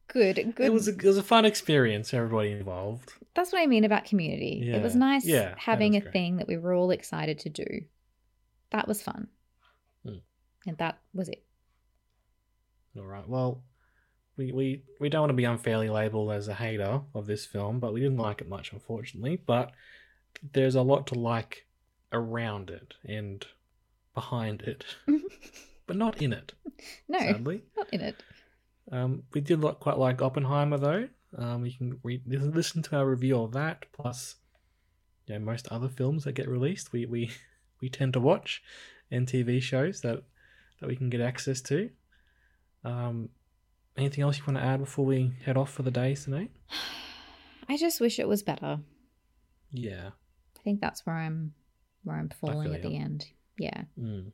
Good, 0.08 0.54
good. 0.56 0.66
It 0.66 0.72
was 0.72 0.88
a, 0.88 0.90
it 0.90 1.02
was 1.04 1.16
a 1.16 1.22
fun 1.22 1.46
experience 1.46 2.10
for 2.10 2.16
everybody 2.16 2.50
involved. 2.52 3.14
That's 3.34 3.50
what 3.50 3.62
I 3.62 3.66
mean 3.66 3.84
about 3.84 4.04
community. 4.04 4.60
it 4.70 4.82
was 4.82 4.94
nice 4.94 5.24
Yeah, 5.24 5.54
having 5.56 5.92
was 5.92 6.00
a 6.00 6.02
great. 6.02 6.12
thing 6.12 6.36
that 6.36 6.46
we 6.48 6.58
were 6.58 6.74
all 6.74 6.90
excited 6.90 7.38
to 7.38 7.48
do. 7.48 7.64
That 8.72 8.86
was 8.86 9.00
fun. 9.00 9.28
Hmm. 10.04 10.16
And 10.66 10.76
that 10.76 10.98
was 11.14 11.30
it. 11.30 11.42
All 12.96 13.04
right. 13.04 13.26
Well, 13.28 13.62
we, 14.36 14.52
we 14.52 14.82
we 15.00 15.08
don't 15.08 15.22
want 15.22 15.30
to 15.30 15.34
be 15.34 15.44
unfairly 15.44 15.88
labeled 15.90 16.32
as 16.32 16.48
a 16.48 16.54
hater 16.54 17.00
of 17.14 17.26
this 17.26 17.44
film, 17.46 17.80
but 17.80 17.92
we 17.92 18.00
didn't 18.00 18.18
like 18.18 18.40
it 18.40 18.48
much, 18.48 18.72
unfortunately. 18.72 19.36
But 19.44 19.72
there's 20.52 20.74
a 20.74 20.82
lot 20.82 21.06
to 21.08 21.14
like 21.14 21.66
around 22.12 22.70
it 22.70 22.94
and 23.04 23.44
behind 24.14 24.62
it, 24.62 24.84
but 25.86 25.96
not 25.96 26.20
in 26.20 26.32
it. 26.32 26.52
No, 27.08 27.18
Sadly, 27.18 27.62
not 27.76 27.88
in 27.92 28.00
it. 28.00 28.22
um, 28.90 29.22
we 29.32 29.40
did 29.40 29.60
like, 29.60 29.80
quite 29.80 29.98
like 29.98 30.20
Oppenheimer, 30.20 30.78
though. 30.78 31.08
Um, 31.36 31.64
you 31.64 31.72
can 31.72 31.98
read, 32.02 32.22
listen 32.26 32.82
to 32.82 32.96
our 32.96 33.06
review 33.06 33.40
of 33.42 33.52
that. 33.52 33.86
Plus, 33.92 34.36
you 35.26 35.34
know, 35.34 35.40
most 35.40 35.68
other 35.68 35.88
films 35.88 36.24
that 36.24 36.32
get 36.32 36.48
released, 36.48 36.92
we 36.92 37.06
we 37.06 37.30
we 37.80 37.88
tend 37.88 38.12
to 38.14 38.20
watch, 38.20 38.62
and 39.10 39.26
TV 39.26 39.62
shows 39.62 40.00
that 40.02 40.22
that 40.80 40.88
we 40.88 40.96
can 40.96 41.10
get 41.10 41.20
access 41.20 41.60
to. 41.62 41.90
Um, 42.84 43.28
anything 43.96 44.22
else 44.24 44.38
you 44.38 44.44
want 44.46 44.58
to 44.58 44.64
add 44.64 44.80
before 44.80 45.04
we 45.04 45.32
head 45.44 45.56
off 45.56 45.72
for 45.72 45.82
the 45.82 45.90
day 45.90 46.14
tonight? 46.14 46.50
I 47.68 47.76
just 47.76 48.00
wish 48.00 48.18
it 48.18 48.28
was 48.28 48.42
better. 48.42 48.80
Yeah. 49.70 50.10
I 50.56 50.60
think 50.62 50.80
that's 50.80 51.06
where 51.06 51.16
I'm 51.16 51.54
where 52.04 52.16
I'm 52.16 52.28
falling 52.28 52.74
at 52.74 52.82
the 52.82 52.96
end. 52.96 53.26
Yeah. 53.58 53.82
Mm. 53.98 54.32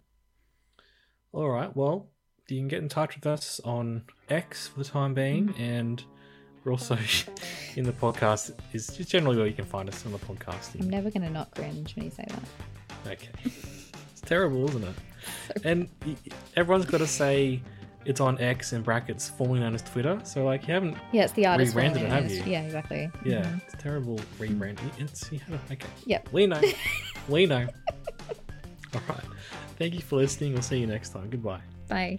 All 1.33 1.49
right. 1.49 1.75
Well, 1.77 2.09
you 2.49 2.59
can 2.59 2.69
get 2.69 2.83
in 2.83 2.89
touch 2.89 3.15
with 3.15 3.27
us 3.27 3.61
on 3.65 4.05
X 4.31 4.69
for 4.69 4.79
the 4.79 4.85
time 4.85 5.13
being, 5.13 5.55
and 5.59 6.03
we're 6.65 6.73
also 6.73 6.99
in 7.77 7.85
the 7.85 7.93
podcast. 7.93 8.53
Is 8.73 8.89
just 8.89 9.11
generally 9.11 9.37
where 9.37 9.47
you 9.47 9.53
can 9.53 9.67
find 9.67 9.89
us 9.89 10.05
on 10.07 10.13
the 10.13 10.19
podcasting. 10.19 10.83
I'm 10.83 10.91
never 10.91 11.11
gonna 11.11 11.31
not 11.31 11.55
cringe 11.55 11.95
when 11.95 12.07
you 12.07 12.11
say 12.11 12.25
that. 12.29 13.13
Okay. 13.13 13.29
It's 14.11 14.29
terrible, 14.29 14.69
isn't 14.69 14.83
it? 14.83 14.95
And 15.65 15.89
everyone's 16.57 16.87
got 16.87 16.99
to 16.99 17.07
say 17.07 17.63
it's 18.05 18.21
on 18.21 18.39
X 18.41 18.73
in 18.73 18.83
brackets, 18.83 19.29
formerly 19.29 19.61
known 19.61 19.75
as 19.75 19.83
Twitter. 19.83 20.21
So 20.25 20.45
like 20.45 20.67
you 20.69 20.75
haven't. 20.75 20.97
Yeah, 21.13 21.25
it's 21.25 21.33
the 21.35 21.47
artist. 21.47 21.75
Rebranded 21.75 22.03
it, 22.03 22.09
have 22.09 22.31
you? 22.31 22.43
Yeah, 22.45 22.63
exactly. 22.63 23.11
Yeah, 23.25 23.43
Mhm. 23.43 23.63
it's 23.65 23.83
terrible 23.83 24.19
rebrand. 24.39 24.79
It's 24.99 25.29
have 25.29 25.61
okay. 25.73 25.89
Yep. 26.07 26.29
We 26.33 26.47
know. 26.47 26.61
we 27.29 27.47
know. 27.47 27.67
All 28.95 29.01
right. 29.09 29.25
Thank 29.77 29.95
you 29.95 30.01
for 30.01 30.17
listening. 30.17 30.55
We'll 30.55 30.63
see 30.63 30.79
you 30.79 30.87
next 30.87 31.11
time. 31.11 31.29
Goodbye. 31.31 31.61
Bye. 31.89 32.19